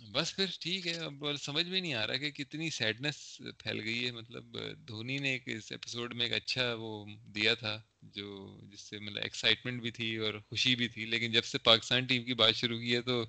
بس 0.02 0.34
پھر 0.36 0.46
ٹھیک 0.60 0.86
ہے 0.86 0.92
اب 0.98 1.24
سمجھ 1.40 1.66
میں 1.66 1.80
نہیں 1.80 1.94
آ 1.94 2.06
رہا 2.06 2.16
کہ 2.16 2.30
کتنی 2.30 2.70
سیڈنس 2.70 3.16
پھیل 3.58 3.80
گئی 3.80 4.06
ہے۔ 4.06 4.10
مطلب 4.12 4.56
دھونی 4.88 5.18
نے 5.18 5.30
ایک 5.30 5.42
اس 5.46 5.70
ایپیسوڈ 5.72 6.14
میں 6.14 6.26
ایک 6.26 6.34
اچھا 6.34 6.74
وہ 6.74 7.04
دیا 7.34 7.54
تھا 7.54 7.76
جو 8.14 8.28
جس 8.62 8.80
سے 8.80 8.98
مطلب 8.98 9.22
ایکسائٹمنٹ 9.22 9.82
بھی 9.82 9.90
تھی 9.90 10.16
اور 10.16 10.38
خوشی 10.48 10.74
بھی 10.76 10.88
تھی۔ 10.88 11.04
لیکن 11.06 11.32
جب 11.32 11.44
سے 11.44 11.58
پاکستان 11.58 12.04
ٹیم 12.04 12.24
کی 12.24 12.34
بات 12.34 12.54
شروع 12.54 12.78
کی 12.78 12.94
ہے 12.94 13.00
تو 13.00 13.22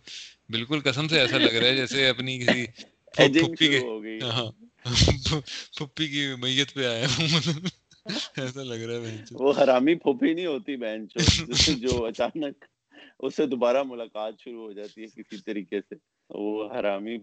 بالکل 0.50 0.80
قسم 0.84 1.08
سے 1.08 1.20
ایسا 1.20 1.38
لگ 1.38 1.56
رہا 1.56 1.68
ہے 1.68 1.76
جیسے 1.76 2.08
اپنی 2.10 2.40
کسی 2.40 2.66
پھپھی 3.14 3.68
کے 3.68 3.80
ہاں 4.24 4.52
کی 5.88 6.36
میت 6.40 6.74
پہ 6.74 6.86
آیا 6.86 7.08
ہوں۔ 7.08 7.68
ایسا 8.38 8.64
لگ 8.64 8.82
رہا 8.84 9.10
ہے 9.10 9.18
وہ 9.32 9.54
حرامی 9.58 9.96
پھپھی 9.96 10.34
نہیں 10.34 10.46
ہوتی 10.46 10.76
بہن 10.76 11.06
جو 11.80 12.04
اچانک 12.06 12.66
اس 13.20 13.36
سے 13.36 13.46
دوبارہ 13.46 13.84
ملاقات 13.84 14.34
شروع 14.40 14.62
ہو 14.62 14.72
جاتی 14.72 15.02
ہے 15.02 15.08
کسی 15.08 15.38
طریقے 15.38 15.82
سے۔ 15.82 15.96
وہ 16.30 16.70
حرامی 16.72 17.18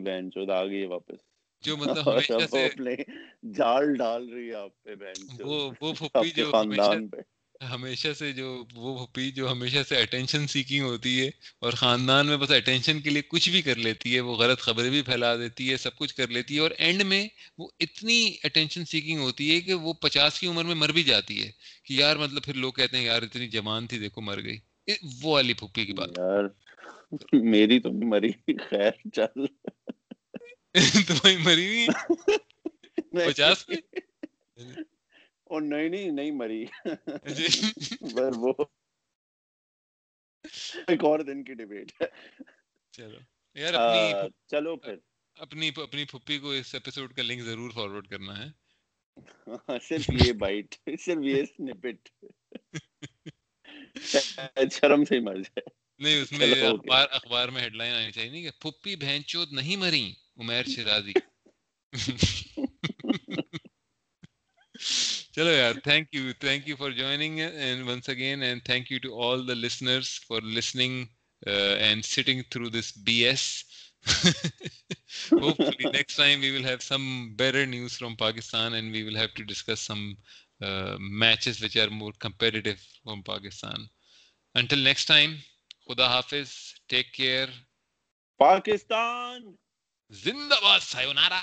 بہن 0.00 0.30
چود 0.30 0.50
آ 0.50 0.64
گئی 0.64 0.86
واپس۔ 0.86 1.18
جو 1.60 1.76
مطلب 1.76 1.98
ہمیشہ 2.08 2.46
سے 2.50 2.68
جال 3.54 3.94
ڈال 3.94 4.28
رہی 4.28 4.48
ہے 4.48 4.54
آپ 4.54 4.82
پہ 4.82 4.94
بہن 4.94 5.26
وہ 5.40 5.70
وہ 5.80 5.92
جو 6.36 6.50
خاندان 6.50 7.08
پہ۔ 7.08 7.16
ہمیشہ 7.64 8.08
سے 8.18 8.32
جو 8.32 8.64
وہ 8.74 9.06
جو 9.34 9.52
ہمیشہ 9.52 9.78
سے 9.88 9.96
اٹینشن 9.96 10.46
سیکنگ 10.46 10.80
ہوتی 10.80 11.20
ہے 11.20 11.30
اور 11.58 11.72
خاندان 11.72 12.26
میں 12.26 12.36
بس 12.36 12.50
اٹینشن 12.50 13.00
کے 13.00 13.10
لیے 13.10 13.22
کچھ 13.28 13.50
بھی 13.50 13.62
کر 13.62 13.76
لیتی 13.76 14.14
ہے 14.14 14.20
وہ 14.20 14.34
غلط 14.34 14.58
خبریں 14.58 14.90
بھی 14.90 15.02
پھیلا 15.02 15.36
دیتی 15.36 15.70
ہے 15.72 15.76
سب 15.76 15.96
کچھ 15.96 16.14
کر 16.14 16.28
لیتی 16.28 16.54
ہے 16.54 16.60
اور 16.60 16.70
اینڈ 16.78 17.02
میں 17.02 17.28
وہ 17.58 17.68
اتنی 17.80 18.36
اٹینشن 18.44 18.84
سیکنگ 18.84 19.18
ہوتی 19.18 19.54
ہے 19.54 19.60
کہ 19.60 19.74
وہ 19.74 19.92
پچاس 19.92 20.40
کی 20.40 20.46
عمر 20.46 20.64
میں 20.64 20.74
مر 20.74 20.88
بھی 20.88 21.02
جاتی 21.02 21.46
ہے 21.46 21.50
کہ 21.84 21.94
یار 21.94 22.16
مطلب 22.16 22.44
پھر 22.44 22.54
لوگ 22.54 22.72
کہتے 22.72 22.96
ہیں 22.96 23.04
یار 23.04 23.22
اتنی 23.22 23.48
جوان 23.48 23.86
تھی 23.86 23.98
دیکھو 23.98 24.20
مر 24.20 24.42
گئی۔ 24.42 24.58
وہ 25.22 25.32
والی 25.32 25.52
پھوپھی 25.52 25.86
کی 25.86 25.92
بات۔ 25.92 26.08
یار 26.18 26.44
میری 27.32 27.80
تو 27.80 27.92
مری 27.92 28.32
خیر 28.70 28.90
چل۔ 29.12 29.46
تمہاری 31.06 31.36
مری 31.36 31.66
ہوئی؟ 31.66 31.86
پچاس 33.26 33.66
پہ 33.66 33.74
اور 35.44 35.62
نہیں 35.62 35.88
نہیں 35.88 36.10
نہیں 36.10 36.30
مری۔ 36.30 36.64
پر 38.00 38.30
وہ۔ 38.36 38.52
ایک 40.86 41.04
اور 41.04 41.20
دن 41.20 41.44
کی 41.44 41.54
ڈیبیٹ۔ 41.54 42.02
ہے 42.02 42.06
چلو۔ 42.92 43.18
یار 43.54 43.74
اپنی 43.74 44.28
چلو 44.46 44.76
پھر۔ 44.76 44.96
اپنی 45.34 45.70
اپنی 45.76 46.04
پھپھی 46.04 46.38
کو 46.38 46.50
اس 46.50 46.74
ایپیسوڈ 46.74 47.14
کا 47.14 47.22
لنک 47.22 47.42
ضرور 47.42 47.70
فارورڈ 47.70 48.08
کرنا 48.08 48.46
ہے۔ 48.46 48.68
صرف 49.82 50.10
یہ 50.26 50.32
بائٹ 50.32 50.74
صرف 51.00 51.18
یہ 51.22 51.44
سنپٹ 51.44 52.08
شرم 54.72 55.04
سے 55.04 55.20
مر 55.20 55.36
جائے۔ 55.36 55.87
نہیں 55.98 56.20
اس 56.22 56.32
میں 56.32 56.46
اخبار 56.64 57.06
اخبار 57.10 57.48
میں 57.48 57.62
ہیڈ 57.62 57.74
لائن 57.74 57.94
آنی 57.94 58.12
چاہیے۔ 58.12 58.42
کہ 58.42 58.50
پھپھی 58.60 58.96
بہن 58.96 59.24
چود 59.26 59.52
نہیں 59.52 59.76
مری 59.76 60.12
عمیر 60.36 60.64
شرازی 60.66 61.12
چلو 65.32 65.50
یار 65.50 65.74
thank 65.84 66.14
you 66.14 66.32
thank 66.40 66.68
you 66.68 66.76
for 66.76 66.90
joining 66.90 67.38
and 67.38 67.88
once 67.88 68.08
again 68.08 68.42
and 68.42 68.64
thank 68.64 68.92
you 68.92 68.98
to 68.98 69.10
all 69.22 69.48
the 69.48 69.54
listeners 69.54 70.20
for 70.20 70.42
listening 70.56 71.04
and 71.42 72.04
sitting 72.04 72.42
through 72.50 72.68
this 72.68 72.92
B 72.98 73.24
S 73.24 73.44
hopefully 75.40 75.86
next 75.92 76.16
time 76.16 76.40
we 76.40 76.50
will 76.50 76.62
have 76.62 76.82
some 76.82 77.34
better 77.36 77.66
news 77.66 77.96
from 77.96 78.16
pakistan 78.16 78.74
and 78.74 78.92
we 78.92 79.02
will 79.02 79.16
have 79.16 79.34
to 79.34 79.44
discuss 79.44 79.80
some 79.82 80.04
matches 81.20 81.62
which 81.64 81.76
are 81.76 81.88
more 81.88 82.12
comparative 82.20 82.74
from 82.76 83.22
Pakistan 83.22 83.86
until 84.54 84.78
next 84.78 85.08
time 85.08 85.34
خدا 85.88 86.06
حافظ 86.08 86.50
take 86.86 87.12
care 87.14 87.48
Pakistan! 88.40 89.54
زندہ 90.10 90.54
باد 90.62 90.80
سایونارا 90.80 91.40